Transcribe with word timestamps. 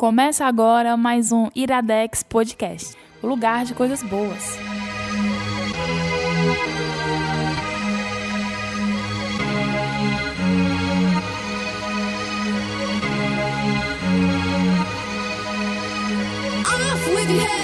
Começa 0.00 0.46
agora 0.46 0.96
mais 0.96 1.30
um 1.30 1.50
Iradex 1.54 2.22
Podcast, 2.22 2.96
o 3.22 3.26
lugar 3.26 3.66
de 3.66 3.74
coisas 3.74 4.02
boas. 4.02 4.56
Off 16.64 17.14
with 17.14 17.30
your 17.30 17.46
head. 17.46 17.59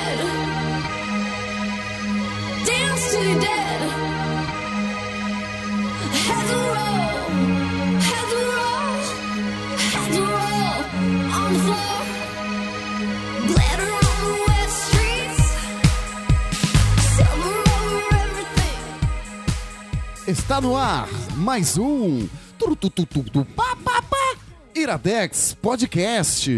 Está 20.36 20.60
no 20.60 20.76
ar 20.76 21.08
mais 21.34 21.78
um 21.78 22.28
turututututu, 22.58 23.44
pá, 23.56 23.74
pá, 23.82 24.02
pá, 24.02 24.36
Iradex 24.74 25.56
Podcast. 25.60 26.50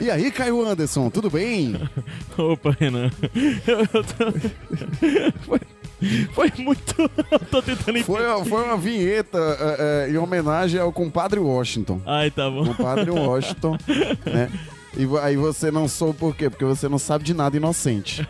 E 0.00 0.10
aí, 0.10 0.30
Caio 0.32 0.66
Anderson, 0.66 1.10
tudo 1.10 1.30
bem? 1.30 1.80
Opa, 2.36 2.76
Renan. 2.78 3.10
Eu, 3.66 3.78
eu 3.78 4.04
tô... 4.04 4.32
foi, 5.46 5.60
foi 6.32 6.52
muito. 6.58 6.94
Eu 7.30 7.38
tô 7.38 7.62
tentando 7.62 8.02
Foi, 8.02 8.22
entender. 8.22 8.48
foi 8.48 8.64
uma 8.64 8.76
vinheta 8.76 9.38
é, 9.38 10.06
é, 10.08 10.10
em 10.10 10.16
homenagem 10.18 10.80
ao 10.80 10.92
compadre 10.92 11.38
Washington. 11.38 12.02
Ai, 12.04 12.30
tá 12.30 12.50
bom. 12.50 12.66
Compadre 12.66 13.10
Washington, 13.10 13.78
né? 14.26 14.50
E 14.96 15.06
aí 15.22 15.36
você 15.36 15.70
não 15.70 15.86
soube 15.88 16.18
por 16.18 16.34
quê? 16.36 16.50
Porque 16.50 16.64
você 16.64 16.88
não 16.88 16.98
sabe 16.98 17.24
de 17.24 17.32
nada 17.32 17.56
inocente. 17.56 18.28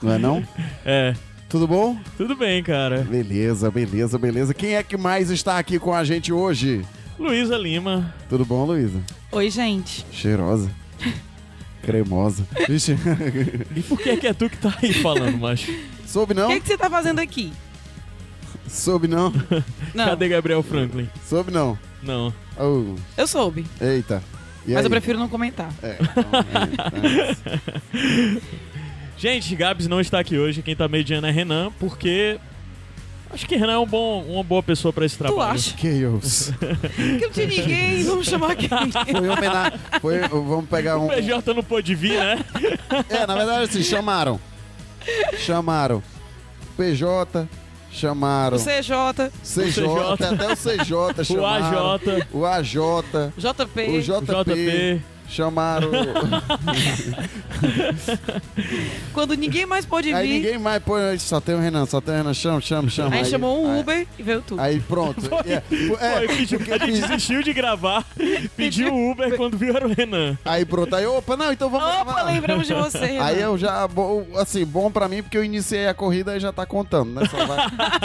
Não 0.00 0.12
é 0.12 0.18
não? 0.18 0.46
É. 0.84 1.14
Tudo 1.48 1.68
bom? 1.68 1.96
Tudo 2.16 2.34
bem, 2.34 2.62
cara. 2.62 3.02
Beleza, 3.02 3.70
beleza, 3.70 4.18
beleza. 4.18 4.52
Quem 4.54 4.74
é 4.74 4.82
que 4.82 4.96
mais 4.96 5.30
está 5.30 5.58
aqui 5.58 5.78
com 5.78 5.92
a 5.94 6.02
gente 6.02 6.32
hoje? 6.32 6.84
Luísa 7.18 7.56
Lima. 7.56 8.12
Tudo 8.28 8.44
bom, 8.44 8.64
Luísa? 8.64 9.00
Oi, 9.30 9.50
gente. 9.50 10.04
Cheirosa. 10.10 10.68
Cremosa. 11.82 12.44
Vixe. 12.68 12.96
E 13.76 13.82
por 13.82 14.00
que 14.00 14.10
é 14.10 14.16
que 14.16 14.26
é 14.26 14.32
tu 14.32 14.48
que 14.50 14.56
tá 14.56 14.74
aí 14.82 14.92
falando, 14.94 15.38
macho? 15.38 15.72
Soube 16.06 16.32
O 16.32 16.36
não? 16.36 16.48
que, 16.48 16.60
que 16.60 16.66
você 16.68 16.78
tá 16.78 16.90
fazendo 16.90 17.20
aqui? 17.20 17.52
Soube 18.66 19.06
não? 19.06 19.32
Não, 19.94 20.06
Cadê 20.06 20.28
Gabriel 20.28 20.62
Franklin? 20.62 21.08
Soube 21.28 21.52
não? 21.52 21.78
Não. 22.02 22.34
Oh, 22.58 22.96
eu 23.16 23.26
soube, 23.26 23.64
eita. 23.80 24.20
E 24.66 24.70
mas 24.72 24.78
aí? 24.78 24.84
eu 24.86 24.90
prefiro 24.90 25.18
não 25.18 25.28
comentar. 25.28 25.70
É, 25.82 25.98
então, 26.00 26.24
é, 27.92 28.40
Gente, 29.16 29.54
Gabs 29.54 29.86
não 29.86 30.00
está 30.00 30.18
aqui 30.20 30.38
hoje. 30.38 30.62
Quem 30.62 30.74
tá 30.76 30.88
mediando 30.88 31.26
é 31.26 31.30
Renan, 31.30 31.70
porque. 31.78 32.38
Acho 33.30 33.46
que 33.48 33.56
Renan 33.56 33.72
é 33.72 33.78
um 33.78 33.86
bom, 33.86 34.22
uma 34.22 34.44
boa 34.44 34.62
pessoa 34.62 34.92
pra 34.92 35.04
esse 35.04 35.18
trabalho. 35.18 35.58
Tu 35.60 35.74
acha? 35.74 35.74
é. 35.88 36.00
Chaos. 36.00 36.52
Que 36.94 37.20
não 37.26 37.30
tinha 37.30 37.46
ninguém, 37.46 38.04
vamos 38.04 38.26
chamar 38.28 38.54
quem? 38.54 38.68
Foi 38.68 39.28
homenagem. 39.28 39.78
Foi, 40.00 40.20
vamos 40.28 40.68
pegar 40.68 40.98
um. 40.98 41.06
O 41.06 41.08
PJ 41.08 41.54
não 41.54 41.62
pôde 41.64 41.94
vir, 41.96 42.18
né? 42.18 42.38
É, 43.08 43.26
na 43.26 43.34
verdade, 43.34 43.64
assim, 43.64 43.82
chamaram. 43.82 44.38
Chamaram. 45.38 46.00
PJ, 46.76 47.48
chamaram. 47.90 48.56
O 48.56 48.60
CJ, 48.60 49.30
CJ, 49.42 49.84
o 49.84 50.16
CJ. 50.16 50.26
até 50.26 50.52
o 50.52 50.56
CJ 50.56 50.94
O 51.20 51.24
chamaram. 51.24 51.92
AJ, 51.94 52.26
O 52.32 52.46
AJ. 52.46 52.72
JP. 53.36 53.80
O 53.80 53.96
o 53.96 54.00
JP. 54.00 55.02
Chamaram. 55.28 55.90
Quando 59.12 59.34
ninguém 59.34 59.64
mais 59.66 59.84
pôde 59.86 60.12
Aí 60.12 60.26
vir, 60.28 60.34
ninguém 60.34 60.58
mais 60.58 60.82
põe. 60.82 61.18
Só 61.18 61.40
tem 61.40 61.54
o 61.54 61.58
Renan, 61.60 61.86
só 61.86 62.00
tem 62.00 62.14
o 62.14 62.16
Renan. 62.18 62.34
Chama, 62.34 62.60
chama, 62.60 62.88
chama. 62.90 63.14
aí 63.16 63.24
chamou 63.24 63.64
um 63.64 63.72
aí- 63.72 63.80
Uber 63.80 64.06
e 64.18 64.22
veio 64.22 64.42
tu. 64.42 64.60
Aí 64.60 64.80
pronto. 64.80 65.22
É, 65.44 65.62
é, 66.00 66.26
Foi, 66.26 66.36
pediu, 66.36 66.58
porque 66.58 66.72
a 66.72 66.78
gente 66.78 67.00
desistiu 67.00 67.42
de 67.42 67.52
gravar, 67.52 68.04
pediu 68.56 68.92
o 68.92 69.10
Uber 69.12 69.36
quando 69.36 69.56
viu 69.58 69.76
era 69.76 69.86
o 69.86 69.92
Renan. 69.92 70.38
Aí 70.44 70.64
pronto, 70.64 70.94
aí, 70.96 71.06
opa, 71.06 71.36
não, 71.36 71.52
então 71.52 71.68
vamos 71.68 71.86
Opa, 71.86 72.04
gravar. 72.04 72.22
lembramos 72.24 72.66
de 72.66 72.74
você, 72.74 72.98
Renan. 73.06 73.24
Aí 73.24 73.40
eu 73.40 73.56
já, 73.58 73.86
bo- 73.86 74.26
assim, 74.36 74.64
bom 74.64 74.90
pra 74.90 75.06
mim, 75.08 75.22
porque 75.22 75.36
eu 75.36 75.44
iniciei 75.44 75.86
a 75.86 75.94
corrida 75.94 76.36
e 76.36 76.40
já 76.40 76.52
tá 76.52 76.64
contando, 76.66 77.12
né? 77.12 77.22
Só 77.30 77.44
vai, 77.46 77.58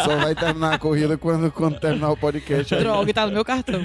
só 0.03 0.15
vai 0.17 0.35
terminar 0.35 0.73
a 0.73 0.77
corrida 0.79 1.17
quando, 1.17 1.51
quando 1.51 1.79
terminar 1.79 2.09
o 2.11 2.17
podcast. 2.17 2.73
Aí, 2.75 2.81
Droga, 2.81 3.13
tá 3.13 3.25
no 3.25 3.31
meu 3.31 3.45
cartão. 3.45 3.81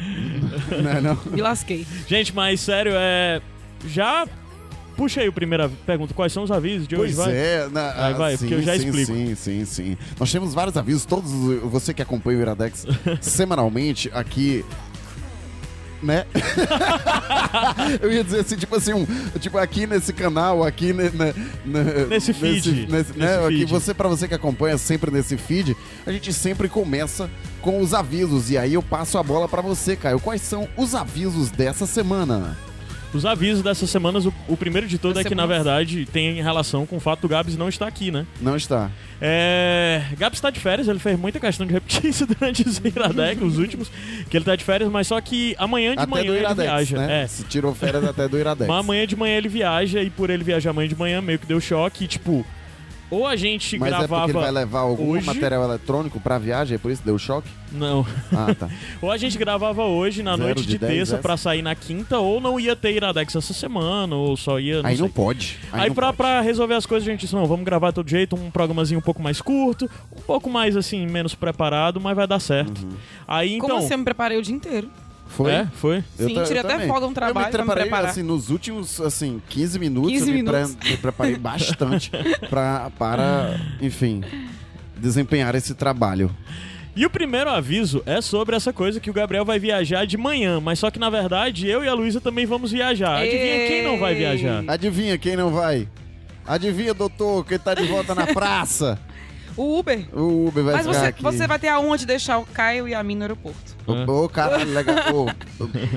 Né, 0.82 1.00
não? 1.00 1.18
Me 1.30 1.40
lasquei. 1.42 1.86
Gente, 2.06 2.34
mas 2.34 2.60
sério, 2.60 2.92
é. 2.94 3.40
Já. 3.86 4.26
Puxa 4.96 5.20
aí 5.20 5.26
a 5.26 5.32
primeira 5.32 5.68
pergunta. 5.84 6.14
Quais 6.14 6.32
são 6.32 6.44
os 6.44 6.52
avisos 6.52 6.86
de 6.86 6.94
hoje? 6.94 7.14
Pois 7.14 7.26
Vai. 7.26 7.36
é, 7.36 7.68
na, 7.70 7.90
Vai, 7.92 8.14
vai, 8.14 8.34
ah, 8.34 8.38
porque 8.38 8.54
eu 8.54 8.62
já 8.62 8.78
sim, 8.78 8.86
explico. 8.86 9.12
Sim, 9.12 9.34
sim, 9.34 9.64
sim. 9.64 9.98
Nós 10.18 10.30
temos 10.30 10.54
vários 10.54 10.76
avisos, 10.76 11.04
todos 11.04 11.32
você 11.64 11.92
que 11.92 12.00
acompanha 12.00 12.38
o 12.38 12.42
Iradex 12.42 12.86
semanalmente 13.20 14.08
aqui. 14.14 14.64
Né? 16.04 16.26
eu 18.02 18.12
ia 18.12 18.22
dizer 18.22 18.40
assim, 18.40 18.56
tipo 18.56 18.76
assim, 18.76 18.92
um, 18.92 19.06
tipo 19.40 19.56
aqui 19.58 19.86
nesse 19.86 20.12
canal, 20.12 20.62
aqui 20.62 20.92
ne- 20.92 21.10
ne- 21.10 21.34
ne- 21.64 22.04
Nesse 22.08 22.32
feed. 22.34 22.86
nesse- 22.90 23.12
né, 23.18 23.26
Nesse 23.38 23.44
aqui 23.46 23.58
feed. 23.60 23.70
você 23.70 23.94
para 23.94 24.08
você 24.08 24.28
que 24.28 24.34
acompanha 24.34 24.76
sempre 24.76 25.10
nesse 25.10 25.36
feed, 25.36 25.76
a 26.06 26.12
gente 26.12 26.32
sempre 26.32 26.68
começa 26.68 27.30
com 27.62 27.80
os 27.80 27.94
avisos 27.94 28.50
e 28.50 28.58
aí 28.58 28.74
eu 28.74 28.82
passo 28.82 29.16
a 29.16 29.22
bola 29.22 29.48
pra 29.48 29.62
você, 29.62 29.96
Caio. 29.96 30.20
Quais 30.20 30.42
são 30.42 30.68
os 30.76 30.94
avisos 30.94 31.50
dessa 31.50 31.86
semana? 31.86 32.56
Os 33.14 33.24
avisos 33.24 33.62
dessas 33.62 33.88
semanas, 33.88 34.26
o, 34.26 34.34
o 34.48 34.56
primeiro 34.56 34.86
de 34.88 34.98
todo 34.98 35.18
é 35.20 35.24
que, 35.24 35.34
na 35.34 35.46
verdade, 35.46 36.04
tem 36.06 36.42
relação 36.42 36.84
com 36.84 36.96
o 36.96 37.00
fato 37.00 37.20
do 37.20 37.28
Gabs 37.28 37.56
não 37.56 37.68
estar 37.68 37.86
aqui, 37.86 38.10
né? 38.10 38.26
Não 38.40 38.56
está. 38.56 38.90
É. 39.20 40.02
Gabs 40.18 40.40
tá 40.40 40.50
de 40.50 40.58
férias, 40.58 40.88
ele 40.88 40.98
fez 40.98 41.18
muita 41.18 41.38
questão 41.38 41.66
de 41.66 41.72
repetir 41.72 42.06
isso 42.10 42.26
durante 42.26 42.66
os 42.66 42.78
Iradex, 42.78 43.40
os 43.40 43.58
últimos, 43.58 43.90
que 44.28 44.36
ele 44.36 44.44
tá 44.44 44.56
de 44.56 44.64
férias, 44.64 44.90
mas 44.90 45.06
só 45.06 45.20
que 45.20 45.54
amanhã 45.58 45.94
de 45.94 46.00
até 46.00 46.10
manhã 46.10 46.24
do 46.24 46.32
ele 46.32 46.40
Iradex, 46.40 46.68
viaja. 46.68 46.98
né? 46.98 47.22
É. 47.22 47.26
Se 47.26 47.44
tirou 47.44 47.74
férias 47.74 48.04
até 48.04 48.28
do 48.28 48.38
Iradex. 48.38 48.68
Mas 48.68 48.80
amanhã 48.80 49.06
de 49.06 49.16
manhã 49.16 49.36
ele 49.36 49.48
viaja 49.48 50.02
e 50.02 50.10
por 50.10 50.30
ele 50.30 50.42
viajar 50.42 50.70
amanhã 50.70 50.88
de 50.88 50.96
manhã 50.96 51.20
meio 51.20 51.38
que 51.38 51.46
deu 51.46 51.60
choque. 51.60 52.04
E, 52.04 52.08
tipo, 52.08 52.44
ou 53.10 53.26
a 53.26 53.36
gente 53.36 53.78
Mas 53.78 53.88
é 53.92 53.96
gravava. 53.98 54.22
porque 54.24 54.36
ele 54.36 54.42
vai 54.44 54.50
levar 54.50 54.80
algum 54.80 55.10
hoje- 55.10 55.26
material 55.26 55.62
eletrônico 55.64 56.18
pra 56.20 56.38
viagem, 56.38 56.74
é 56.74 56.78
por 56.78 56.90
isso 56.90 57.02
deu 57.04 57.18
choque? 57.18 57.48
Não. 57.72 58.06
Ah, 58.32 58.54
tá. 58.54 58.68
Ou 59.02 59.10
a 59.10 59.16
gente 59.16 59.36
gravava 59.36 59.82
hoje 59.84 60.22
na 60.22 60.36
Zero 60.36 60.44
noite 60.44 60.62
de 60.62 60.68
de, 60.68 60.78
10 60.78 60.92
terça 60.92 61.14
essa? 61.14 61.22
pra 61.22 61.36
sair 61.36 61.60
na 61.60 61.74
quinta, 61.74 62.18
ou 62.20 62.40
não 62.40 62.58
ia 62.60 62.76
ter 62.76 62.92
Iradex 62.92 63.34
essa 63.34 63.52
semana, 63.52 64.14
ou 64.14 64.36
só 64.36 64.60
ia. 64.60 64.80
Não 64.80 64.88
Aí 64.88 64.94
sei. 64.96 65.02
não 65.02 65.10
pode. 65.10 65.58
Aí, 65.72 65.88
não 65.88 65.94
pra, 65.94 66.06
pode. 66.06 66.16
pra 66.18 66.40
resolver 66.40 66.74
as 66.74 66.86
coisas, 66.86 67.08
a 67.08 67.10
gente 67.10 67.22
disse, 67.22 67.34
não, 67.34 67.46
vamos 67.46 67.64
gravar 67.64 67.88
de 67.88 67.96
todo 67.96 68.08
jeito, 68.08 68.36
um 68.36 68.48
programazinho 68.48 68.98
um 69.00 69.02
pouco 69.02 69.20
mais 69.20 69.40
curto, 69.40 69.90
um 70.16 70.20
pouco 70.22 70.48
mais, 70.48 70.76
assim, 70.76 71.04
menos 71.06 71.34
preparado, 71.34 72.00
mas 72.00 72.14
vai 72.14 72.28
dar 72.28 72.38
certo. 72.38 72.78
Uhum. 72.84 72.90
Aí, 73.26 73.54
então... 73.56 73.68
Como 73.70 73.80
assim? 73.80 73.92
Eu 73.94 73.98
me 73.98 74.04
preparei 74.04 74.38
o 74.38 74.42
dia 74.42 74.54
inteiro. 74.54 74.88
Foi? 75.26 75.50
É, 75.50 75.66
foi. 75.74 76.04
Eu 76.18 76.28
Sim, 76.28 76.42
tirei 76.44 76.58
até 76.60 76.74
também. 76.74 76.86
folga 76.88 77.06
no 77.08 77.12
trabalho 77.14 77.46
Eu 77.46 77.50
pra 77.50 77.58
me 77.62 77.64
me 77.64 77.66
preparei, 77.74 77.82
preparar. 77.90 78.10
assim, 78.10 78.22
nos 78.22 78.50
últimos, 78.50 79.00
assim, 79.00 79.42
15 79.48 79.78
minutos, 79.78 80.12
15 80.12 80.28
eu 80.30 80.34
me, 80.36 80.44
pre- 80.44 80.52
minutos. 80.64 80.90
me 80.90 80.96
preparei 80.96 81.36
bastante 81.36 82.10
pra, 82.48 82.90
para, 82.98 83.58
enfim, 83.80 84.22
desempenhar 84.96 85.54
esse 85.54 85.74
trabalho. 85.74 86.30
E 86.96 87.04
o 87.04 87.10
primeiro 87.10 87.50
aviso 87.50 88.00
é 88.06 88.20
sobre 88.20 88.54
essa 88.54 88.72
coisa 88.72 89.00
que 89.00 89.10
o 89.10 89.12
Gabriel 89.12 89.44
vai 89.44 89.58
viajar 89.58 90.06
de 90.06 90.16
manhã, 90.16 90.60
mas 90.60 90.78
só 90.78 90.90
que, 90.92 90.98
na 91.00 91.10
verdade, 91.10 91.66
eu 91.66 91.82
e 91.82 91.88
a 91.88 91.94
Luísa 91.94 92.20
também 92.20 92.46
vamos 92.46 92.70
viajar. 92.70 93.16
Adivinha 93.16 93.66
quem 93.66 93.82
não 93.82 93.98
vai 93.98 94.12
Ei. 94.12 94.18
viajar? 94.18 94.64
Adivinha 94.68 95.18
quem 95.18 95.34
não 95.36 95.50
vai? 95.50 95.88
Adivinha, 96.46 96.94
doutor, 96.94 97.44
quem 97.44 97.58
tá 97.58 97.74
de 97.74 97.84
volta 97.86 98.14
na 98.14 98.26
praça? 98.28 98.98
O 99.56 99.78
Uber. 99.78 100.04
O 100.12 100.48
Uber 100.48 100.64
vai 100.64 100.74
Mas 100.74 100.86
ficar 100.86 100.98
você, 100.98 101.06
aqui. 101.06 101.22
você 101.22 101.46
vai 101.46 101.58
ter 101.58 101.68
a 101.68 101.78
honra 101.78 101.98
de 101.98 102.06
deixar 102.06 102.38
o 102.38 102.44
Caio 102.46 102.88
e 102.88 102.94
a 102.94 103.02
mim 103.02 103.14
no 103.14 103.22
aeroporto. 103.22 103.74
Ô, 103.86 104.28
caralho, 104.28 104.72
legal. 104.72 104.96
ô, 105.14 105.26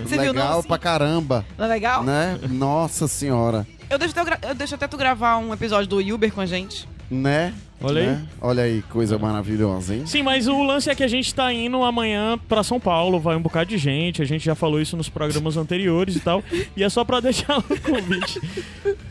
Você 0.04 0.18
viu, 0.18 0.34
não, 0.34 0.42
legal 0.44 0.60
assim? 0.60 0.68
pra 0.68 0.78
caramba, 0.78 1.46
Não 1.58 1.66
é 1.66 1.68
legal? 1.68 2.04
né? 2.04 2.38
Nossa 2.50 3.08
senhora. 3.08 3.66
Eu, 3.90 3.98
deixo 3.98 4.12
até, 4.12 4.20
eu 4.22 4.26
gra- 4.26 4.40
eu 4.50 4.56
deixo 4.56 4.76
até 4.76 4.88
tu 4.88 4.98
gravar 4.98 5.38
um 5.38 5.54
episódio 5.54 5.88
do 5.88 5.98
Uber 6.14 6.32
com 6.32 6.42
a 6.42 6.46
gente. 6.46 6.88
Né? 7.10 7.54
Olha 7.82 8.02
aí. 8.02 8.08
Né? 8.08 8.26
Olha 8.42 8.64
aí, 8.64 8.82
coisa 8.90 9.18
maravilhosa, 9.18 9.96
hein? 9.96 10.06
Sim, 10.06 10.24
mas 10.24 10.48
o 10.48 10.62
lance 10.64 10.90
é 10.90 10.96
que 10.96 11.04
a 11.04 11.08
gente 11.08 11.34
tá 11.34 11.54
indo 11.54 11.82
amanhã 11.84 12.38
pra 12.50 12.64
São 12.64 12.80
Paulo, 12.82 13.18
vai 13.20 13.36
um 13.38 13.42
bocado 13.42 13.70
de 13.70 13.78
gente, 13.78 14.22
a 14.22 14.26
gente 14.26 14.44
já 14.44 14.56
falou 14.56 14.82
isso 14.82 14.98
nos 14.98 15.08
programas 15.08 15.56
anteriores 15.56 16.16
e 16.18 16.20
tal, 16.20 16.44
e 16.76 16.84
é 16.84 16.90
só 16.90 17.06
pra 17.06 17.20
deixar 17.22 17.60
o 17.60 17.64
convite. 17.64 18.42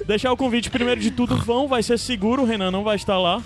deixar 0.06 0.30
o 0.30 0.36
convite, 0.36 0.68
primeiro 0.68 1.00
de 1.00 1.10
tudo, 1.10 1.36
vão, 1.36 1.66
vai 1.68 1.82
ser 1.82 1.98
seguro, 1.98 2.42
o 2.42 2.44
Renan 2.44 2.70
não 2.70 2.84
vai 2.84 2.96
estar 2.96 3.16
lá, 3.18 3.40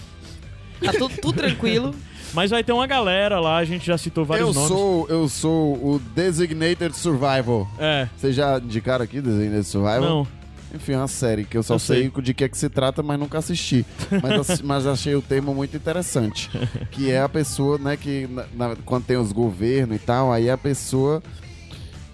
Tá 0.85 0.93
tudo, 0.93 1.15
tudo 1.21 1.37
tranquilo. 1.37 1.95
mas 2.33 2.51
vai 2.51 2.63
ter 2.65 2.73
uma 2.73 2.87
galera 2.87 3.39
lá, 3.41 3.57
a 3.59 3.65
gente 3.65 3.87
já 3.87 3.99
citou 3.99 4.25
vários 4.25 4.49
Eu 4.49 4.55
nomes. 4.55 4.69
sou, 4.69 5.07
eu 5.09 5.29
sou 5.29 5.75
o 5.75 5.99
Designated 6.15 6.97
Survival. 6.97 7.69
É, 7.79 8.09
Vocês 8.17 8.35
já 8.35 8.59
indicaram 8.59 9.05
aqui 9.05 9.21
Designated 9.21 9.65
Survival? 9.65 10.01
não. 10.01 10.41
Enfim, 10.73 10.93
é 10.93 10.99
uma 10.99 11.09
série 11.09 11.43
que 11.43 11.57
eu 11.59 11.65
só 11.65 11.75
Eu 11.75 11.79
sei. 11.81 12.09
sei. 12.15 12.23
de 12.23 12.33
que 12.33 12.45
é 12.45 12.49
que 12.49 12.57
se 12.57 12.69
trata, 12.69 13.03
mas 13.03 13.19
nunca 13.19 13.39
assisti. 13.39 13.85
Mas, 14.23 14.61
mas 14.63 14.87
achei 14.87 15.17
o 15.17 15.21
termo 15.21 15.53
muito 15.53 15.77
interessante. 15.77 16.49
Que 16.93 17.11
é 17.11 17.21
a 17.21 17.29
pessoa, 17.29 17.77
né, 17.77 17.97
que 17.97 18.29
na- 18.31 18.45
na- 18.55 18.77
quando 18.85 19.05
tem 19.05 19.17
os 19.17 19.33
governos 19.33 19.97
e 19.97 19.99
tal, 19.99 20.33
aí 20.33 20.49
a 20.49 20.57
pessoa 20.57 21.21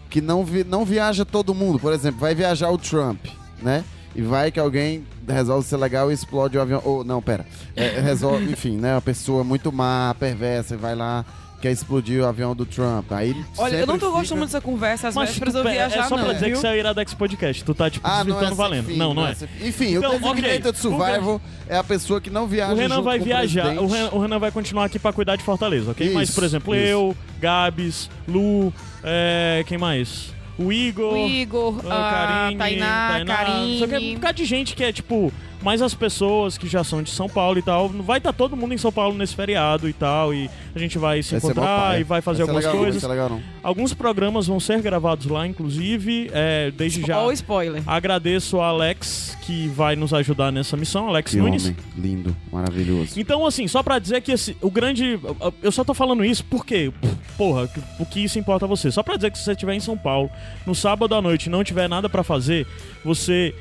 que 0.08 0.22
não, 0.22 0.42
vi, 0.42 0.64
não 0.64 0.86
viaja 0.86 1.22
todo 1.22 1.54
mundo. 1.54 1.78
Por 1.78 1.92
exemplo, 1.92 2.19
vai 2.19 2.34
viajar 2.34 2.70
o 2.70 2.78
Trump, 2.78 3.26
né? 3.62 3.84
E 4.14 4.22
vai 4.22 4.50
que 4.50 4.58
alguém 4.58 5.04
resolve 5.28 5.67
ser 5.67 5.76
legal 5.76 6.11
e 6.11 6.14
explode 6.14 6.56
o 6.56 6.61
avião. 6.61 6.81
Ou, 6.84 7.05
não, 7.05 7.20
pera. 7.23 7.46
É, 7.75 7.99
resolve, 8.00 8.44
enfim, 8.50 8.76
né? 8.76 8.94
Uma 8.94 9.02
pessoa 9.02 9.43
muito 9.44 9.73
má, 9.73 10.14
perversa, 10.19 10.75
e 10.75 10.76
vai 10.76 10.94
lá, 10.94 11.25
quer 11.61 11.73
explodir 11.73 12.23
o 12.23 12.26
avião 12.26 12.55
do 12.55 12.67
Trump. 12.67 13.11
Aí 13.12 13.34
Olha, 13.56 13.76
eu 13.76 13.87
não 13.87 13.99
tô 13.99 14.06
sempre 14.06 14.19
gostando 14.19 14.23
fica- 14.25 14.37
muito 14.37 14.46
dessa 14.52 14.61
conversa, 14.61 15.08
às 15.08 15.14
Mas 15.14 15.31
vésperas 15.31 15.55
tu, 15.55 15.58
eu 15.58 15.62
pera, 15.64 15.75
viajar 15.75 16.05
é 16.05 16.08
só 16.08 16.17
não, 16.17 16.25
pra 16.25 16.32
dizer 16.34 16.46
viu? 16.46 16.55
que 16.55 16.61
você 16.61 16.67
é 16.69 16.70
o 16.70 16.75
Iradex 16.76 17.14
Podcast. 17.14 17.64
Tu 17.64 17.75
tá, 17.75 17.90
tipo, 17.90 18.06
Ah, 18.06 18.23
não 18.25 18.40
é 18.40 18.50
valendo. 18.50 18.87
fim, 18.87 18.96
não, 18.96 19.14
não 19.14 19.26
é. 19.26 19.34
sem 19.34 19.49
fim. 19.49 19.67
Enfim, 19.69 19.94
Então, 19.96 20.17
o 20.17 20.19
Designated 20.19 20.69
ok. 20.69 20.81
Survival 20.81 21.40
é 21.69 21.76
a 21.76 21.84
pessoa 21.84 22.20
que 22.20 22.31
não 22.31 22.46
viaja 22.46 22.72
O 22.72 22.76
Renan 22.76 22.94
junto 22.96 23.05
vai 23.05 23.19
com 23.19 23.25
viajar, 23.25 23.79
o. 23.79 23.87
Renan, 23.87 24.11
o 24.12 24.19
Renan 24.20 24.38
vai 24.38 24.50
continuar 24.50 24.84
aqui 24.84 24.99
pra 24.99 25.12
cuidar 25.12 25.37
de 25.37 25.43
Fortaleza, 25.43 25.90
ok? 25.93 26.11
Mas, 26.12 26.29
Isso, 26.29 26.34
por 26.38 26.44
exemplo, 26.44 26.75
isso. 26.75 26.84
eu, 26.84 27.17
Gabs, 27.40 28.11
Lu, 28.29 28.72
é, 29.02 29.64
quem 29.67 29.79
mais? 29.79 30.35
O 30.58 30.73
Igor, 30.73 31.12
O 31.12 31.17
Igor, 31.17 31.81
a 31.87 32.08
a 32.08 32.11
Karine, 32.11 32.58
Tainá, 32.58 33.08
Tainá, 33.11 33.37
Karine. 33.37 33.79
Só 33.79 33.87
que 33.87 33.94
é 33.94 33.99
um 33.99 34.14
bocado 34.14 34.37
de 34.37 34.44
gente 34.44 34.75
que 34.75 34.85
é, 34.85 34.93
tipo, 34.93 35.32
mais 35.66 35.82
as 35.82 35.94
pessoas 35.94 36.56
que 36.56 36.68
já 36.68 36.84
são 36.84 37.02
de 37.02 37.10
São 37.10 37.28
Paulo 37.28 37.58
e 37.58 37.62
tal. 37.62 37.88
Vai 37.88 38.18
estar 38.18 38.32
todo 38.32 38.56
mundo 38.56 38.72
em 38.72 38.78
São 38.78 38.92
Paulo 38.92 39.18
nesse 39.18 39.34
feriado 39.34 39.88
e 39.88 39.92
tal, 39.92 40.32
e 40.32 40.48
a 40.72 40.78
gente 40.78 40.96
vai 40.96 41.24
se 41.24 41.32
Vai 41.32 41.40
mó 41.40 41.50
encontrar 41.50 42.00
e 42.00 42.04
vai 42.04 42.20
fazer 42.20 42.36
ser 42.36 42.42
algumas 42.42 42.64
legal, 42.64 42.78
coisas. 42.78 43.02
Vai 43.02 43.10
legal, 43.10 43.30
não. 43.30 43.42
Alguns 43.64 43.92
programas 43.92 44.46
vão 44.46 44.60
ser 44.60 44.80
gravados 44.80 45.26
lá, 45.26 45.44
inclusive, 45.44 46.30
é, 46.32 46.70
desde 46.70 47.02
já. 47.02 47.20
Ou 47.20 47.32
spoiler. 47.32 47.82
Agradeço 47.84 48.60
a 48.60 48.68
Alex, 48.68 49.36
que 49.42 49.66
vai 49.66 49.96
nos 49.96 50.14
ajudar 50.14 50.52
nessa 50.52 50.76
missão, 50.76 51.08
Alex 51.08 51.32
Que 51.32 51.38
Nunes. 51.38 51.64
homem 51.64 51.76
lindo, 51.98 52.36
maravilhoso. 52.52 53.19
Então, 53.19 53.44
assim, 53.44 53.66
só 53.66 53.82
pra 53.82 53.98
dizer 53.98 54.20
que 54.20 54.30
esse, 54.30 54.56
o 54.60 54.70
grande. 54.70 55.19
Eu 55.60 55.72
só 55.72 55.82
tô 55.82 55.94
falando 55.94 56.24
isso 56.24 56.44
porque, 56.44 56.92
porra, 57.36 57.69
o 57.98 58.06
que 58.06 58.22
isso 58.22 58.38
importa 58.38 58.66
a 58.66 58.69
você? 58.69 58.92
Só 58.92 59.02
pra 59.02 59.16
dizer 59.16 59.32
que 59.32 59.38
se 59.38 59.42
você 59.44 59.50
estiver 59.50 59.74
em 59.74 59.80
São 59.80 59.98
Paulo, 59.98 60.30
no 60.64 60.76
sábado 60.76 61.12
à 61.12 61.20
noite 61.20 61.46
e 61.46 61.50
não 61.50 61.64
tiver 61.64 61.88
nada 61.88 62.08
pra 62.08 62.22
fazer, 62.22 62.64
você. 63.04 63.52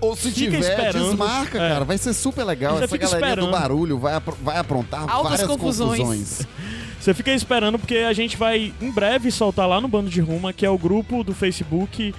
Ou 0.00 0.14
se 0.14 0.30
Fica 0.30 0.52
tiver, 0.56 0.58
esperando. 0.60 1.08
desmarca, 1.10 1.58
É. 1.58 1.68
cara. 1.70 1.84
Vai 1.84 1.98
ser 1.98 2.12
super 2.12 2.44
legal. 2.44 2.76
Essa 2.76 2.86
fica 2.88 3.06
galerinha 3.06 3.34
do 3.36 3.40
esperando. 3.42 3.60
barulho 3.60 3.98
vai, 3.98 4.20
vai 4.42 4.58
aprontar 4.58 5.02
Altas 5.08 5.30
várias 5.40 5.46
confusões. 5.48 5.98
confusões. 6.00 6.46
Você 7.00 7.14
fica 7.14 7.32
esperando 7.32 7.78
porque 7.78 7.96
a 7.98 8.12
gente 8.12 8.36
vai 8.36 8.72
em 8.80 8.90
breve 8.90 9.30
soltar 9.30 9.68
lá 9.68 9.80
no 9.80 9.88
Bando 9.88 10.10
de 10.10 10.20
Ruma, 10.20 10.52
que 10.52 10.66
é 10.66 10.70
o 10.70 10.76
grupo 10.78 11.22
do 11.24 11.32
Facebook. 11.34 12.14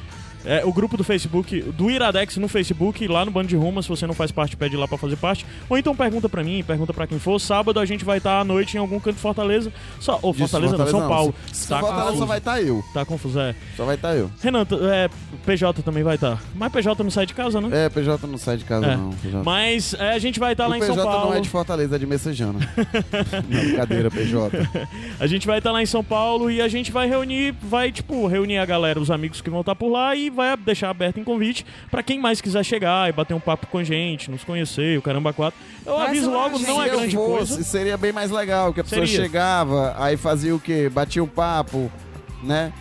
É, 0.46 0.64
o 0.66 0.72
grupo 0.72 0.96
do 0.96 1.04
Facebook, 1.04 1.62
do 1.62 1.90
Iradex 1.92 2.38
no 2.38 2.48
Facebook, 2.48 3.08
lá 3.08 3.26
no 3.26 3.32
Bando 3.32 3.48
de 3.48 3.56
Ruma, 3.56 3.82
se 3.82 3.90
você 3.90 4.08
não 4.08 4.14
faz 4.14 4.32
parte, 4.32 4.56
pede 4.56 4.76
lá 4.78 4.88
pra 4.88 4.98
fazer 4.98 5.16
parte. 5.18 5.46
Ou 5.70 5.78
então 5.78 5.96
pergunta 5.96 6.30
pra 6.30 6.44
mim, 6.44 6.64
pergunta 6.66 6.94
pra 6.94 7.06
quem 7.08 7.20
for. 7.20 7.40
Sábado 7.40 7.80
a 7.80 7.86
gente 7.86 8.06
vai 8.06 8.18
estar 8.20 8.40
à 8.40 8.44
noite 8.44 8.76
em 8.76 8.80
algum 8.80 9.00
canto 9.00 9.16
de 9.16 9.22
Fortaleza. 9.22 9.72
Só, 10.00 10.18
ou 10.22 10.32
Disso, 10.32 10.48
Fortaleza, 10.48 10.78
não, 10.78 10.88
São 10.88 11.08
Paulo. 11.08 11.36
Se 11.52 11.68
Tá 11.68 11.80
Fortaleza 11.80 12.04
confuso. 12.06 12.20
só 12.20 12.26
vai 12.26 12.38
estar 12.38 12.62
eu. 12.62 12.84
Tá 12.94 13.06
confuso, 13.06 13.40
é. 13.40 13.56
Só 13.76 13.86
vai 13.86 13.96
estar 13.96 14.16
eu. 14.16 14.32
Renan, 14.42 14.66
é, 14.92 15.10
PJ 15.46 15.82
também 15.84 16.04
vai 16.04 16.16
estar. 16.16 16.42
Mas 16.56 16.72
PJ 16.72 17.04
não 17.04 17.12
sai 17.12 17.26
de 17.26 17.34
casa, 17.34 17.60
né? 17.62 17.86
É, 17.86 17.90
PJ 17.90 18.26
não 18.28 18.38
sai 18.38 18.58
de 18.58 18.64
casa, 18.66 18.86
É. 18.86 18.96
não. 18.96 19.10
PJ. 19.12 19.44
Mas 19.44 19.94
é, 19.94 20.14
a 20.14 20.20
gente 20.20 20.40
vai 20.40 20.54
estar 20.54 20.68
o 20.68 20.70
lá 20.70 20.78
em 20.78 20.80
PJ 20.80 20.96
São 20.96 21.04
Paulo. 21.04 21.30
não 21.32 21.38
é 21.38 21.42
de 21.42 21.50
Fortaleza, 21.50 21.96
é 21.96 22.00
de 22.00 22.08
Messejana. 22.08 22.60
não, 23.50 23.60
brincadeira, 23.62 24.10
PJ. 24.10 24.58
A 25.20 25.28
gente 25.28 25.46
vai 25.46 25.58
estar 25.58 25.72
lá 25.72 25.82
em 25.82 25.86
São 25.86 26.04
Paulo 26.04 26.50
e 26.50 26.62
a 26.62 26.68
gente 26.68 26.92
vai 26.92 27.08
reunir, 27.08 27.54
vai, 27.62 27.92
tipo, 27.92 28.26
reunir 28.28 28.58
a 28.58 28.66
galera, 28.66 29.00
os 29.00 29.12
amigos 29.12 29.42
que 29.42 29.50
vão 29.50 29.60
estar 29.62 29.76
por 29.76 29.90
lá 29.90 30.16
e 30.16 30.29
vai 30.30 30.56
deixar 30.58 30.90
aberto 30.90 31.20
em 31.20 31.24
convite 31.24 31.66
pra 31.90 32.02
quem 32.04 32.20
mais 32.20 32.42
quiser 32.42 32.64
chegar 32.64 33.10
e 33.10 33.12
bater 33.12 33.34
um 33.34 33.40
papo 33.40 33.68
com 33.68 33.78
a 33.78 33.84
gente, 33.84 34.30
nos 34.32 34.44
conhecer, 34.44 34.98
o 34.98 35.02
caramba 35.02 35.34
quatro. 35.34 35.60
Eu 35.86 35.94
Parece 35.96 36.10
aviso 36.12 36.32
logo, 36.32 36.60
não 36.60 36.80
agenda. 36.80 36.86
é 36.96 36.98
grande 36.98 37.16
fosse, 37.16 37.54
coisa. 37.54 37.64
seria 37.64 37.98
bem 37.98 38.12
mais 38.12 38.32
legal, 38.32 38.74
que 38.74 38.80
a 38.80 38.84
pessoa 38.84 39.06
Seria. 39.06 39.22
chegava, 39.24 39.96
aí 39.98 40.18
fazia 40.18 40.56
o 40.56 40.60
quê? 40.60 40.90
Batia 40.90 41.24
um 41.24 41.28
papo, 41.28 41.92
né? 42.44 42.72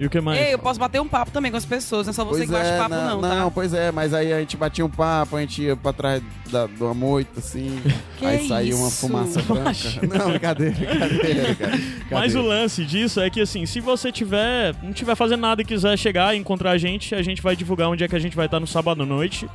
E 0.00 0.06
o 0.06 0.10
que 0.10 0.18
mais? 0.20 0.40
Ei, 0.40 0.54
eu 0.54 0.58
posso 0.58 0.80
bater 0.80 1.00
um 1.00 1.06
papo 1.06 1.30
também 1.30 1.50
com 1.50 1.58
as 1.58 1.64
pessoas, 1.66 2.06
não 2.06 2.10
é 2.10 2.14
só 2.14 2.24
você 2.24 2.46
que 2.46 2.50
bate 2.52 2.66
é, 2.66 2.78
papo 2.78 2.94
não, 2.94 3.20
não, 3.20 3.44
tá? 3.44 3.50
pois 3.54 3.74
é, 3.74 3.92
mas 3.92 4.14
aí 4.14 4.32
a 4.32 4.40
gente 4.40 4.56
batia 4.56 4.84
um 4.84 4.88
papo, 4.90 5.36
a 5.36 5.40
gente 5.42 5.62
ia 5.62 5.76
pra 5.76 5.92
trás 5.92 6.22
da, 6.50 6.66
de 6.66 6.82
uma 6.82 6.94
moita, 6.94 7.38
assim, 7.38 7.78
Que 8.18 8.26
aí 8.26 8.48
saía 8.48 8.74
uma 8.76 8.88
isso? 8.88 9.06
fumaça 9.06 9.40
branca. 9.42 9.70
Não, 10.18 10.30
brincadeira, 10.30 10.74
brincadeira, 10.74 11.54
cara. 11.56 11.78
Mas 12.10 12.34
o 12.34 12.42
lance 12.42 12.84
disso 12.84 13.20
é 13.20 13.30
que 13.30 13.40
assim, 13.40 13.64
se 13.66 13.80
você 13.80 14.10
tiver, 14.12 14.74
não 14.82 14.92
tiver 14.92 15.14
fazendo 15.14 15.40
nada 15.40 15.62
e 15.62 15.64
quiser 15.64 15.96
chegar 15.98 16.34
e 16.34 16.38
encontrar 16.38 16.72
a 16.72 16.78
gente, 16.78 17.14
a 17.14 17.22
gente 17.22 17.40
vai 17.40 17.56
divulgar 17.56 17.88
onde 17.88 18.04
é 18.04 18.08
que 18.08 18.14
a 18.16 18.18
gente 18.18 18.36
vai 18.36 18.44
estar 18.46 18.60
no 18.60 18.66
sábado 18.66 19.02
à 19.02 19.06
noite. 19.06 19.48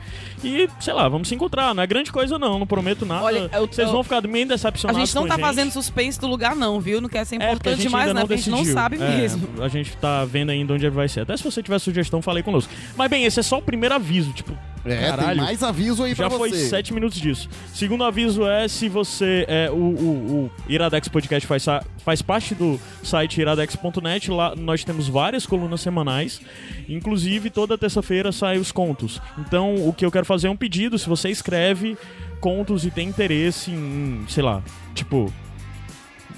E, 0.43 0.67
sei 0.79 0.93
lá, 0.93 1.07
vamos 1.07 1.27
se 1.27 1.35
encontrar. 1.35 1.75
Não 1.75 1.83
é 1.83 1.87
grande 1.87 2.11
coisa 2.11 2.39
não, 2.39 2.57
não 2.59 2.65
prometo 2.67 3.05
nada. 3.05 3.23
Olha, 3.23 3.49
eu- 3.53 3.67
Vocês 3.67 3.87
eu- 3.87 3.93
vão 3.93 4.03
ficar 4.03 4.21
meio 4.27 4.45
A 4.45 4.49
decepcionados 4.49 4.99
gente 5.09 5.15
não 5.15 5.23
com 5.23 5.27
tá 5.29 5.37
fazendo 5.37 5.71
suspense 5.71 6.19
do 6.19 6.25
lugar 6.27 6.55
não, 6.55 6.79
viu? 6.79 6.99
Não 7.01 7.09
quer 7.09 7.23
ser 7.25 7.35
É, 7.35 7.37
porque 7.37 7.45
a 7.45 7.51
importante 7.53 7.75
gente 7.77 7.87
demais, 7.87 8.07
né? 8.07 8.13
não 8.13 8.21
Porque 8.21 8.33
a 8.33 8.37
gente 8.37 8.49
não 8.49 8.65
sabe 8.65 8.95
É, 8.97 9.17
mesmo. 9.17 9.47
A 9.61 9.67
gente 9.67 9.95
tá 9.97 10.25
vendo 10.35 10.49
ainda 10.49 10.73
onde 10.73 10.89
vai 10.89 11.07
ser. 11.07 11.21
Até 11.21 11.37
se 11.37 11.43
você 11.43 11.63
tiver 11.63 11.79
sugestão, 11.79 12.21
falei 12.21 12.43
conosco. 12.43 12.73
Mas 12.97 13.09
bem, 13.09 13.23
esse 13.23 13.39
é 13.39 13.43
só 13.43 13.59
o 13.59 13.61
primeiro 13.61 13.95
aviso. 13.95 14.33
Tipo, 14.33 14.51
É, 14.83 15.07
caralho. 15.09 15.37
tem 15.37 15.45
mais 15.45 15.63
aviso 15.63 16.03
aí 16.03 16.13
Já 16.13 16.27
pra 16.27 16.37
foi 16.37 16.49
você. 16.49 16.67
sete 16.67 16.93
minutos 16.93 17.17
disso. 17.19 17.47
Segundo 17.73 18.03
aviso 18.03 18.45
é 18.45 18.67
se 18.67 18.89
você. 18.89 19.45
É, 19.47 19.69
o, 19.71 19.75
o, 19.75 20.51
o 20.67 20.71
Iradex 20.71 21.07
Podcast 21.07 21.47
faz, 21.47 21.65
faz 22.03 22.21
parte 22.21 22.53
do 22.53 22.77
site 23.01 23.39
iradex.net. 23.39 24.29
Lá 24.29 24.53
nós 24.55 24.83
temos 24.83 25.07
várias 25.07 25.45
colunas 25.45 25.79
semanais. 25.79 26.41
Inclusive, 26.89 27.49
toda 27.49 27.77
terça-feira 27.77 28.31
saem 28.33 28.59
os 28.59 28.71
contos. 28.73 29.21
Então, 29.37 29.75
o 29.87 29.93
que 29.93 30.05
eu 30.05 30.11
quero 30.11 30.25
fazer 30.25 30.47
é 30.47 30.49
um 30.51 30.57
pedido. 30.57 30.99
Se 30.99 31.07
você 31.07 31.29
escreve 31.29 31.97
contos 32.41 32.85
e 32.85 32.91
tem 32.91 33.07
interesse 33.07 33.71
em, 33.71 34.25
sei 34.27 34.43
lá, 34.43 34.61
tipo. 34.93 35.31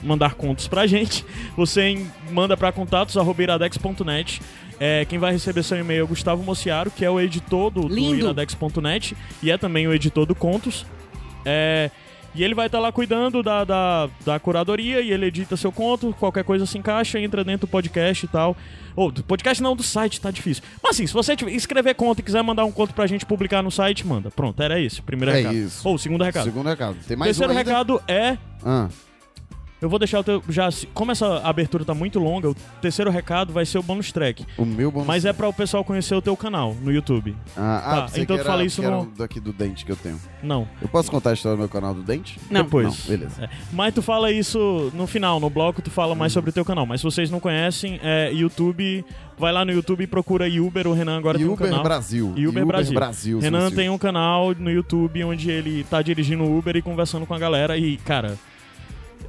Mandar 0.03 0.35
contos 0.35 0.67
pra 0.67 0.85
gente, 0.88 1.25
você 1.55 2.05
manda 2.31 2.55
pra 2.55 2.71
contatos.iradex.net. 2.71 4.41
É, 4.79 5.05
quem 5.05 5.17
vai 5.17 5.31
receber 5.31 5.63
seu 5.63 5.77
e-mail 5.79 6.01
é 6.01 6.03
o 6.03 6.07
Gustavo 6.07 6.44
Mociaro, 6.44 6.91
que 6.91 7.03
é 7.03 7.09
o 7.09 7.19
editor 7.19 7.71
do, 7.71 7.81
do 7.88 7.97
iradex.net 7.97 9.17
e 9.41 9.49
é 9.49 9.57
também 9.57 9.88
o 9.88 9.94
editor 9.94 10.25
do 10.25 10.35
Contos. 10.35 10.85
É, 11.44 11.89
e 12.35 12.44
ele 12.44 12.53
vai 12.53 12.67
estar 12.67 12.79
lá 12.79 12.91
cuidando 12.91 13.41
da, 13.41 13.63
da, 13.63 14.07
da 14.23 14.39
curadoria 14.39 15.01
e 15.01 15.11
ele 15.11 15.25
edita 15.25 15.57
seu 15.57 15.71
conto, 15.71 16.13
qualquer 16.19 16.44
coisa 16.44 16.67
se 16.67 16.77
encaixa, 16.77 17.19
entra 17.19 17.44
dentro 17.44 17.65
do 17.65 17.71
podcast 17.71 18.23
e 18.23 18.27
tal. 18.29 18.55
Ou 18.95 19.11
do 19.11 19.23
podcast 19.23 19.63
não, 19.63 19.75
do 19.75 19.81
site, 19.81 20.21
tá 20.21 20.29
difícil. 20.29 20.63
Mas 20.83 20.91
assim, 20.91 21.07
se 21.07 21.13
você 21.13 21.35
tiver- 21.35 21.53
escrever 21.53 21.95
conto 21.95 22.19
e 22.19 22.23
quiser 22.23 22.44
mandar 22.44 22.63
um 22.65 22.71
conto 22.71 22.94
pra 22.94 23.07
gente 23.07 23.25
publicar 23.25 23.63
no 23.63 23.71
site, 23.71 24.05
manda. 24.05 24.29
Pronto, 24.29 24.61
era 24.61 24.79
esse, 24.79 24.99
o 24.99 25.03
primeiro 25.03 25.31
É 25.31 25.38
recado. 25.38 25.55
isso. 25.55 25.88
Ou 25.88 25.97
segundo 25.97 26.23
recado. 26.23 26.44
Segundo 26.44 26.67
recado. 26.69 26.97
Tem 27.07 27.17
mais 27.17 27.29
Terceiro 27.35 27.51
um 27.51 27.55
recado 27.55 27.99
é 28.07 28.38
Ah, 28.63 28.88
eu 29.81 29.89
vou 29.89 30.00
deixar 30.00 30.19
o 30.19 30.24
teu. 30.24 30.44
Já, 30.50 30.69
como 30.94 31.12
essa 31.12 31.38
abertura 31.39 31.85
tá 31.85 31.94
muito 31.94 32.19
longa, 32.19 32.50
o 32.50 32.56
terceiro 32.81 33.12
recado 33.12 33.53
vai 33.53 33.65
ser 33.65 33.77
o 33.77 33.83
bonus 33.83 34.12
track. 34.12 34.45
o 34.57 34.65
meu 34.65 34.91
bônus. 34.91 35.07
Mas 35.07 35.25
é 35.25 35.33
para 35.33 35.47
o 35.47 35.53
pessoal 35.53 35.83
conhecer 35.83 36.15
o 36.15 36.21
teu 36.21 36.35
canal 36.35 36.75
no 36.81 36.91
YouTube. 36.91 37.35
Ah, 37.56 37.78
ah 37.85 37.97
Tá, 37.97 38.06
então 38.13 38.19
que 38.21 38.25
tu 38.25 38.33
era, 38.33 38.44
fala 38.44 38.63
isso 38.63 38.81
que 38.81 38.87
no- 38.87 39.02
um 39.02 39.13
daqui 39.13 39.40
do 39.40 39.54
dente 39.54 39.85
que 39.85 39.92
eu 39.92 39.95
tenho. 39.95 40.19
Não. 40.42 40.68
Eu 40.81 40.87
posso 40.87 41.11
contar 41.11 41.31
a 41.31 41.33
história 41.33 41.56
do 41.56 41.59
meu 41.59 41.69
canal 41.69 41.94
do 41.94 42.02
dente? 42.02 42.40
Não. 42.49 42.63
Depois. 42.63 43.07
Não, 43.07 43.18
beleza. 43.18 43.44
É. 43.44 43.49
Mas 43.71 43.94
tu 43.94 44.02
fala 44.02 44.31
isso 44.31 44.92
no 44.94 45.06
final, 45.06 45.40
no 45.40 45.49
bloco, 45.49 45.81
tu 45.81 45.92
fala 45.92 46.16
mais 46.16 46.33
sobre 46.33 46.49
o 46.49 46.54
teu 46.54 46.66
canal. 46.66 46.85
Mas 46.85 47.02
se 47.02 47.06
vocês 47.06 47.30
não 47.30 47.40
conhecem, 47.40 47.99
é 48.02 48.31
YouTube. 48.31 49.06
Vai 49.37 49.54
lá 49.54 49.63
no 49.63 49.71
YouTube 49.71 50.04
e 50.04 50.07
procura 50.07 50.47
Uber. 50.47 50.87
O 50.87 50.94
Renan 50.94 51.18
agora 51.18 51.37
tem 51.37 51.47
um 51.47 51.54
Uber 51.54 51.68
canal. 51.68 51.83
Brasil. 51.83 52.33
Uber 52.35 52.66
Brasil. 52.66 53.40
se 53.40 53.44
Renan 53.44 53.69
tem 53.69 53.90
um 53.90 53.97
canal 53.97 54.56
no 54.56 54.71
YouTube 54.71 55.23
onde 55.23 55.52
ele 55.52 55.83
tá 55.83 56.02
dirigindo 56.02 56.44
o 56.44 56.57
Uber 56.57 56.75
e 56.75 56.81
conversando 56.81 57.25
com 57.25 57.35
a 57.35 57.40
galera. 57.40 57.78
E, 57.78 57.97
cara. 57.97 58.37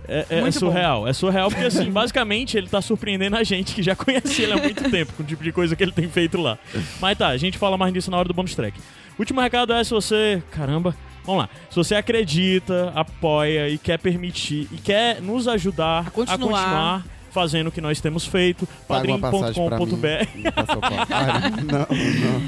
É, 0.07 0.25
é- 0.31 0.39
é 0.41 0.51
surreal. 0.51 1.07
É 1.07 1.13
surreal 1.13 1.51
porque, 1.51 1.65
assim, 1.67 1.91
basicamente 1.91 2.57
ele 2.57 2.69
tá 2.69 2.81
surpreendendo 2.81 3.37
a 3.37 3.45
gente 3.45 3.75
que 3.75 3.83
já 3.83 3.95
conhece 3.95 4.43
ele 4.43 4.53
há 4.53 4.57
muito 4.57 4.91
tempo 4.91 5.13
com 5.13 5.23
o 5.23 5.27
tipo 5.27 5.43
de 5.45 5.53
coisa 5.53 5.77
que 5.77 5.83
ele 5.83 5.93
tem 5.93 6.09
feito 6.09 6.41
lá. 6.41 6.59
Mas 7.01 7.19
tá, 7.19 7.29
a 7.29 7.37
gente 7.37 7.59
fala 7.59 7.77
mais 7.77 7.93
disso 7.93 8.11
na 8.11 8.17
hora 8.17 8.27
do 8.29 8.35
bonus 8.35 8.55
track. 8.55 8.79
Último 9.19 9.41
recado 9.41 9.73
é 9.73 9.85
se 9.85 9.91
você. 9.91 10.43
Caramba. 10.51 10.95
Vamos 11.25 11.43
lá. 11.43 11.51
Se 11.69 11.77
você 11.77 11.95
acredita, 11.95 12.91
apoia 12.95 13.69
e 13.69 13.77
quer 13.77 13.99
permitir 13.99 14.67
e 14.73 14.79
quer 14.79 15.21
nos 15.21 15.47
ajudar 15.47 16.07
a 16.07 16.11
continuar. 16.11 16.39
continuar 16.39 17.05
fazendo 17.31 17.69
o 17.69 17.73
que 17.73 17.81
nós 17.81 18.01
temos 18.01 18.27
feito, 18.27 18.69
padrim.com.br 18.87 20.29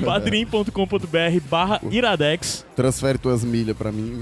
padrim.com.br 0.04 1.40
barra 1.48 1.80
iradex. 1.90 2.66
Transfere 2.74 3.18
tuas 3.18 3.44
milhas 3.44 3.76
pra 3.76 3.92
mim. 3.92 4.20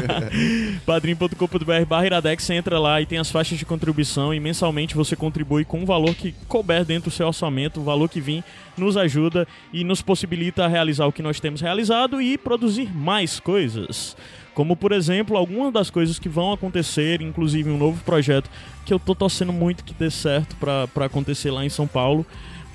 padrim.com.br 0.86 1.86
barra 1.88 2.06
iradex, 2.06 2.44
você 2.44 2.54
entra 2.54 2.78
lá 2.78 3.00
e 3.00 3.06
tem 3.06 3.18
as 3.18 3.30
faixas 3.30 3.58
de 3.58 3.64
contribuição 3.64 4.32
e 4.34 4.40
mensalmente 4.40 4.94
você 4.94 5.16
contribui 5.16 5.64
com 5.64 5.80
um 5.80 5.84
valor 5.84 6.14
que 6.14 6.34
couber 6.48 6.84
dentro 6.84 7.10
do 7.10 7.14
seu 7.14 7.26
orçamento, 7.26 7.80
o 7.80 7.84
valor 7.84 8.08
que 8.08 8.20
vir 8.20 8.44
nos 8.76 8.96
ajuda 8.96 9.46
e 9.72 9.84
nos 9.84 10.02
possibilita 10.02 10.66
realizar 10.66 11.06
o 11.06 11.12
que 11.12 11.22
nós 11.22 11.40
temos 11.40 11.60
realizado 11.60 12.20
e 12.20 12.38
produzir 12.38 12.94
mais 12.94 13.38
coisas. 13.38 14.16
Como, 14.54 14.76
por 14.76 14.92
exemplo, 14.92 15.36
algumas 15.36 15.72
das 15.72 15.90
coisas 15.90 16.18
que 16.18 16.28
vão 16.28 16.52
acontecer, 16.52 17.22
inclusive 17.22 17.70
um 17.70 17.78
novo 17.78 18.02
projeto 18.04 18.50
que 18.84 18.92
eu 18.92 18.98
tô 18.98 19.14
torcendo 19.14 19.52
muito 19.52 19.84
que 19.84 19.94
dê 19.94 20.10
certo 20.10 20.56
pra 20.56 21.06
acontecer 21.06 21.50
lá 21.50 21.64
em 21.64 21.68
São 21.68 21.86
Paulo. 21.86 22.26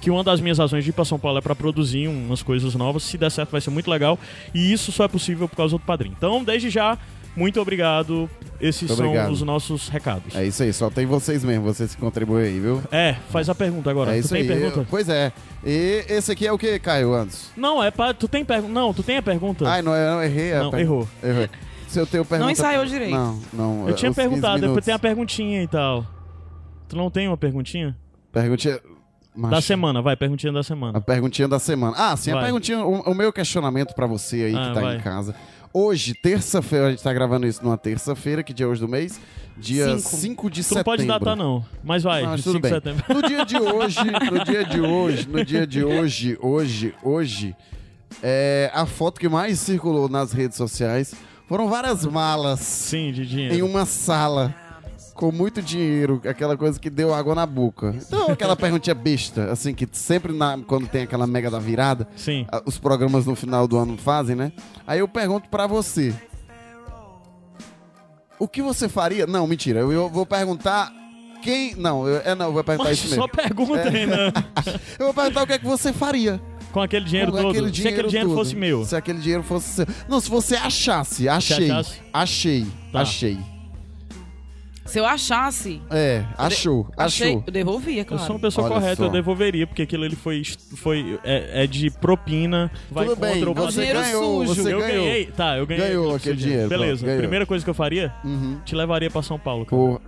Que 0.01 0.11
uma 0.11 0.23
das 0.23 0.39
minhas 0.39 0.59
razões 0.59 0.83
de 0.83 0.91
ir 0.91 0.93
pra 0.93 1.03
São 1.03 1.17
Paulo 1.17 1.39
é 1.39 1.41
pra 1.41 1.55
produzir 1.55 2.07
umas 2.07 2.43
coisas 2.43 2.75
novas. 2.75 3.03
Se 3.03 3.17
der 3.17 3.31
certo, 3.31 3.51
vai 3.51 3.61
ser 3.61 3.71
muito 3.71 3.89
legal. 3.89 4.19
E 4.53 4.71
isso 4.71 4.91
só 4.91 5.05
é 5.05 5.07
possível 5.07 5.47
por 5.49 5.55
causa 5.55 5.77
do 5.77 5.79
padrinho. 5.79 6.13
Então, 6.15 6.43
desde 6.43 6.69
já, 6.69 6.97
Muito 7.35 7.59
obrigado. 7.59 8.29
Esses 8.61 8.83
Muito 8.83 8.95
são 8.95 9.07
obrigado. 9.07 9.31
os 9.31 9.41
nossos 9.41 9.89
recados. 9.89 10.33
É 10.35 10.45
isso 10.45 10.63
aí, 10.63 10.71
só 10.71 10.89
tem 10.89 11.05
vocês 11.05 11.43
mesmo, 11.43 11.65
vocês 11.65 11.93
que 11.93 11.99
contribuem 12.01 12.45
aí, 12.45 12.59
viu? 12.59 12.81
É, 12.91 13.15
faz 13.29 13.49
a 13.49 13.55
pergunta 13.55 13.89
agora. 13.89 14.11
é 14.11 14.13
tu 14.15 14.19
isso 14.21 14.29
tem 14.29 14.41
aí. 14.43 14.47
pergunta? 14.47 14.79
eu- 14.79 14.87
Pois 14.89 15.09
é. 15.09 15.33
E 15.63 16.05
esse 16.07 16.31
aqui 16.31 16.47
é 16.47 16.51
o 16.51 16.57
que, 16.57 16.79
Caio 16.79 17.13
Andes? 17.13 17.51
Não, 17.57 17.83
é 17.83 17.91
pra. 17.91 18.13
Tu 18.13 18.27
tem 18.29 18.45
pergunta. 18.45 18.71
Não, 18.73 18.93
tu 18.93 19.03
tem 19.03 19.17
a 19.17 19.21
pergunta. 19.21 19.67
Ai, 19.69 19.81
não, 19.81 19.93
eu 19.93 20.11
não 20.15 20.23
errei. 20.23 20.53
a 20.53 20.63
Não, 20.63 20.71
per- 20.71 20.79
errou. 20.79 21.07
Errei. 21.21 21.49
Se 21.89 21.99
eu 21.99 22.07
tenho 22.07 22.23
pergunta... 22.25 22.51
ensaiou 22.51 22.85
direito. 22.85 23.11
Não, 23.13 23.39
não. 23.53 23.89
Eu 23.89 23.95
tinha 23.95 24.09
os 24.09 24.15
15 24.15 24.27
perguntado, 24.29 24.61
depois 24.61 24.83
tem 24.85 24.93
a 24.93 24.99
perguntinha 24.99 25.61
e 25.61 25.67
tal. 25.67 26.05
Tu 26.87 26.95
não 26.95 27.09
tem 27.11 27.27
uma 27.27 27.37
perguntinha? 27.37 27.95
Perguntinha... 28.31 28.79
Da 29.35 29.49
Macho, 29.49 29.63
semana, 29.63 30.01
vai, 30.01 30.15
perguntinha 30.15 30.53
da 30.53 30.61
A 30.61 30.63
semana. 30.63 31.01
perguntinha 31.01 31.45
da 31.47 31.59
semana. 31.59 31.93
Ah, 31.97 32.15
sim, 32.15 32.31
a 32.31 32.35
Vai. 32.35 32.43
perguntinha... 32.45 32.79
O, 32.85 33.01
o 33.11 33.13
meu 33.13 33.33
questionamento 33.33 33.93
pra 33.93 34.07
você 34.07 34.43
aí 34.43 34.55
Ah, 34.55 34.67
que 34.69 34.73
tá 34.75 34.79
vai. 34.81 34.95
em 34.95 34.99
casa. 35.01 35.35
Hoje, 35.77 36.13
terça-feira, 36.13 36.87
a 36.87 36.89
gente 36.91 37.03
tá 37.03 37.11
gravando 37.11 37.45
isso 37.45 37.61
numa 37.61 37.77
terça-feira, 37.77 38.41
que 38.41 38.53
dia 38.53 38.65
é 38.65 38.69
hoje 38.69 38.79
do 38.79 38.87
mês? 38.87 39.19
Dia 39.57 39.97
Cinco. 39.97 40.15
5 40.15 40.49
de 40.49 40.61
Tu 40.61 40.63
setembro. 40.63 40.77
não 40.77 40.83
pode 40.85 41.05
datar, 41.05 41.35
não. 41.35 41.65
Mas 41.83 42.01
vai, 42.03 42.21
Não, 42.21 42.29
mas 42.29 42.39
5 42.45 42.49
tudo 42.49 42.55
de 42.55 42.61
bem. 42.61 42.71
setembro. 42.71 43.03
No 43.13 43.21
dia 43.27 43.45
de 43.45 43.57
hoje, 43.59 43.99
no 44.31 44.45
dia 44.45 44.63
de 44.63 44.79
hoje, 44.79 45.27
no 45.27 45.43
dia 45.43 45.67
de 45.67 45.83
hoje, 45.83 46.37
hoje, 46.41 46.93
hoje, 47.03 47.55
é, 48.23 48.71
a 48.73 48.85
foto 48.85 49.19
que 49.19 49.27
mais 49.27 49.59
circulou 49.59 50.07
nas 50.07 50.31
redes 50.31 50.55
sociais 50.55 51.13
foram 51.45 51.67
várias 51.67 52.05
malas 52.05 52.61
Sim, 52.61 53.11
de 53.11 53.25
dinheiro. 53.25 53.53
em 53.55 53.61
uma 53.61 53.85
sala 53.85 54.55
com 55.15 55.31
muito 55.31 55.61
dinheiro, 55.61 56.21
aquela 56.29 56.55
coisa 56.57 56.77
que 56.79 56.89
deu 56.89 57.13
água 57.13 57.33
na 57.33 57.45
boca. 57.45 57.95
Então, 57.95 58.27
aquela 58.31 58.55
perguntinha 58.55 58.93
besta, 58.93 59.51
assim, 59.51 59.73
que 59.73 59.87
sempre 59.93 60.31
na- 60.33 60.59
quando 60.67 60.87
tem 60.87 61.03
aquela 61.03 61.25
mega 61.25 61.49
da 61.49 61.57
virada, 61.57 62.07
Sim. 62.17 62.45
a- 62.51 62.61
os 62.65 62.77
programas 62.77 63.25
no 63.25 63.33
final 63.35 63.67
do 63.67 63.77
ano 63.77 63.97
fazem, 63.97 64.35
né? 64.35 64.51
Aí 64.85 64.99
eu 64.99 65.07
pergunto 65.07 65.47
pra 65.49 65.65
você. 65.65 66.13
O 68.37 68.47
que 68.47 68.61
você 68.61 68.89
faria? 68.89 69.25
Não, 69.25 69.47
mentira. 69.47 69.79
Eu, 69.79 69.91
eu 69.93 70.09
vou 70.09 70.25
perguntar 70.25 70.91
quem. 71.41 71.73
Não, 71.75 72.05
eu, 72.07 72.17
é 72.25 72.35
não, 72.35 72.47
eu 72.47 72.53
vou 72.53 72.63
perguntar 72.63 72.89
Mas 72.89 72.97
isso 72.99 73.07
mesmo. 73.07 73.21
só 73.23 73.27
pergunta 73.29 73.79
É. 73.79 73.87
ainda. 73.87 74.33
Eu 74.99 75.05
vou 75.05 75.13
perguntar 75.13 75.43
o 75.43 75.47
que 75.47 75.53
é 75.53 75.57
que 75.59 75.65
você 75.65 75.93
faria. 75.93 76.41
Com 76.73 76.81
aquele 76.81 77.05
dinheiro 77.05 77.31
com 77.31 77.37
todo. 77.37 77.51
aquele 77.51 77.73
Se 77.73 77.87
aquele 77.87 78.07
dinheiro 78.09 78.29
todo. 78.29 78.37
fosse 78.37 78.53
meu. 78.55 78.83
Se 78.83 78.95
aquele 78.95 79.19
dinheiro 79.19 79.43
fosse 79.43 79.69
seu. 79.69 79.85
Não, 80.09 80.19
se 80.19 80.29
você 80.29 80.55
achasse, 80.57 81.29
achei. 81.29 81.71
achasse? 81.71 82.01
Achei. 82.11 82.67
Tá. 82.91 82.99
Achei. 83.01 83.37
Se 84.95 84.99
eu 85.01 85.05
achasse, 85.05 85.81
É, 85.91 86.23
achou, 86.37 86.87
achei, 86.95 87.27
achou. 87.31 87.43
eu 87.45 87.51
devolvia, 87.51 87.99
Eu 88.03 88.05
claro. 88.05 88.23
sou 88.23 88.35
uma 88.37 88.41
pessoa 88.41 88.65
Olha 88.65 88.75
correta, 88.75 88.95
só. 88.95 89.03
eu 89.03 89.09
devolveria, 89.09 89.67
porque 89.67 89.81
aquilo 89.81 90.05
ali 90.05 90.15
foi, 90.15 90.41
foi 90.77 91.19
é, 91.21 91.63
é 91.65 91.67
de 91.67 91.89
propina, 91.91 92.71
vai 92.89 93.05
Tudo 93.05 93.19
bem, 93.19 93.43
contra 93.43 93.51
o 93.51 93.53
você 93.53 93.79
dinheiro 93.81 93.99
ganhou, 93.99 94.47
sujo. 94.47 94.61
você 94.63 94.73
eu 94.73 94.79
ganhou. 94.79 95.03
ganhei, 95.05 95.25
tá, 95.25 95.57
eu 95.57 95.67
ganhei. 95.67 95.85
Ganhou 95.87 96.15
aquele 96.15 96.37
dinheiro, 96.37 96.69
Beleza, 96.69 97.05
ganhou. 97.05 97.19
primeira 97.19 97.45
coisa 97.45 97.61
que 97.61 97.69
eu 97.69 97.73
faria, 97.73 98.13
Uhum. 98.23 98.57
te 98.63 98.73
levaria 98.73 99.11
pra 99.11 99.21
São 99.21 99.37
Paulo, 99.37 99.65
cara. 99.65 99.81
Pô, 99.81 99.99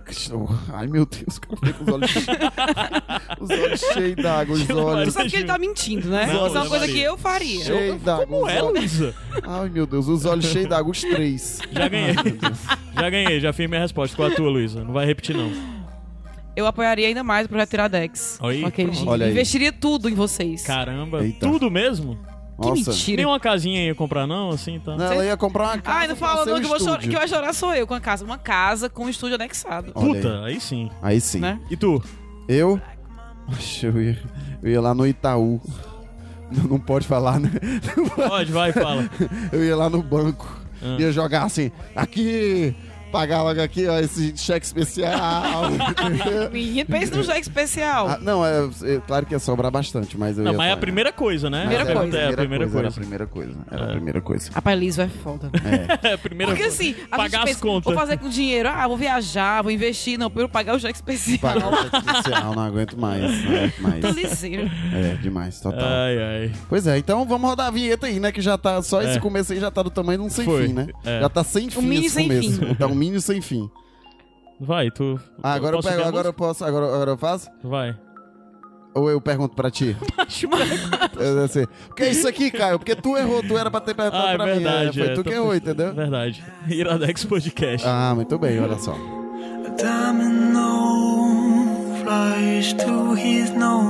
ai 0.72 0.86
meu 0.86 1.04
Deus, 1.04 1.36
o 1.36 1.40
cara 1.42 1.56
fica 1.58 1.72
com 1.74 1.84
os 1.84 1.92
olhos 1.92 2.10
cheios. 2.10 2.26
os 3.40 3.50
olhos 3.50 3.80
cheios 3.92 4.16
d'água, 4.16 4.54
os 4.54 4.70
olhos. 4.70 5.04
Você 5.04 5.10
sabe 5.10 5.28
que 5.30 5.36
ele 5.36 5.44
tá 5.44 5.58
mentindo, 5.58 6.08
né? 6.08 6.24
Não, 6.32 6.46
Isso 6.46 6.56
é 6.56 6.60
uma 6.62 6.68
coisa 6.70 6.88
que 6.88 6.98
eu 6.98 7.18
faria. 7.18 7.62
Cheios 7.62 8.00
d'água. 8.00 8.26
Como 8.26 8.48
é, 8.48 8.62
Luísa? 8.62 9.14
Ai 9.42 9.68
meu 9.68 9.86
Deus, 9.86 10.08
os 10.08 10.24
olhos 10.24 10.46
cheios 10.46 10.66
d'água, 10.66 10.90
os 10.92 11.02
três. 11.02 11.60
Já 11.70 11.88
ganhei. 11.88 12.14
já 12.94 13.10
ganhei, 13.10 13.38
já 13.40 13.52
fiz 13.52 13.68
minha 13.68 13.82
resposta. 13.82 14.16
Qual 14.16 14.30
a 14.30 14.34
tua, 14.34 14.48
Luísa? 14.48 14.77
Não 14.84 14.92
vai 14.92 15.06
repetir, 15.06 15.36
não. 15.36 15.50
Eu 16.56 16.66
apoiaria 16.66 17.06
ainda 17.06 17.22
mais 17.22 17.46
o 17.46 17.48
projeto 17.48 17.72
Iradex. 17.74 18.38
Aí. 18.42 18.64
Olha 19.06 19.26
aí. 19.26 19.32
Investiria 19.32 19.72
tudo 19.72 20.08
em 20.08 20.14
vocês. 20.14 20.64
Caramba, 20.64 21.22
Eita. 21.22 21.46
tudo 21.46 21.70
mesmo? 21.70 22.18
que 22.60 22.68
Nossa. 22.68 22.90
mentira. 22.90 23.16
Nem 23.18 23.26
uma 23.26 23.38
casinha 23.38 23.86
ia 23.86 23.94
comprar, 23.94 24.26
não? 24.26 24.50
Assim, 24.50 24.80
tá. 24.80 24.96
Não, 24.96 25.12
ela 25.12 25.24
ia 25.24 25.36
comprar 25.36 25.64
uma 25.64 25.78
casa. 25.78 25.98
Ai, 25.98 26.08
não 26.08 26.16
fala 26.16 26.44
não, 26.44 26.58
que, 26.58 26.64
eu 26.64 26.68
vou 26.68 26.80
chorar, 26.80 26.98
que 26.98 27.10
vai 27.10 27.28
chorar 27.28 27.52
sou 27.52 27.72
eu 27.72 27.86
com 27.86 27.94
a 27.94 28.00
casa. 28.00 28.24
Uma 28.24 28.38
casa 28.38 28.90
com 28.90 29.04
um 29.04 29.08
estúdio 29.08 29.36
anexado. 29.36 29.92
Olha 29.94 30.14
Puta, 30.14 30.44
aí 30.44 30.60
sim. 30.60 30.90
Aí 31.00 31.20
sim. 31.20 31.38
Né? 31.38 31.60
E 31.70 31.76
tu? 31.76 32.02
Eu? 32.48 32.80
Oxe, 33.48 33.86
eu 33.86 34.02
ia, 34.02 34.18
eu 34.60 34.70
ia 34.70 34.80
lá 34.80 34.92
no 34.92 35.06
Itaú. 35.06 35.60
Não, 36.50 36.64
não 36.64 36.80
pode 36.80 37.06
falar, 37.06 37.38
né? 37.38 37.50
Pode, 38.16 38.50
vai, 38.50 38.72
fala. 38.72 39.08
Eu 39.52 39.64
ia 39.64 39.76
lá 39.76 39.88
no 39.88 40.02
banco. 40.02 40.60
Ah. 40.82 40.96
Ia 40.98 41.12
jogar 41.12 41.42
assim, 41.44 41.70
aqui, 41.94 42.74
pagar 43.08 43.42
logo 43.42 43.60
aqui, 43.60 43.86
ó, 43.86 43.98
esse 43.98 44.34
cheque 44.36 44.64
especial. 44.66 45.70
Menino, 46.52 46.86
pensa 46.86 47.14
num 47.16 47.22
cheque 47.22 47.40
especial. 47.42 48.08
Ah, 48.08 48.18
não, 48.20 48.44
é, 48.44 48.68
é 48.84 49.00
claro 49.06 49.26
que 49.26 49.34
ia 49.34 49.38
sobrar 49.38 49.70
bastante, 49.70 50.16
mas 50.18 50.38
eu 50.38 50.44
Não, 50.44 50.52
ia 50.52 50.58
mas 50.58 50.68
é 50.68 50.72
a 50.72 50.76
primeira 50.76 51.12
coisa, 51.12 51.48
né? 51.50 51.60
Primeira 51.60 51.84
Mas 51.84 51.90
era 51.90 52.00
coisa. 52.00 52.18
É 52.18 52.28
a 52.28 52.32
primeira 52.36 52.64
Era 52.64 52.70
a 52.70 52.80
coisa. 52.82 53.00
primeira 53.00 53.26
coisa. 53.26 53.54
Era 53.70 53.84
a 53.84 53.88
É. 53.88 53.92
primeira 53.92 54.20
coisa. 54.20 54.50
Rapaz, 54.52 54.78
Liso 54.78 55.00
é 55.02 55.08
foda. 55.08 55.50
É 56.02 56.12
a 56.14 56.18
primeira 56.18 56.52
Porque 56.52 56.62
coisa. 56.68 56.82
assim, 56.82 56.94
a 57.10 57.16
Pagar 57.16 57.28
gente 57.30 57.36
as 57.40 57.44
pensa, 57.46 57.60
contas. 57.60 57.84
vou 57.84 57.94
fazer 58.00 58.18
com 58.18 58.28
dinheiro, 58.28 58.68
ah, 58.68 58.86
vou 58.86 58.96
viajar, 58.96 59.62
vou 59.62 59.70
investir. 59.72 60.18
Não, 60.18 60.28
primeiro 60.30 60.48
pagar 60.50 60.74
o 60.76 60.78
cheque 60.78 60.94
especial. 60.96 61.38
Pagar 61.38 61.68
o 61.72 61.76
cheque 61.76 61.96
especial, 61.96 62.54
não 62.54 62.62
aguento 62.62 62.96
mais. 62.98 63.22
Não 63.22 63.56
aguento 63.56 63.78
mais. 63.82 64.00
Tô 64.00 64.08
lisinho. 64.10 64.70
É, 64.94 65.14
demais, 65.20 65.60
total. 65.60 65.80
Ai, 65.82 66.18
ai. 66.18 66.52
Pois 66.68 66.86
é, 66.86 66.98
então 66.98 67.24
vamos 67.26 67.48
rodar 67.48 67.66
a 67.66 67.70
vinheta 67.70 68.06
aí, 68.06 68.20
né? 68.20 68.30
Que 68.32 68.40
já 68.40 68.56
tá. 68.56 68.80
Só 68.82 69.02
esse 69.02 69.16
É. 69.18 69.20
começo 69.20 69.52
aí 69.52 69.60
já 69.60 69.70
tá 69.70 69.82
do 69.82 69.90
tamanho 69.90 70.18
de 70.20 70.24
um 70.26 70.30
sem 70.30 70.44
Foi. 70.44 70.66
fim, 70.68 70.72
né? 70.72 70.88
É. 71.04 71.20
Já 71.20 71.28
tá 71.28 71.42
sem 71.44 71.68
fim 71.70 71.82
mini 71.82 72.06
esse 72.06 72.14
sem 72.14 72.28
começo. 72.28 72.60
fim. 72.60 72.84
Um 72.84 72.94
mini 72.98 73.20
sem 73.20 73.40
fim. 73.40 73.70
Vai, 74.60 74.90
tu. 74.90 75.18
Ah, 75.42 75.52
agora 75.54 75.76
eu, 75.76 75.80
posso 75.82 75.88
pego, 75.96 76.08
agora 76.08 76.28
eu 76.28 76.32
posso. 76.32 76.64
Agora, 76.64 76.86
agora 76.86 77.10
eu 77.12 77.16
faço? 77.18 77.48
Vai. 77.62 77.96
Ou 78.94 79.08
eu 79.08 79.20
pergunto 79.20 79.54
pra 79.54 79.70
ti? 79.70 79.96
Eu 81.20 81.46
sei. 81.48 81.64
O 81.90 81.94
que 81.94 82.02
é 82.04 82.10
isso 82.10 82.26
aqui, 82.26 82.50
Caio? 82.50 82.78
Porque 82.78 82.96
tu 82.96 83.16
errou, 83.16 83.42
tu 83.42 83.56
era 83.56 83.70
pra 83.70 83.80
ter 83.80 83.94
perguntado 83.94 84.26
Ah, 84.26 84.32
é 84.32 84.36
pra 84.36 84.46
mim. 84.46 84.52
verdade. 84.54 85.00
é, 85.00 85.04
Foi 85.04 85.12
é, 85.12 85.14
tu 85.14 85.22
que 85.22 85.30
errou, 85.30 85.54
entendeu? 85.54 85.92
Verdade. 85.94 86.42
Iradex 86.68 87.24
Podcast. 87.24 87.86
Ah, 87.86 88.12
muito 88.14 88.36
bem, 88.38 88.58
olha 88.60 88.78
só. 88.78 88.94
Flies 92.02 92.72
to 92.74 93.14
his 93.14 93.50
nose. 93.50 93.88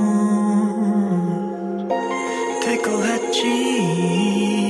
Tickle 2.61 2.97
that 3.01 3.33
cheek 3.33 4.68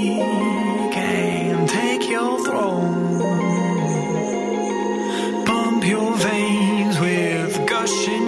your 5.90 6.16
veins 6.18 7.00
with 7.00 7.68
gushing 7.68 8.19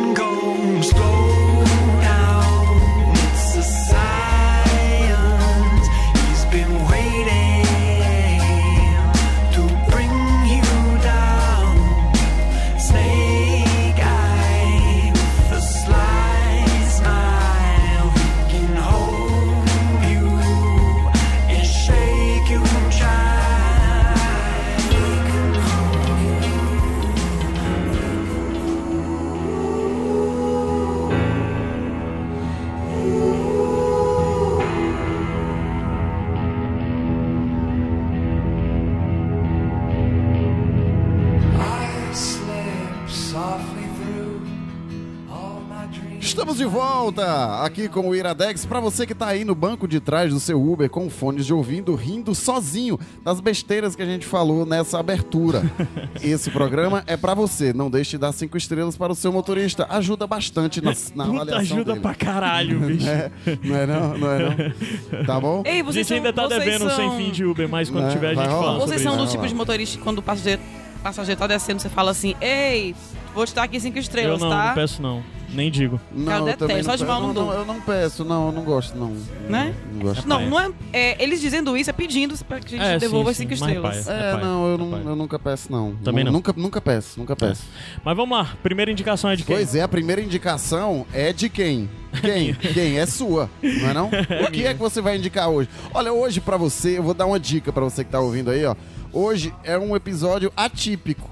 aqui 47.65 47.88
com 47.88 48.10
o 48.10 48.15
Iradex. 48.15 48.65
Pra 48.65 48.80
você 48.80 49.06
que 49.06 49.13
tá 49.15 49.27
aí 49.27 49.44
no 49.46 49.53
banco 49.56 49.88
de 49.88 50.00
trás 50.00 50.34
do 50.34 50.39
seu 50.39 50.62
Uber 50.62 50.89
com 50.89 51.10
fones 51.10 51.46
de 51.46 51.53
ouvindo, 51.53 51.94
rindo 51.96 52.34
sozinho 52.36 53.00
das 53.24 53.39
besteiras 53.39 53.96
que 53.96 54.01
a 54.01 54.06
gente 54.06 54.25
falou 54.25 54.65
nessa 54.65 55.00
abertura. 55.00 55.63
Esse 56.22 56.50
programa 56.51 57.03
é 57.08 57.15
pra 57.15 57.34
você. 57.34 57.74
Não 57.74 57.89
deixe 57.89 58.12
de 58.12 58.18
dar 58.20 58.32
cinco 58.32 58.58
estrelas 58.58 58.98
para 58.98 59.12
o 59.12 59.15
seu 59.15 59.32
motorista. 59.32 59.86
Ajuda 59.89 60.25
bastante 60.27 60.82
na, 60.82 60.91
na 61.15 61.25
Puta 61.25 61.36
avaliação 61.41 61.60
ajuda 61.77 61.91
dele. 61.94 62.00
pra 62.00 62.15
caralho, 62.15 62.80
bicho. 62.88 63.08
É, 63.08 63.32
não 63.63 63.75
é 63.75 63.86
não, 63.88 64.18
não 64.18 64.32
é 64.32 64.39
não. 64.39 65.24
Tá 65.25 65.39
bom? 65.39 65.63
Ei, 65.65 65.82
A 65.82 65.84
vocês 65.84 65.96
gente 65.96 66.08
são, 66.08 66.18
ainda 66.18 66.34
tá 66.34 66.48
vocês 66.48 66.63
devendo 66.63 66.89
são... 66.89 66.96
sem 66.96 67.25
fim 67.25 67.32
de 67.32 67.46
Uber, 67.46 67.68
mas 67.70 67.89
quando 67.89 68.06
Né, 68.06 68.12
tiver 68.12 68.30
a 68.32 68.34
gente 68.36 68.48
rolar. 68.48 68.63
fala. 68.63 68.80
Vocês 68.80 69.01
são 69.01 69.18
do 69.18 69.27
tipo 69.27 69.48
de 69.48 69.53
motorista 69.56 69.98
que 69.98 70.03
quando 70.03 70.20
o 70.20 70.22
passageiro, 70.22 70.62
passageiro 71.03 71.39
tá 71.39 71.48
descendo, 71.48 71.82
você 71.82 71.89
fala 71.89 72.12
assim, 72.12 72.36
ei, 72.41 72.96
vou 73.34 73.46
te 73.46 73.53
dar 73.53 73.63
aqui 73.63 73.80
cinco 73.80 73.98
isso. 73.98 74.10
Eu 74.10 74.12
estrelas, 74.12 74.41
não, 74.41 74.50
tá? 74.50 74.68
não 74.68 74.74
peço 74.75 75.01
não. 75.01 75.24
Nem 75.53 75.70
digo. 75.70 76.00
Não, 76.12 76.25
Cara, 76.25 76.39
eu 76.39 76.46
detesto, 76.46 76.67
também 76.67 76.84
só 76.84 76.96
de 76.96 77.03
não, 77.03 77.08
mal 77.08 77.22
peço. 77.22 77.27
não 77.27 77.34
não, 77.34 77.46
dou. 77.51 77.60
eu 77.60 77.65
não 77.65 77.81
peço, 77.81 78.25
não, 78.25 78.46
eu 78.48 78.51
não 78.51 78.63
gosto, 78.63 78.98
não. 78.98 79.10
Né? 79.50 79.75
Não, 79.91 79.93
não 79.93 80.05
gosto. 80.08 80.27
Não, 80.27 80.50
não 80.50 80.60
é, 80.60 80.72
é, 80.93 81.24
Eles 81.24 81.41
dizendo 81.41 81.75
isso 81.75 81.89
é 81.89 81.93
pedindo 81.93 82.38
pra 82.46 82.60
que 82.60 82.67
a 82.75 82.77
gente 82.77 82.81
É, 82.96 82.98
devolva 83.00 83.34
sim, 83.34 83.43
as 83.43 83.50
cinco 83.50 83.55
sim, 83.55 83.79
mais 83.79 83.98
estrelas. 84.00 84.08
É, 84.08 84.43
não, 84.43 84.67
eu, 84.67 84.75
é 84.75 84.77
não, 84.77 84.91
paia. 84.91 85.03
eu 85.03 85.15
nunca 85.15 85.38
peço, 85.39 85.72
não. 85.72 85.96
Também 85.98 86.24
não. 86.24 86.31
Nunca, 86.31 86.53
nunca 86.55 86.79
peço, 86.81 87.20
nunca 87.20 87.36
peço. 87.36 87.63
Mas 88.03 88.15
vamos 88.15 88.38
lá, 88.38 88.55
primeira 88.63 88.91
indicação 88.91 89.29
é 89.29 89.36
de 89.36 89.43
quem? 89.43 89.55
Pois 89.55 89.75
é, 89.75 89.81
a 89.81 89.88
primeira 89.88 90.22
indicação 90.22 91.05
é 91.13 91.34
de 91.34 91.50
quem? 91.50 91.89
Quem? 92.22 92.53
quem? 92.74 92.98
É 93.00 93.05
sua, 93.05 93.50
não 93.62 93.89
é 93.89 93.93
não? 93.93 94.10
O 94.48 94.51
que 94.51 94.65
é 94.65 94.74
que 94.74 94.79
você 94.79 95.01
vai 95.01 95.17
indicar 95.17 95.50
hoje? 95.50 95.70
Olha, 95.93 96.12
hoje 96.13 96.39
pra 96.41 96.58
você, 96.58 96.98
eu 96.98 97.03
vou 97.03 97.13
dar 97.13 97.25
uma 97.25 97.39
dica 97.39 97.72
pra 97.72 97.84
você 97.84 98.03
que 98.03 98.12
tá 98.12 98.20
ouvindo 98.20 98.51
aí, 98.51 98.65
ó. 98.65 98.75
Hoje 99.13 99.53
é 99.63 99.77
um 99.77 99.96
episódio 99.96 100.51
atípico, 100.55 101.29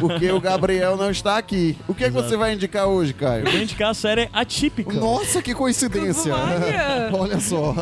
porque 0.00 0.30
o 0.30 0.40
Gabriel 0.40 0.96
não 0.96 1.10
está 1.10 1.38
aqui. 1.38 1.76
O 1.86 1.94
que 1.94 2.04
é 2.04 2.08
que 2.08 2.12
você 2.12 2.36
vai 2.36 2.54
indicar 2.54 2.86
hoje, 2.86 3.12
Caio? 3.12 3.46
Eu 3.46 3.52
vou 3.52 3.60
indicar 3.60 3.90
a 3.90 3.94
série 3.94 4.28
Atípica. 4.32 4.92
Nossa, 4.92 5.42
que 5.42 5.54
coincidência! 5.54 6.34
Olha! 6.34 7.10
Olha 7.16 7.40
só. 7.40 7.74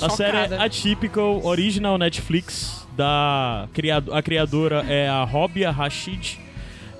A 0.00 0.10
série. 0.10 0.54
Atypical, 0.54 1.44
original 1.44 1.98
Netflix, 1.98 2.86
da 2.96 3.68
criado, 3.72 4.12
a 4.12 4.22
criadora 4.22 4.84
é 4.88 5.08
a 5.08 5.24
Robia 5.24 5.70
Rashid. 5.70 6.38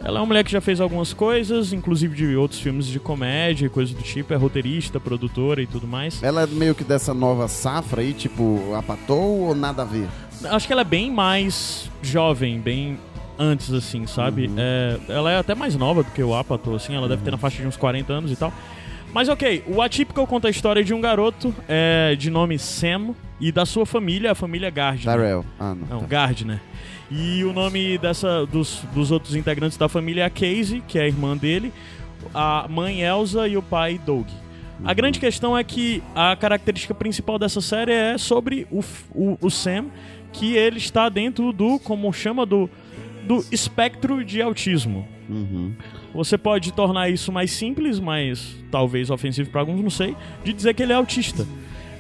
Ela 0.05 0.19
é 0.19 0.21
uma 0.21 0.27
mulher 0.27 0.43
que 0.43 0.51
já 0.51 0.61
fez 0.61 0.81
algumas 0.81 1.13
coisas, 1.13 1.73
inclusive 1.73 2.17
de 2.17 2.37
outros 2.37 2.61
filmes 2.61 2.87
de 2.87 2.99
comédia 2.99 3.67
e 3.67 3.69
coisas 3.69 3.95
do 3.95 4.03
tipo, 4.03 4.35
é 4.35 4.37
roteirista, 4.37 4.99
produtora 4.99 5.63
e 5.63 5.67
tudo 5.67 5.87
mais. 5.87 6.21
Ela 6.23 6.43
é 6.43 6.47
meio 6.47 6.75
que 6.75 6.83
dessa 6.83 7.15
nova 7.15 7.47
safra 7.47 8.03
aí, 8.03 8.13
tipo, 8.13 8.75
apatou 8.75 9.43
ou 9.43 9.55
nada 9.55 9.83
a 9.83 9.85
ver? 9.85 10.09
Acho 10.45 10.67
que 10.67 10.73
ela 10.73 10.83
é 10.83 10.85
bem 10.85 11.09
mais 11.09 11.89
jovem, 12.03 12.59
bem 12.59 12.99
antes, 13.39 13.73
assim, 13.73 14.07
sabe? 14.07 14.51
É, 14.57 14.99
ela 15.09 15.31
é 15.31 15.39
até 15.39 15.55
mais 15.55 15.75
nova 15.77 16.03
do 16.03 16.11
que 16.11 16.23
o 16.23 16.35
Apatow, 16.35 16.75
assim, 16.75 16.95
ela 16.95 17.09
deve 17.09 17.23
ter 17.23 17.31
na 17.31 17.39
faixa 17.39 17.61
de 17.61 17.69
uns 17.69 17.77
40 17.77 18.13
anos 18.13 18.31
e 18.31 18.37
tal. 18.37 18.53
Mas 19.13 19.29
ok, 19.29 19.63
o 19.67 19.83
Atypical 19.83 20.27
conta 20.27 20.49
a 20.49 20.51
história 20.51 20.83
de 20.83 20.95
um 20.95 21.01
garoto 21.01 21.55
é, 21.69 22.17
de 22.17 22.31
nome 22.31 22.59
Sam 22.59 23.15
e 23.39 23.53
da 23.53 23.67
sua 23.67 23.85
família, 23.85 24.33
a 24.33 24.35
família 24.35 24.71
Gardner. 24.71 25.05
Darrell. 25.05 25.45
Ah, 25.61 25.75
não. 25.75 25.87
Não, 25.87 26.01
tá. 26.01 26.07
Gardner. 26.07 26.61
E 27.11 27.45
o 27.45 27.53
nome 27.53 27.99
dessa, 27.99 28.47
dos, 28.47 28.83
dos 28.95 29.11
outros 29.11 29.37
integrantes 29.37 29.77
da 29.77 29.87
família 29.87 30.23
é 30.23 30.25
a 30.25 30.31
Casey, 30.31 30.83
que 30.89 30.99
é 30.99 31.03
a 31.03 31.07
irmã 31.07 31.37
dele, 31.37 31.71
a 32.33 32.67
mãe 32.71 33.03
Elsa 33.03 33.47
e 33.47 33.57
o 33.57 33.63
pai 33.63 34.01
Doug. 34.05 34.27
A 34.85 34.95
grande 34.95 35.21
questão 35.21 35.57
é 35.57 35.63
que 35.63 36.03
a 36.15 36.35
característica 36.35 36.95
principal 36.95 37.39
dessa 37.39 37.61
série 37.61 37.93
é 37.93 38.19
sobre 38.19 38.67
o, 38.71 38.81
o, 39.15 39.39
o 39.41 39.51
Sam, 39.51 39.87
que 40.33 40.57
ele 40.57 40.79
está 40.79 41.09
dentro 41.09 41.53
do, 41.53 41.79
como 41.79 42.11
chama, 42.13 42.47
do, 42.47 42.69
do 43.27 43.45
espectro 43.51 44.25
de 44.25 44.43
autismo. 44.43 45.07
Uhum. 45.29 45.73
Você 46.15 46.37
pode 46.37 46.73
tornar 46.73 47.09
isso 47.09 47.33
mais 47.33 47.51
simples, 47.53 47.99
mas 47.99 48.57
talvez 48.71 49.11
ofensivo 49.11 49.51
para 49.51 49.61
alguns, 49.61 49.81
não 49.81 49.91
sei, 49.91 50.17
de 50.45 50.53
dizer 50.53 50.75
que 50.75 50.83
ele 50.83 50.93
é 50.93 50.97
autista. 50.97 51.47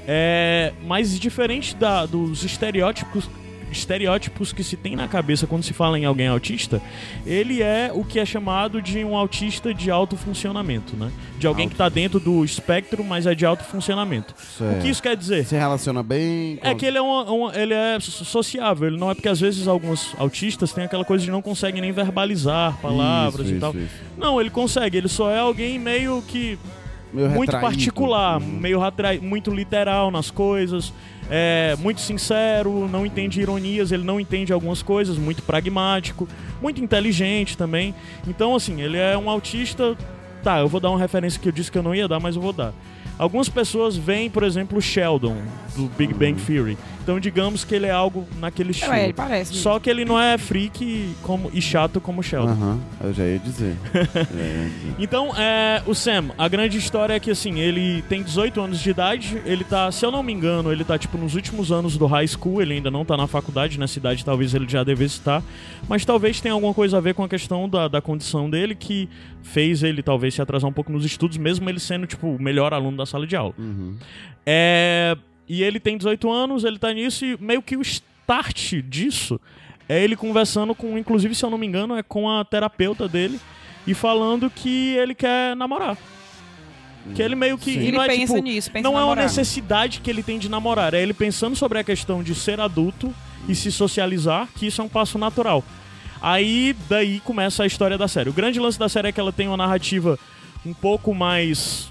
É, 0.06 0.72
mas 0.84 1.18
diferente 1.18 1.76
da, 1.76 2.04
dos 2.06 2.42
estereótipos, 2.44 3.30
estereótipos 3.72 4.52
que 4.52 4.62
se 4.62 4.76
tem 4.76 4.94
na 4.94 5.08
cabeça 5.08 5.46
quando 5.46 5.62
se 5.62 5.72
fala 5.72 5.98
em 5.98 6.04
alguém 6.04 6.28
autista, 6.28 6.80
ele 7.26 7.62
é 7.62 7.90
o 7.92 8.04
que 8.04 8.18
é 8.20 8.24
chamado 8.26 8.80
de 8.80 9.04
um 9.04 9.16
autista 9.16 9.72
de 9.74 9.90
alto 9.90 10.16
funcionamento, 10.16 10.94
né? 10.96 11.10
De 11.38 11.46
alguém 11.46 11.68
que 11.68 11.74
está 11.74 11.88
dentro 11.88 12.20
do 12.20 12.44
espectro, 12.44 13.02
mas 13.02 13.26
é 13.26 13.34
de 13.34 13.44
alto 13.44 13.64
funcionamento. 13.64 14.34
O 14.60 14.80
que 14.82 14.88
isso 14.88 15.02
quer 15.02 15.16
dizer? 15.16 15.44
Se 15.46 15.56
relaciona 15.56 16.02
bem? 16.02 16.58
É 16.62 16.70
com- 16.72 16.76
que 16.78 16.86
ele 16.86 16.98
é, 16.98 17.02
uma, 17.02 17.24
uma- 17.30 17.56
ele 17.56 17.74
é 17.74 17.98
so- 18.00 18.24
sociável, 18.24 18.86
ele 18.88 18.98
não 18.98 19.10
é 19.10 19.14
porque 19.14 19.28
às 19.28 19.40
vezes 19.40 19.66
alguns 19.66 20.14
autistas 20.18 20.72
têm 20.72 20.84
aquela 20.84 21.04
coisa 21.04 21.24
de 21.24 21.30
não 21.30 21.42
conseguem 21.42 21.80
nem 21.80 21.90
verbalizar 21.92 22.76
palavras 22.80 23.46
Isso, 23.46 23.56
e 23.56 23.60
tal. 23.60 23.70
isso, 23.70 23.78
isso. 23.80 23.94
Não, 24.16 24.40
ele 24.40 24.50
consegue, 24.50 24.98
ele 24.98 25.08
só 25.08 25.30
é 25.30 25.38
alguém 25.38 25.78
meio 25.78 26.22
que 26.28 26.58
muito 27.12 27.52
particular, 27.60 28.40
Uhum. 28.40 28.46
meio 28.58 28.80
muito 29.20 29.50
literal 29.50 30.10
nas 30.10 30.30
coisas, 30.30 30.92
é 31.30 31.76
muito 31.78 32.00
sincero, 32.00 32.88
não 32.88 33.06
entende 33.06 33.40
ironias, 33.40 33.92
ele 33.92 34.04
não 34.04 34.20
entende 34.20 34.52
algumas 34.52 34.82
coisas, 34.82 35.16
muito 35.16 35.42
pragmático, 35.42 36.28
muito 36.60 36.82
inteligente 36.82 37.56
também. 37.56 37.94
Então, 38.26 38.54
assim, 38.54 38.80
ele 38.80 38.98
é 38.98 39.16
um 39.16 39.30
autista. 39.30 39.96
Tá, 40.42 40.58
eu 40.58 40.68
vou 40.68 40.80
dar 40.80 40.90
uma 40.90 40.98
referência 40.98 41.40
que 41.40 41.48
eu 41.48 41.52
disse 41.52 41.70
que 41.70 41.78
eu 41.78 41.82
não 41.82 41.94
ia 41.94 42.08
dar, 42.08 42.18
mas 42.18 42.36
eu 42.36 42.42
vou 42.42 42.52
dar. 42.52 42.72
Algumas 43.18 43.48
pessoas 43.48 43.96
veem, 43.96 44.28
por 44.30 44.42
exemplo, 44.42 44.78
o 44.78 44.82
Sheldon, 44.82 45.36
do 45.76 45.90
Big 45.96 46.12
Bang 46.14 46.40
Theory. 46.40 46.76
Então, 47.02 47.18
digamos 47.18 47.64
que 47.64 47.74
ele 47.74 47.86
é 47.86 47.90
algo 47.90 48.26
naquele 48.38 48.70
estilo. 48.70 48.92
É, 48.92 49.04
ele 49.04 49.12
parece. 49.12 49.54
Só 49.54 49.80
que 49.80 49.90
ele 49.90 50.04
não 50.04 50.20
é 50.20 50.38
freak 50.38 51.14
como, 51.22 51.50
e 51.52 51.60
chato 51.60 52.00
como 52.00 52.20
o 52.20 52.22
Sheldon. 52.22 52.52
Aham, 52.52 52.80
eu 53.02 53.12
já 53.12 53.24
ia 53.24 53.38
dizer. 53.38 53.76
Já 53.92 54.00
ia 54.00 54.68
dizer. 54.68 54.94
Então, 54.98 55.36
é, 55.36 55.82
o 55.86 55.94
Sam, 55.94 56.30
a 56.38 56.46
grande 56.46 56.78
história 56.78 57.14
é 57.14 57.20
que, 57.20 57.30
assim, 57.30 57.58
ele 57.58 58.02
tem 58.02 58.22
18 58.22 58.60
anos 58.60 58.80
de 58.80 58.90
idade, 58.90 59.42
ele 59.44 59.64
tá, 59.64 59.90
se 59.90 60.04
eu 60.04 60.10
não 60.10 60.22
me 60.22 60.32
engano, 60.32 60.70
ele 60.70 60.84
tá, 60.84 60.96
tipo, 60.96 61.18
nos 61.18 61.34
últimos 61.34 61.72
anos 61.72 61.96
do 61.96 62.06
high 62.06 62.26
school, 62.26 62.62
ele 62.62 62.74
ainda 62.74 62.90
não 62.90 63.04
tá 63.04 63.16
na 63.16 63.26
faculdade, 63.26 63.78
na 63.78 63.88
cidade 63.88 64.24
talvez 64.24 64.54
ele 64.54 64.68
já 64.68 64.84
devesse 64.84 65.14
estar, 65.14 65.42
mas 65.88 66.04
talvez 66.04 66.40
tenha 66.40 66.54
alguma 66.54 66.72
coisa 66.74 66.98
a 66.98 67.00
ver 67.00 67.14
com 67.14 67.24
a 67.24 67.28
questão 67.28 67.68
da, 67.68 67.88
da 67.88 68.00
condição 68.00 68.48
dele 68.48 68.74
que 68.74 69.08
fez 69.42 69.82
ele, 69.82 70.02
talvez, 70.02 70.34
se 70.34 70.42
atrasar 70.42 70.68
um 70.68 70.72
pouco 70.72 70.92
nos 70.92 71.04
estudos, 71.04 71.36
mesmo 71.36 71.68
ele 71.68 71.80
sendo, 71.80 72.06
tipo, 72.06 72.28
o 72.28 72.40
melhor 72.40 72.72
aluno 72.72 72.96
da 72.96 73.06
sala 73.06 73.26
de 73.26 73.36
aula. 73.36 73.54
Uhum. 73.58 73.96
É, 74.46 75.16
e 75.48 75.62
ele 75.62 75.80
tem 75.80 75.96
18 75.96 76.30
anos, 76.30 76.64
ele 76.64 76.78
tá 76.78 76.92
nisso 76.92 77.24
e 77.24 77.36
meio 77.40 77.62
que 77.62 77.76
o 77.76 77.82
start 77.82 78.74
disso 78.84 79.40
é 79.88 80.02
ele 80.02 80.16
conversando 80.16 80.74
com, 80.74 80.96
inclusive, 80.96 81.34
se 81.34 81.44
eu 81.44 81.50
não 81.50 81.58
me 81.58 81.66
engano, 81.66 81.96
é 81.96 82.02
com 82.02 82.30
a 82.30 82.44
terapeuta 82.44 83.08
dele 83.08 83.38
e 83.86 83.94
falando 83.94 84.48
que 84.48 84.94
ele 84.94 85.14
quer 85.14 85.56
namorar. 85.56 85.96
Que 87.14 87.22
ele 87.22 87.34
meio 87.34 87.58
que. 87.58 87.72
Sim. 87.72 87.80
e 87.80 87.88
Ele 87.88 87.96
não 87.96 88.04
é, 88.04 88.06
pensa 88.06 88.34
tipo, 88.34 88.44
nisso, 88.44 88.70
pensa 88.70 88.88
Não 88.88 88.96
em 88.96 89.02
é 89.02 89.04
uma 89.04 89.16
necessidade 89.16 90.00
que 90.00 90.08
ele 90.08 90.22
tem 90.22 90.38
de 90.38 90.48
namorar, 90.48 90.94
é 90.94 91.02
ele 91.02 91.12
pensando 91.12 91.56
sobre 91.56 91.78
a 91.78 91.84
questão 91.84 92.22
de 92.22 92.32
ser 92.34 92.60
adulto 92.60 93.12
e 93.48 93.54
se 93.56 93.72
socializar, 93.72 94.48
que 94.54 94.66
isso 94.66 94.80
é 94.80 94.84
um 94.84 94.88
passo 94.88 95.18
natural. 95.18 95.64
Aí, 96.22 96.76
daí 96.88 97.18
começa 97.20 97.64
a 97.64 97.66
história 97.66 97.98
da 97.98 98.06
série. 98.06 98.30
O 98.30 98.32
grande 98.32 98.60
lance 98.60 98.78
da 98.78 98.88
série 98.88 99.08
é 99.08 99.12
que 99.12 99.18
ela 99.18 99.32
tem 99.32 99.48
uma 99.48 99.56
narrativa 99.56 100.16
um 100.64 100.72
pouco 100.72 101.12
mais 101.12 101.90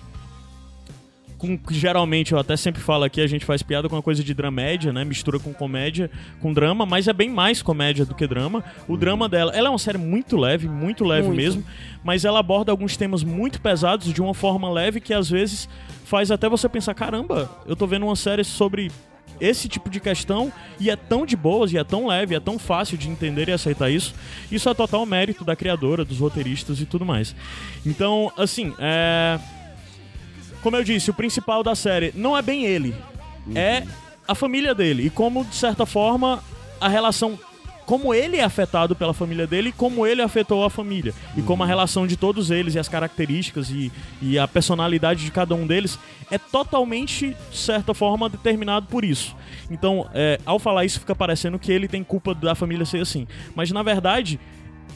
com, 1.42 1.60
geralmente, 1.72 2.34
eu 2.34 2.38
até 2.38 2.56
sempre 2.56 2.80
falo 2.80 3.04
aqui, 3.04 3.20
a 3.20 3.26
gente 3.26 3.44
faz 3.44 3.64
piada 3.64 3.90
com 3.90 3.96
uma 3.96 4.02
coisa 4.04 4.24
de 4.24 4.32
dramédia, 4.32 4.94
né? 4.94 5.04
Mistura 5.04 5.40
com 5.40 5.52
comédia, 5.52 6.08
com 6.40 6.54
drama, 6.54 6.86
mas 6.86 7.08
é 7.08 7.14
bem 7.14 7.32
mais 7.32 7.64
comédia 7.64 8.06
do 8.06 8.14
que 8.14 8.28
drama. 8.28 8.64
O 8.88 8.96
drama 8.96 9.28
dela, 9.28 9.52
ela 9.56 9.68
é 9.68 9.70
uma 9.72 9.80
série 9.80 9.98
muito 9.98 10.38
leve, 10.38 10.68
muito 10.68 11.04
leve 11.04 11.28
Muito. 11.28 11.38
mesmo, 11.38 11.64
mas 12.04 12.26
ela 12.26 12.40
aborda 12.40 12.72
alguns 12.72 12.96
temas 12.96 13.24
muito 13.24 13.60
pesados 13.60 14.14
de 14.14 14.22
uma 14.22 14.36
forma 14.36 14.72
leve 14.72 15.02
que 15.02 15.16
às 15.16 15.28
vezes 15.32 15.68
faz 16.06 16.30
até 16.30 16.48
você 16.48 16.70
pensar, 16.70 16.94
caramba, 16.94 17.50
eu 17.66 17.76
tô 17.76 17.88
vendo 17.88 18.06
uma 18.06 18.16
série 18.16 18.44
sobre 18.44 18.92
esse 19.40 19.68
tipo 19.68 19.90
de 19.90 20.00
questão 20.00 20.52
e 20.80 20.90
é 20.90 20.96
tão 20.96 21.26
de 21.26 21.36
boas 21.36 21.72
e 21.72 21.78
é 21.78 21.84
tão 21.84 22.08
leve, 22.08 22.36
é 22.36 22.40
tão 22.40 22.60
fácil 22.60 22.98
de 22.98 23.10
entender 23.10 23.50
e 23.50 23.52
aceitar 23.52 23.90
isso. 23.90 24.14
Isso 24.52 24.70
é 24.70 24.74
total 24.74 25.06
mérito 25.06 25.44
da 25.44 25.56
criadora, 25.56 26.06
dos 26.06 26.20
roteiristas 26.20 26.80
e 26.80 26.86
tudo 26.86 27.06
mais. 27.06 27.36
Então, 27.86 28.32
assim, 28.38 28.74
é 28.80 29.40
como 30.62 30.76
eu 30.76 30.84
disse, 30.84 31.10
o 31.10 31.14
principal 31.14 31.64
da 31.64 31.74
série 31.74 32.14
não 32.16 32.38
é 32.38 32.42
bem 32.42 32.66
ele, 32.66 32.96
é 33.56 33.84
a 34.28 34.36
família 34.36 34.76
dele. 34.76 35.08
E 35.08 35.10
como, 35.10 35.44
de 35.44 35.56
certa 35.56 35.86
forma, 35.86 36.44
a 36.80 36.88
relação. 36.88 37.38
Como 37.92 38.14
ele 38.14 38.38
é 38.38 38.44
afetado 38.46 38.96
pela 38.96 39.14
família 39.14 39.46
dele 39.46 39.68
e 39.68 39.72
como 39.74 40.08
ele 40.08 40.22
afetou 40.22 40.64
a 40.64 40.70
família. 40.70 41.14
E 41.36 41.42
como 41.42 41.62
a 41.62 41.66
relação 41.66 42.08
de 42.08 42.16
todos 42.16 42.50
eles 42.50 42.74
e 42.74 42.80
as 42.80 42.88
características 42.88 43.70
e, 43.70 43.92
e 44.22 44.40
a 44.40 44.48
personalidade 44.48 45.26
de 45.26 45.30
cada 45.30 45.54
um 45.56 45.68
deles 45.68 46.00
é 46.32 46.38
totalmente, 46.38 47.36
de 47.52 47.58
certa 47.58 47.94
forma, 47.94 48.30
determinado 48.30 48.86
por 48.88 49.04
isso. 49.04 49.36
Então, 49.70 50.10
é, 50.14 50.40
ao 50.46 50.58
falar 50.58 50.86
isso, 50.86 51.02
fica 51.02 51.14
parecendo 51.14 51.60
que 51.60 51.70
ele 51.70 51.86
tem 51.86 52.02
culpa 52.02 52.34
da 52.34 52.56
família 52.56 52.86
ser 52.86 53.02
assim. 53.02 53.28
Mas, 53.54 53.70
na 53.72 53.84
verdade, 53.84 54.40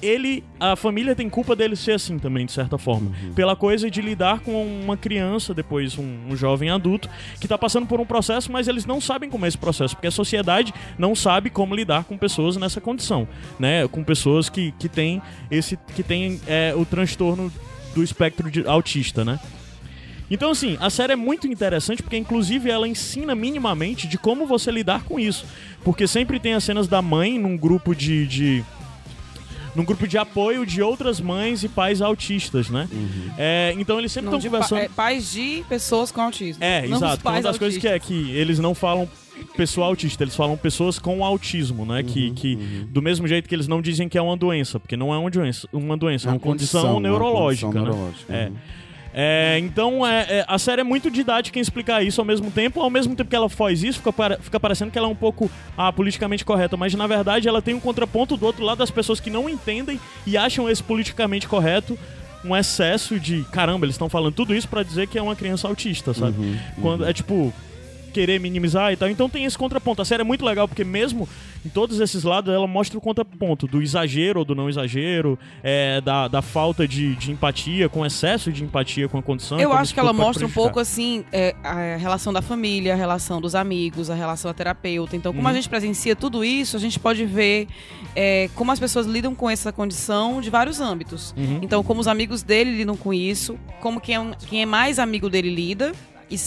ele, 0.01 0.43
a 0.59 0.75
família 0.75 1.15
tem 1.15 1.29
culpa 1.29 1.55
dele 1.55 1.75
ser 1.75 1.93
assim 1.93 2.17
também, 2.19 2.45
de 2.45 2.51
certa 2.51 2.77
forma. 2.77 3.11
Pela 3.35 3.55
coisa 3.55 3.89
de 3.89 4.01
lidar 4.01 4.39
com 4.39 4.65
uma 4.65 4.95
criança, 4.97 5.53
depois 5.53 5.97
um, 5.97 6.17
um 6.29 6.35
jovem 6.35 6.69
adulto, 6.69 7.09
que 7.39 7.47
tá 7.47 7.57
passando 7.57 7.87
por 7.87 7.99
um 7.99 8.05
processo, 8.05 8.51
mas 8.51 8.67
eles 8.67 8.85
não 8.85 8.99
sabem 9.01 9.29
como 9.29 9.45
é 9.45 9.47
esse 9.47 9.57
processo, 9.57 9.95
porque 9.95 10.07
a 10.07 10.11
sociedade 10.11 10.73
não 10.97 11.15
sabe 11.15 11.49
como 11.49 11.75
lidar 11.75 12.03
com 12.03 12.17
pessoas 12.17 12.57
nessa 12.57 12.79
condição, 12.81 13.27
né? 13.59 13.87
Com 13.87 14.03
pessoas 14.03 14.49
que, 14.49 14.71
que 14.79 14.87
têm 14.89 15.21
esse 15.49 15.77
que 15.95 16.03
tem 16.03 16.39
é, 16.47 16.73
o 16.75 16.85
transtorno 16.85 17.51
do 17.93 18.03
espectro 18.03 18.49
de- 18.51 18.67
autista, 18.67 19.23
né? 19.23 19.39
Então, 20.29 20.49
assim, 20.49 20.75
a 20.81 20.89
série 20.89 21.13
é 21.13 21.15
muito 21.15 21.45
interessante 21.47 22.01
porque, 22.01 22.17
inclusive, 22.17 22.67
ela 22.69 22.87
ensina 22.87 23.35
minimamente 23.35 24.07
de 24.07 24.17
como 24.17 24.47
você 24.47 24.71
lidar 24.71 25.03
com 25.03 25.19
isso. 25.19 25.45
Porque 25.83 26.07
sempre 26.07 26.39
tem 26.39 26.55
as 26.55 26.63
cenas 26.63 26.87
da 26.87 26.99
mãe 26.99 27.37
num 27.37 27.55
grupo 27.55 27.93
de. 27.95 28.25
de 28.25 28.63
num 29.75 29.83
grupo 29.83 30.07
de 30.07 30.17
apoio 30.17 30.65
de 30.65 30.81
outras 30.81 31.19
mães 31.19 31.63
e 31.63 31.67
pais 31.69 32.01
autistas, 32.01 32.69
né? 32.69 32.87
É, 33.37 33.73
então 33.77 33.99
eles 33.99 34.11
sempre 34.11 34.27
estão 34.27 34.39
de 34.39 34.49
pa- 34.49 34.57
conversando. 34.57 34.79
é, 34.79 34.89
pais 34.89 35.31
de 35.31 35.63
pessoas 35.67 36.11
com 36.11 36.21
autismo. 36.21 36.63
É, 36.63 36.87
não 36.87 36.97
exato. 36.97 37.21
que 37.21 37.27
é 37.27 37.31
Uma 37.31 37.41
das 37.41 37.57
coisas 37.57 37.79
que 37.79 37.87
é 37.87 37.99
que 37.99 38.31
eles 38.31 38.57
não 38.59 38.73
falam 38.73 39.07
pessoa 39.57 39.87
autista, 39.87 40.23
eles 40.23 40.35
falam 40.35 40.55
pessoas 40.55 40.97
com 40.97 41.23
autismo, 41.25 41.85
né? 41.85 42.03
que, 42.03 42.27
Uhum, 42.29 42.33
que 42.35 42.55
do 42.89 43.01
mesmo 43.01 43.27
jeito 43.27 43.49
que 43.49 43.53
eles 43.55 43.67
não 43.67 43.81
dizem 43.81 44.07
que 44.07 44.17
é 44.17 44.21
uma 44.21 44.37
doença, 44.37 44.79
porque 44.79 44.95
não 44.95 45.13
é 45.13 45.17
uma 45.17 45.29
doença, 45.29 45.67
uma 45.73 45.97
doença, 45.97 46.29
é 46.29 46.31
uma, 46.31 46.39
condição, 46.39 46.91
uma 46.93 47.01
neurológica. 47.01 47.67
condição 47.67 47.83
né? 47.85 47.91
neurológica, 47.91 48.33
É. 48.33 48.51
uhum. 49.15 49.21
É, 49.21 49.59
então, 49.59 50.05
é, 50.05 50.39
é, 50.39 50.45
a 50.47 50.57
série 50.59 50.81
é 50.81 50.83
muito 50.83 51.09
didática 51.09 51.57
em 51.57 51.61
explicar 51.61 52.03
isso 52.03 52.19
ao 52.19 52.25
mesmo 52.25 52.51
tempo. 52.51 52.81
Ao 52.81 52.89
mesmo 52.89 53.15
tempo 53.15 53.29
que 53.29 53.35
ela 53.35 53.49
faz 53.49 53.81
isso, 53.83 53.99
fica, 53.99 54.37
fica 54.41 54.59
parecendo 54.59 54.91
que 54.91 54.97
ela 54.97 55.07
é 55.07 55.11
um 55.11 55.15
pouco 55.15 55.49
ah, 55.77 55.91
politicamente 55.91 56.43
correta. 56.43 56.75
Mas, 56.75 56.93
na 56.93 57.07
verdade, 57.07 57.47
ela 57.47 57.61
tem 57.61 57.73
um 57.73 57.79
contraponto 57.79 58.35
do 58.35 58.45
outro 58.45 58.63
lado 58.63 58.79
das 58.79 58.91
pessoas 58.91 59.19
que 59.19 59.29
não 59.29 59.49
entendem 59.49 59.99
e 60.25 60.37
acham 60.37 60.69
esse 60.69 60.83
politicamente 60.83 61.47
correto 61.47 61.97
um 62.43 62.55
excesso 62.55 63.19
de... 63.19 63.43
Caramba, 63.51 63.85
eles 63.85 63.95
estão 63.95 64.07
falando 64.07 64.33
tudo 64.33 64.53
isso 64.53 64.67
pra 64.67 64.83
dizer 64.83 65.07
que 65.07 65.17
é 65.17 65.21
uma 65.21 65.35
criança 65.35 65.67
autista, 65.67 66.13
sabe? 66.13 66.37
Uhum, 66.37 66.57
Quando 66.81 67.05
É 67.05 67.13
tipo... 67.13 67.53
Querer 68.15 68.39
minimizar 68.39 68.93
e 68.93 68.95
tal. 68.95 69.09
Então 69.09 69.29
tem 69.29 69.43
esse 69.43 69.57
contraponto. 69.57 70.01
A 70.01 70.05
série 70.05 70.21
é 70.21 70.23
muito 70.23 70.45
legal 70.45 70.69
porque, 70.69 70.85
mesmo 70.85 71.27
em 71.65 71.69
todos 71.69 71.99
esses 71.99 72.23
lados, 72.23 72.53
ela 72.53 72.65
mostra 72.65 72.97
o 72.97 73.01
contraponto 73.01 73.67
do 73.67 73.81
exagero 73.81 74.39
ou 74.39 74.45
do 74.45 74.55
não 74.55 74.69
exagero, 74.69 75.37
é, 75.61 75.99
da, 75.99 76.29
da 76.29 76.41
falta 76.41 76.87
de, 76.87 77.13
de 77.15 77.31
empatia, 77.33 77.89
com 77.89 78.05
excesso 78.05 78.53
de 78.53 78.63
empatia 78.63 79.09
com 79.09 79.17
a 79.17 79.21
condição. 79.21 79.59
Eu 79.59 79.73
acho 79.73 79.93
que 79.93 79.99
ela 79.99 80.13
mostra 80.13 80.45
um 80.45 80.49
pouco 80.49 80.79
assim 80.79 81.25
é, 81.29 81.53
a 81.61 81.97
relação 81.97 82.31
da 82.31 82.41
família, 82.41 82.93
a 82.93 82.95
relação 82.95 83.41
dos 83.41 83.53
amigos, 83.53 84.09
a 84.09 84.15
relação 84.15 84.49
da 84.49 84.53
terapeuta. 84.55 85.15
Então, 85.17 85.33
como 85.33 85.45
a 85.45 85.51
Uhum. 85.51 85.55
gente 85.57 85.67
presencia 85.67 86.15
tudo 86.15 86.43
isso, 86.45 86.77
a 86.77 86.79
gente 86.79 86.97
pode 86.97 87.25
ver 87.25 87.67
é, 88.15 88.49
como 88.55 88.71
as 88.71 88.79
pessoas 88.79 89.05
lidam 89.05 89.35
com 89.35 89.49
essa 89.49 89.73
condição 89.73 90.39
de 90.39 90.49
vários 90.49 90.79
âmbitos. 90.79 91.33
Uhum. 91.35 91.59
Então, 91.61 91.83
como 91.83 91.99
os 91.99 92.07
amigos 92.07 92.43
dele 92.43 92.77
lidam 92.77 92.95
com 92.95 93.13
isso, 93.13 93.57
como 93.81 93.99
quem 93.99 94.15
é, 94.15 94.31
quem 94.47 94.61
é 94.61 94.65
mais 94.65 94.99
amigo 94.99 95.29
dele 95.29 95.49
lida 95.53 95.91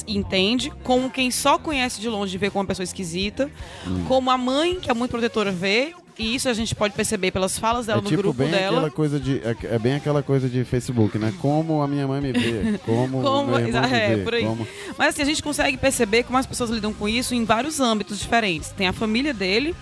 entende, 0.06 0.70
como 0.82 1.08
quem 1.10 1.30
só 1.30 1.58
conhece 1.58 2.00
de 2.00 2.08
longe 2.08 2.36
vê 2.36 2.50
como 2.50 2.60
uma 2.62 2.66
pessoa 2.66 2.84
esquisita, 2.84 3.50
Hum. 3.86 4.04
como 4.08 4.30
a 4.30 4.36
mãe, 4.38 4.80
que 4.80 4.90
é 4.90 4.94
muito 4.94 5.10
protetora, 5.10 5.50
vê. 5.52 5.94
E 6.18 6.34
isso 6.34 6.48
a 6.48 6.52
gente 6.52 6.74
pode 6.74 6.94
perceber 6.94 7.30
pelas 7.30 7.56
falas 7.60 7.86
dela 7.86 8.00
é 8.00 8.02
no 8.02 8.08
tipo 8.08 8.22
grupo 8.22 8.38
bem 8.38 8.50
dela. 8.50 8.78
aquela 8.78 8.90
coisa 8.90 9.20
de 9.20 9.38
é, 9.38 9.56
é 9.76 9.78
bem 9.78 9.94
aquela 9.94 10.20
coisa 10.20 10.48
de 10.48 10.64
Facebook, 10.64 11.16
né? 11.16 11.32
Como 11.40 11.80
a 11.80 11.86
minha 11.86 12.08
mãe 12.08 12.20
me 12.20 12.32
vê, 12.32 12.76
como, 12.84 13.22
Como- 13.22 13.46
meu 13.52 13.60
irmão 13.68 13.82
me 13.88 13.96
é, 13.96 14.16
vê, 14.16 14.22
por 14.24 14.34
aí. 14.34 14.42
como- 14.44 14.66
Mas 14.98 15.10
assim, 15.10 15.22
a 15.22 15.24
gente 15.24 15.40
consegue 15.40 15.76
perceber 15.76 16.24
como 16.24 16.36
as 16.36 16.44
pessoas 16.44 16.70
lidam 16.70 16.92
com 16.92 17.08
isso 17.08 17.36
em 17.36 17.44
vários 17.44 17.78
âmbitos 17.78 18.18
diferentes. 18.18 18.70
Tem 18.72 18.88
a 18.88 18.92
família 18.92 19.32
dele, 19.32 19.76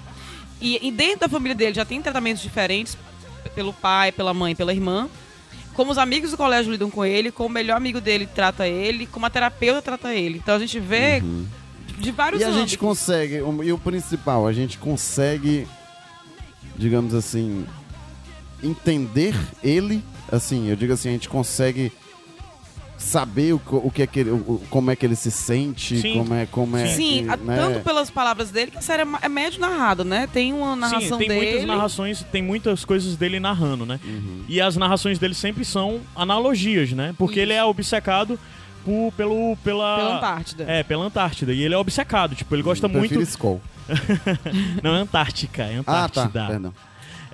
e, 0.61 0.87
e 0.87 0.91
dentro 0.93 1.21
da 1.21 1.29
família 1.31 1.55
dele 1.55 1.73
já 1.73 1.87
tem 1.87 2.03
tratamentos 2.03 2.43
diferentes 2.43 2.99
pelo 3.55 3.73
pai, 3.73 4.13
pela 4.13 4.35
mãe, 4.35 4.55
pela 4.55 4.75
irmã. 4.75 5.09
Como 5.77 5.93
os 5.93 5.99
amigos 5.99 6.31
do 6.31 6.37
colégio 6.39 6.73
lidam 6.73 6.91
com 6.91 7.05
ele, 7.05 7.31
como 7.31 7.51
o 7.51 7.53
melhor 7.53 7.77
amigo 7.77 8.01
dele 8.01 8.27
trata 8.27 8.67
ele, 8.67 9.07
como 9.07 9.27
a 9.27 9.31
terapeuta 9.31 9.83
trata 9.83 10.15
ele. 10.15 10.39
Então 10.39 10.55
a 10.57 10.59
gente 10.59 10.81
vê 10.81 11.23
de 11.99 12.11
vários 12.11 12.41
Uhum. 12.41 12.49
E 12.49 12.51
a 12.51 12.53
âmbitos. 12.53 12.71
gente 12.71 12.79
consegue, 12.79 13.35
e 13.65 13.73
o 13.73 13.79
principal, 13.79 14.47
a 14.47 14.53
gente 14.55 14.79
consegue, 14.79 15.69
digamos 16.77 17.13
assim, 17.15 17.67
entender 18.63 19.35
ele, 19.63 20.03
assim, 20.33 20.69
eu 20.69 20.77
digo 20.77 20.95
assim, 20.95 21.11
a 21.11 21.13
gente 21.13 21.29
consegue 21.29 21.93
saber 22.99 23.53
o, 23.53 23.61
o 23.71 23.91
que 23.91 24.03
é 24.03 24.07
que 24.07 24.21
ele, 24.21 24.31
o- 24.31 24.63
como 24.71 24.91
é 24.91 24.97
que 24.97 25.05
ele 25.05 25.15
se 25.17 25.31
sente, 25.31 26.01
Sim. 26.01 26.15
como 26.15 26.35
é, 26.35 26.47
como 26.47 26.77
é 26.77 26.87
Sim, 26.87 27.27
que, 27.29 27.45
né? 27.45 27.57
tanto 27.57 27.81
pelas 27.81 28.09
palavras 28.11 28.51
dele 28.51 28.71
que 28.71 28.79
a 28.79 28.83
série 28.83 29.03
é 29.03 29.07
é 29.23 29.29
médio 29.29 29.61
narrada, 29.61 30.03
né? 30.03 30.27
Tem 30.33 30.53
uma 30.53 30.75
narração 30.75 31.19
Sim, 31.19 31.27
tem 31.27 31.29
dele. 31.29 31.51
muitas 31.51 31.65
narrações, 31.67 32.23
tem 32.33 32.43
muitas 32.43 32.85
coisas 32.85 33.17
dele 33.17 33.39
narrando, 33.39 33.85
né? 33.85 34.01
Uhum. 34.05 34.45
E 34.49 34.61
as 34.61 34.77
narrações 34.77 35.19
dele 35.19 35.35
sempre 35.35 35.65
são 35.65 36.01
analogias, 36.15 36.93
né? 36.93 37.15
Porque 37.19 37.39
ele 37.41 37.53
é 37.53 37.63
obcecado 37.65 38.39
por, 38.85 39.13
pelo, 39.17 39.57
pela... 39.63 39.97
Pela 39.97 40.17
Antártida. 40.19 40.65
É, 40.67 40.83
pela 40.83 41.05
Antártida. 41.05 41.53
E 41.53 41.63
ele 41.63 41.75
é 41.75 41.79
obcecado, 41.79 42.35
tipo, 42.35 42.55
ele 42.55 42.63
gosta 42.63 42.87
Eu 42.87 42.91
muito... 42.91 43.21
Skol. 43.21 43.61
Não, 44.83 44.95
é 44.97 45.01
Antártica, 45.01 45.63
é 45.65 45.79
Ah, 45.81 45.83
tá, 45.85 46.23
Antártida. 46.25 46.47
perdão. 46.47 46.75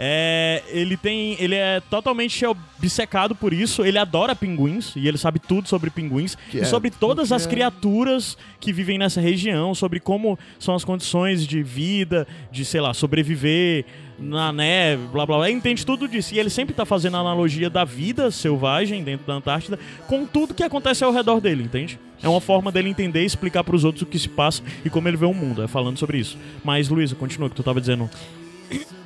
É, 0.05 0.65
ele 0.67 0.97
tem, 0.97 1.37
ele 1.39 1.55
é 1.55 1.79
totalmente 1.89 2.45
obcecado 2.45 3.37
por 3.37 3.53
isso. 3.53 3.85
Ele 3.85 3.97
adora 3.99 4.35
pinguins 4.35 4.97
e 4.97 5.07
ele 5.07 5.17
sabe 5.17 5.39
tudo 5.39 5.69
sobre 5.69 5.91
pinguins 5.91 6.35
Que 6.51 6.57
e 6.57 6.61
é- 6.63 6.65
sobre 6.65 6.91
todas 6.91 7.31
as 7.31 7.47
é- 7.47 7.49
criaturas 7.49 8.37
que 8.59 8.73
vivem 8.73 8.99
nessa 8.99 9.21
região, 9.21 9.77
sobre 9.77 10.01
como 10.01 10.37
são 10.59 10.75
as 10.75 10.85
condições 10.85 11.47
de 11.47 11.63
vida, 11.63 12.27
de 12.51 12.65
sei 12.65 12.81
lá, 12.81 12.93
sobreviver 12.93 13.85
na 14.19 14.53
neve, 14.53 15.05
blá 15.13 15.25
blá 15.25 15.37
blá. 15.37 15.49
Ele 15.49 15.57
entende 15.59 15.87
tudo 15.87 16.09
disso 16.09 16.35
e 16.35 16.39
ele 16.41 16.51
sempre 16.51 16.75
tá 16.75 16.85
fazendo 16.85 17.17
a 17.17 17.21
analogia 17.21 17.71
da 17.71 17.85
vida 17.85 18.29
selvagem 18.33 19.05
dentro 19.05 19.25
da 19.25 19.35
Antártida 19.35 19.79
com 20.09 20.27
tudo 20.27 20.53
que 20.53 20.65
acontece 20.65 21.05
ao 21.05 21.13
redor 21.13 21.41
dele, 21.41 21.63
entende? 21.63 21.97
É 22.21 22.29
uma 22.29 22.41
forma 22.41 22.73
dele 22.73 22.89
entender 22.89 23.23
e 23.23 23.27
explicar 23.27 23.63
pros 23.63 23.85
outros 23.85 24.03
o 24.03 24.07
que 24.07 24.19
se 24.19 24.29
passa 24.29 24.65
e 24.85 24.91
como 24.91 25.07
ele 25.07 25.17
vê 25.17 25.27
o 25.27 25.35
mundo, 25.35 25.63
é 25.63 25.69
falando 25.69 25.97
sobre 25.99 26.19
isso. 26.19 26.37
Mas 26.65 26.89
Luísa, 26.89 27.15
continua 27.15 27.47
o 27.47 27.51
que 27.51 27.55
tu 27.57 27.63
tava 27.63 27.81
dizendo. 27.81 28.11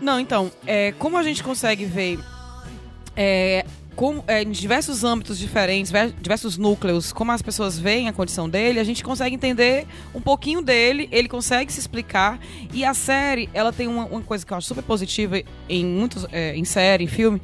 Não, 0.00 0.20
então, 0.20 0.50
é, 0.66 0.92
como 0.98 1.16
a 1.16 1.22
gente 1.22 1.42
consegue 1.42 1.84
ver 1.84 2.18
é, 3.16 3.64
como, 3.94 4.22
é, 4.28 4.42
em 4.42 4.50
diversos 4.50 5.04
âmbitos 5.04 5.38
diferentes, 5.38 5.90
ver- 5.90 6.12
diversos 6.20 6.58
núcleos, 6.58 7.12
como 7.12 7.32
as 7.32 7.40
pessoas 7.40 7.78
veem 7.78 8.08
a 8.08 8.12
condição 8.12 8.48
dele, 8.48 8.78
a 8.78 8.84
gente 8.84 9.02
consegue 9.02 9.34
entender 9.34 9.86
um 10.14 10.20
pouquinho 10.20 10.60
dele, 10.60 11.08
ele 11.10 11.28
consegue 11.28 11.72
se 11.72 11.80
explicar. 11.80 12.38
E 12.72 12.84
a 12.84 12.92
série, 12.92 13.48
ela 13.54 13.72
tem 13.72 13.88
uma, 13.88 14.04
uma 14.04 14.20
coisa 14.20 14.44
que 14.44 14.52
eu 14.52 14.56
acho 14.56 14.68
super 14.68 14.82
positiva 14.82 15.40
em 15.68 15.84
muitos, 15.84 16.26
é, 16.30 16.54
em 16.54 16.64
série, 16.64 17.04
em 17.04 17.08
filme, 17.08 17.40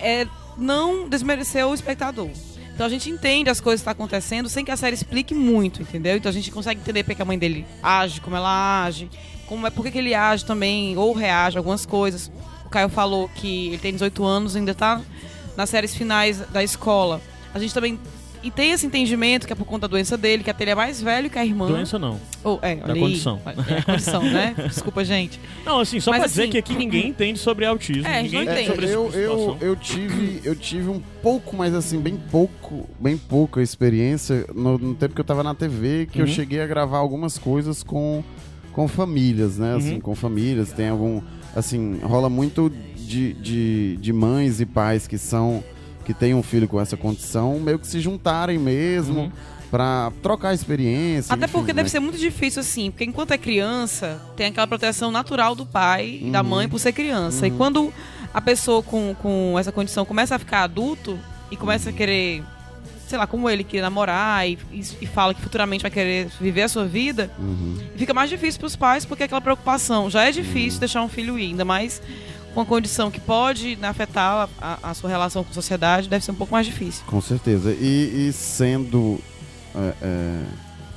é 0.00 0.26
não 0.56 1.08
desmerecer 1.08 1.66
o 1.66 1.74
espectador. 1.74 2.30
Então 2.74 2.86
a 2.86 2.88
gente 2.88 3.10
entende 3.10 3.50
as 3.50 3.60
coisas 3.60 3.80
que 3.80 3.90
estão 3.90 4.04
acontecendo 4.04 4.48
sem 4.48 4.64
que 4.64 4.70
a 4.70 4.76
série 4.76 4.94
explique 4.94 5.34
muito, 5.34 5.82
entendeu? 5.82 6.16
Então 6.16 6.30
a 6.30 6.32
gente 6.32 6.48
consegue 6.52 6.80
entender 6.80 7.02
porque 7.02 7.20
a 7.20 7.24
mãe 7.24 7.36
dele 7.36 7.66
age, 7.82 8.20
como 8.20 8.36
ela 8.36 8.84
age, 8.84 9.10
como 9.48 9.66
é, 9.66 9.70
por 9.70 9.84
que 9.84 9.90
que 9.90 9.98
ele 9.98 10.14
age 10.14 10.44
também, 10.44 10.96
ou 10.96 11.12
reage 11.12 11.56
a 11.56 11.60
algumas 11.60 11.84
coisas. 11.86 12.30
O 12.66 12.68
Caio 12.68 12.88
falou 12.88 13.28
que 13.34 13.68
ele 13.68 13.78
tem 13.78 13.92
18 13.92 14.24
anos, 14.24 14.54
ainda 14.54 14.74
tá 14.74 15.00
nas 15.56 15.70
séries 15.70 15.94
finais 15.94 16.38
da 16.52 16.62
escola. 16.62 17.20
A 17.54 17.58
gente 17.58 17.72
também. 17.72 17.98
E 18.40 18.52
tem 18.52 18.70
esse 18.70 18.86
entendimento 18.86 19.48
que 19.48 19.52
é 19.52 19.56
por 19.56 19.64
conta 19.64 19.88
da 19.88 19.88
doença 19.88 20.16
dele, 20.16 20.44
que 20.44 20.50
até 20.50 20.62
ele 20.62 20.70
é 20.70 20.74
mais 20.74 21.02
velho 21.02 21.28
que 21.28 21.36
a 21.36 21.44
irmã. 21.44 21.66
Doença 21.66 21.98
não. 21.98 22.20
Ou, 22.44 22.60
é, 22.62 22.78
olha 22.84 22.94
aí. 22.94 23.00
condição. 23.00 23.40
É 23.44 23.78
a 23.78 23.82
condição, 23.82 24.22
né? 24.22 24.54
Desculpa, 24.68 25.04
gente. 25.04 25.40
Não, 25.66 25.80
assim, 25.80 25.98
só 25.98 26.12
Mas, 26.12 26.20
pra 26.20 26.28
dizer 26.28 26.42
assim, 26.42 26.52
que 26.52 26.58
aqui 26.58 26.76
ninguém 26.76 27.08
entende 27.08 27.36
sobre 27.40 27.64
autismo. 27.64 28.06
É, 28.06 28.18
a 28.18 28.22
gente 28.22 28.36
ninguém 28.36 28.44
não 28.46 28.52
entende 28.52 28.84
esse 28.84 28.94
eu, 28.94 29.10
eu, 29.12 29.56
eu 29.60 29.74
tive 29.74 30.40
eu 30.44 30.54
tive 30.54 30.88
um 30.88 31.00
pouco 31.20 31.56
mais 31.56 31.74
assim 31.74 31.98
bem 31.98 32.16
pouco 32.30 32.88
bem 33.00 33.16
pouca 33.18 33.60
experiência 33.60 34.46
no, 34.54 34.78
no 34.78 34.94
tempo 34.94 35.16
que 35.16 35.20
eu 35.20 35.24
tava 35.24 35.42
na 35.42 35.52
TV 35.54 36.06
que 36.06 36.20
eu 36.20 36.26
Uhum. 36.26 36.32
cheguei 36.32 36.60
a 36.60 36.66
gravar 36.66 36.98
algumas 36.98 37.38
coisas 37.38 37.82
com 37.82 38.22
com 38.72 38.86
famílias 38.88 39.58
né 39.58 39.76
assim 39.76 39.94
Uhum. 39.94 40.00
com 40.00 40.14
famílias 40.14 40.72
tem 40.72 40.88
algum 40.88 41.20
assim 41.54 41.98
rola 42.02 42.28
muito 42.28 42.70
de, 42.96 43.32
de, 43.34 43.96
de 43.96 44.12
mães 44.12 44.60
e 44.60 44.66
pais 44.66 45.06
que 45.06 45.18
são 45.18 45.62
que 46.04 46.14
têm 46.14 46.34
um 46.34 46.42
filho 46.42 46.66
com 46.68 46.80
essa 46.80 46.96
condição 46.96 47.58
meio 47.60 47.78
que 47.78 47.86
se 47.86 48.00
juntarem 48.00 48.58
mesmo 48.58 49.20
Uhum. 49.22 49.32
pra 49.70 50.10
trocar 50.22 50.54
experiência 50.54 51.34
Até 51.34 51.44
enfim, 51.44 51.52
porque 51.52 51.72
deve 51.72 51.84
né? 51.84 51.88
ser 51.90 52.00
muito 52.00 52.18
difícil 52.18 52.60
assim, 52.60 52.90
porque 52.90 53.04
enquanto 53.04 53.32
é 53.32 53.38
criança, 53.38 54.20
tem 54.36 54.46
aquela 54.46 54.66
proteção 54.66 55.10
natural 55.10 55.54
do 55.54 55.66
pai 55.66 56.20
e 56.22 56.30
da 56.30 56.42
mãe 56.42 56.66
por 56.68 56.78
ser 56.78 56.92
criança. 56.92 57.46
E 57.46 57.50
quando 57.50 57.92
a 58.32 58.40
pessoa 58.40 58.82
com, 58.82 59.14
com 59.20 59.56
essa 59.58 59.70
condição 59.72 60.04
começa 60.06 60.34
a 60.36 60.38
ficar 60.38 60.62
adulto 60.62 61.18
e 61.50 61.56
começa 61.56 61.90
a 61.90 61.92
querer, 61.92 62.42
sei 63.08 63.18
lá, 63.18 63.26
como 63.26 63.48
ele 63.48 63.64
querer 63.64 63.82
namorar 63.82 64.48
e, 64.48 64.58
e, 64.72 64.80
e 65.00 65.06
fala 65.06 65.32
que 65.34 65.40
futuramente 65.40 65.82
vai 65.82 65.90
querer 65.90 66.28
viver 66.40 66.62
a 66.62 66.68
sua 66.68 66.84
vida, 66.84 67.30
Uhum. 67.38 67.76
fica 67.96 68.12
mais 68.14 68.28
difícil 68.30 68.60
pros 68.60 68.76
pais 68.76 69.04
porque 69.04 69.22
aquela 69.24 69.40
preocupação. 69.40 70.08
Já 70.10 70.24
é 70.28 70.30
difícil 70.32 70.78
deixar 70.80 71.02
um 71.02 71.08
filho 71.08 71.38
ir, 71.38 71.46
ainda 71.50 71.64
mais 71.64 72.00
com 72.54 72.60
uma 72.60 72.66
condição 72.66 73.10
que 73.10 73.20
pode 73.20 73.76
né, 73.76 73.88
afetar 73.88 74.48
a, 74.60 74.78
a 74.90 74.94
sua 74.94 75.08
relação 75.10 75.44
com 75.44 75.50
a 75.50 75.54
sociedade, 75.54 76.08
deve 76.08 76.24
ser 76.24 76.30
um 76.30 76.34
pouco 76.34 76.52
mais 76.52 76.66
difícil. 76.66 77.02
Com 77.06 77.20
certeza. 77.20 77.72
E, 77.72 78.28
e 78.28 78.32
sendo. 78.32 79.18
é, 79.74 79.92
é, 80.02 80.44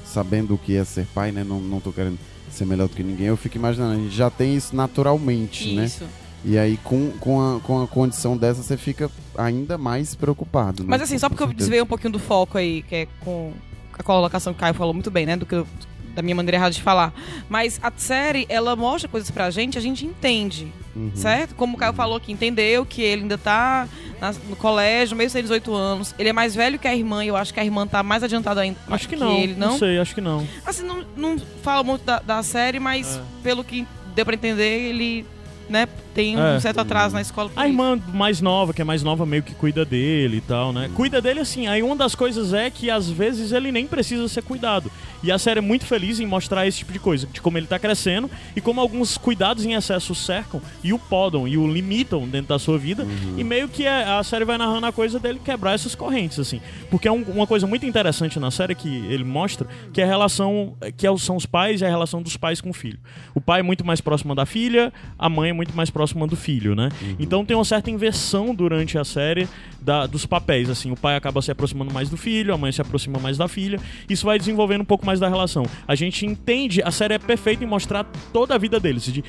sabendo 0.05 0.55
o 0.55 0.57
que 0.57 0.75
é 0.75 0.83
ser 0.83 1.05
pai, 1.13 1.31
né? 1.31 1.43
Não, 1.43 1.59
não 1.61 1.79
tô 1.79 1.91
querendo 1.91 2.17
ser 2.49 2.65
melhor 2.65 2.87
do 2.89 2.95
que 2.95 3.01
ninguém. 3.03 3.27
Eu 3.27 3.37
fico 3.37 3.55
imaginando, 3.57 3.93
a 3.93 3.95
gente 4.03 4.13
já 4.15 4.29
tem 4.29 4.55
isso 4.55 4.75
naturalmente, 4.75 5.73
né? 5.73 5.85
Isso. 5.85 6.03
E 6.43 6.57
aí, 6.57 6.77
com, 6.83 7.11
com, 7.19 7.39
a, 7.55 7.59
com 7.59 7.83
a 7.83 7.87
condição 7.87 8.35
dessa, 8.35 8.63
você 8.63 8.75
fica 8.77 9.09
ainda 9.37 9.77
mais 9.77 10.15
preocupado. 10.15 10.83
né? 10.83 10.89
Mas 10.89 11.01
assim, 11.01 11.17
só 11.17 11.29
porque 11.29 11.43
eu 11.43 11.53
desviei 11.53 11.81
um 11.81 11.85
pouquinho 11.85 12.13
do 12.13 12.19
foco 12.19 12.57
aí, 12.57 12.81
que 12.83 12.95
é 12.95 13.07
com 13.19 13.53
a 13.97 14.01
colocação 14.03 14.51
que 14.53 14.57
o 14.57 14.59
Caio 14.59 14.73
falou 14.73 14.93
muito 14.93 15.11
bem, 15.11 15.25
né? 15.25 15.35
Do 15.37 15.45
que 15.45 15.53
eu- 15.53 15.67
da 16.15 16.21
minha 16.21 16.35
maneira 16.35 16.57
errada 16.57 16.71
de 16.73 16.81
falar. 16.81 17.13
Mas 17.47 17.79
a 17.81 17.89
série, 17.95 18.45
ela 18.49 18.75
mostra 18.75 19.07
coisas 19.07 19.29
pra 19.31 19.49
gente, 19.49 19.77
a 19.77 19.81
gente 19.81 20.05
entende, 20.05 20.67
Uhum. 20.95 21.11
certo? 21.15 21.55
Como 21.55 21.75
o 21.75 21.79
Caio 21.79 21.93
falou 21.93 22.19
que 22.19 22.33
entendeu 22.33 22.85
que 22.85 23.01
ele 23.01 23.21
ainda 23.21 23.37
tá 23.37 23.87
na- 24.19 24.33
no 24.49 24.55
colégio, 24.57 25.15
meio 25.15 25.29
sem 25.29 25.41
18 25.41 25.73
anos. 25.73 26.13
Ele 26.19 26.27
é 26.29 26.33
mais 26.33 26.53
velho 26.53 26.77
que 26.77 26.87
a 26.87 26.93
irmã, 26.95 27.23
e 27.23 27.29
eu 27.29 27.37
acho 27.37 27.53
que 27.53 27.59
a 27.61 27.63
irmã 27.63 27.87
tá 27.87 28.01
mais 28.03 28.23
adiantada 28.23 28.59
ainda. 28.61 28.77
Acho 28.89 29.07
que 29.07 29.15
não. 29.15 29.37
ele, 29.37 29.53
não? 29.55 29.77
sei, 29.77 29.99
acho 29.99 30.13
que 30.15 30.19
não. 30.21 30.45
Assim, 30.65 30.83
não, 30.83 31.05
não 31.15 31.39
fala 31.61 31.81
muito 31.83 32.03
da, 32.03 32.19
da 32.19 32.43
série, 32.43 32.79
mas 32.79 33.15
É. 33.17 33.21
pelo 33.43 33.63
que 33.63 33.87
deu 34.13 34.25
pra 34.25 34.33
entender, 34.35 34.89
ele 34.89 35.25
né, 35.71 35.87
tem 36.13 36.37
um 36.37 36.41
É. 36.45 36.59
certo 36.59 36.79
atraso 36.79 37.15
na 37.15 37.21
escola. 37.21 37.49
A 37.55 37.61
isso. 37.65 37.71
irmã 37.73 37.99
mais 38.13 38.41
nova, 38.41 38.73
que 38.73 38.81
é 38.81 38.85
mais 38.85 39.01
nova, 39.01 39.25
meio 39.25 39.41
que 39.41 39.53
cuida 39.55 39.83
dele 39.85 40.37
e 40.37 40.41
tal, 40.41 40.71
né? 40.73 40.89
Cuida 40.95 41.21
dele 41.21 41.39
assim. 41.39 41.67
Aí 41.67 41.81
uma 41.81 41.95
das 41.95 42.13
coisas 42.13 42.53
é 42.53 42.69
que 42.69 42.91
às 42.91 43.09
vezes 43.09 43.51
ele 43.51 43.71
nem 43.71 43.87
precisa 43.87 44.27
ser 44.27 44.43
cuidado. 44.43 44.91
E 45.23 45.31
a 45.31 45.37
série 45.37 45.59
é 45.59 45.61
muito 45.61 45.85
feliz 45.85 46.19
em 46.19 46.25
mostrar 46.25 46.65
esse 46.67 46.79
tipo 46.79 46.91
de 46.91 46.99
coisa, 46.99 47.27
de 47.27 47.41
como 47.41 47.57
ele 47.57 47.67
tá 47.67 47.77
crescendo 47.77 48.29
e 48.55 48.61
como 48.61 48.81
alguns 48.81 49.17
cuidados 49.17 49.65
em 49.65 49.73
excesso 49.73 50.13
o 50.13 50.15
cercam 50.15 50.61
e 50.83 50.93
o 50.93 50.99
podam 50.99 51.47
e 51.47 51.57
o 51.57 51.67
limitam 51.71 52.27
dentro 52.27 52.47
da 52.49 52.59
sua 52.59 52.77
vida. 52.77 53.05
E 53.37 53.43
meio 53.43 53.67
que 53.67 53.85
é- 53.85 54.03
a 54.03 54.23
série 54.23 54.45
vai 54.45 54.57
narrando 54.57 54.85
a 54.87 54.91
coisa 54.91 55.19
dele 55.19 55.39
quebrar 55.43 55.73
essas 55.73 55.93
correntes, 55.95 56.39
assim. 56.39 56.59
Porque 56.89 57.07
é 57.07 57.11
um- 57.11 57.23
uma 57.23 57.45
coisa 57.45 57.67
muito 57.67 57.85
interessante 57.85 58.39
na 58.39 58.49
série 58.51 58.73
que 58.75 58.87
ele 59.07 59.23
mostra, 59.23 59.67
que 59.93 60.01
é 60.01 60.03
a 60.03 60.07
relação, 60.07 60.75
que 60.97 61.05
é 61.05 61.17
são 61.17 61.35
os 61.35 61.45
pais 61.45 61.81
e 61.81 61.85
a 61.85 61.89
relação 61.89 62.21
dos 62.21 62.37
pais 62.37 62.61
com 62.61 62.69
o 62.69 62.73
filho. 62.73 62.97
O 63.35 63.41
pai 63.41 63.59
é 63.59 63.63
muito 63.63 63.85
mais 63.85 64.01
próximo 64.01 64.33
da 64.33 64.45
filha, 64.45 64.91
a 65.19 65.29
mãe 65.29 65.49
é 65.49 65.53
muito 65.53 65.75
mais 65.75 65.89
próxima 65.89 66.25
do 66.25 66.35
filho, 66.35 66.73
né? 66.75 66.89
Então 67.19 67.45
tem 67.45 67.55
uma 67.55 67.65
certa 67.65 67.91
inversão 67.91 68.55
durante 68.55 68.97
a 68.97 69.03
série 69.03 69.47
da- 69.81 70.05
dos 70.07 70.25
papéis, 70.25 70.69
assim. 70.69 70.91
O 70.91 70.95
pai 70.95 71.15
acaba 71.15 71.41
se 71.41 71.51
aproximando 71.51 71.93
mais 71.93 72.09
do 72.09 72.17
filho, 72.17 72.53
a 72.53 72.57
mãe 72.57 72.71
se 72.71 72.81
aproxima 72.81 73.19
mais 73.19 73.37
da 73.37 73.47
filha. 73.47 73.79
Isso 74.09 74.25
vai 74.25 74.37
desenvolvendo 74.39 74.81
um 74.81 74.85
pouco 74.85 75.05
mais 75.05 75.10
da 75.19 75.27
relação. 75.27 75.65
A 75.87 75.95
gente 75.95 76.25
entende, 76.25 76.81
a 76.83 76.91
série 76.91 77.13
é 77.13 77.19
perfeita 77.19 77.63
em 77.63 77.67
mostrar 77.67 78.05
toda 78.31 78.55
a 78.55 78.57
vida 78.57 78.79
deles, 78.79 79.03
de 79.03 79.23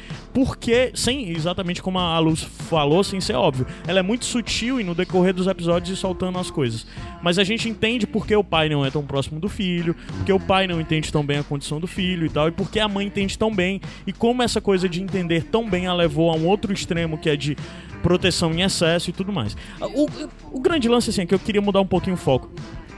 sem 0.95 1.31
exatamente 1.31 1.83
como 1.83 1.99
a 1.99 2.19
Luz 2.19 2.43
falou, 2.43 3.03
sem 3.05 3.21
ser 3.21 3.35
óbvio. 3.35 3.67
Ela 3.87 4.01
é 4.01 4.03
muito 4.03 4.25
sutil 4.25 4.81
e 4.81 4.85
no 4.85 4.95
decorrer 4.95 5.35
dos 5.35 5.47
episódios 5.47 5.97
ir 5.97 6.01
soltando 6.01 6.39
as 6.39 6.51
coisas. 6.51 6.87
Mas 7.23 7.39
a 7.39 7.45
gente 7.45 7.69
entende 7.69 8.07
por 8.07 8.27
que 8.27 8.35
o 8.35 8.45
pai 8.45 8.69
não 8.69 8.85
é 8.85 8.91
tão 8.91 9.05
próximo 9.05 9.41
do 9.41 9.49
filho, 9.49 9.95
porque 10.17 10.33
o 10.33 10.41
pai 10.41 10.67
não 10.67 10.81
entende 10.81 11.13
tão 11.13 11.25
bem 11.25 11.39
a 11.39 11.45
condição 11.45 11.81
do 11.81 11.87
filho 11.87 12.27
e 12.27 12.31
tal, 12.31 12.49
e 12.49 12.51
porque 12.51 12.81
a 12.81 12.89
mãe 12.89 13.07
entende 13.07 13.39
tão 13.39 13.55
bem, 13.55 13.81
e 14.07 14.13
como 14.13 14.43
essa 14.43 14.61
coisa 14.61 14.89
de 14.89 15.03
entender 15.03 15.45
tão 15.45 15.69
bem 15.69 15.87
a 15.87 15.95
levou 15.95 16.31
a 16.31 16.35
um 16.35 16.47
outro 16.47 16.73
extremo 16.73 17.19
que 17.19 17.29
é 17.29 17.37
de 17.37 17.57
proteção 18.03 18.53
em 18.53 18.63
excesso 18.63 19.11
e 19.11 19.13
tudo 19.13 19.33
mais. 19.33 19.57
O, 19.81 20.09
o 20.53 20.61
grande 20.61 20.89
lance, 20.89 21.11
assim, 21.11 21.23
é 21.23 21.27
que 21.27 21.35
eu 21.35 21.39
queria 21.39 21.63
mudar 21.63 21.81
um 21.81 21.87
pouquinho 21.87 22.15
o 22.15 22.19
foco. 22.19 22.51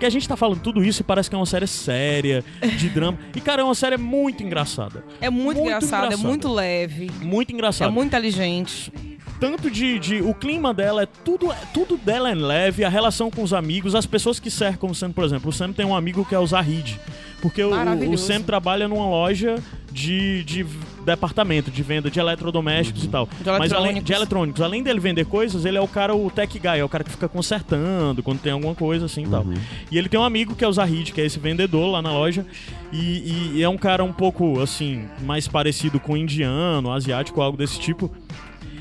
Porque 0.04 0.16
a 0.16 0.20
gente 0.20 0.28
tá 0.28 0.36
falando 0.36 0.60
tudo 0.60 0.84
isso 0.84 1.00
e 1.00 1.02
parece 1.02 1.30
que 1.30 1.34
é 1.34 1.38
uma 1.38 1.46
série 1.46 1.66
séria, 1.66 2.44
de 2.76 2.90
drama. 2.92 3.18
E, 3.34 3.40
cara, 3.40 3.62
é 3.62 3.64
uma 3.64 3.74
série 3.74 3.96
muito 3.96 4.42
engraçada. 4.42 5.02
É 5.18 5.30
muito, 5.30 5.44
Muito 5.56 5.60
engraçado, 5.62 6.04
engraçado. 6.04 6.26
é 6.26 6.28
muito 6.28 6.52
leve, 6.52 7.10
Muito 7.22 7.50
é 7.50 7.54
engraçada. 7.54 7.90
muito 7.90 8.08
inteligente. 8.08 8.92
Tanto 9.40 9.70
de, 9.70 9.98
de- 9.98 10.20
O 10.20 10.34
clima 10.34 10.74
dela 10.74 11.04
é 11.04 11.06
tudo. 11.06 11.48
Tudo 11.72 11.96
dela 11.96 12.30
é 12.30 12.34
leve, 12.34 12.84
a 12.84 12.88
relação 12.90 13.30
com 13.30 13.42
os 13.42 13.54
amigos, 13.54 13.94
as 13.94 14.04
pessoas 14.04 14.38
que 14.38 14.50
cercam 14.50 14.90
o 14.90 14.94
Sam, 14.94 15.10
por 15.10 15.24
exemplo. 15.24 15.48
O 15.48 15.52
Sam 15.52 15.72
tem 15.72 15.86
um 15.86 15.96
amigo 15.96 16.22
que 16.26 16.34
é 16.34 16.38
o 16.38 16.46
Zahid. 16.46 17.00
Porque 17.40 17.62
o, 17.64 17.70
o. 18.10 18.18
Sam 18.18 18.42
trabalha 18.42 18.86
numa 18.86 19.06
loja 19.08 19.56
de, 19.90 20.44
de 20.44 20.66
departamento, 21.04 21.70
de 21.70 21.82
venda 21.82 22.10
de 22.10 22.18
eletrodomésticos 22.18 23.04
e 23.04 23.08
tal. 23.08 23.28
De 23.40 23.50
Mas 23.58 23.72
além 23.72 24.02
de 24.02 24.12
eletrônicos, 24.12 24.60
além 24.62 24.82
dele 24.82 25.00
vender 25.00 25.24
coisas, 25.26 25.64
ele 25.64 25.76
é 25.76 25.80
o 25.80 25.88
cara, 25.88 26.14
o 26.14 26.30
tech 26.30 26.58
guy, 26.58 26.78
é 26.78 26.84
o 26.84 26.88
cara 26.88 27.04
que 27.04 27.10
fica 27.10 27.28
consertando 27.28 28.22
quando 28.22 28.40
tem 28.40 28.52
alguma 28.52 28.74
coisa 28.74 29.06
assim 29.06 29.24
e 29.24 29.28
tal. 29.28 29.46
E 29.90 29.98
ele 29.98 30.08
tem 30.08 30.18
um 30.18 30.24
amigo 30.24 30.54
que 30.54 30.64
é 30.64 30.68
o 30.68 30.72
Zahid, 30.72 31.12
que 31.12 31.20
é 31.20 31.26
esse 31.26 31.38
vendedor 31.38 31.90
lá 31.90 32.02
na 32.02 32.12
loja. 32.12 32.46
E, 32.92 33.52
e 33.56 33.62
é 33.62 33.68
um 33.68 33.76
cara 33.76 34.04
um 34.04 34.12
pouco, 34.12 34.60
assim, 34.60 35.04
mais 35.22 35.48
parecido 35.48 35.98
com 35.98 36.16
indiano, 36.16 36.92
asiático, 36.92 37.40
algo 37.40 37.56
desse 37.58 37.78
tipo. 37.80 38.10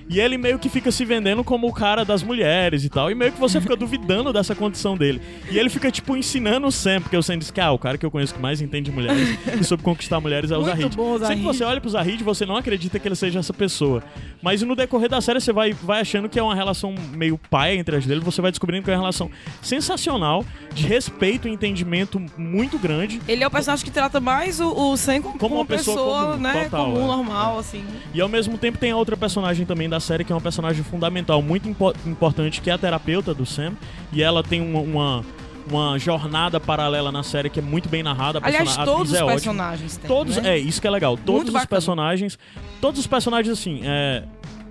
E 0.10 0.20
ele 0.20 0.38
meio 0.38 0.60
que 0.60 0.70
fica 0.70 0.92
se 0.92 1.06
vendendo 1.06 1.44
como 1.44 1.68
o 1.68 1.74
cara 1.74 2.04
das 2.04 2.24
mulheres 2.24 2.84
e 2.84 2.90
tal. 2.90 3.10
E 3.12 3.16
meio 3.16 3.32
que 3.32 3.40
você 3.40 3.62
fica 3.62 3.76
duvidando 3.76 4.34
dessa 4.34 4.56
condição 4.56 4.98
dele. 4.98 5.22
E 5.52 5.58
ele 5.58 5.70
fica, 5.70 5.92
tipo, 5.92 6.16
ensinando 6.16 6.68
o 6.68 6.72
Sam, 6.72 7.02
porque 7.02 7.18
o 7.18 7.24
Sam 7.24 7.38
diz 7.38 7.52
que, 7.52 7.62
ah, 7.62 7.72
o 7.72 7.80
cara 7.80 7.98
que 7.98 8.06
eu 8.06 8.12
conheço 8.12 8.34
que 8.34 8.42
mais 8.42 8.62
entende 8.62 8.90
de 8.90 8.96
mulheres 8.96 9.38
e 9.60 9.64
soube 9.64 9.84
conquistar 9.84 10.20
mulheres 10.20 10.52
é 10.52 10.58
o 10.58 10.62
Muito 10.62 10.72
Zahid. 10.72 10.96
Só 11.20 11.36
que 11.36 11.42
você 11.42 11.64
olha 11.64 11.80
pro 11.80 11.90
Zahid 11.90 12.24
você 12.24 12.46
não 12.46 12.58
acredita 12.58 13.00
que 13.00 13.08
ele 13.08 13.16
seja 13.16 13.40
essa 13.40 13.54
pessoa. 13.54 14.04
Mas 14.42 14.62
no 14.62 14.76
decorrer 14.76 15.10
da 15.10 15.22
série 15.22 15.40
você 15.40 15.54
vai, 15.54 15.74
vai 15.74 16.02
achando 16.02 16.28
que 16.28 16.40
é 16.40 16.44
uma 16.44 16.56
relação 16.56 16.94
meio 17.12 17.38
pai 17.38 17.78
entre 17.78 17.96
as 17.96 18.06
deles. 18.06 18.24
Você 18.24 18.42
vai 18.42 18.52
descobrindo 18.52 18.84
que 18.84 18.92
é 18.92 18.94
uma 18.94 19.00
relação 19.00 19.30
sensacional, 19.62 20.46
de 20.74 20.86
respeito 20.86 21.48
e 21.48 21.52
entendimento 21.52 22.22
muito 22.38 22.78
grande. 22.78 23.22
Ele 23.28 23.44
é 23.44 23.48
o 23.48 23.52
personagem 23.52 23.86
que 23.86 23.92
trata 23.92 24.20
mais 24.20 24.60
o, 24.60 24.92
o 24.92 24.98
Sam 24.98 25.22
como, 25.22 25.38
Como 25.38 25.56
uma 25.56 25.66
pessoa 25.66 26.28
comum, 26.28 26.38
né, 26.38 26.64
total, 26.66 26.86
comum, 26.86 27.04
é. 27.04 27.08
normal, 27.08 27.60
assim. 27.60 27.84
E 28.14 28.22
ao 28.22 28.30
mesmo 28.30 28.58
tempo 28.58 28.78
tem 28.78 28.92
a 28.92 28.98
outra 28.98 29.16
personagem 29.16 29.66
também 29.66 29.88
da 29.94 30.00
série, 30.00 30.24
que 30.24 30.32
é 30.32 30.36
uma 30.36 30.42
personagem 30.42 30.84
fundamental, 30.84 31.40
muito 31.42 31.70
impo- 31.70 31.94
importante, 32.06 32.60
que 32.62 32.70
é 32.70 32.74
a 32.74 32.78
terapeuta 32.78 33.34
do 33.34 33.46
Sam. 33.46 33.74
E 34.12 34.24
ela 34.24 34.44
tem 34.44 34.60
uma, 34.60 34.80
uma, 34.80 35.26
uma 35.70 36.00
jornada 36.00 36.60
paralela 36.60 37.12
na 37.12 37.22
série 37.22 37.48
que 37.50 37.60
é 37.60 37.64
muito 37.64 37.88
bem 37.88 38.02
narrada. 38.02 38.40
Aliás, 38.42 38.76
todos 38.78 39.12
os 39.12 39.18
é 39.20 39.26
personagens 39.26 39.98
têm, 39.98 40.08
Todos, 40.08 40.38
né? 40.38 40.56
é, 40.56 40.58
isso 40.58 40.82
que 40.82 40.88
é 40.88 40.90
legal. 40.90 41.16
Todos 41.16 41.48
os 41.50 41.54
bacana. 41.54 41.68
personagens. 41.68 42.40
Todos 42.82 43.00
os 43.00 43.08
personagens, 43.08 43.52
assim, 43.58 43.82
é. 43.84 44.24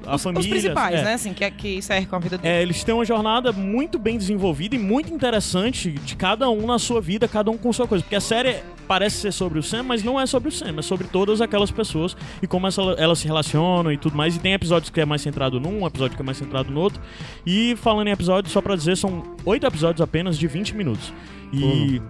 A 0.07 0.15
Os, 0.17 0.23
família. 0.23 0.41
os 0.41 0.47
principais, 0.47 1.01
é, 1.01 1.05
né, 1.05 1.15
assim, 1.15 1.33
que, 1.33 1.51
que 1.53 1.81
cercam 1.83 2.19
a 2.19 2.21
vida 2.23 2.39
dele. 2.39 2.55
é, 2.55 2.63
eles 2.63 2.83
têm 2.85 2.95
uma 2.95 3.05
jornada 3.05 3.53
muito 3.53 3.99
bem 3.99 4.17
desenvolvida 4.19 4.75
e 4.75 4.79
muito 4.79 5.13
interessante 5.13 5.91
de 5.91 6.17
cada 6.17 6.49
um 6.51 6.67
na 6.67 6.79
sua 6.79 7.01
vida, 7.01 7.29
cada 7.29 7.51
um 7.51 7.57
com 7.57 7.73
sua 7.73 7.87
coisa. 7.87 8.03
Porque 8.03 8.17
a 8.17 8.21
série 8.21 8.57
parece 8.89 9.17
ser 9.17 9.33
sobre 9.33 9.59
o 9.59 9.63
Sam, 9.63 9.85
mas 9.85 10.03
não 10.03 10.21
é 10.21 10.27
sobre 10.27 10.49
o 10.49 10.53
Sam, 10.53 10.75
é 10.79 10.83
sobre 10.83 11.07
todas 11.07 11.41
aquelas 11.41 11.71
pessoas 11.71 12.17
e 12.43 12.47
como 12.47 12.67
essa- 12.67 12.83
elas 12.99 13.21
se 13.21 13.27
relacionam 13.27 13.91
e 13.93 13.97
tudo 13.97 14.17
mais. 14.17 14.37
E 14.37 14.39
tem 14.41 14.53
episódios 14.53 14.91
que 14.91 15.01
é 15.01 15.05
mais 15.05 15.23
centrado 15.23 15.61
num, 15.61 15.87
episódio 15.87 16.17
que 16.17 16.23
é 16.23 16.25
mais 16.25 16.37
centrado 16.39 16.71
no 16.71 16.81
outro. 16.81 17.01
E 17.47 17.77
falando 17.77 18.09
em 18.09 18.11
episódios, 18.11 18.53
só 18.53 18.61
pra 18.61 18.75
dizer, 18.77 18.97
são 18.97 19.23
oito 19.45 19.67
episódios 19.67 20.01
apenas 20.01 20.37
de 20.39 20.47
20 20.47 20.75
minutos. 20.77 21.13
E 21.53 22.01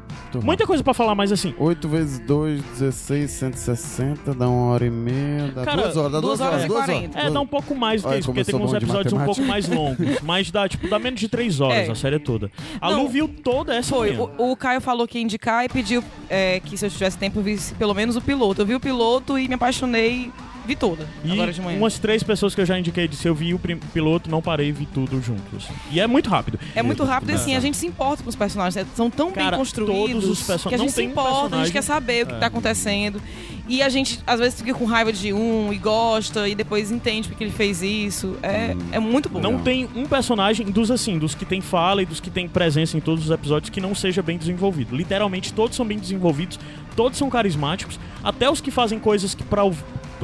muita 0.43 0.67
coisa 0.67 0.83
pra 0.85 0.95
falar, 0.95 1.15
mas 1.15 1.33
assim. 1.33 1.55
8 1.59 1.89
vezes 1.89 2.19
2, 2.21 2.63
16, 2.63 3.31
160, 3.31 4.35
dá 4.35 4.49
uma 4.49 4.73
hora 4.73 4.87
e 4.87 4.91
meia, 4.91 5.53
dá 5.55 5.65
Cara, 5.65 5.83
duas 5.83 5.97
horas, 5.97 6.13
dá 6.13 6.21
duas 6.21 6.39
duas, 6.39 6.41
horas 6.41 6.53
horas, 6.53 6.65
e 6.65 6.69
duas 6.69 6.89
horas. 6.89 7.27
É, 7.27 7.31
dá 7.31 7.41
um 7.41 7.47
pouco 7.47 7.75
mais, 7.75 8.05
Olha 8.05 8.15
porque, 8.15 8.25
como 8.25 8.35
porque 8.37 8.51
eu 8.51 8.59
tem 8.59 8.67
uns 8.67 8.75
episódios 8.75 9.13
um 9.13 9.25
pouco 9.25 9.43
mais 9.43 9.69
longos. 9.69 10.21
Mas 10.23 10.51
dá, 10.51 10.69
tipo, 10.69 10.89
dá 10.89 10.99
menos 10.99 11.21
de 11.21 11.29
três 11.29 11.61
horas 11.61 11.89
É. 11.89 11.91
a 11.91 11.95
série 11.95 12.19
toda. 12.19 12.51
A 12.81 12.91
Não, 12.91 13.03
Lu 13.03 13.09
viu 13.09 13.29
toda 13.29 13.75
essa 13.75 13.95
Foi, 13.95 14.17
o, 14.17 14.53
o 14.53 14.57
Caio 14.57 14.81
falou 14.81 15.07
que 15.07 15.19
ia 15.19 15.25
indicar 15.25 15.65
e 15.65 15.69
pediu 15.69 16.03
é, 16.31 16.61
que 16.61 16.77
se 16.77 16.87
eu 16.87 16.91
tivesse 16.91 17.19
tempo 17.19 17.41
eu 17.41 17.43
visse 17.43 17.75
pelo 17.75 17.95
menos 17.95 18.17
o 18.17 18.21
piloto. 18.21 18.63
Eu 18.63 18.67
vi 18.67 18.75
o 18.75 18.81
piloto 18.81 19.39
e 19.39 19.49
me 19.49 19.55
apaixonei, 19.55 20.31
vi 20.67 20.77
toda, 20.77 21.09
E 21.25 21.33
agora 21.33 21.53
de 21.53 21.61
manhã. 21.61 21.79
umas 21.79 21.99
três 21.99 22.23
pessoas 22.23 22.55
que 22.55 22.61
eu 22.61 22.67
já 22.67 22.79
indiquei 22.79 23.07
disse 23.09 23.27
eu 23.29 23.35
vi 23.35 23.55
o 23.55 23.59
piloto, 23.59 24.31
não 24.31 24.41
parei 24.43 24.69
e 24.69 24.73
vi 24.73 24.87
tudo 24.87 25.21
juntos. 25.21 25.67
E 25.91 26.01
é 26.01 26.07
muito 26.07 26.29
rápido. 26.31 26.59
É 26.75 26.83
muito 26.83 27.03
rápido 27.05 27.31
e 27.31 27.35
assim, 27.35 27.55
a 27.57 27.61
gente 27.61 27.77
se 27.77 27.87
importa 27.87 28.23
com 28.23 28.29
os 28.29 28.37
personagens, 28.37 28.75
né? 28.75 28.87
são 28.95 29.11
tão 29.11 29.31
Cara, 29.33 29.51
bem 29.51 29.59
construídos 29.59 30.25
todos 30.25 30.41
os 30.41 30.47
person- 30.47 30.69
que 30.69 30.75
a 30.75 30.79
não 30.79 30.85
gente 30.85 30.91
se 30.95 30.97
tem 31.01 31.09
um 31.09 31.11
importa, 31.11 31.57
a 31.57 31.65
gente 31.65 31.73
quer 31.73 31.83
saber 31.83 32.25
o 32.25 32.29
que 32.29 32.35
É. 32.35 32.39
tá 32.39 32.47
acontecendo. 32.47 33.21
E 33.69 33.81
a 33.81 33.89
gente, 33.89 34.19
às 34.27 34.41
vezes, 34.41 34.59
fica 34.61 34.75
com 34.75 34.85
raiva 34.85 35.13
de 35.13 35.33
um 35.33 35.73
e 35.73 35.79
gosta, 35.79 36.49
e 36.49 36.55
depois 36.55 36.91
entende 36.91 37.29
porque 37.29 37.45
ele 37.45 37.53
fez 37.53 37.81
isso. 37.81 38.37
É, 38.43 38.77
é 38.93 38.99
muito 38.99 39.29
bom. 39.29 39.41
Não 39.41 39.59
tem 39.61 39.89
um 39.95 40.05
personagem 40.05 40.67
dos 40.71 40.91
assim, 40.91 41.17
dos 41.19 41.35
que 41.35 41.45
tem 41.45 41.61
fala 41.61 42.03
e 42.03 42.07
dos 42.07 42.19
que 42.21 42.29
tem 42.29 42.49
presença 42.49 42.97
em 42.97 43.01
todos 43.01 43.25
os 43.27 43.31
episódios 43.31 43.71
que 43.71 43.81
não 43.81 43.95
seja 43.95 44.21
bem 44.21 44.37
desenvolvido. 44.37 44.97
Literalmente 44.97 45.53
todos 45.53 45.77
são 45.77 45.87
bem 45.87 45.97
desenvolvidos, 45.99 46.59
todos 46.97 47.19
são 47.19 47.29
carismáticos, 47.29 47.99
até 48.23 48.51
os 48.51 48.61
que 48.61 48.71
fazem 48.71 48.99
coisas 48.99 49.35
que 49.35 49.43
para 49.43 49.63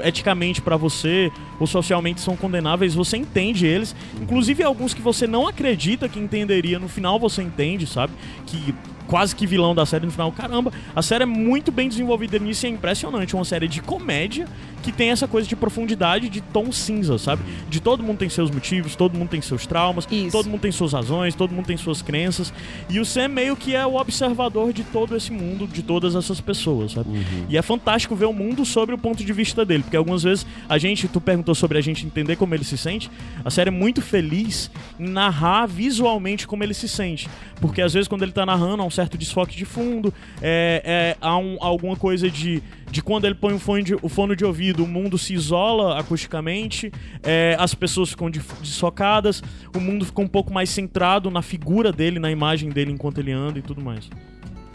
eticamente 0.02 0.62
pra 0.62 0.76
você 0.76 1.32
ou 1.58 1.66
socialmente 1.66 2.20
são 2.20 2.36
condenáveis, 2.36 2.94
você 2.94 3.16
entende 3.16 3.66
eles. 3.66 3.94
Inclusive 4.20 4.62
alguns 4.62 4.94
que 4.94 5.02
você 5.02 5.26
não 5.26 5.46
acredita 5.46 6.08
que 6.08 6.18
entenderia, 6.18 6.78
no 6.78 6.88
final 6.88 7.18
você 7.18 7.42
entende, 7.42 7.86
sabe? 7.86 8.12
Que 8.46 8.74
quase 9.08 9.34
que 9.34 9.46
vilão 9.46 9.74
da 9.74 9.86
série 9.86 10.06
no 10.06 10.12
final. 10.12 10.30
Caramba, 10.30 10.72
a 10.94 11.02
série 11.02 11.24
é 11.24 11.26
muito 11.26 11.72
bem 11.72 11.88
desenvolvida 11.88 12.38
nisso 12.38 12.66
e 12.66 12.68
é 12.68 12.70
impressionante. 12.70 13.34
Uma 13.34 13.44
série 13.44 13.66
de 13.66 13.80
comédia 13.80 14.46
que 14.82 14.92
tem 14.92 15.10
essa 15.10 15.26
coisa 15.28 15.48
de 15.48 15.54
profundidade, 15.56 16.28
de 16.28 16.40
tom 16.40 16.70
cinza, 16.72 17.18
sabe? 17.18 17.42
De 17.68 17.80
todo 17.80 18.02
mundo 18.02 18.18
tem 18.18 18.28
seus 18.28 18.50
motivos, 18.50 18.94
todo 18.96 19.16
mundo 19.18 19.28
tem 19.28 19.40
seus 19.40 19.66
traumas, 19.66 20.06
Isso. 20.10 20.30
todo 20.32 20.48
mundo 20.48 20.60
tem 20.60 20.72
suas 20.72 20.92
razões, 20.92 21.34
todo 21.34 21.52
mundo 21.52 21.66
tem 21.66 21.76
suas 21.76 22.00
crenças. 22.02 22.52
E 22.88 22.98
o 23.00 23.04
Sam 23.04 23.28
meio 23.28 23.56
que 23.56 23.74
é 23.74 23.84
o 23.86 23.96
observador 23.96 24.72
de 24.72 24.84
todo 24.84 25.16
esse 25.16 25.32
mundo, 25.32 25.66
de 25.66 25.82
todas 25.82 26.14
essas 26.14 26.40
pessoas, 26.40 26.92
sabe? 26.92 27.10
E 27.48 27.56
é 27.56 27.62
fantástico 27.62 28.14
ver 28.14 28.26
o 28.26 28.32
mundo 28.32 28.64
sobre 28.64 28.94
o 28.94 28.98
ponto 28.98 29.24
de 29.24 29.32
vista 29.32 29.64
dele, 29.64 29.82
porque 29.82 29.96
algumas 29.96 30.22
vezes 30.22 30.46
a 30.68 30.78
gente, 30.78 31.08
tu 31.08 31.20
perguntou 31.20 31.54
sobre 31.54 31.78
a 31.78 31.80
gente 31.80 32.06
entender 32.06 32.36
como 32.36 32.54
ele 32.54 32.64
se 32.64 32.76
sente, 32.78 33.10
a 33.44 33.50
série 33.50 33.68
é 33.68 33.72
muito 33.72 34.00
feliz 34.00 34.70
em 34.98 35.08
narrar 35.08 35.66
visualmente 35.66 36.46
como 36.46 36.62
ele 36.62 36.74
se 36.74 36.88
sente. 36.88 37.28
Porque 37.60 37.82
às 37.82 37.92
vezes 37.92 38.06
quando 38.08 38.22
ele 38.22 38.32
tá 38.32 38.46
narrando 38.46 38.82
há 38.82 38.86
um 38.86 38.90
certo 38.90 39.18
desfoque 39.18 39.56
de 39.56 39.64
fundo, 39.64 40.12
é, 40.40 40.82
é, 40.84 41.16
há 41.20 41.36
um- 41.36 41.56
alguma 41.60 41.96
coisa 41.96 42.30
de, 42.30 42.62
de 42.90 43.02
quando 43.02 43.24
ele 43.24 43.34
põe 43.34 43.54
o 43.54 43.58
fone 43.58 43.82
de, 43.82 43.94
o 43.94 44.08
fone 44.08 44.34
de 44.34 44.44
ouvido, 44.44 44.84
o 44.84 44.88
mundo 44.88 45.18
se 45.18 45.34
isola 45.34 45.98
acusticamente, 45.98 46.92
é, 47.22 47.56
as 47.58 47.74
pessoas 47.74 48.10
ficam 48.10 48.30
desfocadas, 48.30 49.42
o 49.74 49.80
mundo 49.80 50.04
fica 50.04 50.20
um 50.20 50.28
pouco 50.28 50.52
mais 50.52 50.70
centrado 50.70 51.30
na 51.30 51.42
figura 51.42 51.92
dele, 51.92 52.18
na 52.18 52.30
imagem 52.30 52.70
dele 52.70 52.92
enquanto 52.92 53.18
ele 53.18 53.32
anda 53.32 53.58
e 53.58 53.62
tudo 53.62 53.80
mais. 53.80 54.08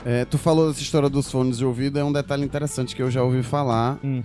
É, 0.06 0.26
tu 0.26 0.38
falou 0.38 0.68
dessa 0.68 0.82
história 0.82 1.10
dos 1.10 1.32
fones 1.32 1.58
de 1.58 1.66
ouvido, 1.66 1.98
é 1.98 2.04
um 2.04 2.12
detalhe 2.12 2.44
interessante 2.44 2.96
que 2.96 3.02
eu 3.02 3.10
já 3.10 3.24
ouvi 3.24 3.42
falar 3.42 3.98
Hum. 4.04 4.22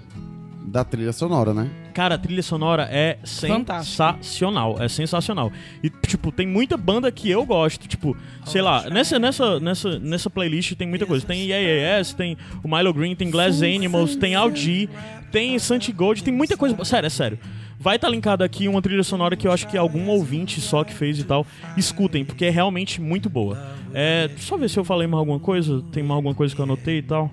Da 0.60 0.84
trilha 0.84 1.12
sonora, 1.12 1.54
né? 1.54 1.70
Cara, 1.94 2.14
a 2.16 2.18
trilha 2.18 2.42
sonora 2.42 2.88
é 2.90 3.18
sensacional. 3.24 4.76
É 4.80 4.88
sensacional. 4.88 5.50
E, 5.82 5.90
tipo, 5.90 6.30
tem 6.30 6.46
muita 6.46 6.76
banda 6.76 7.10
que 7.10 7.30
eu 7.30 7.44
gosto. 7.44 7.88
Tipo, 7.88 8.16
sei 8.44 8.62
lá, 8.62 8.88
nessa, 8.90 9.18
nessa, 9.18 9.58
nessa, 9.58 9.98
nessa 9.98 10.30
playlist 10.30 10.74
tem 10.74 10.86
muita 10.86 11.06
coisa. 11.06 11.26
Tem 11.26 11.50
EAS, 11.50 12.12
tem 12.12 12.36
o 12.62 12.68
Milo 12.68 12.92
Green, 12.92 13.14
tem 13.14 13.30
Glass 13.30 13.62
Animals, 13.62 14.16
tem 14.16 14.34
Audi, 14.34 14.88
tem 15.32 15.58
Santi 15.58 15.92
Gold, 15.92 16.22
tem 16.22 16.32
muita 16.32 16.56
coisa. 16.56 16.84
Sério, 16.84 17.06
é 17.06 17.10
sério. 17.10 17.38
Vai 17.80 17.96
estar 17.96 18.08
linkado 18.08 18.42
aqui 18.42 18.66
uma 18.66 18.82
trilha 18.82 19.04
sonora 19.04 19.36
que 19.36 19.46
eu 19.46 19.52
acho 19.52 19.68
que 19.68 19.78
algum 19.78 20.08
ouvinte 20.08 20.60
só 20.60 20.82
que 20.82 20.92
fez 20.92 21.18
e 21.20 21.24
tal. 21.24 21.46
Escutem, 21.76 22.24
porque 22.24 22.44
é 22.44 22.50
realmente 22.50 23.00
muito 23.00 23.30
boa. 23.30 23.56
É, 23.94 24.28
só 24.36 24.56
ver 24.56 24.68
se 24.68 24.78
eu 24.78 24.84
falei 24.84 25.06
mais 25.06 25.20
alguma 25.20 25.38
coisa. 25.38 25.82
Tem 25.92 26.02
mais 26.02 26.16
alguma 26.16 26.34
coisa 26.34 26.54
que 26.54 26.60
eu 26.60 26.64
anotei 26.64 26.98
e 26.98 27.02
tal. 27.02 27.30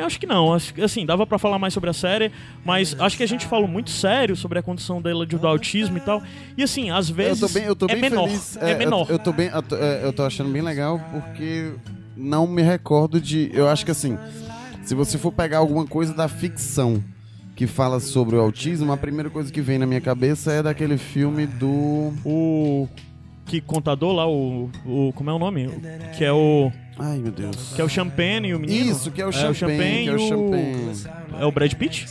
Eu 0.00 0.06
acho 0.06 0.18
que 0.20 0.26
não. 0.26 0.52
Acho 0.54 0.72
Assim, 0.82 1.04
dava 1.04 1.26
pra 1.26 1.38
falar 1.38 1.58
mais 1.58 1.74
sobre 1.74 1.90
a 1.90 1.92
série, 1.92 2.30
mas 2.64 2.96
acho 2.98 3.16
que 3.16 3.22
a 3.22 3.26
gente 3.28 3.46
falou 3.46 3.66
muito 3.68 3.90
sério 3.90 4.34
sobre 4.36 4.58
a 4.58 4.62
condição 4.62 5.00
dela 5.02 5.26
de, 5.26 5.36
do 5.36 5.46
autismo 5.46 5.96
e 5.96 6.00
tal. 6.00 6.22
E 6.56 6.62
assim, 6.62 6.90
às 6.90 7.08
Eu 7.08 7.14
vezes 7.14 7.40
tô 7.40 7.48
bem, 7.48 7.64
eu 7.64 7.76
tô 7.76 7.86
é 7.86 7.88
bem 7.92 8.00
menor. 8.00 8.26
feliz. 8.28 8.56
É, 8.58 8.72
eu- 8.74 8.78
menor. 8.78 9.06
Eu, 9.10 9.32
bem, 9.32 9.48
eu 9.52 9.62
tô, 9.62 9.76
é, 9.76 10.04
eu 10.04 10.12
tô 10.12 10.22
achando 10.24 10.50
bem 10.50 10.62
legal 10.62 11.00
porque 11.12 11.72
não 12.16 12.46
me 12.46 12.62
recordo 12.62 13.20
de. 13.20 13.50
Eu 13.52 13.68
acho 13.68 13.84
que 13.84 13.90
assim, 13.90 14.18
se 14.84 14.94
você 14.94 15.18
for 15.18 15.32
pegar 15.32 15.58
alguma 15.58 15.86
coisa 15.86 16.12
da 16.14 16.28
ficção 16.28 17.02
que 17.56 17.66
fala 17.66 17.98
sobre 17.98 18.36
o 18.36 18.40
autismo, 18.40 18.92
a 18.92 18.96
primeira 18.96 19.28
coisa 19.28 19.52
que 19.52 19.60
vem 19.60 19.78
na 19.78 19.86
minha 19.86 20.00
cabeça 20.00 20.52
é 20.52 20.62
daquele 20.62 20.96
filme 20.96 21.46
do. 21.46 22.12
O 22.24 22.88
que 23.48 23.60
contador 23.60 24.12
lá, 24.14 24.28
o, 24.28 24.70
o. 24.86 25.12
Como 25.14 25.30
é 25.30 25.32
o 25.32 25.38
nome? 25.38 25.68
Que 26.16 26.24
é 26.24 26.32
o. 26.32 26.70
Ai, 26.98 27.18
meu 27.18 27.32
Deus. 27.32 27.72
Que 27.74 27.80
é 27.80 27.84
o 27.84 27.88
Champagne 27.88 28.48
e 28.48 28.54
o 28.54 28.60
menino. 28.60 28.90
Isso, 28.92 29.10
que 29.10 29.20
é 29.22 29.24
o 29.26 29.30
É 29.30 29.48
o 29.50 29.54
Champagne, 29.54 30.08
é 30.08 30.12
o 30.12 30.18
e 30.18 30.24
o- 30.24 30.28
Champagne. 30.28 30.94
É 31.40 31.44
o 31.46 31.50
Brad 31.52 31.72
Pitt? 31.74 32.06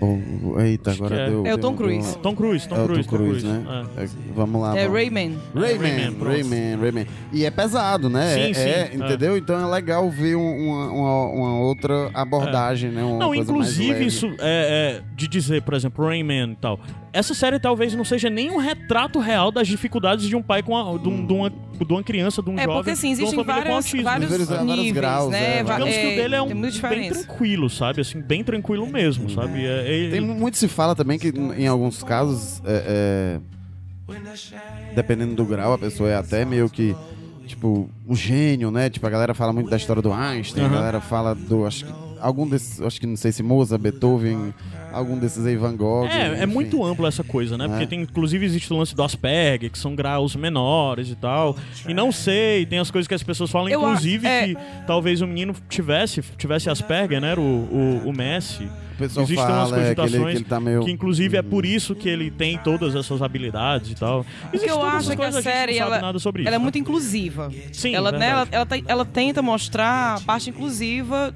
Oh, 0.00 0.60
eita, 0.60 0.92
agora 0.92 1.16
é. 1.16 1.26
deu. 1.28 1.38
É 1.38 1.54
o 1.54 1.56
deu- 1.56 1.58
Tom 1.58 1.74
Cruise. 1.74 2.18
Tom 2.18 2.34
Cruise, 2.36 2.68
Tom 2.68 2.76
É 2.76 2.82
o 2.82 2.84
Cruise, 2.86 3.08
Tom 3.08 3.16
Cruise, 3.16 3.44
né? 3.46 3.64
É. 3.96 4.04
É, 4.04 4.08
vamos 4.32 4.62
lá. 4.62 4.78
É 4.78 4.82
vamos. 4.86 4.96
Rayman. 4.96 5.36
Rayman, 5.52 5.80
Rayman. 5.80 6.24
Rayman, 6.24 6.76
Rayman. 6.80 7.06
E 7.32 7.44
é 7.44 7.50
pesado, 7.50 8.08
né? 8.08 8.32
Sim, 8.34 8.40
é, 8.50 8.54
sim, 8.54 8.60
é, 8.60 8.90
é. 8.92 8.94
entendeu? 8.94 9.36
Então 9.36 9.58
é 9.60 9.68
legal 9.74 10.08
ver 10.08 10.36
um- 10.36 10.68
uma, 10.68 10.92
uma, 10.92 11.24
uma 11.32 11.58
outra 11.62 12.10
abordagem, 12.14 12.92
né? 12.92 13.02
Uma 13.02 13.18
Não, 13.18 13.26
coisa 13.28 13.52
mais 13.52 13.70
inclusive 13.70 13.92
leve. 13.92 14.06
isso 14.06 14.26
é, 14.38 15.00
é, 15.00 15.02
de 15.16 15.26
dizer, 15.26 15.62
por 15.62 15.74
exemplo, 15.74 16.06
Rayman 16.06 16.52
e 16.52 16.56
tal. 16.56 16.78
Essa 17.12 17.32
série 17.34 17.58
talvez 17.58 17.94
não 17.94 18.04
seja 18.04 18.28
nem 18.28 18.50
um 18.50 18.58
retrato 18.58 19.18
real 19.18 19.50
das 19.50 19.66
dificuldades 19.66 20.26
de 20.28 20.36
um 20.36 20.42
pai 20.42 20.62
com 20.62 20.76
a, 20.76 20.98
de, 20.98 21.08
um- 21.08 21.26
de 21.26 21.32
uma, 21.32 21.50
de 21.50 21.92
uma 21.92 22.02
criança, 22.02 22.42
de 22.42 22.50
um 22.50 22.54
É 22.58 22.64
jovem, 22.64 22.74
porque 22.76 22.90
assim, 22.90 23.10
existem 23.10 23.42
vários, 23.44 23.90
Vários- 24.02 24.02
vários 24.48 24.66
níveis, 24.66 24.92
graus, 24.92 25.30
né? 25.30 25.58
é, 25.60 25.62
Digamos 25.64 25.96
que 25.96 26.06
o 26.06 26.10
dele 26.16 26.34
é 26.34 26.42
um 26.42 26.60
bem 26.60 26.70
diferença. 26.70 27.24
tranquilo, 27.24 27.70
sabe? 27.70 28.02
Assim, 28.02 28.20
bem 28.20 28.44
tranquilo 28.44 28.86
mesmo, 28.86 29.30
sabe? 29.30 29.64
É, 29.64 30.06
é- 30.08 30.10
Tem 30.10 30.20
muito 30.20 30.58
se 30.58 30.68
fala 30.68 30.94
também 30.94 31.18
que 31.18 31.28
em 31.28 31.66
alguns 31.66 32.02
casos, 32.02 32.60
é, 32.64 33.40
é, 34.08 34.14
dependendo 34.94 35.34
do 35.34 35.44
grau, 35.44 35.72
a 35.72 35.78
pessoa 35.78 36.08
é 36.08 36.16
até 36.16 36.44
meio 36.44 36.68
que 36.68 36.94
tipo 37.46 37.88
um 38.06 38.14
gênio, 38.14 38.70
né? 38.70 38.90
Tipo 38.90 39.06
a 39.06 39.10
galera 39.10 39.34
fala 39.34 39.52
muito 39.52 39.70
da 39.70 39.76
história 39.76 40.02
do 40.02 40.12
Einstein, 40.12 40.64
a 40.64 40.66
Aham. 40.66 40.74
galera 40.76 41.00
fala 41.00 41.34
do 41.34 41.64
acho 41.66 41.86
que 41.86 41.92
algum 42.20 42.46
desses, 42.46 42.80
acho 42.82 43.00
que 43.00 43.06
não 43.06 43.16
sei 43.16 43.32
se 43.32 43.42
Mozart, 43.42 43.80
Beethoven, 43.80 44.52
algum 44.98 45.18
desses 45.18 45.44
aí 45.46 45.56
Van 45.56 45.74
Gogh. 45.76 46.06
É, 46.06 46.42
é 46.42 46.46
muito 46.46 46.84
amplo 46.84 47.06
essa 47.06 47.24
coisa, 47.24 47.56
né? 47.56 47.66
Porque 47.68 47.84
É. 47.84 47.86
tem, 47.86 48.00
inclusive, 48.02 48.44
existe 48.44 48.72
o 48.72 48.76
lance 48.76 48.94
do 48.94 49.02
Asperger, 49.02 49.70
que 49.70 49.78
são 49.78 49.94
graus 49.94 50.34
menores 50.36 51.08
e 51.10 51.14
tal. 51.14 51.56
E 51.88 51.94
não 51.94 52.12
sei, 52.12 52.66
tem 52.66 52.78
as 52.78 52.90
coisas 52.90 53.06
que 53.08 53.14
as 53.14 53.22
pessoas 53.22 53.50
falam, 53.50 53.68
Eu 53.68 53.80
a- 53.84 53.90
inclusive, 53.90 54.26
é. 54.26 54.46
que 54.48 54.56
talvez 54.86 55.20
o 55.20 55.26
menino 55.26 55.54
tivesse, 55.68 56.22
tivesse 56.36 56.68
Asperger, 56.70 57.20
né? 57.20 57.34
O, 57.36 57.40
o, 57.40 58.08
o 58.08 58.12
Messi. 58.12 58.64
O 58.64 58.98
pessoal 58.98 59.24
Existem 59.24 59.44
umas 59.46 59.70
fala 59.70 59.76
é, 59.80 59.80
que, 59.80 59.88
ele, 59.88 59.94
cogitações 59.94 60.32
que 60.32 60.38
ele 60.38 60.44
tá 60.48 60.58
meio 60.58 60.84
Que 60.84 60.90
inclusive 60.90 61.36
é 61.36 61.42
por 61.42 61.64
isso 61.64 61.94
que 61.94 62.08
ele 62.08 62.32
tem 62.32 62.58
todas 62.58 62.96
essas 62.96 63.22
habilidades 63.22 63.92
e 63.92 63.94
tal. 63.94 64.22
O 64.22 64.24
que 64.24 64.56
Existem 64.56 64.70
eu 64.70 64.76
todas 64.80 64.94
acho 64.94 65.12
é 65.12 65.16
que 65.16 65.22
a 65.22 65.30
série 65.40 65.74
sabe 65.74 65.92
ela, 65.92 66.00
nada 66.00 66.18
sobre 66.18 66.42
isso. 66.42 66.48
ela 66.48 66.56
é 66.56 66.58
né? 66.58 66.62
muito 66.64 66.78
inclusiva. 66.78 67.48
Sim, 67.72 67.94
ela, 67.94 68.10
né, 68.10 68.30
ela, 68.30 68.48
ela, 68.50 68.66
ela 68.88 69.04
tenta 69.04 69.40
mostrar 69.40 70.16
a 70.16 70.20
parte 70.22 70.50
inclusiva 70.50 71.32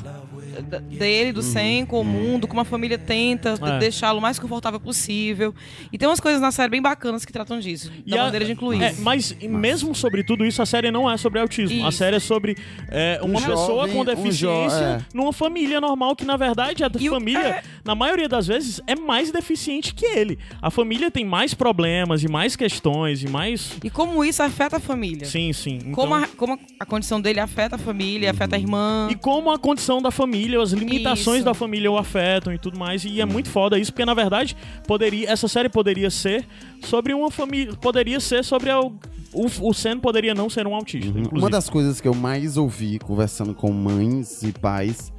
dele, 0.80 1.32
do 1.32 1.42
Sen, 1.42 1.84
com 1.86 2.00
o 2.00 2.04
mundo, 2.04 2.46
como 2.46 2.60
a 2.60 2.64
família 2.64 2.98
tenta 2.98 3.54
Uhum. 3.60 3.66
É. 3.66 3.78
deixá-lo 3.78 4.18
o 4.18 4.22
mais 4.22 4.38
confortável 4.38 4.78
possível. 4.80 5.54
E 5.92 5.98
tem 5.98 6.08
umas 6.08 6.20
coisas 6.20 6.40
na 6.40 6.50
série 6.52 6.70
bem 6.70 6.82
bacanas 6.82 7.24
que 7.24 7.32
tratam 7.32 7.58
disso, 7.58 7.90
da 8.06 8.20
a- 8.20 8.24
maneira 8.24 8.44
de 8.44 8.52
incluir. 8.52 8.82
É, 8.82 8.94
mas 8.98 9.34
mesmo 9.40 9.94
sobre 9.94 10.22
tudo 10.22 10.44
isso, 10.44 10.60
a 10.62 10.66
série 10.66 10.90
não 10.90 11.10
é 11.10 11.16
sobre 11.16 11.40
autismo. 11.40 11.84
A 11.86 11.88
Isso. 11.88 11.98
série 11.98 12.16
é 12.16 12.20
sobre 12.20 12.56
é, 12.88 13.18
uma 13.22 13.38
Um 13.38 13.42
pessoa 13.42 13.56
jovem, 13.88 13.92
com 13.94 14.00
um 14.00 14.04
jo- 14.04 14.10
deficiência 14.14 14.76
é. 14.84 15.00
numa 15.14 15.32
família 15.32 15.80
normal, 15.80 16.14
que 16.16 16.24
na 16.24 16.36
verdade 16.36 16.84
a 16.84 16.90
E 16.98 17.08
o- 17.08 17.12
família, 17.12 17.40
é- 17.46 17.62
na 17.84 17.94
maioria 17.94 18.28
das 18.28 18.46
vezes, 18.46 18.80
é 18.86 18.94
mais 18.94 19.30
deficiente 19.32 19.94
que 19.94 20.04
ele. 20.06 20.38
A 20.60 20.70
família 20.70 21.10
tem 21.10 21.24
mais 21.24 21.54
problemas 21.54 22.22
e 22.22 22.28
mais 22.28 22.56
questões 22.56 23.22
e 23.22 23.28
mais. 23.28 23.72
E 23.82 23.90
como 23.90 24.24
isso 24.24 24.42
afeta 24.42 24.76
a 24.76 24.80
família. 24.80 25.24
Sim, 25.26 25.52
sim. 25.52 25.76
Então... 25.76 25.92
Como, 25.92 26.14
a, 26.14 26.26
como 26.36 26.58
a 26.78 26.84
condição 26.86 27.20
dele 27.20 27.40
afeta 27.40 27.76
a 27.76 27.78
família, 27.78 28.30
afeta 28.30 28.56
a 28.56 28.58
irmã. 28.58 29.08
E 29.10 29.14
como 29.14 29.50
a 29.50 29.58
condição 29.58 30.00
da 30.02 30.10
família, 30.10 30.41
as 30.60 30.72
limitações 30.72 31.38
Isso. 31.38 31.44
da 31.44 31.54
família 31.54 31.90
o 31.90 31.96
afetam 31.96 32.52
e 32.52 32.58
tudo 32.58 32.78
mais. 32.78 33.04
E 33.04 33.20
é 33.20 33.24
muito 33.24 33.48
foda 33.48 33.78
isso, 33.78 33.92
porque 33.92 34.04
na 34.04 34.14
verdade, 34.14 34.56
poderia, 34.86 35.30
essa 35.30 35.48
série 35.48 35.68
poderia 35.68 36.10
ser 36.10 36.46
sobre 36.84 37.12
uma 37.14 37.30
família. 37.30 37.74
Poderia 37.74 38.20
ser 38.20 38.44
sobre 38.44 38.70
a, 38.70 38.80
o, 38.80 39.46
o 39.60 39.72
Sen 39.72 39.98
poderia 39.98 40.34
não 40.34 40.50
ser 40.50 40.66
um 40.66 40.74
autista. 40.74 41.08
Inclusive. 41.08 41.38
Uma 41.38 41.50
das 41.50 41.68
coisas 41.68 42.00
que 42.00 42.08
eu 42.08 42.14
mais 42.14 42.56
ouvi 42.56 42.98
conversando 42.98 43.54
com 43.54 43.72
mães 43.72 44.42
e 44.42 44.52
pais 44.52 45.12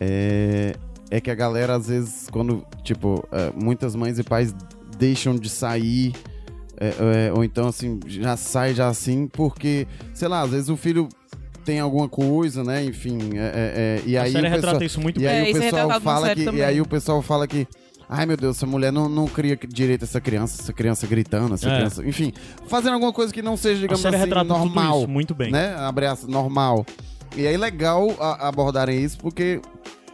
é, 0.00 0.74
é 1.10 1.20
que 1.20 1.30
a 1.30 1.34
galera, 1.34 1.74
às 1.74 1.88
vezes, 1.88 2.28
quando, 2.30 2.64
tipo, 2.82 3.26
é, 3.30 3.52
muitas 3.54 3.94
mães 3.94 4.18
e 4.18 4.22
pais 4.22 4.54
deixam 4.98 5.36
de 5.36 5.48
sair, 5.48 6.12
é, 6.78 7.28
é, 7.28 7.32
ou 7.32 7.44
então, 7.44 7.68
assim, 7.68 8.00
já 8.06 8.36
sai 8.36 8.74
já 8.74 8.88
assim, 8.88 9.28
porque, 9.28 9.86
sei 10.14 10.28
lá, 10.28 10.40
às 10.40 10.50
vezes 10.50 10.68
o 10.68 10.76
filho 10.76 11.08
tem 11.62 11.80
alguma 11.80 12.08
coisa, 12.08 12.62
né? 12.64 12.84
Enfim, 12.84 13.18
é, 13.34 13.38
é, 13.38 13.42
é, 13.44 14.02
e 14.06 14.16
a 14.16 14.22
aí 14.22 14.32
série 14.32 14.46
o 14.46 14.50
pessoal, 14.50 14.62
retrata 14.72 14.84
isso 14.84 15.00
muito 15.00 15.18
e 15.20 15.24
bem. 15.24 15.28
aí 15.32 15.38
É, 15.38 15.52
o 15.52 15.56
é 15.56 15.60
pessoal 15.60 16.00
fala 16.00 16.34
que, 16.34 16.42
e 16.50 16.62
aí 16.62 16.80
o 16.80 16.86
pessoal 16.86 17.22
fala 17.22 17.46
que 17.46 17.66
Ai 18.14 18.26
meu 18.26 18.36
Deus, 18.36 18.56
essa 18.58 18.66
mulher 18.66 18.92
não, 18.92 19.08
não 19.08 19.26
cria 19.26 19.58
direito 19.66 20.04
essa 20.04 20.20
criança, 20.20 20.60
essa 20.60 20.72
criança 20.72 21.06
gritando, 21.06 21.54
essa 21.54 21.66
É. 21.70 21.76
criança. 21.76 22.06
Enfim, 22.06 22.30
fazendo 22.68 22.92
alguma 22.92 23.12
coisa 23.12 23.32
que 23.32 23.40
não 23.40 23.56
seja, 23.56 23.78
A 23.78 23.80
digamos 23.80 24.02
série 24.02 24.16
assim, 24.16 24.28
normal 24.44 24.98
isso 24.98 25.08
muito 25.08 25.34
bem. 25.34 25.50
né? 25.50 25.74
Abre 25.76 26.04
aspas, 26.04 26.28
normal. 26.28 26.84
E 27.34 27.46
aí 27.46 27.56
legal 27.56 28.14
a- 28.20 28.48
abordarem 28.48 29.02
isso 29.02 29.16
porque 29.16 29.62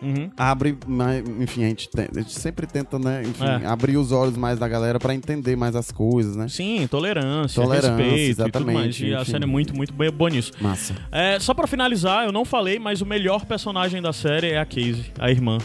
Uhum. 0.00 0.30
abre, 0.36 0.76
mais- 0.86 1.24
enfim, 1.40 1.64
a 1.64 1.68
gente, 1.68 1.88
tem- 1.90 2.08
a 2.14 2.18
gente 2.20 2.32
sempre 2.32 2.66
tenta, 2.66 2.98
né, 2.98 3.22
enfim, 3.26 3.44
É. 3.44 3.66
abrir 3.66 3.96
os 3.96 4.12
olhos 4.12 4.36
mais 4.36 4.58
da 4.58 4.68
galera 4.68 4.98
pra 4.98 5.14
entender 5.14 5.56
mais 5.56 5.74
as 5.74 5.90
coisas, 5.90 6.36
né? 6.36 6.46
Sim, 6.48 6.86
tolerância, 6.88 7.60
Tolerância, 7.62 7.90
respeito 7.96 8.14
e 8.14 8.34
tudo 8.34 8.46
exatamente, 8.46 8.74
mais. 8.74 9.00
E 9.00 9.14
a 9.14 9.24
série 9.24 9.44
é 9.44 9.46
muito, 9.46 9.74
muito 9.74 9.92
boa 9.92 10.30
nisso. 10.30 10.52
Massa. 10.60 10.94
É, 11.10 11.38
só 11.40 11.52
pra 11.54 11.66
finalizar, 11.66 12.24
eu 12.26 12.32
não 12.32 12.44
falei, 12.44 12.78
mas 12.78 13.00
o 13.00 13.06
melhor 13.06 13.44
personagem 13.44 14.00
da 14.00 14.12
série 14.12 14.50
é 14.50 14.58
a 14.58 14.64
Casey, 14.64 15.06
a 15.18 15.30
irmã. 15.30 15.58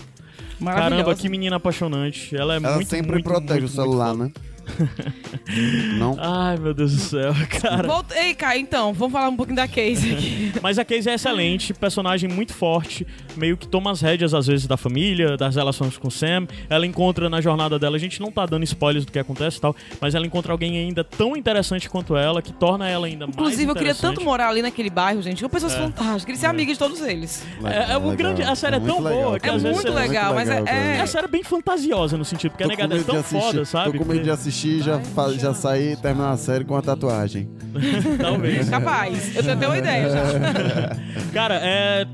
Caramba, 0.63 1.13
que 1.15 1.27
menina 1.29 1.57
apaixonante. 1.57 2.35
Ela 2.35 2.53
é 2.53 2.57
Ela 2.57 2.75
muito, 2.75 2.87
sempre 2.89 3.11
muito, 3.13 3.25
protege 3.25 3.61
muito, 3.61 3.71
o 3.71 3.75
celular, 3.75 4.13
muito 4.15 4.39
né? 4.39 4.45
não? 5.97 6.15
Ai, 6.19 6.57
meu 6.57 6.73
Deus 6.73 6.91
do 6.93 6.99
céu, 7.01 7.33
cara. 7.61 7.87
Volta... 7.87 8.15
Ei, 8.17 8.33
Caio, 8.33 8.61
então, 8.61 8.93
vamos 8.93 9.11
falar 9.13 9.29
um 9.29 9.35
pouquinho 9.35 9.55
da 9.55 9.67
Casey 9.67 10.13
aqui. 10.13 10.53
Mas 10.61 10.77
a 10.79 10.85
Casey 10.85 11.11
é 11.11 11.15
excelente, 11.15 11.73
personagem 11.73 12.29
muito 12.29 12.53
forte, 12.53 13.05
meio 13.35 13.57
que 13.57 13.67
toma 13.67 13.91
as 13.91 14.01
rédeas 14.01 14.33
às 14.33 14.47
vezes 14.47 14.67
da 14.67 14.77
família, 14.77 15.35
das 15.37 15.55
relações 15.55 15.97
com 15.97 16.07
o 16.07 16.11
Sam. 16.11 16.47
Ela 16.69 16.85
encontra 16.85 17.29
na 17.29 17.41
jornada 17.41 17.77
dela, 17.77 17.95
a 17.95 17.99
gente 17.99 18.19
não 18.21 18.31
tá 18.31 18.45
dando 18.45 18.63
spoilers 18.63 19.05
do 19.05 19.11
que 19.11 19.19
acontece 19.19 19.57
e 19.57 19.61
tal, 19.61 19.75
mas 19.99 20.15
ela 20.15 20.25
encontra 20.25 20.51
alguém 20.51 20.77
ainda 20.77 21.03
tão 21.03 21.35
interessante 21.35 21.89
quanto 21.89 22.15
ela, 22.15 22.41
que 22.41 22.53
torna 22.53 22.87
ela 22.87 23.07
ainda 23.07 23.25
mais 23.25 23.35
Inclusive, 23.37 23.69
eu 23.71 23.75
queria 23.75 23.95
tanto 23.95 24.21
morar 24.23 24.49
ali 24.49 24.61
naquele 24.61 24.89
bairro, 24.89 25.21
gente. 25.21 25.41
Eu 25.43 25.49
pessoas 25.49 25.73
fantásticas, 25.75 26.25
queria 26.25 26.39
ser 26.39 26.47
amiga 26.47 26.71
de 26.73 26.79
todos 26.79 27.01
eles. 27.01 27.45
É, 27.63 27.91
é 27.93 27.97
Legal. 27.97 28.11
grande- 28.15 28.43
a 28.43 28.55
série 28.55 28.75
é 28.75 28.79
muito 28.79 28.93
tão 28.95 29.03
legal, 29.03 29.23
boa 29.23 29.33
que 29.39 29.45
cara. 29.45 29.55
às 29.57 29.63
É 29.63 29.67
vezes 29.67 29.83
muito 29.83 29.93
você- 29.97 30.07
legal, 30.07 30.33
mas 30.33 30.49
é- 30.49 30.63
é- 30.67 31.01
A 31.01 31.07
série 31.07 31.25
é 31.25 31.27
bem 31.27 31.43
fantasiosa 31.43 32.17
no 32.17 32.23
sentido, 32.25 32.51
porque 32.51 32.63
a 32.63 32.67
Tô 32.67 32.71
com 32.75 32.81
negada 32.81 32.99
é 32.99 33.03
tão 33.03 33.17
assistir- 33.19 33.39
foda, 33.39 33.65
sabe? 33.65 33.91
Tô 33.97 34.05
com 34.05 34.11
medo 34.11 34.23
de 34.23 34.29
assistir 34.29 34.52
e 34.53 34.81
já, 34.81 34.99
fa- 34.99 35.31
já 35.33 35.53
sair 35.53 35.93
e 35.93 35.95
terminar 35.95 36.31
a 36.31 36.37
série 36.37 36.63
com 36.65 36.75
a 36.75 36.81
tatuagem. 36.81 37.49
Talvez. 38.21 38.69
Capaz. 38.69 39.35
Eu 39.35 39.41
tenho 39.43 39.53
até 39.55 39.67
uma 39.67 39.77
ideia 39.77 40.09
já. 40.09 40.21
Cara, 41.33 41.55
é. 41.61 42.05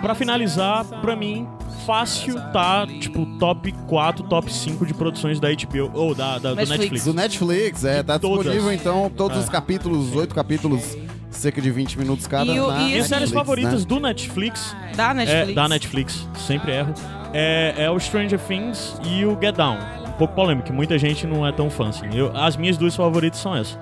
Pra 0.00 0.14
finalizar, 0.14 0.84
pra 1.00 1.16
mim, 1.16 1.46
fácil 1.86 2.34
tá, 2.52 2.86
tipo, 3.00 3.24
top 3.38 3.72
4, 3.88 4.24
top 4.24 4.52
5 4.52 4.84
de 4.84 4.92
produções 4.92 5.40
da 5.40 5.48
HBO, 5.48 5.90
ou 5.94 6.14
da, 6.14 6.38
da- 6.38 6.50
do 6.50 6.56
Netflix. 6.56 6.78
Netflix. 6.80 7.04
Do 7.04 7.14
Netflix, 7.14 7.84
é, 7.84 8.02
tá 8.02 8.18
Todas. 8.18 8.38
disponível 8.44 8.72
então 8.72 9.10
todos 9.16 9.38
É. 9.38 9.40
os 9.40 9.48
capítulos, 9.48 10.14
oito 10.14 10.34
capítulos, 10.34 10.96
cerca 11.30 11.62
de 11.62 11.70
20 11.70 11.98
minutos 11.98 12.26
cada. 12.26 12.50
E 12.50 12.60
o- 12.60 12.68
na 12.70 12.82
e 12.82 12.84
Minhas 12.88 13.06
séries 13.06 13.30
favoritas 13.30 13.82
né? 13.82 13.86
do 13.88 14.00
Netflix, 14.00 14.76
Da 14.96 15.14
Netflix. 15.14 15.48
É, 15.50 15.54
da 15.54 15.68
Netflix, 15.68 16.28
sempre 16.46 16.72
erro, 16.72 16.92
é, 17.32 17.74
é 17.84 17.90
o 17.90 17.98
Stranger 17.98 18.38
Things 18.40 19.00
e 19.04 19.24
o 19.24 19.38
Get 19.40 19.54
Down. 19.56 19.78
Um 20.16 20.18
pouco 20.18 20.34
polêmico, 20.34 20.72
muita 20.72 20.98
gente 20.98 21.26
não 21.26 21.46
é 21.46 21.52
tão 21.52 21.68
fã 21.68 21.90
assim. 21.90 22.06
Eu, 22.14 22.34
as 22.34 22.56
minhas 22.56 22.78
duas 22.78 22.96
favoritas 22.96 23.38
são 23.38 23.54
essas. 23.54 23.78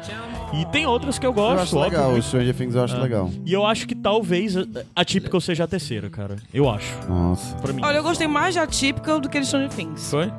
E 0.52 0.64
tem 0.66 0.84
outras 0.84 1.16
que 1.16 1.24
eu 1.24 1.30
Eu 1.30 1.34
gosto, 1.34 1.62
acho 1.62 1.76
óbvio. 1.76 1.90
legal, 1.92 2.08
o 2.08 2.12
muito. 2.12 2.24
Stranger 2.26 2.54
Things 2.56 2.74
eu 2.74 2.82
acho 2.84 2.96
É. 2.96 3.00
legal. 3.00 3.30
E 3.46 3.52
eu 3.52 3.64
acho 3.64 3.86
que 3.86 3.94
talvez 3.94 4.56
a, 4.56 4.64
a 4.96 5.04
Typical 5.04 5.40
seja 5.40 5.62
a 5.62 5.66
terceira, 5.68 6.10
cara. 6.10 6.36
Eu 6.52 6.68
acho. 6.68 6.92
Nossa, 7.08 7.54
Pra 7.58 7.72
mim. 7.72 7.80
Olha, 7.84 7.98
eu 7.98 8.02
gostei 8.02 8.26
mais 8.26 8.54
de 8.54 8.60
Atypical 8.60 9.20
do 9.20 9.28
que 9.28 9.38
de 9.38 9.46
Stranger 9.46 9.70
Things. 9.70 10.10
Foi? 10.10 10.30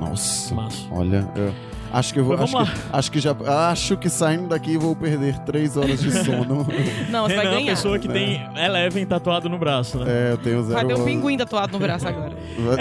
nossa. 0.00 0.54
Massa. 0.54 0.86
Olha, 0.90 1.28
eu- 1.36 1.52
Acho 1.92 2.12
que 2.12 2.20
eu 2.20 2.24
vou. 2.24 2.36
Mas 2.36 2.52
Acho 2.54 2.64
que, 2.64 2.80
acho 2.92 3.10
que 3.12 3.20
já. 3.20 3.36
Acho 3.70 3.96
que 3.96 4.08
saindo 4.08 4.48
daqui 4.48 4.76
vou 4.76 4.94
perder 4.94 5.38
três 5.40 5.76
horas 5.76 6.00
de 6.00 6.10
sono. 6.24 6.66
Não, 7.10 7.26
você 7.26 7.34
vai 7.36 7.44
Renan 7.44 7.50
é 7.50 7.54
uma 7.54 7.60
ganhar. 7.60 7.66
pessoa 7.74 7.98
que 7.98 8.08
tem 8.08 8.46
Eleven 8.56 9.06
tatuado 9.06 9.48
no 9.48 9.58
braço, 9.58 9.98
né? 9.98 10.04
é, 10.08 10.32
eu 10.32 10.38
tenho 10.38 10.62
zero. 10.62 10.74
Vai 10.74 10.84
ter 10.86 10.94
um 11.00 11.04
pinguim 11.04 11.36
tatuado 11.38 11.72
no 11.72 11.78
braço 11.78 12.06
agora. 12.06 12.32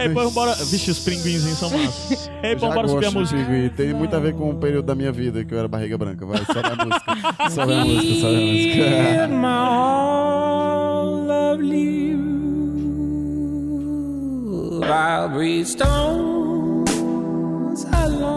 Ei, 0.02 0.10
pô, 0.10 0.30
bora. 0.32 0.54
Vixe, 0.56 0.92
os 0.92 1.00
pinguinzinhos 1.00 1.58
são 1.58 1.70
massa. 1.70 2.30
Ei, 2.44 2.56
pô, 2.56 2.70
bora 2.72 2.88
subir 2.88 3.06
a 3.06 3.12
música. 3.12 3.42
pinguim. 3.42 3.70
Tem 3.70 3.94
muito 3.94 4.16
a 4.16 4.20
ver 4.20 4.34
com 4.34 4.50
o 4.50 4.56
período 4.56 4.86
da 4.86 4.96
minha 4.96 5.12
vida 5.12 5.44
que 5.46 5.54
eu 5.54 5.60
era 5.60 5.68
barriga 5.68 5.98
branca. 5.98 6.26
Vai, 6.26 6.40
sobe 6.46 6.60
a 6.68 6.76
música. 6.86 7.50
Sobe 7.50 7.74
a 7.74 7.86
música, 7.86 8.14
sobe 8.22 8.36
a 8.36 8.40
música. 8.40 9.28
my 9.30 9.48
all 9.48 11.26
lovely 11.26 12.18
I'll 14.90 15.30
breathe 15.30 15.66
stones 15.68 16.90
alone, 17.94 18.37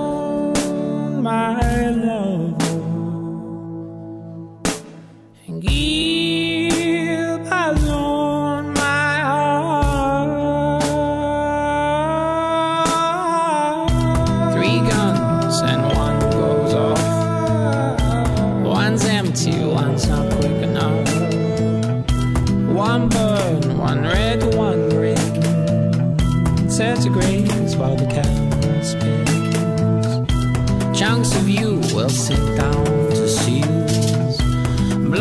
my 1.20 1.90
love, 1.90 2.49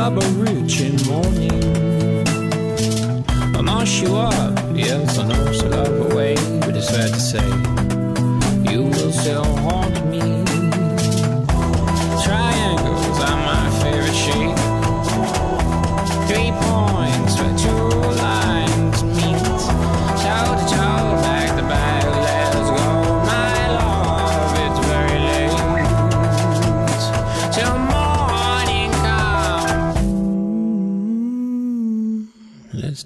Blubber 0.10 0.28
rich 0.40 0.82
in 0.82 0.96
morning. 1.06 2.24
Mash 3.64 4.02
you 4.02 4.16
up, 4.16 4.58
yes, 4.74 5.20
I 5.20 5.28
know 5.28 5.52
so 5.52 5.68
love 5.68 6.12
away, 6.12 6.34
but 6.62 6.76
it's 6.76 6.90
fair 6.90 7.08
to 7.08 7.20
say 7.20 7.69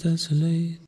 that's 0.03 0.31
late. 0.31 0.82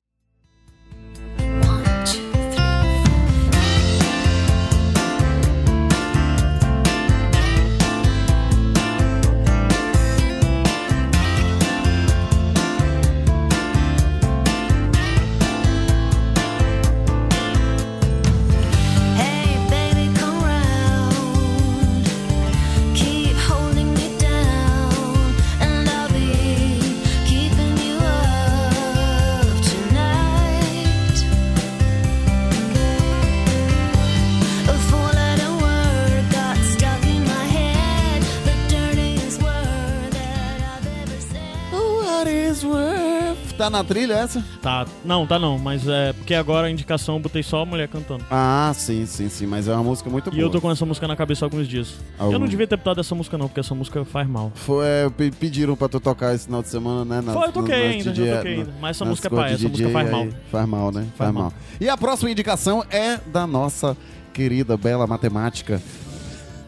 Tá 43.66 43.70
na 43.72 43.84
trilha 43.84 44.14
essa? 44.14 44.44
Tá, 44.62 44.86
não, 45.04 45.26
tá 45.26 45.40
não, 45.40 45.58
mas 45.58 45.88
é 45.88 46.14
porque 46.14 46.36
agora 46.36 46.68
a 46.68 46.70
indicação 46.70 47.16
eu 47.16 47.20
botei 47.20 47.42
só 47.42 47.64
a 47.64 47.66
mulher 47.66 47.88
cantando. 47.88 48.24
Ah, 48.30 48.72
sim, 48.76 49.08
sim, 49.08 49.28
sim. 49.28 49.48
Mas 49.48 49.68
é 49.68 49.74
uma 49.74 49.84
música 49.84 50.08
muito 50.08 50.28
E 50.30 50.34
boa. 50.34 50.44
eu 50.44 50.50
tô 50.52 50.62
com 50.62 50.70
essa 50.70 50.86
música 50.86 51.08
na 51.08 51.16
cabeça 51.16 51.44
há 51.44 51.48
alguns 51.48 51.68
dias. 51.68 51.96
Eu 52.20 52.26
Algum- 52.26 52.38
não 52.40 52.48
devia 52.48 52.68
ter 52.68 52.78
botado 52.78 53.00
essa 53.00 53.16
música 53.16 53.40
não, 53.40 53.48
porque 53.48 53.62
essa 53.62 53.74
música 53.74 54.06
faz 54.06 54.28
mal. 54.30 54.52
Foi, 54.54 54.86
é, 54.86 55.10
pe- 55.10 55.32
pediram 55.32 55.76
pra 55.76 55.90
tu 55.90 56.00
tocar 56.00 56.36
esse 56.36 56.46
final 56.46 56.62
de 56.62 56.70
semana, 56.70 57.04
né? 57.06 57.22
nas- 57.26 57.34
Foi, 57.36 57.48
eu 57.48 57.52
toquei 57.52 57.76
nas 57.88 57.96
ainda, 57.96 58.12
DJ, 58.12 58.32
eu 58.32 58.36
toquei 58.38 58.52
na- 58.58 58.62
ainda. 58.62 58.74
Mas 58.80 58.98
essa 58.98 59.06
música 59.06 59.28
é 59.28 59.48
de 59.48 59.54
essa 59.56 59.68
música 59.70 59.90
faz 59.90 60.12
mal. 60.12 60.28
Faz 60.52 60.68
mal, 60.70 60.92
né? 60.92 61.02
Faz, 61.02 61.14
Faz 61.18 61.34
mal. 61.34 61.44
mal. 61.46 61.54
E 61.82 61.90
a 61.90 61.98
próxima 61.98 62.30
indicação 62.30 62.86
é 62.92 63.20
da 63.34 63.48
nossa 63.48 63.98
querida, 64.32 64.78
bela 64.78 65.08
matemática, 65.08 65.82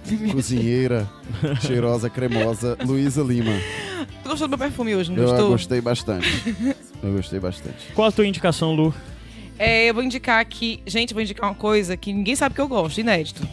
cozinheira, 0.31 1.07
cheirosa, 1.61 2.09
cremosa, 2.09 2.75
Luísa 2.83 3.21
Lima. 3.21 3.51
Tu 4.28 4.32
gostou 4.32 4.47
do 4.49 4.51
meu 4.51 4.57
perfume 4.57 4.93
hoje, 4.93 5.09
não 5.09 5.23
Eu 5.23 5.30
gostou? 5.30 5.49
gostei 5.51 5.80
bastante. 5.80 6.28
Eu 7.01 7.13
gostei 7.13 7.39
bastante. 7.39 7.93
Qual 7.95 8.09
a 8.09 8.11
tua 8.11 8.28
indicação, 8.28 8.73
Lu? 8.75 8.93
É, 9.57 9.88
eu 9.89 9.93
vou 9.93 10.03
indicar 10.03 10.39
aqui. 10.41 10.82
Gente, 10.86 11.11
eu 11.11 11.15
vou 11.15 11.21
indicar 11.23 11.47
uma 11.49 11.55
coisa 11.55 11.95
que 11.95 12.11
ninguém 12.11 12.36
sabe 12.36 12.53
que 12.53 12.59
eu 12.61 12.67
gosto, 12.67 12.99
inédito. 12.99 13.47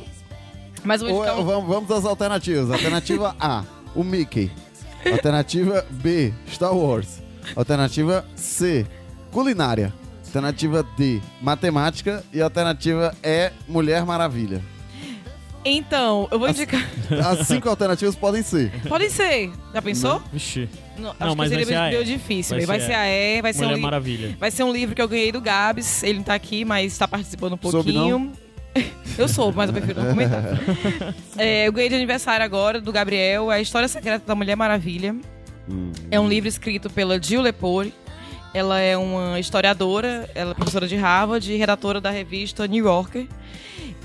Mas 0.83 1.01
eu 1.01 1.09
vou 1.09 1.17
Ou- 1.19 1.23
indicar. 1.25 1.41
um- 1.41 1.45
vamos, 1.45 1.69
vamos 1.69 1.91
às 1.91 2.05
alternativas. 2.05 2.71
Alternativa 2.71 3.37
A, 3.39 3.63
o 3.95 4.03
Mickey. 4.03 4.51
Alternativa 5.11 5.87
B, 5.91 6.33
Star 6.51 6.75
Wars. 6.75 7.23
Alternativa 7.55 8.25
C, 8.35 8.85
culinária. 9.31 9.93
Alternativa 10.27 10.83
D, 10.97 11.21
matemática. 11.41 12.25
E 12.33 12.41
alternativa 12.43 13.15
E, 13.23 13.53
Mulher 13.69 14.05
Maravilha. 14.05 14.61
Então, 15.65 16.29
eu 16.31 16.39
vou 16.39 16.49
indicar. 16.49 16.87
As 17.27 17.47
cinco 17.47 17.69
alternativas 17.69 18.15
podem 18.15 18.43
ser. 18.43 18.71
Podem 18.89 19.09
ser. 19.09 19.51
Já 19.73 19.81
pensou? 19.81 20.23
Vixe, 20.33 20.69
Não, 20.99 21.11
acho 21.11 21.21
Não, 21.21 21.31
que 21.31 21.37
mas 21.37 21.49
seria 21.49 21.65
vai 21.65 21.75
ser 21.75 21.81
a 21.81 21.89
meio 21.91 22.05
difícil. 22.05 22.57
Vai 22.59 22.67
Vai, 22.67 22.81
ser 22.81 22.87
ser 22.87 22.93
a 22.95 23.07
E, 23.09 23.43
vai 23.43 23.53
ser, 23.53 23.61
um 23.61 23.65
Mulher 23.65 23.77
li- 23.77 23.83
Maravilha. 23.83 24.37
vai 24.39 24.51
ser 24.51 24.63
um 24.65 24.73
livro 24.73 24.95
que 24.95 25.01
eu 25.03 25.09
ganhei 25.09 25.33
do 25.33 25.41
Gabs. 25.41 26.03
Ele 26.03 26.19
não 26.19 26.25
tá 26.25 26.35
aqui, 26.35 26.65
mas 26.65 26.93
está 26.93 27.09
participando 27.09 27.55
um 27.55 27.71
Soube, 27.71 27.93
pouquinho. 27.93 28.33
eu 29.17 29.29
soube, 29.29 29.57
mas 29.57 29.69
eu 29.71 29.75
prefiro 29.75 30.03
não 30.03 30.11
comentar. 30.11 30.43
É, 31.39 31.67
eu 31.67 31.73
ganhei 31.73 31.89
de 31.89 31.95
aniversário 31.95 32.45
agora, 32.45 32.81
do 32.81 32.93
Gabriel, 32.93 33.51
A 33.51 33.61
História 33.61 33.89
Secreta 33.89 34.25
da 34.27 34.35
Mulher 34.35 34.57
Maravilha. 34.57 35.15
Hum. 35.69 35.91
É 36.11 36.21
um 36.21 36.29
livro 36.29 36.49
escrito 36.49 36.91
pela 36.91 37.21
Jill 37.21 37.41
Lepore. 37.41 37.93
Ela 38.53 38.79
é 38.81 38.97
uma 38.97 39.41
historiadora, 39.41 40.31
ela 40.35 40.53
é 40.53 40.55
professora 40.55 40.87
de 40.87 40.95
Harvard 40.95 41.51
e 41.53 41.57
redatora 41.57 42.01
da 42.01 42.11
revista 42.11 42.67
New 42.69 42.85
Yorker. 42.85 43.27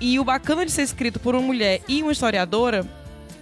E 0.01 0.19
o 0.19 0.23
bacana 0.23 0.65
de 0.65 0.71
ser 0.71 0.83
escrito 0.83 1.19
por 1.19 1.35
uma 1.35 1.43
mulher 1.43 1.81
e 1.87 2.01
uma 2.01 2.11
historiadora 2.11 2.85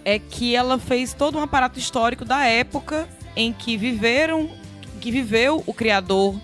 é 0.04 0.18
que 0.18 0.56
ela 0.56 0.78
fez 0.78 1.12
todo 1.12 1.38
um 1.38 1.42
aparato 1.42 1.78
histórico 1.78 2.24
da 2.24 2.44
época 2.44 3.08
em 3.36 3.52
que 3.52 3.76
viveram, 3.76 4.50
que 5.00 5.10
viveu 5.10 5.62
o 5.66 5.72
criador 5.72 6.34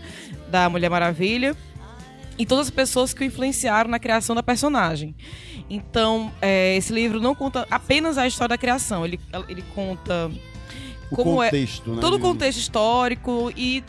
da 0.48 0.68
Mulher 0.68 0.88
Maravilha 0.88 1.56
e 2.38 2.44
todas 2.44 2.66
as 2.66 2.70
pessoas 2.70 3.12
que 3.12 3.22
o 3.22 3.24
influenciaram 3.24 3.90
na 3.90 3.98
criação 3.98 4.34
da 4.36 4.42
personagem. 4.42 5.14
Então, 5.68 6.32
é, 6.40 6.76
esse 6.76 6.92
livro 6.92 7.20
não 7.20 7.34
conta 7.34 7.66
apenas 7.70 8.18
a 8.18 8.26
história 8.26 8.50
da 8.50 8.58
criação, 8.58 9.04
ele, 9.04 9.18
ele 9.48 9.64
conta 9.74 10.30
O 11.10 11.16
como 11.16 11.42
é 11.42 11.46
contexto, 11.46 11.94
né? 11.94 12.00
todo 12.00 12.14
o 12.14 12.20
contexto 12.20 12.58
histórico 12.58 13.52
e 13.56 13.82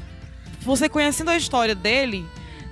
você 0.62 0.90
conhecendo 0.90 1.30
a 1.30 1.38
história 1.38 1.76
dele, 1.76 2.26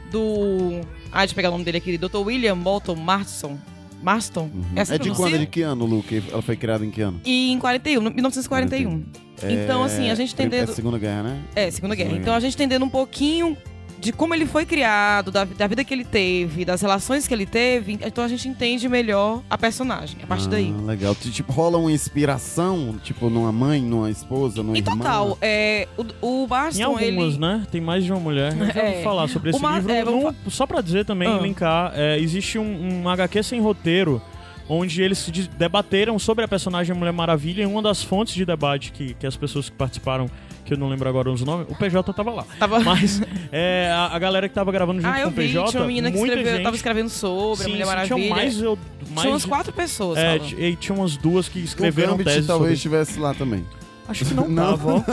do. 0.10 0.82
Ah, 1.14 1.20
deixa 1.20 1.34
eu 1.34 1.36
pegar 1.36 1.50
o 1.50 1.52
nome 1.52 1.64
dele 1.64 1.78
aqui, 1.78 1.96
Dr. 1.98 2.18
William 2.18 2.58
Bolton 2.58 2.96
Marston. 2.96 3.58
Marston? 4.02 4.50
É, 4.76 4.82
assim 4.82 4.96
É 4.96 4.98
de 4.98 5.12
quando? 5.12 5.36
É 5.36 5.38
de 5.38 5.46
que 5.46 5.62
ano, 5.62 5.86
Lu? 5.86 6.02
Que 6.04 6.22
ela 6.30 6.42
foi 6.42 6.58
criada 6.58 6.84
em 6.84 6.90
que 6.92 7.02
ano? 7.02 7.22
E 7.24 7.52
em 7.52 7.60
41, 7.60 8.02
1941. 8.02 9.06
Então, 9.44 9.84
assim, 9.84 10.10
a 10.10 10.16
gente 10.16 10.32
É 10.32 10.34
entendendo. 10.34 10.74
Segunda 10.74 10.98
Guerra, 10.98 11.24
né? 11.24 11.42
É, 11.56 11.70
Segunda 11.72 11.96
Guerra. 11.96 12.18
Então 12.18 12.34
a 12.34 12.40
gente 12.40 12.54
entendendo 12.56 12.84
um 12.84 12.90
pouquinho 12.90 13.56
de 14.04 14.12
como 14.12 14.36
ele 14.36 14.46
foi 14.46 14.66
criado, 14.66 15.32
da, 15.32 15.46
da 15.46 15.66
vida 15.66 15.84
que 15.84 15.94
ele 15.94 16.04
teve, 16.04 16.66
das 16.66 16.82
relações 16.82 17.28
que 17.28 17.34
ele 17.34 17.46
teve, 17.46 17.98
então 18.02 18.24
a 18.24 18.28
gente 18.28 18.48
entende 18.50 18.90
melhor 18.90 19.42
a 19.50 19.58
personagem, 19.58 20.18
a 20.22 20.28
partir 20.28 20.50
daí. 20.50 20.74
Ah, 20.78 20.82
legal. 20.86 21.16
T- 21.16 21.30
Tipo, 21.32 21.54
rola 21.54 21.78
uma 21.78 21.92
inspiração, 21.92 22.98
tipo, 23.04 23.30
numa 23.30 23.52
mãe, 23.52 23.82
numa 23.82 24.10
esposa, 24.10 24.62
numa 24.62 24.76
Em 24.78 24.82
irmã? 24.82 24.98
total, 24.98 25.38
é, 25.42 25.88
o, 25.98 26.04
o 26.22 26.44
Em 26.44 26.48
Marston, 26.48 26.84
algumas, 26.84 27.04
ele... 27.34 27.38
né? 27.38 27.66
Tem 27.72 27.80
mais 27.82 28.04
de 28.04 28.12
uma 28.12 28.20
mulher. 28.20 28.52
Eu 28.58 28.66
já 28.74 28.82
ouvi 28.84 28.96
É. 28.96 29.04
falar 29.04 29.28
sobre 29.30 29.50
esse 29.52 29.60
Uma- 29.60 29.76
livro. 29.76 29.92
é, 29.92 30.04
Não- 30.04 30.36
só 30.50 30.68
pra 30.68 30.82
dizer 30.82 31.06
também, 31.06 31.28
Ah. 31.30 31.40
linkar, 31.42 31.94
é, 31.96 32.20
existe 32.20 32.58
um, 32.60 33.04
um 33.04 33.10
HQ 33.10 33.42
sem 33.44 33.62
roteiro 33.62 34.22
onde 34.70 35.02
eles 35.02 35.30
debateram 35.58 36.18
sobre 36.18 36.44
a 36.46 36.48
personagem 36.48 36.96
Mulher 36.96 37.12
Maravilha 37.12 37.64
e 37.64 37.66
uma 37.66 37.82
das 37.82 38.02
fontes 38.02 38.34
de 38.34 38.46
debate 38.46 38.92
que, 38.94 39.14
que 39.14 39.28
as 39.28 39.36
pessoas 39.36 39.70
que 39.70 39.76
participaram, 39.76 40.30
que 40.66 40.74
eu 40.74 40.78
não 40.78 40.88
lembro 40.90 41.08
agora 41.10 41.30
os 41.30 41.42
nomes, 41.44 41.68
o 41.70 41.76
PJ 41.76 42.14
tava 42.14 42.32
lá. 42.32 42.46
Tava- 42.58 42.80
Mas 42.80 43.22
é, 43.52 43.90
a, 43.94 44.08
a 44.16 44.20
galera 44.20 44.48
que 44.48 44.56
tava 44.56 44.72
gravando 44.72 45.02
junto 45.02 45.12
Ah, 45.12 45.16
com 45.16 45.20
eu 45.22 45.28
o 45.28 45.32
vi, 45.32 45.36
PJ, 45.48 45.70
tinha 45.72 45.82
uma 45.82 45.88
menina 45.88 46.12
que 46.12 46.18
muita 46.18 46.34
escreveu, 46.36 46.54
gente, 46.56 46.64
tava 46.64 46.76
escrevendo 46.76 47.10
sobre 47.10 47.62
a 47.62 47.66
sim, 47.66 47.72
Mulher 47.72 47.84
sim, 47.84 47.90
Maravilha. 47.90 48.16
tinham 48.16 48.30
mais, 48.30 48.62
eu, 48.62 48.78
mais 49.10 49.22
Tinha 49.22 49.34
umas 49.34 49.46
quatro 49.46 49.74
pessoas, 49.74 50.18
É, 50.18 50.38
e 50.38 50.76
tinha 50.76 50.96
umas 50.98 51.18
duas 51.18 51.48
que 51.50 51.60
O 51.60 51.64
escreveram 51.64 52.12
Gambit 52.14 52.26
tese 52.30 52.48
talvez 52.48 52.60
sobre... 52.60 52.74
estivesse 52.76 53.20
lá 53.20 53.34
também. 53.34 53.66
Acho 54.08 54.26
que 54.26 54.34
não, 54.34 54.48
Não. 54.50 54.78
tava, 54.78 54.94
ó. 54.96 55.04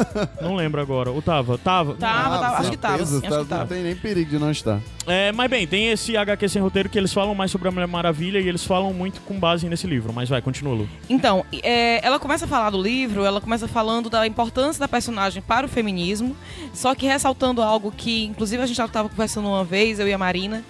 Não 0.42 0.54
lembro 0.56 0.80
agora. 0.80 1.10
Ou 1.10 1.22
tava? 1.22 1.56
Tava. 1.58 1.94
Tava, 1.94 2.38
tava, 2.38 2.56
acho 2.58 2.70
que 2.70 2.76
tava, 2.76 3.02
acho 3.02 3.20
que 3.20 3.28
tá- 3.28 3.44
tava. 3.44 3.60
Não 3.60 3.66
tem 3.66 3.82
nem 3.82 3.94
perigo 3.96 4.30
de 4.30 4.38
não 4.38 4.50
estar. 4.50 4.80
É, 5.06 5.30
mas 5.32 5.50
bem, 5.50 5.66
tem 5.66 5.88
esse 5.90 6.16
HQ 6.16 6.48
sem 6.48 6.60
roteiro 6.60 6.88
que 6.88 6.98
eles 6.98 7.12
falam 7.12 7.34
mais 7.34 7.50
sobre 7.50 7.68
a 7.68 7.70
Mulher 7.70 7.86
Maravilha 7.86 8.38
e 8.40 8.48
eles 8.48 8.64
falam 8.64 8.92
muito 8.92 9.20
com 9.22 9.38
base 9.38 9.68
nesse 9.68 9.86
livro. 9.86 10.12
Mas 10.12 10.28
vai, 10.28 10.42
continua, 10.42 10.74
Lu. 10.74 10.88
Então, 11.08 11.44
é, 11.62 12.04
ela 12.04 12.18
começa 12.18 12.44
a 12.44 12.48
falar 12.48 12.70
do 12.70 12.80
livro, 12.82 13.24
ela 13.24 13.40
começa 13.40 13.66
falando 13.68 14.10
da 14.10 14.26
importância 14.26 14.80
da 14.80 14.88
personagem 14.88 15.42
para 15.42 15.66
o 15.66 15.68
feminismo, 15.68 16.36
só 16.74 16.94
que 16.94 17.06
ressaltando 17.06 17.62
algo 17.62 17.92
que, 17.96 18.24
inclusive, 18.24 18.62
a 18.62 18.66
gente 18.66 18.76
já 18.76 18.84
estava 18.86 19.08
conversando 19.08 19.48
uma 19.48 19.64
vez, 19.64 19.98
eu 19.98 20.08
e 20.08 20.12
a 20.12 20.18
Marina, 20.18 20.64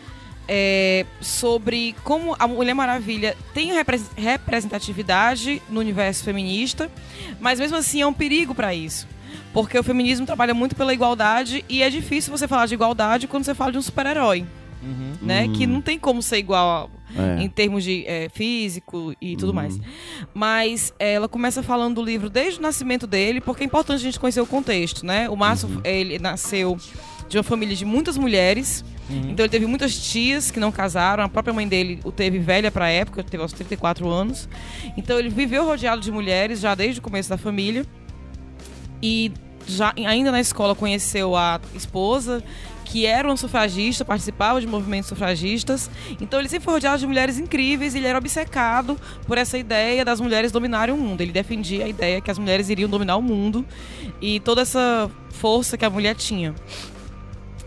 é, 0.53 1.07
sobre 1.21 1.95
como 2.03 2.35
a 2.37 2.49
Mulher 2.49 2.75
Maravilha 2.75 3.37
tem 3.55 3.73
repre- 3.73 4.01
representatividade 4.17 5.63
no 5.71 5.79
universo 5.81 6.25
feminista, 6.25 6.91
mas 7.39 7.61
mesmo 7.61 7.77
assim 7.77 8.01
é 8.01 8.07
um 8.07 8.13
perigo 8.13 8.53
para 8.55 8.75
isso. 8.75 9.07
Porque 9.53 9.79
o 9.79 9.83
feminismo 9.83 10.27
trabalha 10.27 10.53
muito 10.55 10.75
pela 10.77 10.93
igualdade 10.93 11.65
e 11.69 11.83
é 11.83 11.89
difícil 11.91 12.37
você 12.37 12.47
falar 12.49 12.67
de 12.67 12.75
igualdade 12.75 13.27
quando 13.29 13.45
você 13.45 13.55
fala 13.55 13.73
de 13.73 13.79
um 13.79 13.83
super-herói, 13.83 14.45
né? 15.23 15.49
Que 15.49 15.67
não 15.67 15.81
tem 15.81 15.99
como 15.99 16.21
ser 16.23 16.39
igual 16.39 16.91
É. 17.17 17.43
em 17.43 17.49
termos 17.49 17.83
de 17.83 18.05
é, 18.07 18.29
físico 18.29 19.13
e 19.21 19.37
tudo 19.37 19.53
mais. 19.53 19.77
Mas 20.33 20.93
é, 20.99 21.15
ela 21.15 21.29
começa 21.29 21.63
falando 21.63 21.97
do 21.97 22.03
livro 22.05 22.31
desde 22.31 22.61
o 22.61 22.63
nascimento 22.63 23.07
dele, 23.07 23.41
porque 23.41 23.65
é 23.65 23.67
importante 23.67 23.97
a 24.01 24.03
gente 24.03 24.19
conhecer 24.21 24.41
o 24.41 24.47
contexto, 24.47 25.05
né? 25.05 25.29
O 25.29 25.37
Márcio, 25.37 25.81
ele 25.85 26.19
nasceu 26.21 26.77
de 27.31 27.39
uma 27.39 27.45
família 27.45 27.75
de 27.75 27.85
muitas 27.85 28.19
mulheres. 28.19 28.85
Então 29.09 29.45
ele 29.45 29.49
teve 29.49 29.67
muitas 29.67 29.97
tias 29.97 30.51
que 30.51 30.61
não 30.61 30.71
casaram. 30.71 31.25
A 31.25 31.29
própria 31.29 31.55
mãe 31.55 31.67
dele 31.67 32.01
o 32.05 32.13
teve 32.13 32.39
velha 32.39 32.71
pra 32.71 32.89
época, 32.89 33.23
teve 33.23 33.43
aos 33.43 33.53
34 33.53 34.09
anos. 34.09 34.49
Então 34.97 35.19
ele 35.19 35.29
viveu 35.31 35.65
rodeado 35.65 36.01
de 36.01 36.13
mulheres 36.13 36.61
já 36.61 36.75
desde 36.75 36.99
o 36.99 37.03
começo 37.03 37.29
da 37.31 37.39
família. 37.39 37.87
E 39.03 39.33
já 39.67 39.93
ainda 39.97 40.33
na 40.33 40.41
escola 40.41 40.75
conheceu 40.75 41.37
a 41.37 41.61
esposa, 41.75 42.43
que 42.85 43.07
era 43.07 43.29
uma 43.29 43.37
sufragista, 43.37 44.05
participava 44.05 44.61
de 44.61 44.67
movimentos 44.67 45.09
sufragistas. 45.09 45.91
Então 46.21 46.39
ele 46.41 46.49
sempre 46.49 46.65
foi 46.65 46.75
rodeado 46.75 46.99
de 46.99 47.07
mulheres 47.07 47.39
incríveis 47.39 47.95
e 47.95 47.99
ele 47.99 48.07
era 48.07 48.19
obcecado 48.19 48.99
por 49.27 49.39
essa 49.39 49.57
ideia 49.57 50.05
das 50.05 50.21
mulheres 50.21 50.51
dominarem 50.51 50.95
o 50.95 50.99
mundo. 50.99 51.21
Ele 51.21 51.33
defendia 51.33 51.85
a 51.85 51.89
ideia 51.89 52.21
que 52.21 52.31
as 52.31 52.39
mulheres 52.39 52.69
iriam 52.69 52.89
dominar 52.89 53.17
o 53.17 53.23
mundo 53.23 53.65
e 54.21 54.41
toda 54.41 54.63
essa 54.63 55.11
força 55.31 55.79
que 55.79 55.85
a 55.85 55.91
mulher 55.91 56.15
tinha. 56.15 56.55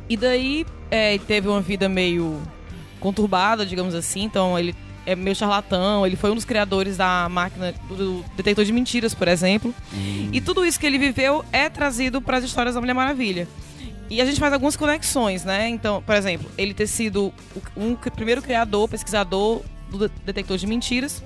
E 0.09 0.17
daí 0.17 0.65
é, 0.91 1.17
teve 1.17 1.47
uma 1.47 1.61
vida 1.61 1.87
meio 1.87 2.41
conturbada, 2.99 3.65
digamos 3.65 3.95
assim. 3.95 4.23
Então 4.23 4.57
ele 4.57 4.75
é 5.05 5.15
meio 5.15 5.35
charlatão. 5.35 6.05
Ele 6.05 6.15
foi 6.15 6.31
um 6.31 6.35
dos 6.35 6.45
criadores 6.45 6.97
da 6.97 7.27
máquina 7.29 7.73
do, 7.89 8.23
detector 8.35 8.65
de 8.65 8.71
mentiras, 8.71 9.13
por 9.13 9.27
exemplo. 9.27 9.73
E 10.31 10.39
tudo 10.41 10.65
isso 10.65 10.79
que 10.79 10.85
ele 10.85 10.97
viveu 10.97 11.43
é 11.51 11.69
trazido 11.69 12.21
para 12.21 12.37
as 12.37 12.43
histórias 12.43 12.75
da 12.75 12.81
Mulher 12.81 12.93
Maravilha. 12.93 13.47
E 14.09 14.21
a 14.21 14.25
gente 14.25 14.39
faz 14.39 14.53
algumas 14.53 14.75
conexões, 14.75 15.43
né? 15.43 15.67
Então, 15.69 16.01
por 16.03 16.15
exemplo, 16.15 16.49
ele 16.57 16.73
ter 16.73 16.87
sido 16.87 17.33
o 17.75 17.81
um 17.81 17.95
primeiro 17.95 18.41
criador, 18.41 18.87
pesquisador 18.87 19.61
do 19.89 20.07
de- 20.07 20.13
detector 20.25 20.57
de 20.57 20.67
mentiras. 20.67 21.23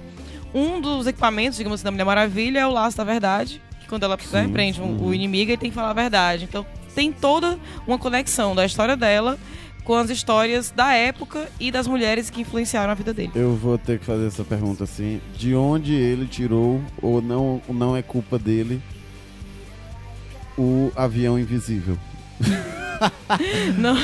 Um 0.54 0.80
dos 0.80 1.06
equipamentos, 1.06 1.58
digamos 1.58 1.80
assim, 1.80 1.86
da 1.86 1.92
Mulher 1.92 2.06
Maravilha 2.06 2.60
é 2.60 2.68
o 2.68 2.72
laço 2.72 2.96
da 2.98 3.04
verdade. 3.04 3.62
Que 3.82 3.88
quando 3.88 4.04
ela 4.04 4.18
né, 4.32 4.48
prende 4.52 4.82
um- 4.82 5.04
o 5.04 5.14
inimigo, 5.14 5.52
ele 5.52 5.58
tem 5.58 5.70
que 5.70 5.76
falar 5.76 5.90
a 5.90 5.94
verdade. 5.94 6.46
Então, 6.46 6.66
tem 6.98 7.12
toda 7.12 7.60
uma 7.86 8.00
conexão 8.00 8.56
da 8.56 8.66
história 8.66 8.98
dela 8.98 9.38
com 9.84 9.94
as 9.94 10.10
histórias 10.10 10.72
da 10.72 10.94
época 10.94 11.48
e 11.60 11.70
das 11.70 11.86
mulheres 11.86 12.32
que 12.32 12.42
influenciaram 12.42 12.92
a 12.92 12.96
vida 12.96 13.14
dele. 13.14 13.32
Eu 13.36 13.56
vou 13.56 13.78
ter 13.78 14.00
que 14.00 14.06
fazer 14.06 14.26
essa 14.26 14.44
pergunta 14.44 14.84
assim. 14.84 15.22
De 15.38 15.54
onde 15.54 15.94
ele 15.94 16.26
tirou, 16.26 16.82
ou 17.00 17.22
não, 17.22 17.62
não 17.70 17.96
é 17.96 18.02
culpa 18.02 18.40
dele, 18.40 18.82
o 20.58 20.92
avião 20.96 21.38
invisível? 21.38 21.96
Não, 23.78 23.96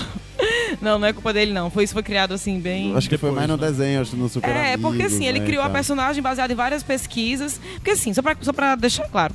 não, 0.79 0.99
não 0.99 1.07
é 1.07 1.13
culpa 1.13 1.33
dele, 1.33 1.51
não. 1.51 1.71
Foi 1.71 1.83
isso 1.83 1.93
foi 1.93 2.03
criado 2.03 2.31
assim, 2.31 2.59
bem. 2.59 2.95
Acho 2.95 3.09
que 3.09 3.17
foi 3.17 3.31
Depois, 3.31 3.47
mais 3.47 3.47
no 3.47 3.57
né? 3.57 3.71
desenho, 3.71 4.01
acho 4.01 4.11
que 4.11 4.17
no 4.17 4.29
Super 4.29 4.49
É, 4.49 4.77
porque 4.77 5.01
Amigos, 5.01 5.13
assim, 5.13 5.25
ele 5.25 5.39
né, 5.39 5.45
criou 5.47 5.63
e 5.63 5.65
a 5.65 5.69
personagem 5.69 6.21
baseada 6.21 6.53
em 6.53 6.55
várias 6.55 6.83
pesquisas. 6.83 7.59
Porque 7.75 7.91
assim, 7.91 8.13
só 8.13 8.21
pra, 8.21 8.37
só 8.39 8.53
pra 8.53 8.75
deixar 8.75 9.07
claro, 9.09 9.33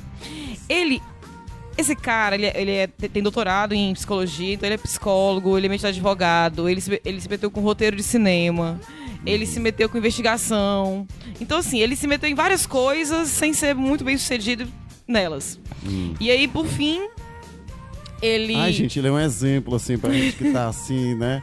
ele. 0.69 1.01
Esse 1.79 1.95
cara, 1.95 2.35
ele, 2.35 2.45
é- 2.47 2.61
ele 2.61 2.71
é- 2.71 2.87
tem 2.87 3.23
doutorado 3.23 3.73
em 3.73 3.93
psicologia, 3.93 4.53
então 4.53 4.67
ele 4.67 4.75
é 4.75 4.77
psicólogo, 4.77 5.57
ele 5.57 5.67
é 5.67 5.69
meio 5.69 5.85
advogado, 5.85 6.67
ele 6.67 6.81
se, 6.81 7.01
ele 7.05 7.21
se 7.21 7.29
meteu 7.29 7.49
com 7.49 7.61
roteiro 7.61 7.95
de 7.95 8.03
cinema, 8.03 8.79
ele 9.25 9.45
se 9.45 9.59
meteu 9.59 9.87
com 9.87 9.97
investigação. 9.97 11.07
Então, 11.39 11.57
assim, 11.59 11.79
ele 11.79 11.95
se 11.95 12.05
meteu 12.07 12.29
em 12.29 12.35
várias 12.35 12.65
coisas 12.65 13.29
sem 13.29 13.53
ser 13.53 13.73
muito 13.75 14.03
bem 14.03 14.17
sucedido 14.17 14.67
nelas. 15.07 15.59
E 16.19 16.29
aí, 16.29 16.47
por 16.47 16.65
fim, 16.65 16.99
ele. 18.21 18.55
Ai, 18.55 18.73
gente, 18.73 18.99
ele 18.99 19.07
é 19.07 19.11
um 19.11 19.19
exemplo, 19.19 19.75
assim, 19.75 19.97
pra 19.97 20.11
gente 20.11 20.35
que 20.35 20.51
tá 20.51 20.67
assim, 20.67 21.15
né? 21.15 21.41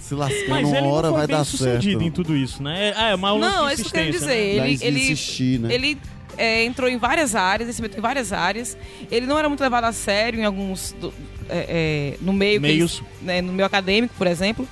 Se 0.00 0.14
lascando 0.14 0.48
Mas 0.50 0.66
uma 0.68 0.78
ele 0.78 0.86
hora 0.88 1.08
não 1.08 1.14
foi 1.14 1.18
vai 1.20 1.26
bem 1.28 1.36
dar 1.36 1.44
sucedido 1.44 1.82
certo. 2.00 2.02
em 2.02 2.10
tudo 2.10 2.36
isso, 2.36 2.62
né? 2.62 2.92
É, 2.96 3.10
é 3.10 3.14
uma 3.14 3.38
Não, 3.38 3.68
é 3.68 3.74
isso 3.74 3.82
que 3.84 3.88
eu 3.88 3.92
quero 3.92 4.10
dizer. 4.10 4.26
né? 4.60 4.70
Ele, 4.70 4.78
ele, 4.82 5.00
insistir, 5.00 5.60
né? 5.60 5.72
Ele 5.74 5.96
é, 6.36 6.64
entrou 6.64 6.88
em 6.88 6.96
várias 6.98 7.34
áreas, 7.34 7.68
ele 7.68 7.74
se 7.74 7.82
meteu 7.82 7.98
em 7.98 8.02
várias 8.02 8.32
áreas. 8.32 8.76
Ele 9.10 9.26
não 9.26 9.38
era 9.38 9.48
muito 9.48 9.60
levado 9.60 9.84
a 9.84 9.92
sério 9.92 10.40
em 10.40 10.44
alguns. 10.44 10.92
do- 11.00 11.12
é, 11.48 12.14
é, 12.14 12.16
no 12.20 12.32
meio. 12.32 12.60
Meios. 12.60 12.98
eles- 13.00 13.12
né, 13.22 13.40
no 13.42 13.52
meio 13.52 13.66
acadêmico, 13.66 14.14
por 14.16 14.26
exemplo. 14.26 14.66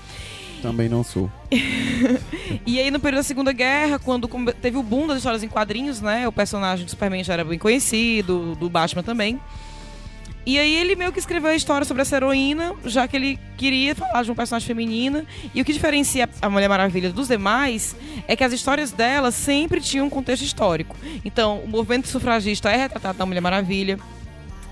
Também 0.63 0.89
não 0.89 1.03
sou. 1.03 1.31
E 2.67 2.79
aí, 2.81 2.91
no 2.91 2.99
período 3.01 3.21
da 3.21 3.23
Segunda 3.23 3.53
Guerra, 3.53 3.99
quando 3.99 4.29
teve 4.61 4.77
o 4.77 4.83
boom 4.83 5.07
das 5.07 5.19
histórias 5.19 5.43
em 5.43 5.49
quadrinhos, 5.49 6.01
né? 6.01 6.27
O 6.29 6.33
personagem 6.33 6.85
do 6.85 6.91
Superman 6.91 7.23
já 7.25 7.33
era 7.35 7.45
bem 7.45 7.59
conhecido, 7.59 8.55
do 8.57 8.69
Batman 8.69 9.03
também. 9.03 9.41
E 10.47 10.59
aí 10.59 10.75
ele 10.77 10.97
meio 10.97 11.13
que 11.13 11.19
escreveu 11.19 11.51
a 11.51 11.55
história 11.55 11.85
sobre 11.85 12.03
essa 12.03 12.17
heroína, 12.17 12.75
já 12.85 13.07
que 13.07 13.17
ele 13.17 13.39
queria 13.57 13.95
falar 13.95 14.23
de 14.23 14.31
uma 14.31 14.37
personagem 14.37 14.67
feminina. 14.67 15.25
E 15.55 15.61
o 15.61 15.65
que 15.65 15.73
diferencia 15.73 16.29
a 16.41 16.49
Mulher 16.49 16.69
Maravilha 16.69 17.11
dos 17.13 17.29
demais 17.29 17.95
é 18.27 18.35
que 18.35 18.43
as 18.43 18.53
histórias 18.53 18.91
dela 18.91 19.31
sempre 19.31 19.81
tinham 19.81 20.07
um 20.07 20.11
contexto 20.11 20.43
histórico. 20.43 20.97
Então, 21.25 21.61
o 21.61 21.69
movimento 21.69 22.09
sufragista 22.09 22.71
é 22.71 22.77
retratado 22.77 23.19
na 23.19 23.27
Mulher 23.27 23.41
Maravilha. 23.41 23.99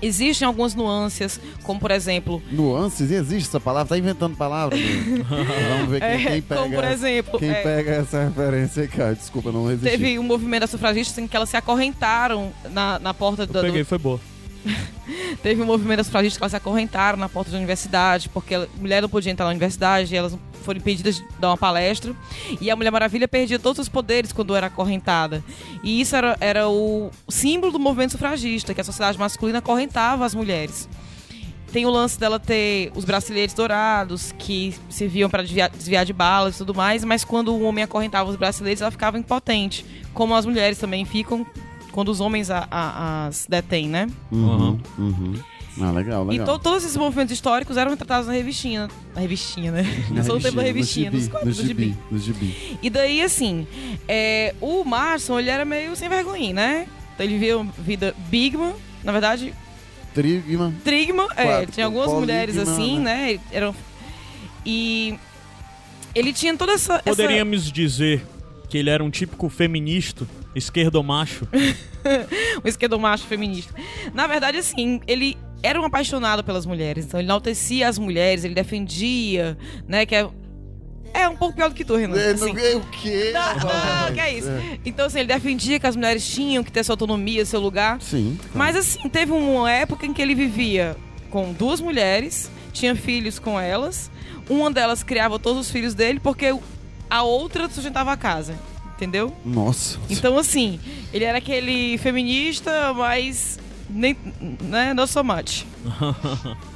Existem 0.01 0.47
algumas 0.47 0.73
nuances, 0.75 1.41
como 1.61 1.77
por 1.77 1.91
exemplo, 1.91 2.41
Nuances? 2.49 3.11
Existe 3.11 3.49
essa 3.49 3.59
palavra? 3.59 3.89
Tá 3.89 3.97
inventando 3.97 4.35
palavra? 4.35 4.77
Vamos 5.69 5.89
ver 5.89 5.99
quem, 5.99 6.09
é, 6.09 6.17
quem 6.17 6.41
pega. 6.41 6.61
como 6.61 6.75
por 6.75 6.83
exemplo, 6.85 7.37
Quem 7.39 7.49
é, 7.49 7.61
pega 7.61 7.91
essa 7.91 8.23
referência 8.23 8.83
aí, 8.83 8.87
cara? 8.87 9.13
Desculpa, 9.13 9.51
não 9.51 9.67
resisti. 9.67 9.89
teve 9.89 10.17
um 10.17 10.23
movimento 10.23 10.61
das 10.61 10.69
sufragistas 10.69 11.17
em 11.17 11.27
que 11.27 11.35
elas 11.35 11.49
se 11.49 11.57
acorrentaram 11.57 12.53
na, 12.71 12.97
na 12.97 13.13
porta 13.13 13.43
Eu 13.43 13.47
da, 13.47 13.59
do, 13.61 13.65
peguei, 13.65 13.83
foi 13.83 13.97
boa. 13.97 14.19
Teve 15.41 15.61
um 15.61 15.65
movimento 15.65 15.97
das 15.97 16.07
sufragistas 16.07 16.37
que 16.37 16.43
elas 16.43 16.51
se 16.51 16.57
acorrentaram 16.57 17.17
na 17.17 17.29
porta 17.29 17.51
da 17.51 17.57
universidade, 17.57 18.29
porque 18.29 18.55
a 18.55 18.67
mulher 18.77 19.01
não 19.01 19.09
podia 19.09 19.31
entrar 19.31 19.45
na 19.45 19.51
universidade, 19.51 20.13
e 20.13 20.17
elas 20.17 20.37
foram 20.63 20.79
impedidas 20.79 21.15
de 21.15 21.25
dar 21.39 21.49
uma 21.49 21.57
palestra. 21.57 22.13
E 22.59 22.69
a 22.69 22.75
Mulher 22.75 22.91
Maravilha 22.91 23.27
perdia 23.27 23.57
todos 23.57 23.79
os 23.79 23.89
poderes 23.89 24.31
quando 24.31 24.55
era 24.55 24.67
acorrentada. 24.67 25.43
E 25.83 26.01
isso 26.01 26.15
era, 26.15 26.37
era 26.39 26.69
o 26.69 27.09
símbolo 27.27 27.71
do 27.71 27.79
movimento 27.79 28.11
sufragista, 28.11 28.73
que 28.73 28.81
a 28.81 28.83
sociedade 28.83 29.17
masculina 29.17 29.59
acorrentava 29.59 30.25
as 30.25 30.35
mulheres. 30.35 30.87
Tem 31.71 31.85
o 31.85 31.89
lance 31.89 32.19
dela 32.19 32.39
ter 32.39 32.91
os 32.95 33.05
braceletes 33.05 33.55
dourados, 33.55 34.33
que 34.39 34.73
serviam 34.89 35.29
para 35.29 35.43
desviar, 35.43 35.69
desviar 35.69 36.03
de 36.03 36.11
balas 36.11 36.55
e 36.55 36.57
tudo 36.57 36.73
mais, 36.73 37.03
mas 37.03 37.23
quando 37.23 37.53
o 37.53 37.61
homem 37.61 37.83
acorrentava 37.83 38.27
os 38.27 38.35
braceletes, 38.35 38.81
ela 38.81 38.89
ficava 38.89 39.19
impotente. 39.19 39.85
Como 40.11 40.33
as 40.33 40.47
mulheres 40.47 40.79
também 40.79 41.05
ficam 41.05 41.45
quando 41.99 42.09
os 42.09 42.21
homens 42.21 42.49
a- 42.49 42.65
a- 42.71 43.27
as 43.27 43.45
detêm, 43.49 43.89
né? 43.89 44.07
Uhum, 44.31 44.79
uhum. 44.97 45.33
Ah, 45.81 45.91
legal, 45.91 46.25
legal. 46.25 46.47
E 46.47 46.49
to- 46.49 46.59
todos 46.59 46.83
esses 46.85 46.95
movimentos 46.95 47.33
históricos 47.33 47.75
eram 47.75 47.91
retratados 47.91 48.25
na 48.27 48.33
revistinha. 48.33 48.87
Na 49.13 49.19
revistinha, 49.21 49.69
né? 49.71 49.83
Na 50.11 50.23
sou 50.23 50.37
o 50.37 50.39
tempo 50.39 50.55
da 50.55 50.63
revistinha, 50.63 51.11
no 51.11 51.17
nos 51.17 51.27
quadros 51.27 51.57
no 51.57 51.63
do 51.63 51.67
gibi. 51.67 51.83
gibi, 51.83 51.97
no 52.09 52.17
gibi. 52.19 52.77
E 52.81 52.89
daí, 52.89 53.21
assim, 53.21 53.67
é, 54.07 54.55
o 54.61 54.83
Marson, 54.85 55.37
ele 55.39 55.49
era 55.49 55.65
meio 55.65 55.93
sem 55.95 56.07
vergonha, 56.07 56.53
né? 56.53 56.87
Então 57.13 57.25
ele 57.25 57.33
vivia 57.33 57.57
uma 57.57 57.71
vida 57.77 58.15
bigman, 58.29 58.73
na 59.03 59.11
verdade, 59.11 59.53
Trigma. 60.13 60.73
Trigman, 60.85 61.27
é, 61.35 61.43
Quatro, 61.45 61.71
tinha 61.73 61.85
algumas 61.85 62.11
mulheres 62.13 62.57
assim, 62.57 62.99
né? 62.99 63.39
Eram, 63.51 63.75
e 64.65 65.15
ele 66.15 66.31
tinha 66.33 66.55
toda 66.57 66.71
essa... 66.73 66.95
essa- 66.95 67.09
Poderíamos 67.09 67.69
dizer 67.71 68.25
que 68.69 68.77
ele 68.77 68.89
era 68.89 69.03
um 69.03 69.09
típico 69.09 69.49
feminista, 69.49 70.25
esquerdomacho. 70.55 71.47
o 72.63 72.67
esquerdomacho 72.67 73.25
feminista. 73.25 73.73
Na 74.13 74.27
verdade, 74.27 74.57
assim, 74.57 74.99
ele 75.07 75.37
era 75.61 75.79
um 75.79 75.85
apaixonado 75.85 76.43
pelas 76.43 76.65
mulheres, 76.65 77.05
então 77.05 77.19
ele 77.19 77.27
enaltecia 77.27 77.87
as 77.87 77.97
mulheres, 77.97 78.43
ele 78.43 78.53
defendia, 78.55 79.57
né, 79.87 80.05
que 80.05 80.15
é 80.15 80.27
É 81.13 81.27
um 81.27 81.35
pouco 81.35 81.55
pior 81.55 81.69
do 81.69 81.75
que 81.75 81.83
tu, 81.83 81.95
Renan. 81.95 82.15
É, 82.17 82.31
assim. 82.31 82.53
não- 82.53 82.77
o 82.77 82.85
quê? 82.91 83.31
Não, 83.33 83.55
não, 84.07 84.13
que 84.13 84.19
é 84.19 84.33
isso. 84.37 84.47
Então, 84.85 85.05
assim, 85.07 85.19
ele 85.19 85.27
defendia 85.27 85.79
que 85.79 85.87
as 85.87 85.95
mulheres 85.95 86.25
tinham 86.27 86.63
que 86.63 86.71
ter 86.71 86.83
sua 86.83 86.93
autonomia, 86.93 87.43
seu 87.45 87.59
lugar. 87.59 87.99
Sim. 88.01 88.37
Mas, 88.53 88.75
assim, 88.75 89.09
teve 89.09 89.31
uma 89.31 89.69
época 89.71 90.05
em 90.05 90.13
que 90.13 90.21
ele 90.21 90.35
vivia 90.35 90.95
com 91.31 91.51
duas 91.51 91.81
mulheres, 91.81 92.49
tinha 92.71 92.95
filhos 92.95 93.39
com 93.39 93.59
elas. 93.59 94.09
Uma 94.47 94.69
delas 94.71 95.01
criava 95.03 95.37
todos 95.39 95.61
os 95.67 95.71
filhos 95.71 95.93
dele, 95.95 96.19
porque 96.19 96.55
a 97.09 97.23
outra 97.23 97.67
sustentava 97.69 98.11
a 98.13 98.17
casa. 98.17 98.53
Entendeu? 98.99 99.33
Nossa. 99.45 99.97
Então, 100.09 100.37
assim, 100.37 100.77
ele 101.13 101.23
era 101.23 101.37
aquele 101.37 101.97
feminista, 101.99 102.93
mas 102.93 103.57
nem, 103.89 104.13
né, 104.61 104.93
não 104.93 105.07
so 105.07 105.23
much. 105.23 105.65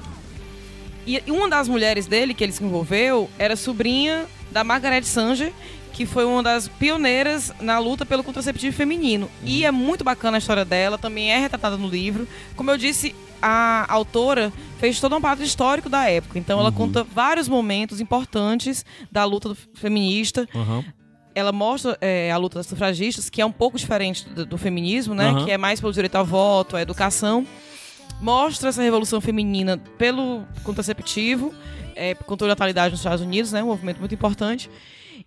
E 1.05 1.21
uma 1.29 1.49
das 1.49 1.67
mulheres 1.67 2.07
dele, 2.07 2.33
que 2.33 2.41
ele 2.41 2.53
se 2.53 2.63
envolveu, 2.63 3.29
era 3.37 3.57
sobrinha 3.57 4.25
da 4.51 4.63
Margaret 4.63 5.03
Sanger, 5.03 5.51
que 5.91 6.05
foi 6.05 6.23
uma 6.23 6.41
das 6.41 6.69
pioneiras 6.69 7.51
na 7.59 7.77
luta 7.77 8.05
pelo 8.05 8.23
contraceptivo 8.23 8.73
feminino. 8.73 9.29
E 9.43 9.65
é 9.65 9.71
muito 9.71 10.01
bacana 10.01 10.37
a 10.37 10.39
história 10.39 10.63
dela, 10.63 10.97
também 10.97 11.29
é 11.29 11.37
retratada 11.37 11.75
no 11.75 11.89
livro. 11.89 12.25
Como 12.55 12.71
eu 12.71 12.77
disse, 12.77 13.13
a 13.41 13.85
autora 13.93 14.53
fez 14.79 15.01
todo 15.01 15.13
um 15.17 15.19
parte 15.19 15.43
histórico 15.43 15.89
da 15.89 16.09
época. 16.09 16.39
Então 16.39 16.57
ela 16.57 16.71
conta 16.71 17.03
vários 17.03 17.49
momentos 17.49 17.99
importantes 17.99 18.85
da 19.11 19.25
luta 19.25 19.53
feminista 19.73 20.47
Aham. 20.55 20.85
Ela 21.35 21.51
mostra 21.51 21.97
é, 22.01 22.31
a 22.31 22.37
luta 22.37 22.59
das 22.59 22.67
sufragistas, 22.67 23.29
que 23.29 23.41
é 23.41 23.45
um 23.45 23.51
pouco 23.51 23.77
diferente 23.77 24.27
do, 24.29 24.45
do 24.45 24.57
feminismo, 24.57 25.13
né? 25.13 25.29
Aham. 25.29 25.45
Que 25.45 25.51
é 25.51 25.57
mais 25.57 25.79
pelo 25.79 25.93
direito 25.93 26.15
ao 26.15 26.25
voto, 26.25 26.75
à 26.75 26.81
educação. 26.81 27.45
Mostra 28.21 28.69
essa 28.69 28.81
revolução 28.81 29.19
feminina 29.19 29.77
pelo 29.97 30.43
contraceptivo, 30.63 31.53
é, 31.95 32.13
contra 32.13 32.47
a 32.47 32.49
natalidade 32.49 32.91
nos 32.91 32.99
Estados 32.99 33.21
Unidos, 33.21 33.51
né? 33.51 33.63
Um 33.63 33.67
movimento 33.67 33.99
muito 33.99 34.13
importante. 34.13 34.69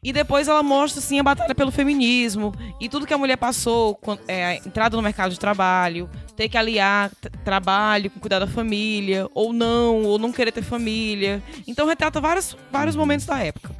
E 0.03 0.13
depois 0.13 0.47
ela 0.47 0.63
mostra, 0.63 1.01
assim, 1.01 1.19
a 1.19 1.23
batalha 1.23 1.55
pelo 1.55 1.71
feminismo 1.71 2.55
e 2.81 2.89
tudo 2.89 3.07
que 3.07 3.15
a 3.15 3.19
mulher 3.19 3.37
passou, 3.37 3.99
é, 4.29 4.45
a 4.45 4.55
entrada 4.57 4.97
no 4.97 5.03
mercado 5.03 5.33
de 5.33 5.41
trabalho, 5.41 6.09
ter 6.37 6.49
que 6.49 6.57
aliar 6.57 7.11
trabalho 7.45 8.11
com 8.11 8.21
cuidar 8.21 8.39
da 8.39 8.47
família, 8.47 9.29
ou 9.35 9.53
não, 9.53 10.03
ou 10.05 10.19
não 10.19 10.33
querer 10.33 10.53
ter 10.53 10.63
família. 10.63 11.43
Então 11.67 11.87
retrata 11.87 12.21
vários, 12.21 12.57
vários 12.71 12.95
momentos 12.95 13.27
da 13.27 13.39
época. 13.39 13.75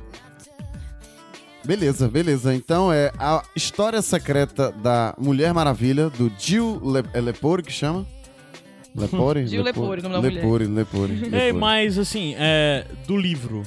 Beleza, 1.67 2.09
beleza. 2.09 2.55
Então 2.55 2.93
é 2.93 3.13
a 3.19 3.43
história 3.57 4.01
secreta 4.01 4.71
da 4.71 5.15
Mulher 5.19 5.53
Maravilha, 5.53 6.09
do 6.09 6.31
Jill 6.39 6.81
Le 6.85 7.05
é 7.13 7.21
Lepore 7.21 7.63
que 7.63 7.73
chama? 7.73 8.07
Lepore? 8.95 9.47
Jill 9.49 9.63
Lepore, 9.63 10.01
o 10.01 10.03
nome 10.05 10.15
da 10.15 10.21
mulher. 10.21 10.43
Lepore, 10.43 10.67
Lepore. 10.67 11.13
Ei, 11.13 11.29
Lepore. 11.29 11.53
mas 11.55 11.99
assim, 11.99 12.35
é, 12.39 12.87
do 13.07 13.17
livro. 13.17 13.65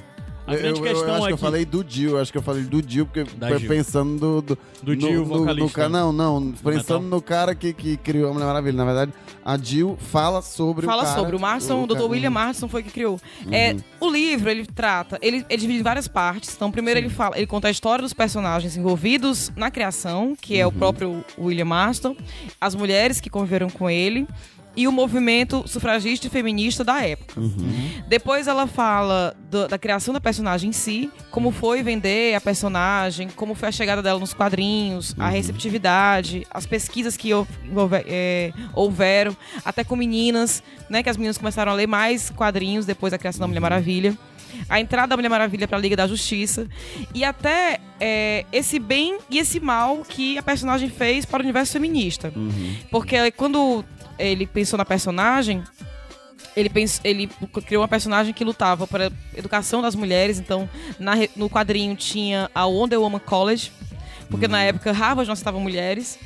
A 0.49 0.53
Eu, 0.55 0.59
grande 0.61 0.79
eu- 0.79 0.85
eu 0.85 0.93
questão 0.95 1.15
acho 1.15 1.23
é 1.25 1.27
que 1.27 1.33
eu 1.33 1.37
falei 1.37 1.65
do 1.65 1.85
Jill, 1.87 2.19
acho 2.19 2.31
que 2.31 2.37
eu 2.37 2.41
falei 2.41 2.63
do 2.63 2.83
Jill, 2.87 3.05
porque 3.05 3.23
Da 3.37 3.47
foi 3.49 3.59
Jill. 3.59 3.69
pensando 3.69 4.17
do, 4.19 4.41
do, 4.41 4.57
Do 4.83 4.95
no- 4.95 5.01
Jill, 5.01 5.21
no- 5.25 5.27
no 5.27 5.39
vocalista. 5.39 5.81
ca- 5.81 5.89
Não, 5.89 6.11
não, 6.11 6.51
pensando 6.51 7.07
no 7.07 7.21
cara 7.21 7.53
que, 7.53 7.71
que 7.73 7.97
criou 7.97 8.31
a 8.31 8.33
Mulher 8.33 8.45
Maravilha. 8.47 8.77
Na 8.77 8.85
verdade, 8.85 9.13
a 9.45 9.57
Jill 9.57 9.97
fala 9.99 10.41
sobre 10.41 10.85
Fala 10.85 11.03
o 11.03 11.05
cara. 11.05 11.17
sobre. 11.19 11.35
O 11.35 11.39
Marston, 11.39 11.83
o, 11.83 11.87
ca- 11.87 11.93
Dr. 11.93 12.03
William 12.09 12.29
Marston 12.31 12.67
foi 12.67 12.81
que 12.83 12.89
criou. 12.89 13.19
É, 13.51 13.75
o 13.99 14.09
livro, 14.09 14.49
ele 14.49 14.65
trata, 14.65 15.17
ele, 15.21 15.45
ele 15.49 15.61
divide 15.61 15.79
em 15.79 15.83
várias 15.83 16.07
partes. 16.07 16.53
Então, 16.55 16.71
primeiro 16.71 16.99
ele 16.99 17.09
fala, 17.09 17.37
ele 17.37 17.45
conta 17.47 17.67
a 17.67 17.71
história 17.71 18.01
dos 18.01 18.13
personagens 18.13 18.75
envolvidos 18.75 19.51
na 19.55 19.69
criação, 19.69 20.35
que 20.39 20.57
é 20.59 20.65
o 20.65 20.71
próprio 20.71 21.23
William 21.37 21.65
Marston, 21.65 22.15
as 22.59 22.73
mulheres 22.75 23.21
que 23.21 23.29
conviveram 23.29 23.69
com 23.69 23.89
ele 23.89 24.27
e 24.75 24.87
o 24.87 24.91
movimento 24.91 25.63
sufragista 25.67 26.27
e 26.27 26.29
feminista 26.29 26.83
da 26.83 27.01
época. 27.03 27.41
Depois 28.07 28.47
ela 28.47 28.65
fala 28.67 29.35
do- 29.49 29.67
da 29.67 29.77
criação 29.77 30.13
da 30.13 30.21
personagem 30.21 30.69
em 30.69 30.73
si, 30.73 31.09
como 31.31 31.51
foi 31.51 31.83
vender 31.83 32.35
a 32.35 32.41
personagem, 32.41 33.27
como 33.35 33.55
foi 33.55 33.69
a 33.69 33.71
chegada 33.71 34.01
dela 34.01 34.19
nos 34.19 34.33
quadrinhos, 34.33 35.13
a 35.19 35.27
receptividade, 35.29 36.45
as 36.49 36.65
pesquisas 36.65 37.17
que 37.17 37.33
houve- 37.33 37.51
houve- 37.75 38.03
é, 38.07 38.53
houveram, 38.73 39.35
até 39.65 39.83
com 39.83 39.95
meninas, 39.95 40.63
né? 40.89 41.03
Que 41.03 41.09
as 41.09 41.17
meninas 41.17 41.37
começaram 41.37 41.71
a 41.71 41.75
ler 41.75 41.87
mais 41.87 42.29
quadrinhos 42.29 42.85
depois 42.85 43.11
da 43.11 43.17
criação 43.17 43.41
da 43.41 43.47
Mulher 43.47 43.59
Maravilha. 43.59 44.17
A 44.67 44.79
entrada 44.79 45.07
da 45.09 45.15
Mulher 45.15 45.29
Maravilha 45.29 45.67
para 45.67 45.77
a 45.77 45.81
Liga 45.81 45.95
da 45.95 46.07
Justiça. 46.07 46.67
E 47.13 47.23
até 47.23 47.79
é, 47.99 48.45
esse 48.51 48.79
bem 48.79 49.17
e 49.29 49.37
esse 49.37 49.59
mal 49.59 50.03
que 50.07 50.37
a 50.37 50.43
personagem 50.43 50.89
fez 50.89 51.23
para 51.25 51.39
o 51.39 51.43
universo 51.43 51.73
feminista. 51.73 52.33
Porque 52.89 53.29
quando 53.31 53.85
ele 54.19 54.45
pensou 54.45 54.77
na 54.77 54.85
personagem, 54.85 55.63
ele, 56.55 56.69
pens- 56.69 56.99
ele 57.03 57.29
criou 57.65 57.81
uma 57.81 57.87
personagem 57.87 58.33
que 58.33 58.43
lutava 58.43 58.85
para 58.85 59.11
educação 59.35 59.81
das 59.81 59.95
mulheres. 59.95 60.37
Então, 60.39 60.69
na 60.99 61.13
no 61.35 61.49
quadrinho 61.49 61.95
tinha 61.95 62.49
a 62.53 62.65
Wonder 62.65 62.99
Woman 62.99 63.19
College, 63.19 63.71
porque 64.29 64.47
na 64.47 64.61
época 64.63 64.91
Harvard 64.91 65.27
não 65.27 65.33
aceitava 65.33 65.59
mulheres. 65.59 66.19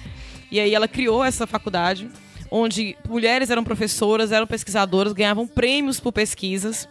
E 0.51 0.59
aí 0.59 0.73
ela 0.75 0.87
criou 0.87 1.23
essa 1.23 1.47
faculdade, 1.47 2.09
onde 2.51 2.95
mulheres 3.07 3.49
eram 3.49 3.63
professoras, 3.63 4.31
eram 4.31 4.45
pesquisadoras, 4.45 5.13
ganhavam 5.13 5.47
prêmios 5.47 5.99
por 5.99 6.11
pesquisas. 6.11 6.87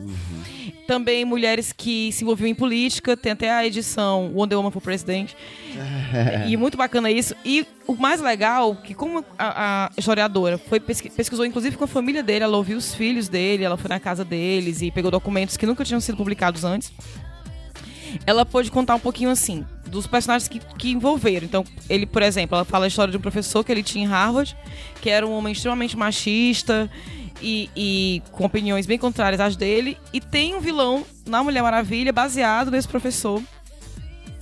Também 0.93 1.25
mulheres 1.25 1.73
que 1.73 2.13
se 2.13 2.23
envolviam 2.23 2.47
em 2.47 2.55
política, 2.55 3.17
tem 3.17 3.33
até 3.33 3.51
a 3.51 3.67
edição 3.67 4.31
Wonder 4.35 4.59
Woman 4.59 4.71
for 4.71 4.83
President. 4.83 5.33
e 6.47 6.55
muito 6.55 6.77
bacana 6.77 7.11
isso. 7.11 7.35
E 7.43 7.67
o 7.87 7.95
mais 7.95 8.21
legal, 8.21 8.77
que 8.77 8.93
como 8.93 9.25
a, 9.39 9.87
a 9.87 9.91
historiadora 9.97 10.59
foi 10.59 10.79
pesqui- 10.79 11.09
pesquisou 11.09 11.47
inclusive 11.47 11.79
com 11.79 11.85
a 11.85 11.89
família 11.89 12.23
dele, 12.23 12.45
ela 12.45 12.59
ouviu 12.59 12.77
os 12.77 12.95
filhos 12.95 13.27
dele, 13.27 13.65
ela 13.65 13.79
foi 13.79 13.89
na 13.89 13.99
casa 13.99 14.23
deles 14.23 14.83
e 14.83 14.91
pegou 14.91 15.11
documentos 15.11 15.57
que 15.57 15.65
nunca 15.65 15.83
tinham 15.83 15.99
sido 15.99 16.19
publicados 16.19 16.63
antes. 16.63 16.93
Ela 18.27 18.45
pôde 18.45 18.71
contar 18.71 18.95
um 18.95 19.01
pouquinho 19.01 19.31
assim 19.31 19.65
dos 19.87 20.07
personagens 20.07 20.47
que, 20.47 20.61
que 20.77 20.91
envolveram. 20.91 21.47
Então, 21.47 21.65
ele, 21.89 22.05
por 22.05 22.21
exemplo, 22.21 22.55
ela 22.55 22.67
fala 22.67 22.85
a 22.85 22.89
história 22.89 23.11
de 23.11 23.17
um 23.17 23.21
professor 23.21 23.65
que 23.65 23.73
ele 23.73 23.83
tinha 23.83 24.05
em 24.05 24.09
Harvard, 24.09 24.55
que 25.01 25.09
era 25.09 25.27
um 25.27 25.33
homem 25.33 25.55
extremamente 25.55 25.97
machista 25.97 26.91
e, 27.43 27.71
e 27.77 28.23
com 28.33 28.45
opiniões 28.45 28.87
bem 28.87 28.99
contrárias 28.99 29.41
às 29.41 29.57
dele. 29.57 29.99
E 30.13 30.21
tem 30.21 30.55
um 30.55 30.61
vilão 30.61 31.05
na 31.27 31.43
Mulher 31.43 31.63
Maravilha 31.63 32.13
baseado 32.13 32.71
nesse 32.71 32.89
professor. 32.89 33.43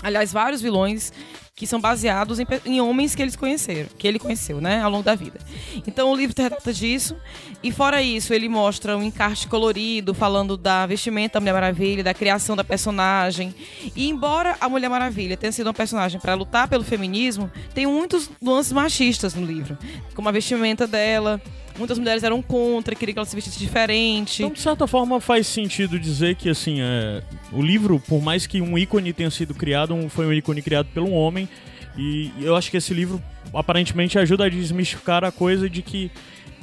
Aliás, 0.02 0.32
vários 0.32 0.60
vilões 0.60 1.12
que 1.60 1.66
são 1.66 1.78
baseados 1.78 2.40
em, 2.40 2.46
em 2.64 2.80
homens 2.80 3.14
que 3.14 3.20
eles 3.20 3.36
conheceram, 3.36 3.90
que 3.98 4.08
ele 4.08 4.18
conheceu, 4.18 4.62
né, 4.62 4.80
ao 4.80 4.90
longo 4.90 5.02
da 5.02 5.14
vida. 5.14 5.38
Então 5.86 6.10
o 6.10 6.16
livro 6.16 6.34
trata 6.34 6.72
disso. 6.72 7.14
E 7.62 7.70
fora 7.70 8.00
isso, 8.00 8.32
ele 8.32 8.48
mostra 8.48 8.96
um 8.96 9.02
encarte 9.02 9.46
colorido, 9.46 10.14
falando 10.14 10.56
da 10.56 10.86
vestimenta 10.86 11.34
da 11.34 11.40
Mulher 11.40 11.52
Maravilha, 11.52 12.02
da 12.02 12.14
criação 12.14 12.56
da 12.56 12.64
personagem. 12.64 13.54
E 13.94 14.08
embora 14.08 14.56
a 14.58 14.70
Mulher 14.70 14.88
Maravilha 14.88 15.36
tenha 15.36 15.52
sido 15.52 15.66
uma 15.66 15.74
personagem 15.74 16.18
para 16.18 16.32
lutar 16.32 16.66
pelo 16.66 16.82
feminismo, 16.82 17.52
tem 17.74 17.86
muitos 17.86 18.30
nuances 18.40 18.72
machistas 18.72 19.34
no 19.34 19.44
livro, 19.44 19.76
como 20.14 20.30
a 20.30 20.32
vestimenta 20.32 20.86
dela. 20.86 21.42
Muitas 21.78 21.98
mulheres 21.98 22.22
eram 22.22 22.42
contra, 22.42 22.94
queriam 22.94 23.14
que 23.14 23.18
ela 23.18 23.26
se 23.26 23.34
vestisse 23.34 23.58
diferente. 23.58 24.42
Então, 24.42 24.52
de 24.52 24.60
certa 24.60 24.86
forma, 24.86 25.20
faz 25.20 25.46
sentido 25.46 25.98
dizer 25.98 26.34
que, 26.36 26.48
assim, 26.48 26.80
é, 26.80 27.22
o 27.52 27.62
livro, 27.62 27.98
por 28.06 28.20
mais 28.22 28.46
que 28.46 28.60
um 28.60 28.76
ícone 28.76 29.12
tenha 29.12 29.30
sido 29.30 29.54
criado, 29.54 29.94
um- 29.94 30.08
foi 30.08 30.26
um 30.26 30.32
ícone 30.32 30.60
criado 30.60 30.88
por 30.92 31.02
um 31.02 31.12
homem. 31.12 31.48
E 31.96 32.30
eu 32.40 32.54
acho 32.54 32.70
que 32.70 32.76
esse 32.76 32.92
livro, 32.94 33.20
aparentemente, 33.54 34.18
ajuda 34.18 34.44
a 34.44 34.48
desmistificar 34.48 35.24
a 35.24 35.32
coisa 35.32 35.68
de 35.68 35.82
que, 35.82 36.10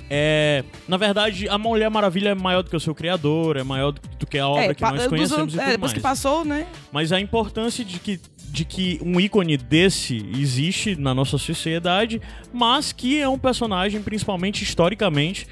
é, 0.09 0.63
na 0.87 0.95
verdade, 0.97 1.49
a 1.49 1.57
Mulher 1.57 1.89
Maravilha 1.89 2.29
é 2.29 2.35
maior 2.35 2.61
do 2.63 2.69
que 2.69 2.75
o 2.75 2.79
seu 2.79 2.95
criador, 2.95 3.57
é 3.57 3.63
maior 3.63 3.91
do 3.91 4.25
que 4.25 4.37
a 4.37 4.47
obra 4.47 4.73
que 4.73 4.81
pa- 4.81 4.91
nós 4.93 5.07
conhecemos 5.07 5.53
e 5.53 5.57
é, 5.57 5.61
tudo 5.61 5.71
depois 5.71 5.91
mais. 5.91 5.93
que 5.93 5.99
passou, 5.99 6.45
né? 6.45 6.65
Mas 6.91 7.11
a 7.11 7.19
importância 7.19 7.83
de 7.83 7.99
que, 7.99 8.19
de 8.47 8.63
que 8.65 8.99
um 9.03 9.19
ícone 9.19 9.57
desse 9.57 10.25
existe 10.39 10.95
na 10.95 11.13
nossa 11.13 11.37
sociedade, 11.37 12.21
mas 12.53 12.91
que 12.91 13.19
é 13.19 13.27
um 13.27 13.37
personagem, 13.37 14.01
principalmente 14.01 14.63
historicamente, 14.63 15.45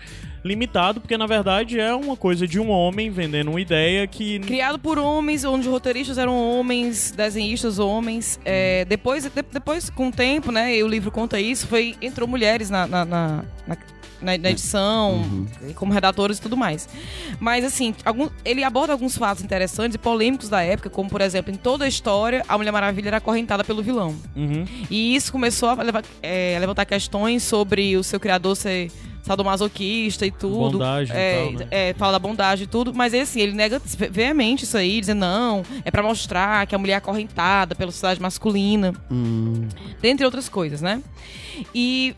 limitado, 0.43 1.01
porque 1.01 1.17
na 1.17 1.25
verdade 1.25 1.79
é 1.79 1.93
uma 1.95 2.15
coisa 2.15 2.47
de 2.47 2.59
um 2.59 2.69
homem 2.69 3.09
vendendo 3.09 3.49
uma 3.49 3.59
ideia 3.59 4.05
que. 4.05 4.39
Criado 4.39 4.77
por 4.77 4.99
homens, 4.99 5.43
onde 5.43 5.67
roteiristas 5.67 6.17
eram 6.19 6.35
homens, 6.37 7.11
desenhistas 7.11 7.79
homens. 7.79 8.39
É, 8.45 8.85
depois, 8.85 9.23
de- 9.23 9.31
depois, 9.51 9.89
com 9.89 10.09
o 10.09 10.11
tempo, 10.11 10.51
né, 10.51 10.77
e 10.77 10.83
o 10.83 10.87
livro 10.87 11.09
conta 11.11 11.39
isso, 11.39 11.65
foi 11.67 11.95
entrou 12.01 12.27
mulheres 12.27 12.69
na, 12.69 12.85
na, 12.85 13.03
na, 13.03 13.45
na- 13.67 13.77
na- 14.25 14.37
na 14.37 14.49
edição, 14.51 15.23
como 15.75 15.93
redatoras 15.93 16.37
e 16.37 16.41
tudo 16.41 16.57
mais. 16.57 16.89
Mas, 17.39 17.63
assim, 17.63 17.93
algum- 18.03 18.29
ele 18.43 18.63
aborda 18.63 18.91
alguns 18.93 19.17
fatos 19.17 19.43
interessantes 19.43 19.95
e 19.95 19.97
polêmicos 19.97 20.49
da 20.49 20.61
época, 20.63 20.89
como, 20.89 21.09
por 21.09 21.21
exemplo, 21.21 21.53
em 21.53 21.55
toda 21.57 21.85
a 21.85 21.87
história, 21.87 22.43
a 22.47 22.57
Mulher 22.57 22.71
Maravilha 22.71 23.09
era 23.09 23.17
acorrentada 23.17 23.63
pelo 23.63 23.81
vilão. 23.83 24.15
Uhum. 24.35 24.65
E 24.89 25.15
isso 25.15 25.31
começou 25.31 25.69
a 25.69 25.75
leva- 25.83 26.01
é, 26.21 26.57
levantar 26.59 26.85
questões 26.85 27.43
sobre 27.43 27.95
o 27.95 28.03
seu 28.03 28.19
criador 28.19 28.55
ser 28.55 28.91
sadomasoquista 29.23 30.23
e 30.25 30.29
tudo. 30.29 30.73
Bondagem 30.77 31.15
e 31.15 31.19
é, 31.19 31.43
tal, 31.43 31.51
né? 31.53 31.67
é, 31.71 31.93
fala 31.97 32.11
da 32.13 32.19
bondade 32.19 32.63
e 32.63 32.67
tudo, 32.67 32.93
mas 32.93 33.11
assim, 33.13 33.41
ele 33.41 33.53
nega 33.53 33.79
ve- 33.83 34.07
veemente 34.07 34.65
isso 34.65 34.77
aí, 34.77 34.99
dizendo 34.99 35.19
não, 35.21 35.63
é 35.83 35.89
pra 35.89 36.03
mostrar 36.03 36.67
que 36.67 36.75
a 36.75 36.77
mulher 36.77 36.93
é 36.93 36.97
acorrentada 36.97 37.73
pela 37.73 37.91
sociedade 37.91 38.21
masculina, 38.21 38.93
Hum, 39.09 39.67
dentre 39.99 40.23
outras 40.25 40.47
coisas, 40.47 40.79
né? 40.79 41.01
E 41.73 42.15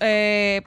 é, 0.00 0.62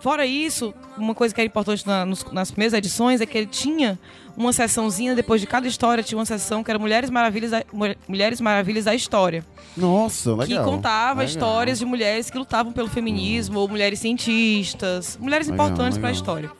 fora 0.00 0.24
isso, 0.26 0.74
uma 0.96 1.14
coisa 1.14 1.34
que 1.34 1.40
era 1.40 1.46
importante 1.46 1.86
na- 1.86 2.04
nos- 2.04 2.24
nas 2.32 2.50
primeiras 2.50 2.72
edições 2.74 3.20
é 3.20 3.26
que 3.26 3.36
ele 3.38 3.46
tinha 3.46 3.98
uma 4.36 4.52
sessãozinha, 4.52 5.14
depois 5.14 5.40
de 5.40 5.46
cada 5.46 5.66
história, 5.68 6.02
tinha 6.02 6.16
uma 6.18 6.24
sessão 6.24 6.62
que 6.64 6.70
era 6.70 6.78
Mulheres 6.78 7.10
Maravilhas 7.10 7.50
da, 7.50 7.62
Mu- 7.72 7.94
Mulheres 8.08 8.40
Maravilhas 8.40 8.84
da 8.84 8.94
História. 8.94 9.44
Nossa, 9.76 10.34
legal. 10.34 10.64
que 10.64 10.70
contava 10.70 11.20
Legal. 11.20 11.24
histórias 11.26 11.78
de 11.78 11.84
mulheres 11.84 12.30
que 12.30 12.38
lutavam 12.38 12.72
pelo 12.72 12.88
feminismo, 12.88 13.58
ou 13.60 13.68
mulheres 13.68 13.98
cientistas, 14.00 15.16
mulheres 15.20 15.46
Legal, 15.48 15.66
importantes 15.66 15.98
para 15.98 16.08
a 16.08 16.12
história. 16.12 16.50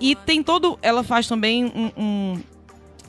E 0.00 0.14
tem 0.14 0.42
todo. 0.42 0.78
Ela 0.82 1.02
faz 1.02 1.26
também 1.26 1.64
um. 1.64 1.90
um 1.96 2.40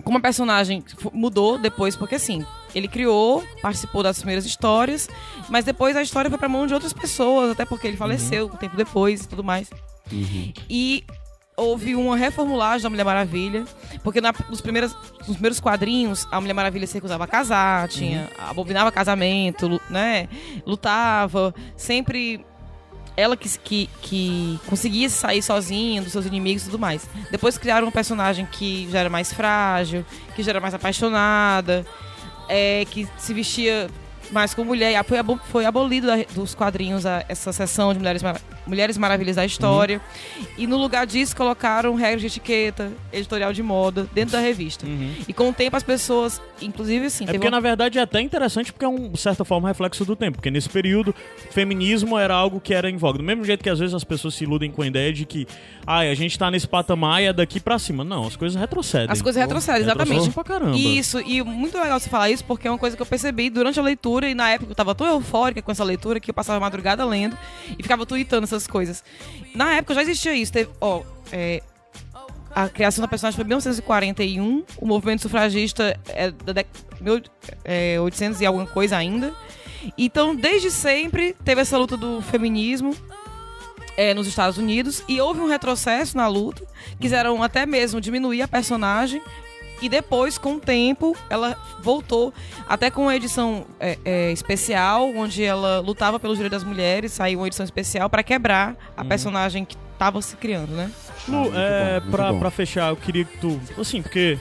como 0.04 0.18
a 0.18 0.22
personagem 0.22 0.84
mudou 1.14 1.58
depois, 1.58 1.96
porque 1.96 2.16
assim, 2.16 2.46
ele 2.74 2.88
criou, 2.88 3.44
participou 3.62 4.02
das 4.04 4.18
primeiras 4.20 4.46
histórias, 4.46 5.10
mas 5.50 5.66
depois 5.66 5.96
a 5.96 6.02
história 6.02 6.30
foi 6.30 6.38
pra 6.40 6.48
mão 6.50 6.66
de 6.68 6.74
outras 6.74 6.94
pessoas, 6.94 7.52
até 7.52 7.66
porque 7.66 7.88
ele 7.88 7.98
faleceu 7.98 8.46
um 8.48 8.58
tempo 8.58 8.76
depois 8.78 9.22
e 9.24 9.28
tudo 9.28 9.44
mais. 9.44 9.70
E 10.70 11.04
houve 11.56 11.96
uma 11.96 12.16
reformulagem 12.16 12.84
da 12.84 12.90
Mulher 12.90 13.04
Maravilha, 13.04 13.66
porque 14.04 14.22
na- 14.22 14.34
nos, 14.48 14.62
primeiros, 14.62 14.96
nos 15.28 15.36
primeiros 15.36 15.60
quadrinhos, 15.60 16.28
a 16.32 16.40
Mulher 16.40 16.54
Maravilha 16.54 16.86
se 16.86 16.94
recusava 16.94 17.24
a 17.24 17.28
casar, 17.28 17.88
tinha, 17.90 18.30
abominava 18.38 18.92
casamento, 18.92 19.82
né? 19.90 20.30
Lutava, 20.66 21.54
sempre 21.76 22.46
ela 23.18 23.36
que, 23.36 23.50
que, 23.58 23.90
que 24.02 24.60
conseguia 24.68 25.10
sair 25.10 25.42
sozinha 25.42 26.02
dos 26.02 26.12
seus 26.12 26.26
inimigos 26.28 26.62
e 26.62 26.66
tudo 26.68 26.78
mais. 26.80 27.10
Depois 27.32 27.58
criaram 27.58 27.88
um 27.88 27.92
personagem 27.92 28.46
que 28.46 28.88
já 28.92 29.00
era 29.00 29.10
mais 29.10 29.34
frágil, 29.34 30.06
que 30.36 30.44
já 30.44 30.52
era 30.52 30.62
mais 30.62 30.74
apaixonada, 30.76 31.84
é, 32.48 32.86
que 32.92 33.08
se 33.18 33.34
vestia 33.34 33.90
mais 34.32 34.54
como 34.54 34.68
mulher. 34.68 35.04
Foi, 35.04 35.18
abo- 35.18 35.40
foi 35.52 35.66
abolido 35.66 36.08
dos 36.36 36.54
quadrinhos 36.54 37.04
essa 37.28 37.52
seção 37.52 37.92
de 37.92 38.00
Mulheres, 38.00 38.22
Mulheres 38.68 38.98
Maravilhas 38.98 39.36
da 39.38 39.46
História. 39.46 40.02
E 40.58 40.68
no 40.68 40.78
lugar 40.78 41.06
disso 41.08 41.36
colocaram 41.36 41.96
regras 41.96 42.22
de 42.22 42.28
etiqueta, 42.28 42.92
editorial 43.12 43.54
de 43.54 43.64
moda, 43.64 44.08
dentro 44.14 44.34
da 44.34 44.40
revista. 44.40 44.86
E 45.28 45.34
com 45.34 45.50
o 45.50 45.54
tempo 45.54 45.76
as 45.78 45.84
pessoas, 45.84 46.42
inclusive 46.62 47.06
assim... 47.06 47.24
É 47.26 47.28
porque, 47.32 47.46
uma- 47.48 47.52
na 47.52 47.60
verdade, 47.60 47.98
é 47.98 48.02
até 48.02 48.20
interessante 48.22 48.72
porque 48.74 48.86
é 48.86 48.88
um, 48.88 49.10
de 49.10 49.18
certa 49.20 49.44
forma, 49.46 49.68
reflexo 49.68 50.04
do 50.06 50.16
tempo. 50.16 50.38
Porque 50.38 50.52
nesse 50.52 50.70
período, 50.70 51.14
feminismo 51.52 52.18
era 52.18 52.34
algo 52.36 52.60
que 52.60 52.74
era 52.74 52.90
em 52.90 52.98
voga. 52.98 53.18
Do 53.18 53.24
mesmo 53.24 53.44
jeito 53.46 53.64
que 53.64 53.70
às 53.70 53.80
vezes 53.80 53.94
as 53.96 54.04
pessoas 54.04 54.36
se 54.36 54.44
iludem 54.44 54.70
com 54.72 54.82
a 54.82 54.88
ideia 54.88 55.12
de 55.14 55.26
que 55.26 55.48
ai, 55.86 56.10
a 56.12 56.16
gente 56.16 56.38
tá 56.38 56.52
nesse 56.52 56.68
patamar 56.68 57.22
e 57.22 57.26
é 57.28 57.34
daqui 57.34 57.60
pra 57.60 57.80
cima. 57.80 58.04
Não, 58.04 58.28
as 58.28 58.36
coisas 58.36 58.60
retrocedem. 58.60 59.08
As 59.10 59.22
coisas 59.22 59.42
retrocedem, 59.42 59.82
exatamente. 59.82 60.30
Pra 60.32 60.44
caramba. 60.44 60.76
Isso, 60.78 61.20
e 61.22 61.42
muito 61.42 61.78
legal 61.80 62.00
você 62.00 62.10
falar 62.10 62.30
isso, 62.30 62.44
porque 62.44 62.68
é 62.68 62.72
uma 62.72 62.78
coisa 62.78 62.96
que 62.96 63.02
eu 63.02 63.06
percebi 63.06 63.50
durante 63.50 63.80
a 63.80 63.84
leitura, 63.84 64.30
e 64.30 64.36
na 64.36 64.50
época 64.50 64.72
eu 64.72 64.76
tava 64.76 64.94
tão 64.94 65.08
eufórica 65.08 65.62
com 65.62 65.72
essa 65.72 65.84
leitura 65.84 66.20
que 66.20 66.30
eu 66.30 66.34
passava 66.34 66.58
a 66.58 66.60
madrugada 66.60 67.06
lendo 67.06 67.38
e 67.78 67.82
ficava 67.84 68.06
tweetando 68.06 68.44
essas 68.44 68.57
coisas. 68.66 69.04
Na 69.54 69.74
época 69.76 69.94
já 69.94 70.02
existia 70.02 70.34
isso. 70.34 70.52
Teve, 70.54 70.70
ó, 70.82 71.04
é, 71.32 71.62
a 72.56 72.68
criação 72.70 73.02
da 73.04 73.08
personagem 73.08 73.36
foi 73.36 73.44
em 73.44 73.48
1941, 73.50 74.64
o 74.78 74.86
movimento 74.88 75.22
sufragista 75.22 76.00
é 76.08 76.32
da 76.32 76.64
mil- 77.00 77.22
é, 77.64 78.00
800 78.00 78.42
e 78.42 78.46
alguma 78.46 78.66
coisa 78.66 78.98
ainda. 78.98 79.34
Então, 79.98 80.36
desde 80.36 80.72
sempre, 80.72 81.36
teve 81.46 81.62
essa 81.62 81.78
luta 81.78 81.96
do 81.96 82.22
feminismo 82.22 82.96
é, 83.96 84.14
nos 84.14 84.28
Estados 84.28 84.58
Unidos 84.58 85.04
e 85.08 85.20
houve 85.22 85.40
um 85.40 85.48
retrocesso 85.48 86.18
na 86.18 86.28
luta. 86.28 86.66
Quiseram 87.00 87.42
até 87.44 87.66
mesmo 87.66 88.02
diminuir 88.02 88.42
a 88.42 88.48
personagem. 88.48 89.22
E 89.82 89.88
depois, 89.88 90.38
com 90.38 90.56
o 90.56 90.60
tempo, 90.60 91.16
ela 91.30 91.56
voltou 91.82 92.34
até 92.68 92.90
com 92.90 93.04
uma 93.04 93.16
edição 93.16 93.66
é, 93.80 93.98
é, 94.04 94.32
especial, 94.32 95.10
onde 95.16 95.44
ela 95.44 95.80
lutava 95.80 96.20
pelos 96.20 96.38
direitos 96.38 96.64
das 96.64 96.68
mulheres. 96.68 97.12
Saiu 97.12 97.40
uma 97.40 97.48
edição 97.48 97.64
especial 97.64 98.10
para 98.10 98.24
quebrar 98.24 98.76
a 98.96 99.06
personagem 99.06 99.64
que 99.64 99.78
estava 99.94 100.22
se 100.22 100.36
criando, 100.36 100.72
né? 100.72 100.92
Lu, 101.28 101.40
muito 101.40 101.58
é, 101.58 102.00
pra, 102.12 102.34
pra 102.34 102.52
fechar, 102.52 102.90
eu 102.90 102.96
queria 102.96 103.26
que 103.26 103.38
tu. 103.38 103.60
Assim, 103.80 104.02
porque. 104.02 104.40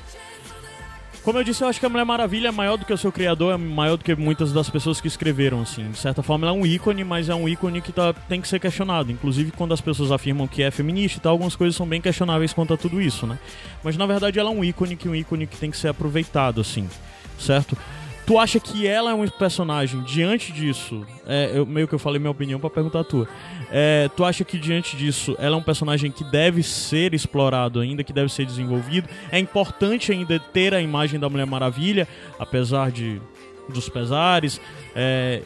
Como 1.26 1.40
eu 1.40 1.42
disse, 1.42 1.64
eu 1.64 1.66
acho 1.66 1.80
que 1.80 1.86
a 1.86 1.88
Mulher 1.88 2.04
Maravilha 2.04 2.46
é 2.46 2.50
maior 2.52 2.76
do 2.76 2.84
que 2.84 2.92
o 2.92 2.96
seu 2.96 3.10
criador, 3.10 3.52
é 3.52 3.56
maior 3.56 3.96
do 3.96 4.04
que 4.04 4.14
muitas 4.14 4.52
das 4.52 4.70
pessoas 4.70 5.00
que 5.00 5.08
escreveram, 5.08 5.60
assim. 5.60 5.90
De 5.90 5.98
certa 5.98 6.22
forma, 6.22 6.46
ela 6.46 6.56
é 6.56 6.60
um 6.60 6.64
ícone, 6.64 7.02
mas 7.02 7.28
é 7.28 7.34
um 7.34 7.48
ícone 7.48 7.80
que 7.80 7.90
tá, 7.90 8.12
tem 8.12 8.40
que 8.40 8.46
ser 8.46 8.60
questionado. 8.60 9.10
Inclusive, 9.10 9.50
quando 9.50 9.74
as 9.74 9.80
pessoas 9.80 10.12
afirmam 10.12 10.46
que 10.46 10.62
é 10.62 10.70
feminista 10.70 11.18
e 11.18 11.20
tal, 11.20 11.32
algumas 11.32 11.56
coisas 11.56 11.74
são 11.74 11.84
bem 11.84 12.00
questionáveis 12.00 12.52
quanto 12.52 12.74
a 12.74 12.76
tudo 12.76 13.02
isso, 13.02 13.26
né? 13.26 13.40
Mas 13.82 13.96
na 13.96 14.06
verdade, 14.06 14.38
ela 14.38 14.50
é 14.50 14.54
um 14.54 14.62
ícone 14.62 14.94
que 14.94 15.08
um 15.08 15.16
ícone 15.16 15.48
que 15.48 15.56
tem 15.56 15.68
que 15.68 15.76
ser 15.76 15.88
aproveitado, 15.88 16.60
assim, 16.60 16.88
certo? 17.40 17.76
Tu 18.26 18.36
acha 18.38 18.58
que 18.58 18.86
ela 18.86 19.12
é 19.12 19.14
um 19.14 19.26
personagem 19.28 20.02
diante 20.02 20.52
disso? 20.52 21.06
É, 21.24 21.52
eu, 21.54 21.64
meio 21.64 21.86
que 21.86 21.94
eu 21.94 21.98
falei 21.98 22.18
minha 22.18 22.30
opinião 22.30 22.58
pra 22.58 22.68
perguntar 22.68 23.00
a 23.00 23.04
tua. 23.04 23.28
É, 23.70 24.10
tu 24.16 24.24
acha 24.24 24.44
que 24.44 24.58
diante 24.58 24.96
disso 24.96 25.36
ela 25.38 25.54
é 25.54 25.58
um 25.58 25.62
personagem 25.62 26.10
que 26.10 26.24
deve 26.24 26.62
ser 26.62 27.14
explorado 27.14 27.78
ainda, 27.78 28.02
que 28.02 28.12
deve 28.12 28.32
ser 28.32 28.44
desenvolvido? 28.44 29.08
É 29.30 29.38
importante 29.38 30.10
ainda 30.10 30.40
ter 30.40 30.74
a 30.74 30.80
imagem 30.80 31.20
da 31.20 31.28
Mulher 31.28 31.46
Maravilha, 31.46 32.08
apesar 32.36 32.90
de 32.90 33.20
dos 33.68 33.88
pesares? 33.88 34.60
É, 34.94 35.42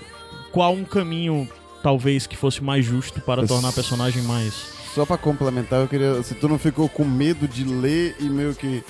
qual 0.50 0.72
um 0.72 0.84
caminho 0.84 1.46
talvez 1.82 2.26
que 2.26 2.36
fosse 2.36 2.62
mais 2.62 2.84
justo 2.84 3.20
para 3.20 3.46
tornar 3.46 3.70
a 3.70 3.72
personagem 3.72 4.22
mais 4.22 4.54
Só 4.94 5.06
pra 5.06 5.16
complementar, 5.16 5.80
eu 5.80 5.88
queria. 5.88 6.22
Se 6.22 6.34
tu 6.34 6.48
não 6.48 6.58
ficou 6.58 6.88
com 6.88 7.04
medo 7.04 7.46
de 7.46 7.64
ler 7.64 8.16
e 8.18 8.24
meio 8.24 8.54
que. 8.54 8.82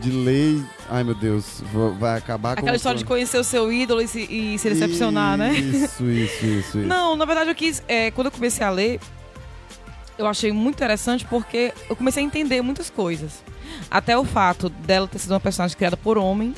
De 0.00 0.10
ler. 0.10 0.56
e- 0.58 0.64
Ai 0.90 1.02
meu 1.02 1.14
Deus, 1.14 1.62
va- 1.72 1.88
vai 1.90 2.18
acabar 2.18 2.54
com. 2.54 2.60
Aquela 2.60 2.76
história 2.76 2.98
de 2.98 3.04
conhecer 3.04 3.38
o 3.38 3.44
seu 3.44 3.72
ídolo 3.72 4.00
e 4.02 4.08
se, 4.08 4.20
e 4.30 4.58
se 4.58 4.68
decepcionar, 4.68 5.36
né? 5.38 5.54
Isso, 5.54 6.04
isso, 6.10 6.10
isso. 6.10 6.46
isso. 6.46 6.78
Não, 6.78 7.16
na 7.16 7.24
verdade 7.24 7.50
eu 7.50 7.54
quis. 7.54 7.82
é, 7.88 8.10
quando 8.10 8.26
eu 8.26 8.30
comecei 8.32 8.64
a 8.66 8.70
ler, 8.70 9.00
eu 10.18 10.26
achei 10.26 10.52
muito 10.52 10.76
interessante 10.76 11.24
porque 11.24 11.72
eu 11.88 11.96
comecei 11.96 12.22
a 12.22 12.26
entender 12.26 12.60
muitas 12.62 12.90
coisas. 12.90 13.42
Até 13.90 14.16
o 14.16 14.24
fato 14.24 14.68
dela 14.68 15.08
ter 15.08 15.18
sido 15.18 15.32
uma 15.32 15.40
personagem 15.40 15.76
criada 15.76 15.96
por 15.96 16.18
homem, 16.18 16.54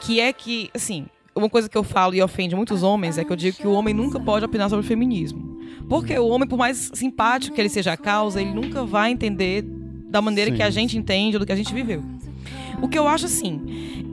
que 0.00 0.20
é 0.20 0.32
que, 0.32 0.70
assim, 0.74 1.06
uma 1.34 1.48
coisa 1.50 1.68
que 1.68 1.76
eu 1.76 1.82
falo 1.84 2.14
e 2.14 2.22
ofende 2.22 2.54
muitos 2.54 2.82
homens 2.82 3.18
é 3.18 3.24
que 3.24 3.32
eu 3.32 3.36
digo 3.36 3.56
que 3.56 3.66
o 3.66 3.72
homem 3.72 3.92
nunca 3.92 4.18
pode 4.20 4.44
opinar 4.44 4.70
sobre 4.70 4.84
o 4.84 4.88
feminismo. 4.88 5.58
Porque 5.88 6.16
o 6.18 6.28
homem, 6.28 6.48
por 6.48 6.56
mais 6.58 6.90
simpático 6.94 7.54
que 7.54 7.60
ele 7.60 7.68
seja 7.68 7.92
a 7.92 7.96
causa, 7.96 8.40
ele 8.40 8.52
nunca 8.52 8.84
vai 8.84 9.10
entender 9.10 9.64
da 10.08 10.22
maneira 10.22 10.50
Sim. 10.50 10.56
que 10.56 10.62
a 10.62 10.70
gente 10.70 10.96
entende 10.96 11.36
ou 11.36 11.40
do 11.40 11.46
que 11.46 11.52
a 11.52 11.56
gente 11.56 11.72
viveu. 11.72 12.02
O 12.80 12.88
que 12.88 12.98
eu 12.98 13.06
acho 13.06 13.26
assim, 13.26 13.60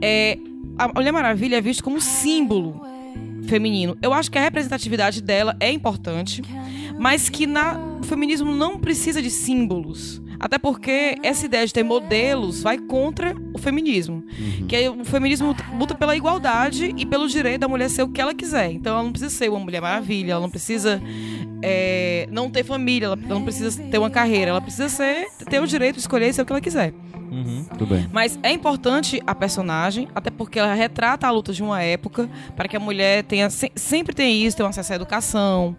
é 0.02 0.38
a 0.78 0.88
Mulher 0.88 1.12
Maravilha 1.12 1.56
é 1.56 1.60
vista 1.60 1.82
como 1.82 2.00
símbolo 2.00 2.82
feminino. 3.46 3.96
Eu 4.02 4.12
acho 4.12 4.30
que 4.30 4.38
a 4.38 4.42
representatividade 4.42 5.22
dela 5.22 5.56
é 5.58 5.70
importante, 5.70 6.42
mas 6.98 7.28
que 7.28 7.46
na, 7.46 7.78
o 8.00 8.02
feminismo 8.04 8.54
não 8.54 8.78
precisa 8.78 9.22
de 9.22 9.30
símbolos. 9.30 10.20
Até 10.38 10.58
porque 10.58 11.16
essa 11.22 11.46
ideia 11.46 11.66
de 11.66 11.72
ter 11.72 11.82
modelos 11.82 12.62
vai 12.62 12.78
contra 12.78 13.34
o 13.54 13.58
feminismo. 13.58 14.22
Que 14.68 14.76
é- 14.76 14.90
o 14.90 15.04
feminismo 15.04 15.54
luta 15.78 15.94
pela 15.94 16.16
igualdade 16.16 16.94
e 16.96 17.06
pelo 17.06 17.26
direito 17.28 17.60
da 17.60 17.68
mulher 17.68 17.88
ser 17.90 18.02
o 18.02 18.08
que 18.08 18.20
ela 18.20 18.34
quiser. 18.34 18.70
Então 18.72 18.92
ela 18.94 19.02
não 19.02 19.10
precisa 19.12 19.34
ser 19.34 19.48
uma 19.50 19.60
mulher 19.60 19.80
maravilha, 19.80 20.32
ela 20.32 20.40
não 20.40 20.50
precisa 20.50 21.00
é, 21.62 22.28
não 22.30 22.50
ter 22.50 22.64
família, 22.64 23.06
ela 23.06 23.16
não 23.16 23.42
precisa 23.42 23.82
ter 23.82 23.98
uma 23.98 24.10
carreira, 24.10 24.50
ela 24.50 24.60
precisa 24.60 24.88
ser, 24.88 25.26
ter 25.48 25.60
o 25.60 25.66
direito 25.66 25.94
de 25.94 26.00
escolher 26.00 26.28
e 26.28 26.32
ser 26.32 26.42
o 26.42 26.46
que 26.46 26.52
ela 26.52 26.60
quiser. 26.60 26.92
Tudo 27.70 27.86
bem. 27.86 28.06
Mas 28.12 28.38
é 28.42 28.52
importante 28.52 29.20
a 29.26 29.34
personagem, 29.34 30.06
até 30.14 30.30
porque 30.30 30.58
ela 30.58 30.72
retrata 30.74 31.26
a 31.26 31.30
luta 31.30 31.52
de 31.52 31.62
uma 31.62 31.82
época, 31.82 32.28
para 32.54 32.68
que 32.68 32.76
a 32.76 32.80
mulher 32.80 33.24
tenha 33.24 33.50
se- 33.50 33.72
sempre 33.74 34.14
tenha 34.14 34.46
isso, 34.46 34.56
tenha 34.56 34.68
acesso 34.68 34.92
à 34.92 34.96
educação, 34.96 35.76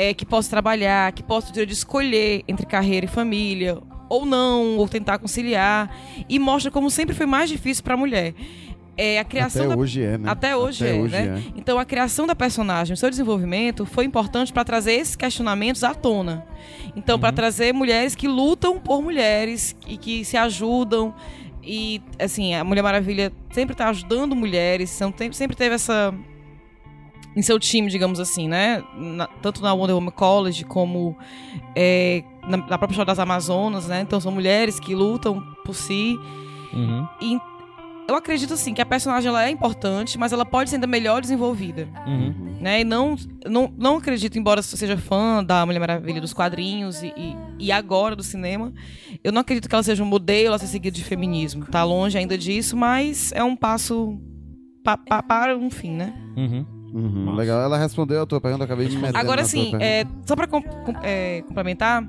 é, 0.00 0.14
que 0.14 0.24
possa 0.24 0.48
trabalhar, 0.48 1.10
que 1.10 1.24
possa 1.24 1.52
ter 1.52 1.66
de 1.66 1.72
escolher 1.72 2.44
entre 2.46 2.64
carreira 2.64 3.04
e 3.06 3.08
família, 3.08 3.78
ou 4.08 4.24
não, 4.24 4.76
ou 4.76 4.88
tentar 4.88 5.18
conciliar. 5.18 5.90
E 6.28 6.38
mostra 6.38 6.70
como 6.70 6.88
sempre 6.88 7.16
foi 7.16 7.26
mais 7.26 7.50
difícil 7.50 7.82
para 7.82 7.94
a 7.94 7.96
mulher. 7.96 8.32
É, 8.96 9.18
a 9.18 9.24
criação 9.24 9.64
Até 9.66 9.74
da... 9.74 9.80
hoje 9.80 10.02
é, 10.02 10.18
né? 10.18 10.30
Até 10.30 10.56
hoje 10.56 10.84
Até 10.84 10.96
é, 10.96 11.00
hoje 11.00 11.12
né? 11.16 11.42
é. 11.46 11.52
Então 11.58 11.78
a 11.80 11.84
criação 11.84 12.26
da 12.28 12.34
personagem, 12.36 12.94
o 12.94 12.96
seu 12.96 13.10
desenvolvimento 13.10 13.84
foi 13.86 14.04
importante 14.04 14.52
para 14.52 14.64
trazer 14.64 14.92
esses 14.94 15.16
questionamentos 15.16 15.82
à 15.84 15.94
tona. 15.94 16.46
Então 16.96 17.14
Uhum. 17.16 17.20
para 17.20 17.32
trazer 17.32 17.72
mulheres 17.74 18.14
que 18.14 18.28
lutam 18.28 18.78
por 18.78 19.02
mulheres 19.02 19.74
e 19.86 19.96
que 19.96 20.24
se 20.24 20.36
ajudam 20.36 21.12
e 21.62 22.00
assim 22.20 22.54
a 22.54 22.62
Mulher 22.64 22.82
Maravilha 22.82 23.32
sempre 23.50 23.72
está 23.74 23.88
ajudando 23.88 24.34
mulheres, 24.34 24.96
tem- 25.16 25.32
sempre 25.32 25.56
teve 25.56 25.74
essa 25.76 26.12
em 27.36 27.42
seu 27.42 27.58
time, 27.58 27.88
digamos 27.90 28.18
assim, 28.20 28.48
né? 28.48 28.82
Na- 28.96 29.28
tanto 29.40 29.62
na 29.62 29.72
Wonder 29.72 29.94
Woman 29.94 30.10
College 30.10 30.64
como 30.64 31.16
é, 31.76 32.22
na, 32.42 32.56
na 32.56 32.78
própria 32.78 32.90
história 32.94 33.06
das 33.06 33.18
Amazonas, 33.18 33.86
né? 33.88 34.00
Então 34.00 34.20
são 34.20 34.32
mulheres 34.32 34.78
que 34.80 34.94
lutam 34.94 35.40
por 35.64 35.74
si 35.74 36.18
Uhum. 36.72 37.06
e 37.22 37.38
eu 38.08 38.14
acredito 38.16 38.54
assim 38.54 38.72
que 38.72 38.80
a 38.80 38.86
personagem 38.86 39.28
ela 39.28 39.44
é 39.44 39.50
importante, 39.50 40.18
mas 40.18 40.32
ela 40.32 40.44
pode 40.44 40.70
ser 40.70 40.76
ainda 40.76 40.86
melhor 40.86 41.20
desenvolvida, 41.20 41.86
Uhum. 42.06 42.56
né? 42.60 42.80
E 42.80 42.84
não, 42.84 43.16
não, 43.46 43.72
não 43.76 43.96
acredito, 43.98 44.38
embora 44.38 44.62
seja 44.62 44.96
fã 44.96 45.44
da 45.44 45.64
Mulher 45.66 45.78
Maravilha 45.78 46.20
dos 46.20 46.32
quadrinhos 46.32 47.02
e, 47.02 47.12
e, 47.16 47.36
e 47.66 47.72
agora 47.72 48.16
do 48.16 48.22
cinema, 48.22 48.72
eu 49.22 49.30
não 49.30 49.42
acredito 49.42 49.68
que 49.68 49.74
ela 49.74 49.82
seja 49.82 50.02
um 50.02 50.06
modelo 50.06 50.54
a 50.54 50.58
ser 50.58 50.66
seguido 50.68 50.96
de 50.96 51.04
feminismo. 51.04 51.66
Tá 51.66 51.84
longe 51.84 52.16
ainda 52.18 52.36
disso, 52.36 52.76
mas 52.76 53.30
é 53.32 53.44
um 53.44 53.54
passo 53.54 54.18
pa- 54.82 54.96
pa- 54.96 55.22
para 55.22 55.56
um 55.56 55.70
fim, 55.70 55.92
né? 55.92 56.14
Uhum. 56.36 56.64
Uhum, 56.92 57.34
legal. 57.34 57.60
Ela 57.60 57.76
respondeu 57.78 58.22
a 58.22 58.26
tua 58.26 58.40
pergunta, 58.40 58.62
eu 58.62 58.66
acabei 58.66 58.88
de 58.88 58.96
meter 58.96 59.16
Agora 59.16 59.44
sim, 59.44 59.72
é, 59.80 60.04
só 60.26 60.34
pra 60.34 60.46
com- 60.46 60.62
com- 60.62 60.94
é, 61.02 61.42
complementar, 61.42 62.08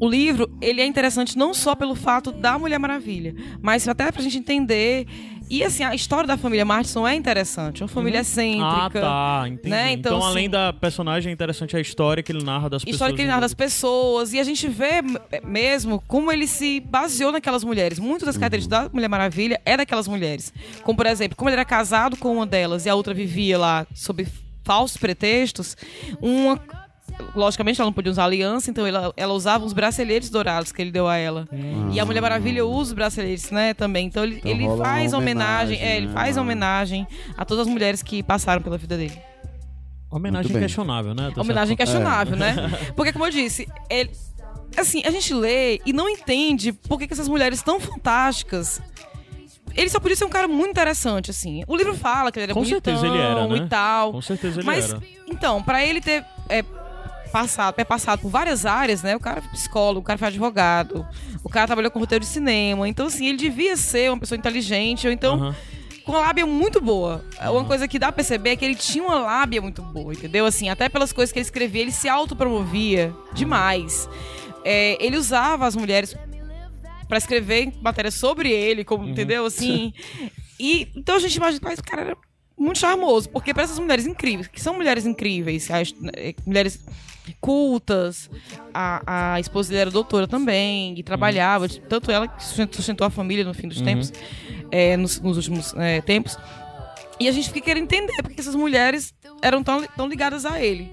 o 0.00 0.08
livro 0.08 0.48
ele 0.60 0.80
é 0.80 0.86
interessante 0.86 1.36
não 1.36 1.52
só 1.52 1.74
pelo 1.74 1.94
fato 1.94 2.30
da 2.32 2.58
Mulher 2.58 2.78
Maravilha, 2.78 3.34
mas 3.60 3.86
até 3.88 4.10
pra 4.12 4.22
gente 4.22 4.38
entender. 4.38 5.06
E 5.50 5.64
assim, 5.64 5.82
a 5.82 5.94
história 5.94 6.26
da 6.26 6.36
família 6.36 6.64
Martinson 6.64 7.06
é 7.06 7.14
interessante. 7.14 7.82
Uma 7.82 7.88
família 7.88 8.20
Ah, 8.20 8.22
excêntrica. 8.22 9.00
tá, 9.00 9.44
entendi. 9.46 9.68
né? 9.70 9.92
Então, 9.92 10.16
Então, 10.18 10.26
além 10.28 10.44
assim- 10.46 10.50
da 10.50 10.72
personagem, 10.72 11.30
é 11.30 11.32
interessante 11.32 11.76
a 11.76 11.80
história 11.80 12.22
que 12.22 12.30
ele 12.32 12.42
narra 12.44 12.68
das 12.68 12.82
pessoas. 12.84 12.94
História 12.94 13.14
que 13.14 13.22
ele 13.22 13.28
narra 13.28 13.40
das 13.40 13.54
pessoas. 13.54 14.32
E 14.32 14.38
a 14.40 14.44
gente 14.44 14.68
vê 14.68 14.98
m- 14.98 15.18
mesmo 15.44 16.02
como 16.06 16.30
ele 16.30 16.46
se 16.46 16.80
baseou 16.80 17.32
naquelas 17.32 17.64
mulheres. 17.64 17.98
Muitas 17.98 18.26
das 18.26 18.36
características 18.36 18.84
da 18.84 18.90
Mulher 18.92 19.08
Maravilha 19.08 19.60
é 19.64 19.76
daquelas 19.76 20.06
mulheres. 20.08 20.52
Como, 20.82 20.96
por 20.96 21.06
exemplo, 21.06 21.36
como 21.36 21.48
ele 21.48 21.54
era 21.56 21.64
casado 21.64 22.16
com 22.16 22.32
uma 22.34 22.46
delas 22.46 22.84
e 22.86 22.88
a 22.90 22.94
outra 22.94 23.14
vivia 23.14 23.58
lá 23.58 23.86
sob 23.94 24.26
falsos 24.64 24.98
pretextos, 24.98 25.76
uma. 26.20 26.60
Logicamente, 27.34 27.80
ela 27.80 27.88
não 27.88 27.92
podia 27.92 28.10
usar 28.10 28.24
aliança, 28.24 28.70
então 28.70 28.86
ela, 28.86 29.12
ela 29.16 29.32
usava 29.32 29.64
os 29.64 29.72
braceletes 29.72 30.30
dourados 30.30 30.72
que 30.72 30.80
ele 30.80 30.90
deu 30.90 31.06
a 31.08 31.16
ela. 31.16 31.48
E 31.92 31.98
a 31.98 32.04
Mulher 32.04 32.20
Maravilha 32.20 32.64
usa 32.64 32.90
os 32.90 32.92
braceletes, 32.92 33.50
né, 33.50 33.74
também. 33.74 34.06
Então 34.06 34.22
ele, 34.24 34.36
Então 34.38 34.50
ele 34.50 34.64
faz 34.76 35.12
homenagem, 35.12 35.76
homenagem, 35.76 35.80
é, 35.80 35.96
ele 35.96 36.06
né? 36.06 36.12
faz 36.12 36.36
homenagem 36.36 37.06
a 37.36 37.44
todas 37.44 37.66
as 37.66 37.72
mulheres 37.72 38.02
que 38.02 38.22
passaram 38.22 38.62
pela 38.62 38.78
vida 38.78 38.96
dele. 38.96 39.18
Homenagem 40.10 40.58
questionável, 40.58 41.14
né? 41.14 41.30
Homenagem 41.36 41.76
certo. 41.76 41.78
questionável, 41.90 42.36
né? 42.36 42.54
Porque, 42.96 43.12
como 43.12 43.26
eu 43.26 43.30
disse, 43.30 43.68
ele, 43.90 44.10
assim, 44.76 45.02
a 45.04 45.10
gente 45.10 45.34
lê 45.34 45.80
e 45.84 45.92
não 45.92 46.08
entende 46.08 46.72
por 46.72 46.98
que, 46.98 47.06
que 47.06 47.12
essas 47.12 47.28
mulheres 47.28 47.62
tão 47.62 47.78
fantásticas. 47.78 48.80
Ele 49.76 49.90
só 49.90 50.00
podia 50.00 50.16
ser 50.16 50.24
um 50.24 50.30
cara 50.30 50.48
muito 50.48 50.70
interessante, 50.70 51.30
assim. 51.30 51.62
O 51.68 51.76
livro 51.76 51.94
fala 51.94 52.32
que 52.32 52.38
ele 52.38 52.44
era 52.44 52.54
Com 52.54 52.62
bonitão 52.62 52.96
certeza 52.96 53.06
ele 53.06 53.18
era, 53.22 53.46
né? 53.46 53.56
e 53.58 53.68
tal. 53.68 54.12
Com 54.12 54.22
certeza 54.22 54.60
ele 54.60 54.66
Mas, 54.66 54.90
era. 54.90 55.02
então, 55.28 55.62
pra 55.62 55.84
ele 55.84 56.00
ter 56.00 56.24
é, 56.48 56.64
passado, 57.28 57.74
ter 57.74 57.84
passado 57.84 58.20
por 58.20 58.30
várias 58.30 58.66
áreas, 58.66 59.02
né? 59.02 59.14
O 59.16 59.20
cara 59.20 59.40
foi 59.42 59.50
psicólogo, 59.52 60.00
o 60.00 60.02
cara 60.02 60.18
foi 60.18 60.28
advogado, 60.28 61.06
o 61.44 61.48
cara 61.48 61.66
trabalhou 61.66 61.90
com 61.90 61.98
roteiro 61.98 62.24
de 62.24 62.30
cinema. 62.30 62.88
Então, 62.88 63.06
assim, 63.06 63.26
ele 63.26 63.38
devia 63.38 63.76
ser 63.76 64.10
uma 64.10 64.18
pessoa 64.18 64.38
inteligente, 64.38 65.06
ou 65.06 65.12
então 65.12 65.34
Aham. 65.34 65.54
com 66.04 66.12
uma 66.12 66.20
lábia 66.20 66.46
muito 66.46 66.80
boa. 66.80 67.24
Uma 67.40 67.64
coisa 67.64 67.86
que 67.86 67.98
dá 67.98 68.06
pra 68.08 68.16
perceber 68.16 68.50
é 68.50 68.56
que 68.56 68.64
ele 68.64 68.74
tinha 68.74 69.04
uma 69.04 69.18
lábia 69.20 69.60
muito 69.62 69.82
boa, 69.82 70.12
entendeu? 70.12 70.46
Assim, 70.46 70.68
até 70.68 70.88
pelas 70.88 71.12
coisas 71.12 71.32
que 71.32 71.38
ele 71.38 71.44
escrevia, 71.44 71.82
ele 71.82 71.92
se 71.92 72.08
autopromovia 72.08 73.14
demais. 73.32 74.08
É, 74.64 74.96
ele 75.04 75.16
usava 75.16 75.66
as 75.66 75.76
mulheres 75.76 76.14
pra 77.08 77.16
escrever 77.18 77.72
matérias 77.80 78.14
sobre 78.14 78.50
ele, 78.50 78.84
como, 78.84 79.08
entendeu? 79.08 79.44
Assim. 79.46 79.92
E 80.60 80.88
então 80.96 81.14
a 81.14 81.18
gente 81.20 81.36
imagina, 81.36 81.60
mas 81.62 81.78
o 81.78 81.84
cara 81.84 82.02
era 82.02 82.16
muito 82.58 82.80
charmoso, 82.80 83.28
porque 83.28 83.54
para 83.54 83.62
essas 83.62 83.78
mulheres 83.78 84.06
incríveis, 84.08 84.48
que 84.48 84.60
são 84.60 84.74
mulheres 84.74 85.06
incríveis, 85.06 85.70
as- 85.70 85.94
eh, 86.16 86.34
mulheres 86.44 86.80
cultas, 87.40 88.30
a, 88.72 89.34
a 89.34 89.40
esposa 89.40 89.70
dele 89.70 89.82
era 89.82 89.90
doutora 89.90 90.26
também, 90.26 90.94
e 90.96 91.02
trabalhava, 91.02 91.68
tanto 91.68 92.10
ela 92.10 92.28
que 92.28 92.44
sustentou 92.44 93.06
a 93.06 93.10
família 93.10 93.44
no 93.44 93.54
fim 93.54 93.68
dos 93.68 93.80
tempos, 93.80 94.12
eh, 94.70 94.96
nos, 94.96 95.20
nos 95.20 95.36
últimos 95.36 95.74
eh, 95.76 96.00
tempos. 96.02 96.36
E 97.20 97.28
a 97.28 97.32
gente 97.32 97.50
fica 97.50 97.66
querendo 97.66 97.84
entender 97.84 98.22
porque 98.22 98.40
essas 98.40 98.54
mulheres 98.54 99.12
eram 99.42 99.62
tão, 99.62 99.84
tão 99.96 100.08
ligadas 100.08 100.44
a 100.44 100.62
ele. 100.62 100.90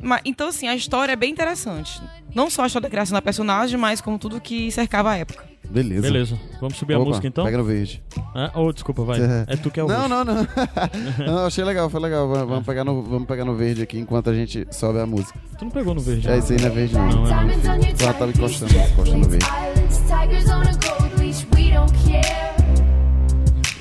Mas, 0.00 0.20
então, 0.24 0.48
assim, 0.48 0.68
a 0.68 0.74
história 0.74 1.12
é 1.12 1.16
bem 1.16 1.30
interessante. 1.30 2.00
Não 2.34 2.48
só 2.48 2.62
a 2.62 2.66
história 2.66 2.88
da 2.88 2.90
criação 2.90 3.14
da 3.14 3.22
personagem, 3.22 3.78
mas 3.78 4.00
como 4.00 4.18
tudo 4.18 4.40
que 4.40 4.70
cercava 4.70 5.10
a 5.10 5.16
época. 5.16 5.52
Beleza. 5.68 6.02
Beleza. 6.02 6.40
Vamos 6.60 6.76
subir 6.76 6.94
a 6.94 6.98
Opa, 6.98 7.08
música 7.08 7.26
então? 7.26 7.44
Pega 7.44 7.56
no 7.56 7.64
verde. 7.64 8.02
É? 8.34 8.50
Oh, 8.54 8.72
desculpa, 8.72 9.04
vai. 9.04 9.18
É 9.46 9.56
tu 9.56 9.70
que 9.70 9.80
é 9.80 9.84
o 9.84 9.88
Não, 9.88 10.06
não, 10.08 10.24
não. 10.24 10.46
não. 11.26 11.46
Achei 11.46 11.64
legal, 11.64 11.88
foi 11.88 12.00
legal. 12.00 12.28
Vamos, 12.28 12.66
pegar 12.66 12.84
no, 12.84 13.02
vamos 13.02 13.26
pegar 13.26 13.44
no 13.44 13.54
verde 13.54 13.82
aqui 13.82 13.98
enquanto 13.98 14.28
a 14.28 14.34
gente 14.34 14.66
sobe 14.70 14.98
a 14.98 15.06
música. 15.06 15.38
Tu 15.58 15.64
não 15.64 15.70
pegou 15.70 15.94
no 15.94 16.00
verde. 16.00 16.28
É 16.28 16.38
isso 16.38 16.52
aí, 16.52 16.60
não 16.60 16.66
é 16.66 16.70
verde 16.70 16.94
não. 16.94 17.08
Não, 17.08 17.26
é 17.26 17.44
não. 17.44 17.84
Ela 18.00 18.14
tava 18.14 18.30
encostando, 18.30 18.72
encostando 18.74 19.18
no 19.18 19.28
verde. 19.28 19.46
Islands, 19.46 19.98
tigers 20.00 20.50
on 20.50 20.62
a 20.62 20.72
gold 20.72 21.18
leash, 21.18 21.46
we 21.54 21.70
don't 21.70 21.92
care. 22.04 22.54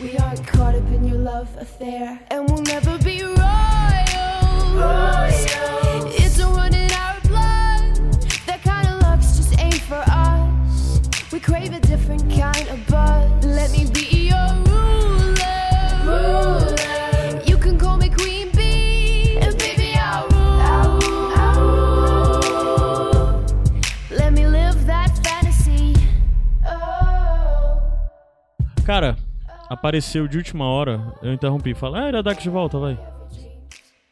We 0.02 0.18
aren't 0.18 0.48
caught 0.48 0.78
up 0.78 0.88
in 0.96 1.08
your 1.08 1.20
love 1.20 1.50
affair, 1.60 2.20
and 2.32 2.50
we'll 2.50 2.64
never 2.64 2.98
be 3.04 3.24
Cara, 28.92 29.16
apareceu 29.70 30.28
de 30.28 30.36
última 30.36 30.66
hora, 30.66 31.14
eu 31.22 31.32
interrompi. 31.32 31.74
Fala, 31.74 32.04
ah, 32.04 32.10
Iradex 32.10 32.44
de 32.44 32.50
volta, 32.50 32.78
vai. 32.78 33.00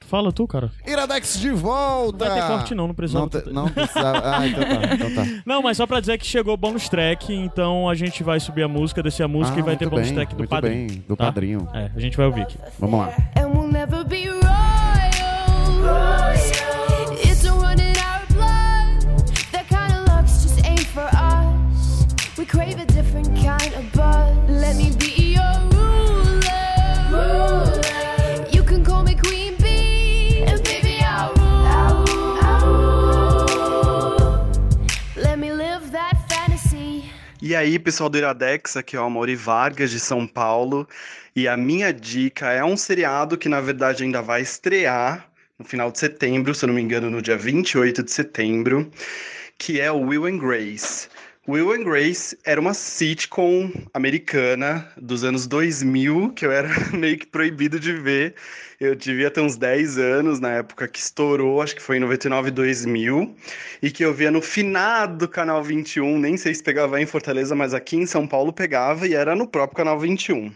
Fala 0.09 0.31
tu, 0.33 0.47
cara. 0.47 0.71
Iradex 0.87 1.39
de 1.39 1.51
volta! 1.51 2.25
Não 2.25 2.31
vai 2.35 2.41
ter 2.41 2.47
corte 2.47 2.73
não, 2.75 2.87
não 2.87 2.95
precisava. 2.95 3.29
Não, 3.31 3.41
te- 3.41 3.49
não 3.51 3.69
precisava. 3.69 4.21
Ah, 4.37 4.47
então 4.47 4.63
tá, 4.63 4.93
então 4.95 5.15
tá. 5.15 5.25
Não, 5.45 5.61
mas 5.61 5.77
só 5.77 5.85
pra 5.85 5.99
dizer 5.99 6.17
que 6.17 6.25
chegou 6.25 6.57
bônus 6.57 6.89
track, 6.89 7.31
então 7.33 7.87
a 7.87 7.93
gente 7.93 8.23
vai 8.23 8.39
subir 8.39 8.63
a 8.63 8.67
música, 8.67 9.03
descer 9.03 9.21
a 9.23 9.27
música 9.27 9.57
Ah, 9.57 9.59
e 9.59 9.63
vai 9.63 9.77
ter 9.77 9.87
bônus 9.87 10.09
track 10.11 10.33
do 10.35 10.47
padrinho. 10.47 10.87
bem, 10.89 11.03
do 11.07 11.15
tá? 11.15 11.25
padrinho. 11.25 11.67
É, 11.73 11.91
a 11.95 11.99
gente 11.99 12.17
vai 12.17 12.25
ouvir 12.25 12.41
aqui. 12.41 12.57
Vamos 12.79 12.99
lá. 12.99 13.13
And 13.37 13.47
we'll 13.49 13.67
never 13.71 14.03
be 14.03 14.27
royals. 14.29 14.49
It's 17.23 17.45
a 17.45 17.51
run 17.53 17.79
in 17.79 17.93
our 17.97 18.25
blood. 18.33 19.05
That 19.51 19.67
kind 19.69 19.93
of 19.93 20.07
luck's 20.07 20.41
just 20.43 20.65
ain't 20.65 20.87
for 20.87 21.03
us. 21.13 22.07
We 22.37 22.45
crave 22.45 22.79
a 22.79 22.85
different 22.85 23.27
kind 23.35 23.73
of 23.75 23.91
buzz. 23.93 24.35
Let 24.49 24.75
me 24.75 24.91
be 24.97 25.08
E 37.49 37.55
aí, 37.55 37.79
pessoal 37.79 38.11
do 38.11 38.17
Iradex, 38.19 38.77
aqui 38.77 38.95
é 38.95 38.99
o 38.99 39.05
Amaury 39.05 39.35
Vargas, 39.35 39.89
de 39.89 39.99
São 39.99 40.27
Paulo. 40.27 40.87
E 41.35 41.47
a 41.47 41.57
minha 41.57 41.91
dica 41.91 42.51
é 42.51 42.63
um 42.63 42.77
seriado 42.77 43.35
que, 43.39 43.49
na 43.49 43.59
verdade, 43.59 44.03
ainda 44.03 44.21
vai 44.21 44.43
estrear 44.43 45.27
no 45.57 45.65
final 45.65 45.91
de 45.91 45.97
setembro, 45.97 46.53
se 46.53 46.63
eu 46.63 46.67
não 46.67 46.75
me 46.75 46.81
engano, 46.83 47.09
no 47.09 47.23
dia 47.23 47.35
28 47.35 48.03
de 48.03 48.11
setembro, 48.11 48.91
que 49.57 49.81
é 49.81 49.91
o 49.91 49.97
Will 49.99 50.27
and 50.27 50.37
Grace. 50.37 51.09
Will 51.47 51.71
and 51.71 51.85
Grace 51.85 52.37
era 52.45 52.61
uma 52.61 52.75
sitcom 52.75 53.71
americana 53.95 54.87
dos 54.95 55.23
anos 55.23 55.47
2000, 55.47 56.33
que 56.33 56.45
eu 56.45 56.51
era 56.51 56.69
meio 56.95 57.17
que 57.17 57.25
proibido 57.25 57.79
de 57.79 57.93
ver. 57.93 58.35
Eu 58.79 58.95
devia 58.95 59.29
ter 59.29 59.41
uns 59.41 59.57
10 59.57 59.97
anos 59.97 60.39
na 60.39 60.53
época 60.53 60.87
que 60.87 60.99
estourou, 60.99 61.61
acho 61.61 61.75
que 61.75 61.81
foi 61.81 61.97
em 61.97 61.99
99, 61.99 62.49
2000, 62.49 63.35
e 63.81 63.91
que 63.91 64.05
eu 64.05 64.13
via 64.13 64.31
no 64.31 64.41
finado 64.41 65.27
Canal 65.27 65.61
21, 65.61 66.17
nem 66.17 66.37
sei 66.37 66.55
se 66.55 66.63
pegava 66.63 67.01
em 67.01 67.05
Fortaleza, 67.05 67.53
mas 67.53 67.73
aqui 67.73 67.97
em 67.97 68.05
São 68.05 68.25
Paulo 68.25 68.53
pegava 68.53 69.05
e 69.05 69.13
era 69.13 69.35
no 69.35 69.45
próprio 69.45 69.75
Canal 69.75 69.99
21. 69.99 70.49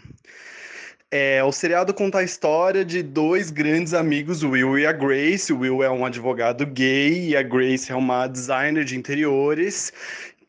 É, 1.10 1.44
o 1.44 1.52
seriado 1.52 1.92
conta 1.92 2.18
a 2.18 2.22
história 2.24 2.82
de 2.82 3.02
dois 3.02 3.50
grandes 3.50 3.92
amigos, 3.92 4.42
o 4.42 4.50
Will 4.50 4.78
e 4.78 4.86
a 4.86 4.92
Grace. 4.92 5.52
O 5.52 5.58
Will 5.58 5.82
é 5.82 5.90
um 5.90 6.04
advogado 6.04 6.64
gay 6.66 7.28
e 7.28 7.36
a 7.36 7.42
Grace 7.42 7.92
é 7.92 7.94
uma 7.94 8.26
designer 8.26 8.84
de 8.84 8.96
interiores 8.96 9.92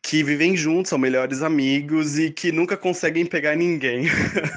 que 0.06 0.22
vivem 0.22 0.56
juntos, 0.56 0.90
são 0.90 0.98
melhores 1.00 1.42
amigos 1.42 2.16
e 2.16 2.30
que 2.30 2.52
nunca 2.52 2.76
conseguem 2.76 3.26
pegar 3.26 3.56
ninguém. 3.56 4.04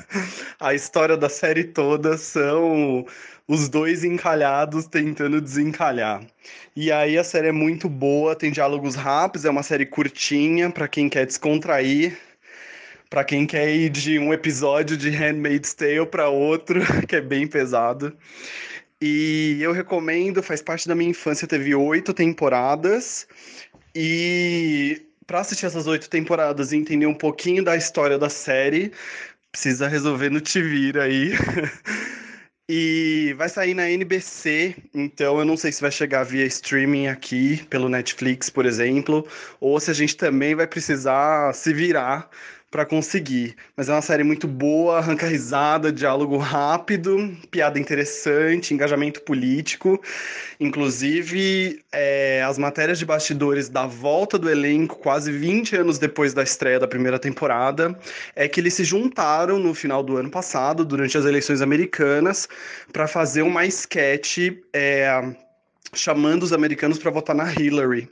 a 0.59 0.75
história 0.75 1.17
da 1.17 1.27
série 1.27 1.63
toda 1.63 2.19
são 2.19 3.03
os 3.47 3.67
dois 3.67 4.03
encalhados 4.03 4.85
tentando 4.85 5.41
desencalhar. 5.41 6.23
E 6.75 6.91
aí 6.91 7.17
a 7.17 7.23
série 7.23 7.47
é 7.47 7.51
muito 7.51 7.89
boa, 7.89 8.35
tem 8.35 8.51
diálogos 8.51 8.93
rápidos, 8.93 9.43
é 9.43 9.49
uma 9.49 9.63
série 9.63 9.87
curtinha 9.87 10.69
para 10.69 10.87
quem 10.87 11.09
quer 11.09 11.25
descontrair. 11.25 12.15
Pra 13.09 13.23
quem 13.23 13.47
quer 13.47 13.73
ir 13.73 13.89
de 13.89 14.19
um 14.19 14.31
episódio 14.31 14.95
de 14.95 15.09
Handmaid's 15.09 15.73
Tale 15.73 16.05
para 16.05 16.29
outro, 16.29 16.79
que 17.09 17.15
é 17.15 17.21
bem 17.21 17.47
pesado. 17.47 18.15
E 19.01 19.57
eu 19.61 19.71
recomendo, 19.71 20.43
faz 20.43 20.61
parte 20.61 20.87
da 20.87 20.93
minha 20.93 21.09
infância, 21.09 21.47
teve 21.47 21.73
oito 21.73 22.13
temporadas. 22.13 23.27
E 23.95 25.08
para 25.29 25.41
assistir 25.41 25.67
essas 25.67 25.85
oito 25.85 26.09
temporadas 26.09 26.71
e 26.71 26.75
entender 26.75 27.05
um 27.05 27.13
pouquinho 27.13 27.63
da 27.63 27.77
história 27.77 28.17
da 28.17 28.29
série, 28.29 28.91
precisa 29.51 29.87
resolver 29.87 30.31
no 30.31 30.41
Te 30.41 30.59
Vira 30.59 31.03
aí. 31.03 31.33
E 32.71 33.33
vai 33.35 33.49
sair 33.49 33.73
na 33.73 33.89
NBC, 33.89 34.75
então 34.93 35.39
eu 35.39 35.43
não 35.43 35.57
sei 35.57 35.71
se 35.71 35.81
vai 35.81 35.89
chegar 35.89 36.23
via 36.23 36.45
streaming 36.45 37.07
aqui, 37.07 37.65
pelo 37.67 37.89
Netflix, 37.89 38.47
por 38.47 38.63
exemplo, 38.63 39.27
ou 39.59 39.79
se 39.79 39.89
a 39.89 39.93
gente 39.95 40.15
também 40.15 40.53
vai 40.53 40.67
precisar 40.67 41.51
se 41.55 41.73
virar 41.73 42.29
pra 42.71 42.85
conseguir. 42.85 43.55
Mas 43.75 43.89
é 43.89 43.93
uma 43.93 44.01
série 44.01 44.23
muito 44.23 44.47
boa, 44.47 44.97
arranca 44.97 45.27
risada, 45.27 45.91
diálogo 45.91 46.37
rápido, 46.37 47.35
piada 47.49 47.79
interessante, 47.79 48.73
engajamento 48.73 49.21
político. 49.21 50.01
Inclusive, 50.59 51.81
é, 51.91 52.43
as 52.43 52.57
matérias 52.57 52.99
de 52.99 53.05
bastidores 53.05 53.69
da 53.69 53.85
volta 53.85 54.37
do 54.37 54.49
elenco, 54.49 54.97
quase 54.97 55.31
20 55.31 55.77
anos 55.77 55.97
depois 55.97 56.33
da 56.33 56.43
estreia 56.43 56.79
da 56.79 56.87
primeira 56.87 57.17
temporada, 57.17 57.97
é 58.35 58.47
que 58.47 58.59
eles 58.59 58.75
se 58.75 58.83
juntaram 58.83 59.57
no 59.57 59.73
final 59.73 60.03
do 60.03 60.17
ano 60.17 60.29
passado, 60.29 60.85
durante 60.85 61.17
as 61.17 61.25
eleições 61.25 61.61
americanas, 61.61 62.47
para 62.93 63.07
fazer 63.07 63.41
uma 63.41 63.65
sketch 63.65 64.37
é, 64.73 65.33
chamando 65.93 66.43
os 66.43 66.53
americanos 66.53 66.99
para 66.99 67.09
votar 67.09 67.35
na 67.35 67.51
Hillary 67.51 68.09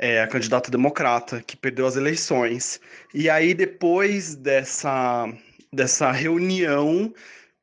é, 0.00 0.22
a 0.22 0.26
candidata 0.26 0.70
democrata, 0.70 1.42
que 1.46 1.54
perdeu 1.54 1.86
as 1.86 1.94
eleições. 1.94 2.80
E 3.14 3.28
aí, 3.28 3.52
depois 3.52 4.34
dessa, 4.34 5.30
dessa 5.70 6.10
reunião, 6.10 7.12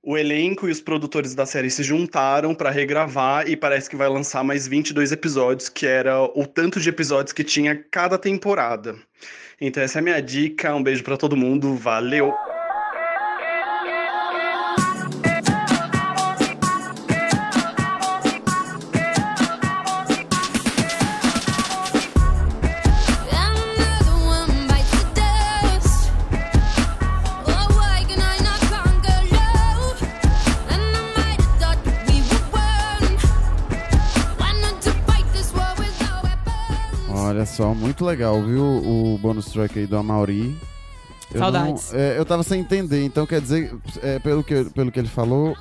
o 0.04 0.16
elenco 0.16 0.68
e 0.68 0.72
os 0.72 0.80
produtores 0.80 1.34
da 1.34 1.48
série 1.48 1.72
se 1.72 1.82
juntaram 1.82 2.54
para 2.54 2.70
regravar 2.70 3.50
e 3.50 3.58
parece 3.58 3.90
que 3.90 3.96
vai 3.96 4.08
lançar 4.08 4.44
mais 4.44 4.68
22 4.68 5.12
episódios, 5.12 5.68
que 5.68 5.88
era 5.88 6.22
o 6.22 6.46
tanto 6.46 6.80
de 6.80 6.90
episódios 6.90 7.34
que 7.34 7.44
tinha 7.44 7.76
cada 7.90 8.20
temporada. 8.20 8.96
Então, 9.60 9.82
essa 9.82 9.98
é 9.98 10.02
a 10.02 10.04
minha 10.04 10.22
dica. 10.22 10.76
Um 10.76 10.84
beijo 10.84 11.04
para 11.04 11.18
todo 11.18 11.36
mundo. 11.36 11.74
Valeu! 11.76 12.32
Muito 37.98 38.06
legal, 38.06 38.40
viu? 38.44 38.62
O 38.64 39.18
bônus 39.20 39.46
track 39.48 39.80
aí 39.80 39.88
do 39.88 39.98
Amauri. 39.98 40.56
Eu 41.34 41.40
Saudades. 41.40 41.92
não- 41.92 42.00
é, 42.00 42.18
eu 42.18 42.24
tava 42.24 42.44
sem 42.44 42.62
entender, 42.62 43.04
então 43.04 43.26
quer 43.26 43.42
dizer, 43.42 43.74
é, 44.04 44.20
pelo, 44.20 44.44
que, 44.44 44.66
pelo 44.66 44.92
que 44.92 45.00
ele 45.00 45.10
falou, 45.10 45.58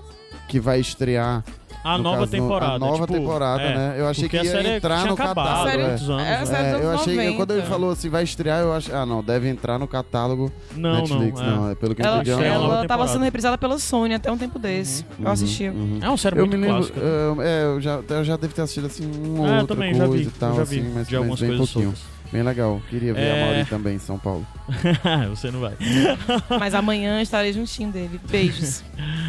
que 0.49 0.61
vai 0.61 0.79
estrear 0.79 1.43
A 1.83 1.97
no 1.97 2.05
nova 2.05 2.19
caso, 2.21 2.31
temporada. 2.31 2.75
A 2.77 2.79
nova 2.79 3.05
tipo, 3.07 3.19
temporada, 3.19 3.63
é, 3.63 3.75
né? 3.75 3.95
Eu 3.99 4.07
achei 4.07 4.29
que 4.29 4.37
ia 4.37 4.77
entrar 4.77 5.07
no 5.07 5.15
acabado 5.15 5.65
catálogo. 5.65 5.69
É. 5.83 5.85
anos, 5.87 6.03
é, 6.03 6.15
né? 6.17 6.47
série 6.47 6.67
É, 6.69 6.73
dos 6.75 6.81
eu 6.83 6.91
achei 6.93 7.15
que 7.17 7.23
90. 7.25 7.37
quando 7.37 7.51
ele 7.55 7.63
falou 7.67 7.91
assim, 7.91 8.09
vai 8.09 8.23
estrear, 8.23 8.61
eu 8.61 8.73
achei, 8.73 8.95
ah, 8.95 9.05
não, 9.05 9.25
deve 9.25 9.49
entrar 9.49 9.77
no 9.77 9.89
catálogo 9.89 10.53
Não, 10.77 11.01
Netflix, 11.01 11.41
não. 11.41 11.47
é. 11.47 11.51
não, 11.51 11.71
é 11.71 11.75
pelo 11.75 11.95
que 11.97 12.03
eu 12.03 12.07
Ela, 12.07 12.17
entendi. 12.19 12.31
é 12.31 12.35
uma 12.37 12.45
Ela- 12.45 12.55
nova- 12.55 12.65
ela 12.75 12.83
temporada. 12.83 12.89
tava 13.03 13.09
sendo 13.09 13.25
reprisada 13.25 13.59
pela 13.59 13.77
Sony 13.79 14.15
até 14.15 14.31
um 14.31 14.39
tempo 14.39 14.59
desse. 14.61 15.05
Eu 15.19 15.29
assisti. 15.29 15.69
Uhum. 15.69 15.99
É 16.01 16.09
uma 16.09 16.17
série 16.17 16.37
Eu 16.39 16.47
muito 16.47 16.57
me 16.61 16.65
lembro, 16.69 16.85
uh, 16.85 17.43
é, 17.43 17.65
eu 17.65 17.81
já, 17.81 18.01
eu 18.09 18.25
já 18.25 18.37
devo 18.37 18.55
ter 18.55 18.63
assistido 18.63 18.87
assim 18.87 19.05
uma 19.05 19.49
É, 19.49 19.51
eu 19.57 19.61
outra 19.63 19.75
também 19.75 19.95
já 19.95 20.07
coisa 20.07 20.23
vi. 20.23 20.29
e 20.29 20.31
tal, 20.39 20.51
eu 20.51 20.57
já 20.59 20.65
vi 20.65 20.79
assim, 20.79 20.91
mas, 20.95 21.09
de 21.09 21.15
mas 21.15 21.15
algumas 21.15 21.41
bem 21.41 21.49
coisas 21.51 21.73
pouquinho. 21.73 21.95
Bem 22.33 22.43
legal. 22.43 22.81
Queria 22.91 23.15
ver 23.15 23.21
É. 23.21 23.43
a 23.43 23.47
Mauri 23.47 23.65
também 23.67 23.97
em 23.97 23.99
São 23.99 24.19
Paulo. 24.19 24.47
Você 25.31 25.51
não 25.51 25.61
vai. 25.61 25.75
Mas 26.59 26.75
amanhã 26.75 27.21
estarei 27.23 27.53
juntinho 27.53 27.91
dele. 27.91 28.21
Beijos. 28.31 28.83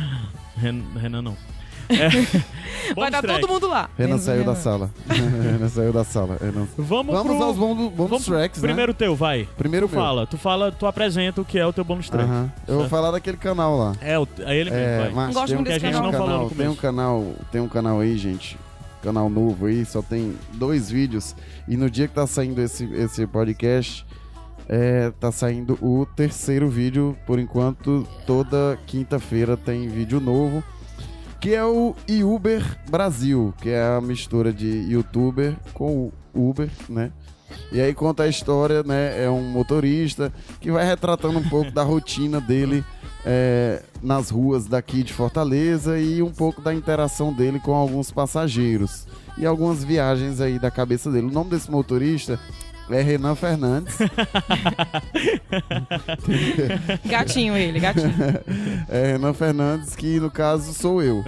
Ren- 0.57 0.83
Renan 0.99 1.21
não. 1.21 1.37
É. 1.89 2.09
Vai 2.93 3.09
track. 3.09 3.27
todo 3.39 3.47
mundo 3.49 3.67
lá. 3.69 3.89
Renan 3.97 4.17
saiu 4.17 4.43
da 4.43 4.51
Renan. 4.51 4.61
sala. 4.61 4.91
Renan 5.07 5.69
saiu 5.69 5.93
da 5.93 6.03
sala. 6.03 6.37
Não- 6.53 6.67
Vamos, 6.77 7.15
Vamos 7.15 7.35
pro... 7.37 7.43
aos 7.45 7.55
bônus, 7.57 7.93
Vamos 7.95 8.25
tracks, 8.25 8.61
né? 8.61 8.67
Primeiro 8.67 8.93
teu, 8.93 9.15
vai. 9.15 9.47
Primeiro 9.57 9.87
tu 9.87 9.91
meu. 9.95 10.01
fala, 10.03 10.27
tu 10.27 10.37
fala, 10.37 10.71
tu 10.71 10.85
apresenta 10.85 11.39
o 11.39 11.45
que 11.45 11.57
é 11.57 11.65
o 11.65 11.71
teu 11.71 11.85
bônus 11.85 12.09
track. 12.09 12.25
Aham. 12.29 12.51
Eu 12.67 12.79
vou 12.79 12.89
falar 12.89 13.11
daquele 13.11 13.37
canal 13.37 13.77
lá. 13.77 13.93
É, 14.01 14.19
o- 14.19 14.27
é 14.39 14.57
ele 14.57 14.69
mesmo, 14.69 14.85
É, 14.85 14.97
vai. 14.99 15.09
mas 15.11 15.27
Não 15.27 15.33
gosto 15.33 15.47
tem 15.47 15.57
um, 15.57 15.63
canal. 15.79 16.03
Não 16.03 16.11
falou 16.11 16.49
tem 16.49 16.67
um 16.67 16.75
canal, 16.75 17.33
tem 17.53 17.61
um 17.61 17.67
canal 17.69 17.99
aí, 18.01 18.17
gente. 18.17 18.57
Canal 19.07 19.29
novo 19.29 19.67
aí, 19.67 19.85
só 19.85 20.01
tem 20.01 20.35
dois 20.55 20.91
vídeos. 20.91 21.33
E 21.65 21.77
no 21.77 21.89
dia 21.89 22.09
que 22.09 22.13
tá 22.13 22.27
saindo 22.27 22.61
esse, 22.61 22.83
esse 22.93 23.25
podcast, 23.25 24.05
é, 24.67 25.11
tá 25.11 25.31
saindo 25.31 25.79
o 25.81 26.05
terceiro 26.05 26.67
vídeo. 26.67 27.17
Por 27.25 27.39
enquanto, 27.39 28.05
toda 28.25 28.77
quinta-feira 28.85 29.55
tem 29.55 29.87
vídeo 29.87 30.19
novo. 30.19 30.61
Que 31.39 31.55
é 31.55 31.63
o 31.63 31.95
Uber 32.21 32.61
Brasil, 32.89 33.53
que 33.61 33.69
é 33.69 33.81
a 33.81 34.01
mistura 34.01 34.51
de 34.51 34.67
youtuber 34.91 35.55
com 35.73 36.11
Uber, 36.33 36.69
né? 36.89 37.09
E 37.71 37.79
aí 37.79 37.93
conta 37.93 38.23
a 38.23 38.27
história, 38.27 38.83
né? 38.83 39.23
É 39.23 39.29
um 39.29 39.41
motorista 39.41 40.33
que 40.59 40.69
vai 40.69 40.85
retratando 40.85 41.39
um 41.39 41.47
pouco 41.47 41.71
da 41.71 41.83
rotina 41.83 42.41
dele 42.41 42.83
é, 43.29 43.83
nas 44.01 44.29
ruas 44.29 44.67
daqui 44.67 45.03
de 45.03 45.11
Fortaleza 45.11 45.99
e 45.99 46.23
um 46.23 46.31
pouco 46.31 46.61
da 46.61 46.73
interação 46.73 47.33
dele 47.33 47.59
com 47.59 47.73
alguns 47.73 48.09
passageiros 48.09 49.05
e 49.37 49.45
algumas 49.45 49.83
viagens 49.83 50.39
aí 50.39 50.57
da 50.57 50.71
cabeça 50.71 51.11
dele. 51.11 51.27
O 51.27 51.31
nome 51.31 51.49
desse 51.49 51.69
motorista 51.69 52.39
é 52.89 53.01
Renan 53.01 53.35
Fernandes. 53.35 53.97
Gatinho 57.05 57.57
ele, 57.57 57.81
gatinho. 57.81 58.13
É 58.87 59.11
Renan 59.11 59.33
Fernandes, 59.33 59.93
que 59.93 60.21
no 60.21 60.31
caso 60.31 60.73
sou 60.73 61.03
eu. 61.03 61.21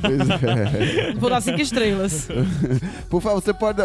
Pois 0.00 0.28
é. 0.28 1.12
Vou 1.14 1.30
dar 1.30 1.40
cinco 1.40 1.60
estrelas. 1.60 2.26
Por 3.08 3.22
favor, 3.22 3.40
você 3.40 3.54
pode. 3.54 3.80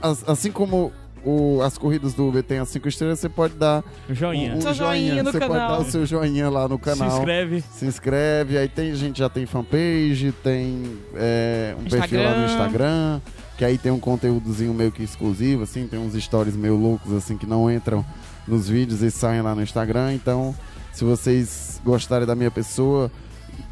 Assim 0.00 0.52
como 0.52 0.92
o- 1.24 1.60
as 1.62 1.76
corridas 1.78 2.14
do 2.14 2.28
Uber 2.28 2.42
tem 2.42 2.58
as 2.58 2.68
cinco 2.68 2.88
estrelas, 2.88 3.18
você 3.20 3.28
pode 3.28 3.54
dar 3.54 3.82
Joinha. 4.08 4.54
um, 4.54 4.58
um 4.58 4.60
Seu 4.60 4.74
joinha 4.74 5.22
no 5.22 5.30
Você 5.32 5.38
pode 5.38 5.52
canal. 5.52 5.70
dar 5.76 5.80
o 5.80 5.90
seu 5.90 6.06
joinha 6.06 6.48
lá 6.48 6.66
no 6.68 6.76
Se 6.76 6.80
canal. 6.82 7.18
inscreve. 7.18 7.64
Se 7.72 7.84
inscreve, 7.86 8.56
aí 8.58 8.68
tem 8.68 8.94
gente 8.94 9.18
já 9.18 9.28
tem 9.28 9.46
fanpage, 9.46 10.32
tem 10.42 10.98
é, 11.14 11.74
um 11.78 11.84
perfil 11.84 12.22
lá 12.22 12.36
no 12.36 12.44
Instagram. 12.44 12.50
Instagram, 12.54 13.20
que 13.58 13.64
aí 13.64 13.76
tem 13.78 13.92
um 13.92 14.00
conteúdozinho 14.00 14.72
meio 14.72 14.90
que 14.92 15.02
exclusivo, 15.02 15.62
assim, 15.64 15.86
tem 15.86 15.98
uns 15.98 16.14
stories 16.14 16.56
meio 16.56 16.76
loucos 16.76 17.12
assim 17.12 17.36
que 17.36 17.46
não 17.46 17.70
entram 17.70 18.04
nos 18.48 18.68
vídeos 18.68 19.02
e 19.02 19.10
saem 19.10 19.42
lá 19.42 19.54
no 19.54 19.62
Instagram. 19.62 20.14
Então, 20.14 20.54
se 20.92 21.04
vocês 21.04 21.80
gostarem 21.84 22.26
da 22.26 22.34
minha 22.34 22.50
pessoa 22.50 23.10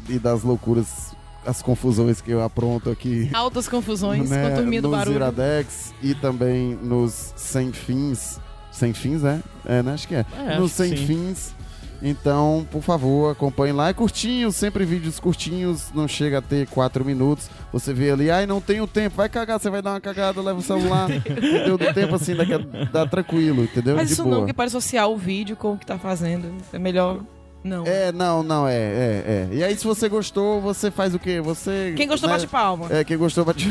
e 0.07 0.17
das 0.19 0.43
loucuras, 0.43 1.08
as 1.45 1.61
confusões 1.61 2.21
que 2.21 2.31
eu 2.31 2.41
apronto 2.43 2.89
aqui 2.89 3.29
Altas 3.33 3.67
confusões 3.67 4.29
né, 4.31 4.41
com 4.41 4.53
a 4.53 4.57
turminha 4.57 4.81
do 4.81 4.89
nos 4.89 4.97
barulho. 4.97 5.15
Iradex 5.15 5.93
e 6.01 6.13
também 6.13 6.77
nos 6.81 7.33
Sem 7.35 7.71
Fins. 7.71 8.39
Sem 8.71 8.93
Fins, 8.93 9.23
é? 9.23 9.39
É, 9.65 9.83
né? 9.83 9.93
Acho 9.93 10.07
que 10.07 10.15
é. 10.15 10.25
É, 10.37 10.59
nos 10.59 10.71
que 10.71 10.77
Sem. 10.77 10.95
Fins. 10.95 11.53
Então, 12.01 12.65
por 12.71 12.81
favor, 12.81 13.31
acompanhe 13.31 13.73
lá. 13.73 13.89
É 13.89 13.93
curtinho, 13.93 14.51
sempre 14.51 14.85
vídeos 14.85 15.19
curtinhos, 15.19 15.91
não 15.93 16.07
chega 16.07 16.37
a 16.37 16.41
ter 16.41 16.67
quatro 16.67 17.03
minutos. 17.03 17.49
Você 17.73 17.93
vê 17.93 18.11
ali, 18.11 18.31
ai, 18.31 18.45
não 18.45 18.61
tenho 18.61 18.87
tempo, 18.87 19.17
vai 19.17 19.27
cagar, 19.27 19.59
você 19.59 19.69
vai 19.69 19.81
dar 19.81 19.91
uma 19.91 20.01
cagada, 20.01 20.41
leva 20.41 20.59
o 20.59 20.61
celular. 20.61 21.09
entendeu? 21.11 21.77
Do 21.77 21.93
tempo 21.93 22.15
assim, 22.15 22.35
dá, 22.35 22.45
dá 22.91 23.05
tranquilo, 23.05 23.63
entendeu? 23.63 23.95
Mas 23.95 24.07
De 24.07 24.13
isso 24.13 24.23
boa. 24.23 24.35
não, 24.35 24.41
porque 24.41 24.53
pode 24.53 24.67
associar 24.67 25.09
o 25.09 25.17
vídeo 25.17 25.55
com 25.57 25.73
o 25.73 25.77
que 25.77 25.85
tá 25.85 25.97
fazendo. 25.97 26.49
É 26.71 26.79
melhor 26.79 27.19
não. 27.63 27.85
É, 27.85 28.11
não, 28.11 28.41
não, 28.41 28.67
é, 28.67 28.73
é, 28.73 29.47
é. 29.51 29.55
E 29.55 29.63
aí, 29.63 29.75
se 29.75 29.85
você 29.85 30.07
gostou, 30.07 30.61
você 30.61 30.89
faz 30.89 31.13
o 31.13 31.19
quê? 31.19 31.41
Você. 31.41 31.93
Quem 31.95 32.07
gostou, 32.07 32.29
né? 32.29 32.35
bate 32.35 32.47
palma. 32.47 32.87
É, 32.89 33.03
quem 33.03 33.17
gostou, 33.17 33.43
bate. 33.43 33.69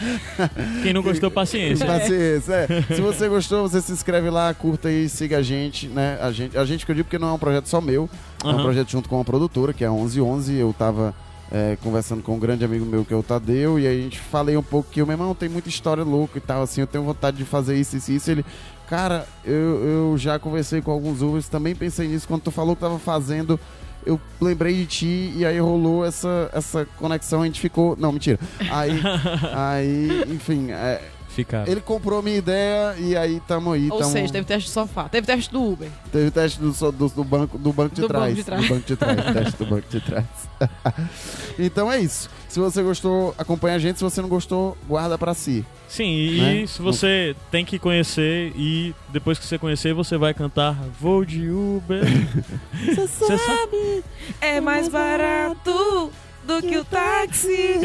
Quem 0.82 0.92
não 0.92 1.02
gostou, 1.02 1.30
paciência. 1.30 1.84
Paciência, 1.86 2.52
é. 2.54 2.94
Se 2.94 3.00
você 3.00 3.28
gostou, 3.28 3.68
você 3.68 3.80
se 3.80 3.92
inscreve 3.92 4.30
lá, 4.30 4.52
curta 4.54 4.88
aí, 4.88 5.08
siga 5.08 5.38
a 5.38 5.42
gente, 5.42 5.86
né? 5.88 6.18
A 6.20 6.32
gente, 6.32 6.56
a 6.56 6.64
gente 6.64 6.86
que 6.86 6.92
eu 6.92 6.96
digo 6.96 7.04
porque 7.04 7.18
não 7.18 7.28
é 7.28 7.32
um 7.32 7.38
projeto 7.38 7.68
só 7.68 7.80
meu, 7.80 8.08
é 8.42 8.48
um 8.48 8.62
projeto 8.62 8.90
junto 8.90 9.08
com 9.08 9.16
uma 9.16 9.24
produtora, 9.24 9.72
que 9.72 9.84
é 9.84 9.86
a 9.86 9.90
1111. 9.90 10.54
Eu 10.56 10.74
tava 10.76 11.14
é, 11.50 11.76
conversando 11.82 12.22
com 12.22 12.34
um 12.34 12.38
grande 12.38 12.64
amigo 12.64 12.86
meu, 12.86 13.04
que 13.04 13.12
é 13.12 13.16
o 13.16 13.22
Tadeu, 13.22 13.78
e 13.78 13.86
aí 13.86 14.00
a 14.00 14.02
gente 14.02 14.18
falei 14.18 14.56
um 14.56 14.62
pouco 14.62 14.90
que 14.90 15.02
o 15.02 15.06
meu 15.06 15.14
irmão 15.14 15.34
tem 15.34 15.48
muita 15.48 15.68
história 15.68 16.04
louca 16.04 16.38
e 16.38 16.40
tal, 16.40 16.62
assim, 16.62 16.80
eu 16.80 16.86
tenho 16.86 17.04
vontade 17.04 17.36
de 17.36 17.44
fazer 17.44 17.76
isso, 17.76 17.96
isso, 17.96 18.12
isso. 18.12 18.30
Ele, 18.30 18.44
cara, 18.88 19.26
eu, 19.44 20.12
eu 20.12 20.18
já 20.18 20.38
conversei 20.38 20.80
com 20.80 20.90
alguns 20.90 21.22
Ubers, 21.22 21.48
também 21.48 21.74
pensei 21.74 22.08
nisso, 22.08 22.28
quando 22.28 22.42
tu 22.42 22.50
falou 22.50 22.74
que 22.74 22.82
tava 22.82 22.98
fazendo. 22.98 23.58
Eu 24.06 24.18
lembrei 24.40 24.74
de 24.76 24.86
ti 24.86 25.32
e 25.36 25.44
aí 25.44 25.58
rolou 25.58 26.06
essa, 26.06 26.48
essa 26.54 26.86
conexão, 26.96 27.42
a 27.42 27.44
gente 27.44 27.60
ficou. 27.60 27.94
Não, 27.98 28.10
mentira. 28.10 28.38
Aí, 28.70 28.98
aí 29.54 30.24
enfim, 30.32 30.70
é, 30.70 31.02
Fica. 31.34 31.64
ele 31.66 31.80
comprou 31.80 32.22
minha 32.22 32.36
ideia 32.36 32.94
e 32.98 33.16
aí 33.16 33.40
tamo 33.46 33.72
aí. 33.72 33.88
Ou 33.90 33.98
tamo- 33.98 34.10
seja, 34.12 34.32
teve 34.32 34.44
teste 34.46 34.68
do 34.68 34.72
sofá. 34.72 35.08
Teve 35.08 35.26
teste 35.26 35.50
do 35.52 35.62
Uber. 35.62 35.88
teve 36.12 36.30
teste 36.30 36.58
do, 36.60 36.72
do, 36.92 37.08
do 37.08 37.24
banco, 37.24 37.56
do 37.56 37.72
banco 37.72 37.94
de 37.94 38.00
Do 38.02 38.08
trás. 38.08 38.24
banco 38.24 38.36
de 38.36 38.44
trás. 38.44 38.62
Do 38.62 38.68
banco 38.74 38.86
de 38.86 38.96
trás. 38.96 39.24
teste 39.34 39.56
do 39.58 39.66
banco 39.66 39.88
de 39.88 40.00
trás. 40.00 40.26
então 41.58 41.90
é 41.90 42.00
isso. 42.00 42.28
Se 42.48 42.58
você 42.58 42.82
gostou, 42.82 43.34
acompanha 43.38 43.76
a 43.76 43.78
gente. 43.78 43.98
Se 43.98 44.04
você 44.04 44.20
não 44.20 44.28
gostou, 44.28 44.76
guarda 44.88 45.16
pra 45.16 45.34
si. 45.34 45.64
Sim, 45.88 46.04
e 46.16 46.40
Né? 46.62 46.66
se 46.66 46.80
você 46.82 47.34
tem 47.50 47.64
que 47.64 47.78
conhecer 47.78 48.52
e 48.56 48.94
depois 49.08 49.38
que 49.38 49.46
você 49.46 49.58
conhecer, 49.58 49.92
você 49.94 50.16
vai 50.16 50.32
cantar 50.34 50.74
Vou 51.00 51.24
de 51.24 51.48
Uber. 51.50 52.02
Você 52.96 53.36
sabe? 53.38 54.04
É 54.40 54.60
mais 54.60 54.88
barato 54.88 56.10
do 56.44 56.60
que 56.62 56.76
o 56.76 56.84
táxi. 56.84 57.80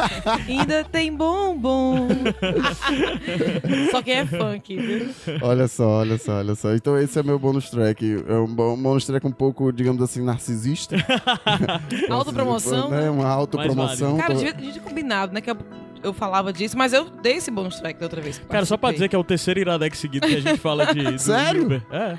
Ainda 0.48 0.84
tem 0.84 1.14
bombom. 1.14 2.08
Só 3.90 4.02
quem 4.02 4.14
é 4.14 4.26
funk, 4.26 4.76
viu? 4.76 5.10
Olha 5.42 5.68
só, 5.68 5.88
olha 6.00 6.18
só, 6.18 6.38
olha 6.38 6.54
só. 6.54 6.74
Então 6.74 6.98
esse 6.98 7.18
é 7.18 7.22
meu 7.22 7.38
bônus 7.38 7.70
track. 7.70 8.24
É 8.28 8.34
um 8.34 8.46
bônus 8.76 9.06
track 9.06 9.26
um 9.26 9.32
pouco, 9.32 9.72
digamos 9.72 10.02
assim, 10.02 10.22
narcisista. 10.22 10.96
Autopromoção. 12.10 12.90
Né? 12.90 13.10
Uma 13.10 13.28
autopromoção. 13.28 14.16
Cara, 14.16 14.34
Tô- 14.34 14.38
devia, 14.38 14.52
devia 14.54 14.72
ter 14.74 14.80
combinado, 14.80 15.32
né? 15.32 15.40
Que 15.40 15.50
eu, 15.50 15.56
eu 16.02 16.12
falava 16.12 16.52
disso, 16.52 16.76
mas 16.76 16.92
eu 16.92 17.04
dei 17.22 17.34
esse 17.34 17.50
bônus 17.50 17.78
track 17.80 17.98
da 17.98 18.06
outra 18.06 18.20
vez. 18.20 18.40
Cara, 18.48 18.64
só 18.64 18.76
pra 18.76 18.92
dizer 18.92 19.08
que 19.08 19.16
é 19.16 19.18
o 19.18 19.24
terceiro 19.24 19.60
Iradex 19.60 19.98
seguido 19.98 20.26
que 20.26 20.36
a 20.36 20.40
gente 20.40 20.58
fala 20.58 20.92
de. 20.94 21.18
Sério? 21.20 21.64
Uber. 21.64 21.82
É. 21.90 22.18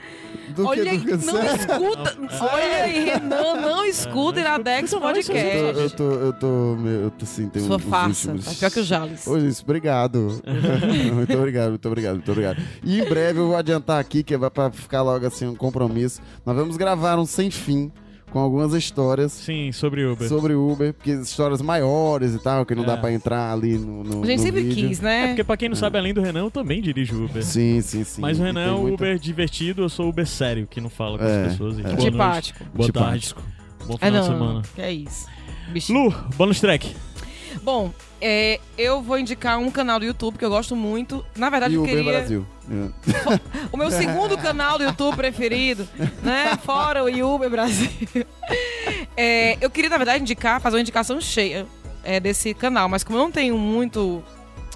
Do 0.56 0.68
Olha 0.68 0.84
que, 0.84 0.90
aí, 0.90 0.98
do 0.98 1.06
que, 1.18 1.26
não 1.26 1.34
sério? 1.36 1.56
escuta. 1.56 2.18
Olha 2.42 2.84
aí, 2.84 3.06
Renan, 3.06 3.56
não 3.62 3.86
escuta 3.86 4.40
Iradex 4.40 4.90
Escuta 4.92 5.06
não, 5.14 5.20
isso 5.20 5.32
Podcast. 5.32 5.58
Eu, 5.58 5.74
eu 5.84 5.90
tô, 5.90 6.12
eu 6.12 6.34
tô, 6.34 6.76
eu 6.88 7.12
tô 7.12 7.24
assim, 7.24 7.48
tem 7.48 7.64
Sua 7.64 7.78
uns 7.78 7.84
farsa. 7.84 8.32
últimos- 8.32 8.46
Tá 8.46 8.60
pior 8.60 8.72
que 8.72 8.80
o 8.80 8.84
Jales. 8.84 9.28
Ô, 9.28 9.38
isso, 9.38 9.64
obrigado. 9.64 10.42
muito 11.14 11.38
obrigado, 11.38 11.70
muito 11.70 11.88
obrigado, 11.88 12.14
muito 12.16 12.32
obrigado. 12.32 12.62
E 12.84 13.00
em 13.00 13.06
breve 13.06 13.40
eu 13.40 13.48
vou 13.48 13.56
adiantar 13.56 14.00
aqui, 14.00 14.24
que 14.24 14.36
vai 14.36 14.50
pra 14.50 14.70
ficar 14.72 15.02
logo 15.02 15.26
assim 15.26 15.48
um 15.48 15.56
compromisso. 15.56 16.22
Nós 16.46 16.56
vamos 16.56 16.76
gravar 16.76 17.18
um 17.18 17.26
sem 17.26 17.50
fim 17.50 17.92
com 18.32 18.40
algumas 18.40 18.74
histórias 18.74 19.32
Sim, 19.34 19.72
sobre 19.72 20.06
Uber. 20.06 20.28
sobre 20.28 20.54
Uber, 20.54 20.94
porque 20.94 21.12
histórias 21.12 21.62
maiores 21.62 22.34
e 22.34 22.40
tal, 22.40 22.66
que 22.66 22.74
não 22.74 22.84
dá 22.84 22.94
É. 22.94 22.98
pra 22.98 23.12
entrar 23.12 23.52
ali 23.52 23.78
no, 23.78 24.04
no 24.04 24.24
A 24.24 24.26
gente 24.26 24.38
no 24.40 24.44
sempre 24.44 24.64
vídeo. 24.64 24.88
quis, 24.88 25.00
É 25.00 25.04
né? 25.04 25.28
porque 25.28 25.44
pra 25.44 25.58
quem 25.58 25.70
não 25.70 25.76
sabe, 25.76 25.98
além 25.98 26.14
do 26.14 26.22
Renan, 26.22 26.40
eu 26.42 26.52
também 26.52 26.82
dirijo 26.82 27.26
Uber. 27.26 27.44
Sim, 27.44 27.82
sim, 27.82 28.04
sim. 28.04 28.22
Mas 28.22 28.40
o 28.40 28.44
Renan 28.44 28.62
é 28.68 28.72
o 28.72 28.80
muita- 28.82 28.96
Uber 28.96 29.20
divertido, 29.20 29.82
eu 29.84 29.90
sou 29.90 30.10
Uber 30.10 30.26
sério, 30.26 30.66
que 30.66 30.80
não 30.82 30.90
fala 30.90 31.18
com 31.18 31.26
É, 31.26 31.44
as 31.46 31.52
pessoas. 31.52 31.78
É. 31.78 31.82
boa 31.84 31.90
noite, 31.94 32.08
Antipático. 32.08 32.60
boa 32.74 32.92
tarde, 32.92 33.10
Antipático. 33.28 33.42
bom 33.86 33.96
Ah, 34.02 34.06
final 34.06 34.24
de 34.24 34.30
não. 34.30 34.38
semana. 34.38 34.62
Que 34.76 34.82
é 34.82 34.92
isso. 34.94 35.28
Bichinho. 35.72 36.06
Lu, 36.06 36.16
bônus 36.38 36.60
track. 36.60 36.96
Bom, 37.64 37.92
é, 38.22 38.60
eu 38.78 39.02
vou 39.02 39.20
indicar 39.20 39.60
um 39.60 39.70
canal 39.70 40.00
do 40.00 40.06
YouTube 40.06 40.38
que 40.38 40.46
eu 40.46 40.50
gosto 40.50 40.74
muito. 40.76 41.24
Na 41.36 41.50
verdade, 41.50 41.74
E 41.74 41.76
eu 41.76 41.82
Uber 41.84 41.96
queria. 41.96 42.12
Brasil. 42.12 42.46
É. 42.72 43.40
O 43.72 43.78
meu 43.78 43.92
segundo 43.92 44.38
canal 44.38 44.78
do 44.78 44.86
YouTube 44.86 45.18
preferido, 45.18 45.88
né? 46.24 46.58
Fora 46.64 47.04
o 47.04 47.36
Uber 47.36 47.50
Brasil. 47.50 47.90
É, 49.18 49.58
eu 49.60 49.70
queria, 49.70 49.90
na 49.90 49.98
verdade, 49.98 50.22
indicar, 50.22 50.62
fazer 50.62 50.78
uma 50.78 50.82
indicação 50.82 51.20
cheia 51.20 51.68
é, 52.04 52.20
desse 52.20 52.54
canal, 52.54 52.88
mas 52.88 53.04
como 53.04 53.18
eu 53.20 53.24
não 53.24 53.32
tenho 53.32 53.58
muito. 53.58 54.24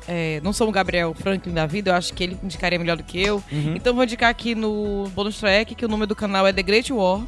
é, 0.07 0.41
não 0.43 0.51
sou 0.51 0.67
um 0.67 0.71
Gabriel 0.71 1.13
Franklin 1.13 1.53
da 1.53 1.65
vida, 1.65 1.91
eu 1.91 1.95
acho 1.95 2.13
que 2.13 2.23
ele 2.23 2.37
indicaria 2.43 2.77
melhor 2.77 2.97
do 2.97 3.03
que 3.03 3.21
eu. 3.21 3.41
Então 3.75 3.93
vou 3.93 4.03
indicar 4.03 4.29
aqui 4.29 4.53
no 4.53 5.09
bonus 5.15 5.39
track 5.39 5.73
que 5.73 5.85
o 5.85 5.87
nome 5.87 6.05
do 6.05 6.15
canal 6.15 6.45
é 6.45 6.51
The 6.51 6.63
Great 6.63 6.91
War. 6.91 7.21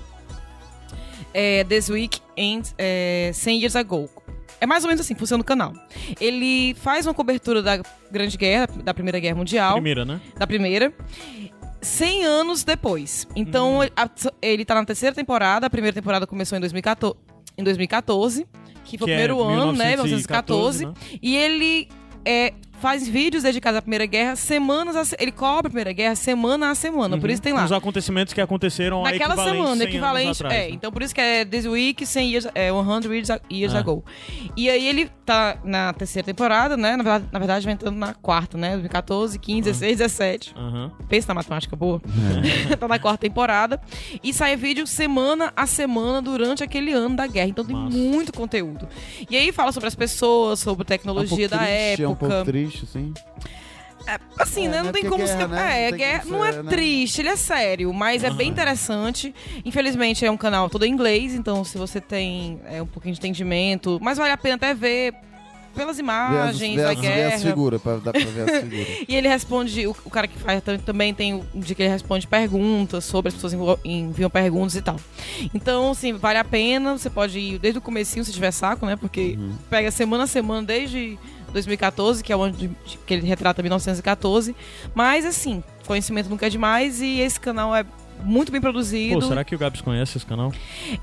É, 1.34 1.64
This 1.64 1.90
Week 1.90 2.20
and 2.38 2.64
é, 2.78 3.32
100 3.34 3.60
Years 3.60 3.76
Ago. 3.76 4.10
É 4.60 4.66
mais 4.66 4.84
ou 4.84 4.88
menos 4.90 5.02
assim 5.02 5.14
funciona 5.16 5.42
o 5.42 5.46
canal. 5.46 5.74
Ele 6.20 6.74
faz 6.76 7.06
uma 7.06 7.14
cobertura 7.14 7.62
da 7.62 7.82
Grande 8.12 8.38
Guerra, 8.38 8.68
da 8.84 8.94
Primeira 8.94 9.20
Guerra 9.20 9.36
Mundial 9.36 9.74
Primeira, 9.74 10.04
né? 10.06 10.20
da 10.38 10.48
primeira. 10.48 10.94
100 11.82 12.26
anos 12.26 12.64
depois. 12.64 13.28
Então, 13.36 13.82
a- 13.96 14.10
ele 14.42 14.66
tá 14.66 14.76
na 14.76 14.84
terceira 14.84 15.16
temporada. 15.16 15.68
A 15.68 15.70
primeira 15.70 15.94
temporada 15.94 16.26
começou 16.26 16.58
em 16.58 16.62
2014, 16.62 17.16
em 17.58 17.64
2014 17.64 18.48
que 18.84 18.98
foi 18.98 19.06
Que 19.08 19.12
o 19.12 19.14
é 19.14 19.18
primeiro 19.18 19.44
ano, 19.44 19.74
né? 19.74 19.90
1914, 19.90 20.86
1914. 20.86 20.86
né? 20.86 21.20
E 21.22 21.36
ele 21.36 21.90
é, 22.24 22.54
faz 22.80 23.08
vídeos 23.08 23.44
dedicados 23.44 23.78
à 23.78 23.82
Primeira 23.82 24.06
Guerra 24.06 24.36
semanas 24.36 24.96
a 24.96 25.04
se- 25.06 25.16
Ele 25.20 25.32
cobre 25.32 25.68
a 25.68 25.70
Primeira 25.70 25.92
Guerra 25.94 26.16
semana 26.16 26.70
a 26.70 26.76
semana. 26.76 27.18
Por 27.18 27.30
isso 27.30 27.42
tem 27.42 27.54
lá. 27.54 27.66
Os 27.66 27.72
acontecimentos 27.72 28.34
que 28.34 28.42
aconteceram 28.42 29.04
Naquela 29.04 29.36
semana, 29.36 29.52
100 29.54 29.62
anos 29.66 29.82
equivalente. 29.82 30.44
atrás, 30.44 30.54
é, 30.54 30.68
né? 30.68 30.70
então 30.72 30.92
por 30.92 31.02
isso 31.02 31.14
que 31.14 31.22
é 31.22 31.44
This 31.46 31.66
Week, 31.66 32.06
100 32.06 32.30
years, 32.32 32.48
é, 32.54 32.72
100 32.72 33.12
years, 33.12 33.30
a- 33.30 33.42
years 33.52 33.74
Ah. 33.74 33.80
ago. 33.80 34.04
E 34.56 34.70
aí 34.70 34.88
ele 34.88 35.10
tá 35.26 35.58
na 35.64 35.92
terceira 35.94 36.26
temporada, 36.26 36.78
né? 36.78 36.96
Na 36.96 37.04
verdade, 37.04 37.26
na 37.32 37.40
verdade 37.40 37.66
vai 37.66 37.74
entrando 37.74 37.98
na 37.98 38.14
quarta, 38.14 38.58
né? 38.58 38.70
2014, 38.72 39.38
15, 39.40 39.62
16, 39.64 39.98
17. 39.98 40.54
Aham. 40.56 40.92
Pensa 41.10 41.28
na 41.30 41.34
matemática 41.36 41.76
boa. 41.76 42.02
tá 42.80 42.88
na 42.88 43.00
quarta 43.00 43.20
temporada. 43.20 43.82
E 44.24 44.34
sai 44.34 44.56
vídeo 44.56 44.86
semana 44.88 45.52
a 45.56 45.66
semana 45.66 46.22
durante 46.22 46.64
aquele 46.64 46.92
ano 46.94 47.16
da 47.16 47.28
guerra. 47.28 47.50
Então 47.50 47.66
tem 47.66 47.76
Massa. 47.76 47.98
muito 47.98 48.32
conteúdo. 48.34 48.88
E 49.30 49.36
aí 49.36 49.52
fala 49.52 49.72
sobre 49.72 49.88
as 49.88 49.96
pessoas, 49.96 50.60
sobre 50.60 50.82
É 50.82 50.84
um 50.84 50.86
tecnologia 50.86 51.50
pouco 51.50 51.50
da 51.50 51.66
triste, 51.66 52.04
É 52.04 52.08
um 52.08 52.16
triste, 52.70 52.86
sim. 52.86 53.14
Assim, 54.40 54.68
É, 54.68 54.70
né? 54.70 54.78
né? 54.78 54.84
Não 54.84 54.92
tem 54.94 55.02
Porque 55.04 55.10
como 55.10 55.26
guerra, 55.26 55.40
ser. 55.42 55.48
né? 55.50 55.80
É, 55.80 55.84
Não 55.84 55.90
tem 55.90 55.98
guerra 56.00 56.24
não 56.26 56.46
é 56.46 56.52
né? 56.64 56.70
triste, 56.72 57.22
ele 57.22 57.30
é 57.30 57.36
sério, 57.36 57.94
mas 57.94 58.24
é 58.24 58.30
bem 58.30 58.50
interessante. 58.50 59.36
Infelizmente 59.66 60.26
é 60.26 60.32
um 60.32 60.38
canal 60.38 60.70
todo 60.70 60.86
em 60.86 60.92
inglês, 60.92 61.34
então 61.34 61.64
se 61.66 61.78
você 61.78 62.00
tem 62.00 62.60
é, 62.70 62.82
um 62.82 62.86
pouquinho 62.88 63.14
de 63.14 63.20
entendimento, 63.20 64.00
mas 64.02 64.18
vale 64.18 64.32
a 64.32 64.38
pena 64.38 64.56
até 64.56 64.74
ver 64.74 65.14
pelas 65.76 65.98
Vê 65.98 66.02
as, 66.02 66.08
imagens 66.08 66.76
vê 66.76 66.82
da 66.84 66.90
as, 66.92 67.00
vê 67.00 67.08
as 67.08 67.14
guerra. 67.16 67.38
figuras, 67.40 67.82
pra, 67.82 67.98
dá 67.98 68.12
pra 68.14 68.22
ver 68.22 68.50
as 68.50 68.62
figuras. 68.64 68.88
E 69.10 69.16
ele 69.16 69.28
responde, 69.28 69.86
o, 69.86 69.96
o 70.06 70.10
cara 70.10 70.28
que 70.28 70.40
faz 70.40 70.64
tam- 70.64 70.78
também 70.80 71.14
tem 71.14 71.34
um 71.36 71.60
dia 71.60 71.76
que 71.76 71.84
ele 71.84 71.90
responde 71.92 72.26
perguntas 72.26 73.04
sobre, 73.04 73.28
as 73.28 73.36
pessoas 73.36 73.54
envo- 73.54 73.78
enviam 73.86 74.30
perguntas 74.30 74.76
e 74.76 74.82
tal. 74.82 74.96
Então, 75.54 75.92
assim, 75.92 76.14
vale 76.14 76.40
a 76.40 76.44
pena, 76.46 76.98
você 76.98 77.10
pode 77.10 77.38
ir 77.38 77.60
desde 77.60 77.78
o 77.78 77.82
comecinho 77.82 78.24
se 78.26 78.32
tiver 78.32 78.52
saco, 78.52 78.86
né? 78.88 78.96
Porque 78.96 79.38
pega 79.70 79.92
semana 79.92 80.24
a 80.24 80.28
semana 80.28 80.66
desde 80.66 81.20
2014, 81.58 82.24
que 82.24 82.32
é 82.32 82.36
o 82.36 82.42
ano 82.42 82.56
que 83.06 83.14
ele 83.14 83.26
retrata 83.26 83.62
1914. 83.62 84.56
Mas, 84.94 85.26
assim, 85.26 85.64
conhecimento 85.86 86.30
nunca 86.30 86.48
é 86.48 86.50
demais 86.50 87.02
e 87.02 87.20
esse 87.20 87.40
canal 87.40 87.76
é 87.76 87.86
muito 88.24 88.52
bem 88.52 88.60
produzido. 88.62 89.20
Pô, 89.20 89.22
será 89.22 89.44
que 89.44 89.56
o 89.56 89.58
Gabs 89.58 89.82
conhece 89.82 90.18
esse 90.18 90.26
canal? 90.26 90.52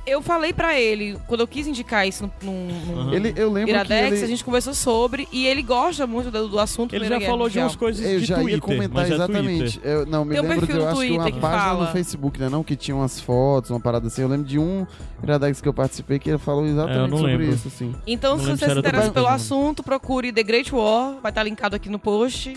Eu 0.06 0.20
falei 0.22 0.52
pra 0.52 0.78
ele, 0.78 1.18
quando 1.26 1.40
eu 1.40 1.48
quis 1.48 1.66
indicar 1.66 2.06
isso 2.06 2.30
no 2.42 2.52
Aham. 2.52 3.12
Ele, 3.14 3.32
eu 3.36 3.50
lembro 3.50 3.70
Iradex, 3.70 4.08
que 4.08 4.14
ele... 4.16 4.24
a 4.24 4.28
gente 4.28 4.44
conversou 4.44 4.74
sobre 4.74 5.28
e 5.32 5.46
ele 5.46 5.62
gosta 5.62 6.06
muito 6.06 6.30
do, 6.30 6.48
do 6.48 6.58
assunto 6.58 6.94
Ele 6.94 7.04
já 7.06 7.18
Guerra 7.18 7.30
falou 7.30 7.48
de 7.48 7.54
Mundial. 7.54 7.64
umas 7.66 7.76
coisas 7.76 8.04
Eu 8.04 8.20
de 8.20 8.26
já 8.26 8.34
Twitter, 8.36 8.54
ia 8.54 8.60
comentar 8.60 8.90
mas 9.02 9.10
é 9.10 9.14
exatamente. 9.14 9.72
Twitter. 9.78 9.90
Eu, 9.90 10.06
não, 10.06 10.24
me 10.24 10.34
Tem 10.34 10.42
lembro 10.42 10.60
que 10.60 10.66
perfil 10.66 10.76
eu 10.76 10.82
no 10.82 10.88
acho 10.90 11.00
que 11.00 11.10
uma 11.10 11.16
Twitter 11.22 11.34
que 11.34 11.40
página 11.40 11.62
fala. 11.62 11.86
no 11.86 11.92
Facebook, 11.92 12.40
né? 12.40 12.48
Não, 12.48 12.62
que 12.64 12.76
tinha 12.76 12.96
umas 12.96 13.20
fotos, 13.20 13.70
uma 13.70 13.80
parada 13.80 14.06
assim. 14.06 14.22
Eu 14.22 14.28
lembro 14.28 14.46
de 14.46 14.58
um 14.58 14.86
Iradex 15.22 15.60
que 15.60 15.68
eu 15.68 15.74
participei 15.74 16.18
que 16.18 16.28
ele 16.30 16.38
falou 16.38 16.64
É, 16.64 16.68
eu 16.68 16.72
exatamente 16.72 17.10
não 17.10 17.18
sobre 17.18 17.36
lembro. 17.36 17.54
isso, 17.54 17.68
assim. 17.68 17.94
Então, 18.06 18.36
Não 18.36 18.44
se 18.44 18.50
você 18.50 18.70
se 18.70 18.78
interessa 18.78 19.10
pelo 19.12 19.26
assunto, 19.28 19.82
procure 19.82 20.32
The 20.32 20.42
Great 20.42 20.74
War, 20.74 21.16
vai 21.22 21.30
estar 21.30 21.42
linkado 21.42 21.74
aqui 21.76 21.88
no 21.88 21.98
post. 21.98 22.56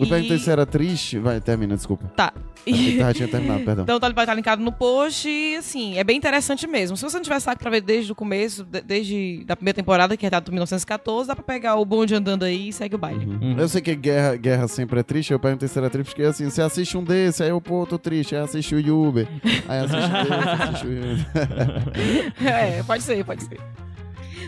Eu 0.00 0.06
E- 0.06 0.08
perguntei 0.08 0.38
se 0.38 0.50
era 0.50 0.64
triste. 0.64 1.18
Vai, 1.18 1.40
termina, 1.40 1.76
desculpa. 1.76 2.10
Tá. 2.16 2.32
Que 2.64 2.98
já 2.98 3.12
tinha 3.14 3.28
terminado, 3.28 3.64
perdão. 3.64 3.84
Então 3.84 3.98
tá- 4.00 4.08
vai 4.10 4.24
estar 4.24 4.34
linkado 4.34 4.62
no 4.62 4.70
post 4.72 5.28
e, 5.28 5.56
assim, 5.56 5.96
é 5.98 6.04
bem 6.04 6.16
interessante 6.16 6.66
mesmo. 6.66 6.96
Se 6.96 7.02
você 7.02 7.16
não 7.16 7.22
tiver 7.22 7.40
saco 7.40 7.60
pra 7.60 7.70
ver 7.70 7.80
desde 7.80 8.12
o 8.12 8.14
começo, 8.14 8.64
de- 8.64 8.80
desde 8.82 9.44
da 9.46 9.56
primeira 9.56 9.74
temporada, 9.74 10.16
que 10.16 10.26
é 10.26 10.30
data 10.30 10.44
de 10.44 10.50
1914, 10.50 11.28
dá 11.28 11.34
pra 11.34 11.42
pegar 11.44 11.76
o 11.76 11.84
bonde 11.84 12.14
andando 12.14 12.44
aí 12.44 12.68
e 12.68 12.72
segue 12.72 12.94
o 12.94 12.98
baile. 12.98 13.24
Uhum. 13.26 13.56
Eu 13.58 13.68
sei 13.68 13.80
que 13.80 13.94
guerra, 13.94 14.36
guerra 14.36 14.68
sempre 14.68 15.00
é 15.00 15.02
triste, 15.02 15.32
eu 15.32 15.38
perguntei 15.38 15.68
se 15.68 15.78
era 15.78 15.88
triste, 15.88 16.08
porque 16.10 16.22
assim, 16.22 16.48
você 16.50 16.60
assiste 16.62 16.96
um 16.98 17.04
desse, 17.04 17.42
aí 17.42 17.48
eu, 17.50 17.60
pô, 17.60 17.86
tô 17.86 17.98
triste, 17.98 18.34
aí 18.34 18.42
assiste 18.42 18.74
o 18.74 19.08
Uber, 19.08 19.26
aí 19.68 19.78
assiste 19.80 20.10
desse, 20.10 20.62
assiste 20.62 20.86
o 20.86 20.90
Uber. 20.90 21.26
é, 22.46 22.82
pode 22.82 23.02
ser, 23.02 23.24
pode 23.24 23.42
ser. 23.44 23.58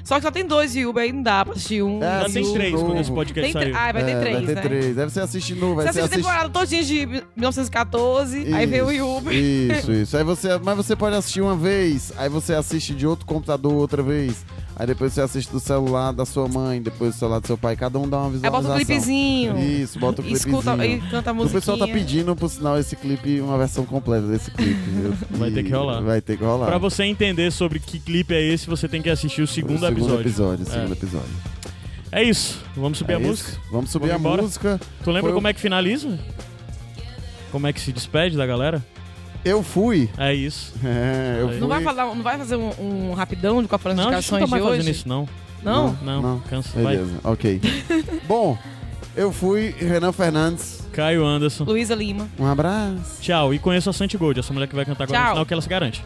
Só 0.05 0.16
que 0.16 0.22
só 0.22 0.30
tem 0.30 0.47
dois 0.47 0.74
Yuba 0.74 1.01
aí, 1.01 1.12
não 1.12 1.22
dá 1.22 1.45
pra 1.45 1.55
assistir 1.55 1.83
um. 1.83 2.03
É, 2.03 2.28
tem 2.28 2.45
um 2.47 2.53
três 2.53 2.74
quando 2.80 2.99
esse 3.01 3.11
podcast 3.12 3.53
Tem 3.53 3.62
tre- 3.62 3.72
saiu. 3.72 3.89
Ah, 3.89 3.93
vai 3.93 4.05
ter 4.05 4.11
É, 4.12 4.20
três, 4.20 4.37
vai 4.37 4.47
ter 4.47 4.55
né? 4.55 4.61
três. 4.61 4.97
Deve 4.97 5.11
você 5.11 5.20
assiste 5.20 5.55
novo, 5.55 5.74
Você 5.76 5.85
vai 5.85 5.93
ser 5.93 6.01
assiste 6.01 6.01
a 6.01 6.05
assiste... 6.05 6.16
temporada 6.22 6.49
todinha 6.51 6.83
de 6.85 7.07
1914, 7.37 8.55
aí 8.55 8.66
vem 8.66 8.83
o 8.83 8.91
Yuba. 8.91 9.33
Isso, 9.33 9.93
isso. 9.93 10.16
Aí 10.16 10.24
você, 10.24 10.59
mas 10.59 10.76
você 10.76 10.97
pode 10.97 11.16
assistir 11.16 11.41
uma 11.41 11.57
vez, 11.57 12.12
aí 12.16 12.28
você 12.28 12.55
assiste 12.55 12.95
de 12.95 13.07
outro 13.07 13.24
computador 13.26 13.72
outra 13.74 14.03
vez. 14.03 14.45
Aí 14.74 14.87
depois 14.87 15.12
você 15.12 15.20
assiste 15.20 15.51
do 15.53 15.61
celular 15.61 16.12
da 16.12 16.24
sua 16.24 16.49
mãe, 16.49 16.80
depois 16.80 17.14
do 17.14 17.18
celular 17.18 17.41
do 17.41 17.47
seu 17.47 17.59
pai, 17.59 17.76
cada 17.76 17.99
um 17.99 18.09
dá 18.09 18.16
uma 18.18 18.26
Aí 18.28 18.33
visualização. 18.33 18.62
bota 18.62 18.72
um 18.72 18.76
clipezinho. 18.87 19.59
Isso, 19.59 19.99
bota 19.99 20.22
o 20.22 20.24
e 20.24 20.28
clipezinho. 20.28 20.59
escuta 20.59 20.87
e 20.87 21.01
canta 21.11 21.30
a 21.30 21.35
O 21.35 21.51
pessoal 21.51 21.78
tá 21.78 21.87
pedindo, 21.87 22.35
por 22.35 22.49
sinal, 22.49 22.78
esse 22.78 22.97
clipe, 22.97 23.41
uma 23.43 23.59
versão 23.59 23.85
completa 23.85 24.26
desse 24.26 24.51
clipe. 24.51 24.72
viu? 24.74 25.12
Vai 25.33 25.51
ter 25.51 25.62
que 25.62 25.70
rolar. 25.70 26.01
Vai 26.01 26.20
ter 26.22 26.39
que 26.39 26.43
rolar. 26.45 26.66
Pra 26.66 26.78
você 26.78 27.05
entender 27.05 27.53
sobre 27.53 27.78
que 27.78 27.99
clipe 28.01 28.33
é 28.35 28.43
esse, 28.43 28.66
você 28.66 28.89
tem 28.89 29.03
que 29.03 29.11
assistir 29.11 29.43
o 29.43 29.47
segundo, 29.47 29.71
segundo 29.80 29.92
episódio. 29.98 30.20
episódio. 30.20 30.66
É. 30.68 30.70
segundo 30.70 30.92
episódio. 30.92 31.30
É 32.10 32.22
isso. 32.22 32.62
Vamos 32.76 32.98
subir 32.98 33.12
É 33.12 33.16
a 33.16 33.18
isso. 33.20 33.28
música? 33.28 33.58
Vamos 33.70 33.90
subir 33.90 34.08
Vamos 34.08 34.16
a 34.16 34.18
embora? 34.28 34.42
música. 34.42 34.80
Tu 35.02 35.10
lembra 35.10 35.22
Foi 35.22 35.30
o- 35.32 35.34
como 35.34 35.48
é 35.48 35.52
que 35.52 35.60
finaliza? 35.60 36.18
Como 37.50 37.66
é 37.66 37.72
que 37.72 37.80
se 37.80 37.92
despede 37.92 38.36
da 38.36 38.46
galera? 38.46 38.84
Eu 39.44 39.62
fui. 39.62 40.08
É 40.18 40.32
isso. 40.34 40.72
É, 40.84 41.38
eu 41.40 41.48
fui. 41.48 41.58
Não 41.58 41.68
vai, 41.68 41.82
falar, 41.82 42.06
não 42.14 42.22
vai 42.22 42.38
fazer 42.38 42.56
um, 42.56 42.70
um 43.10 43.12
rapidão 43.14 43.60
de 43.62 43.68
qual 43.68 43.78
foram 43.78 43.94
as 43.94 43.96
Não, 43.96 44.08
a 44.08 44.20
gente 44.20 44.30
não 44.30 44.38
indicações 44.38 44.40
tá 44.40 44.46
mais 44.50 44.62
de 44.62 44.68
fazendo 44.68 44.80
hoje? 44.82 44.90
isso, 44.90 45.08
não. 45.08 45.28
Não? 45.62 45.96
Não, 46.02 46.22
Não. 46.22 46.40
cansa. 46.40 46.70
Vai. 46.80 46.96
Beleza, 46.96 47.18
ok. 47.24 47.60
Bom, 48.28 48.58
eu 49.16 49.32
fui 49.32 49.74
Renan 49.78 50.12
Fernandes. 50.12 50.82
Caio 50.92 51.24
Anderson. 51.24 51.64
Luísa 51.64 51.94
Lima. 51.94 52.28
Um 52.38 52.46
abraço. 52.46 53.20
Tchau. 53.22 53.54
E 53.54 53.58
conheço 53.58 53.88
a 53.88 53.92
Santi 53.92 54.16
Gold, 54.18 54.38
essa 54.40 54.52
mulher 54.52 54.66
que 54.68 54.74
vai 54.74 54.84
cantar 54.84 55.04
agora 55.04 55.18
no 55.18 55.24
Tchau. 55.24 55.32
final 55.34 55.46
que 55.46 55.52
ela 55.54 55.62
se 55.62 55.68
garante. 55.68 56.04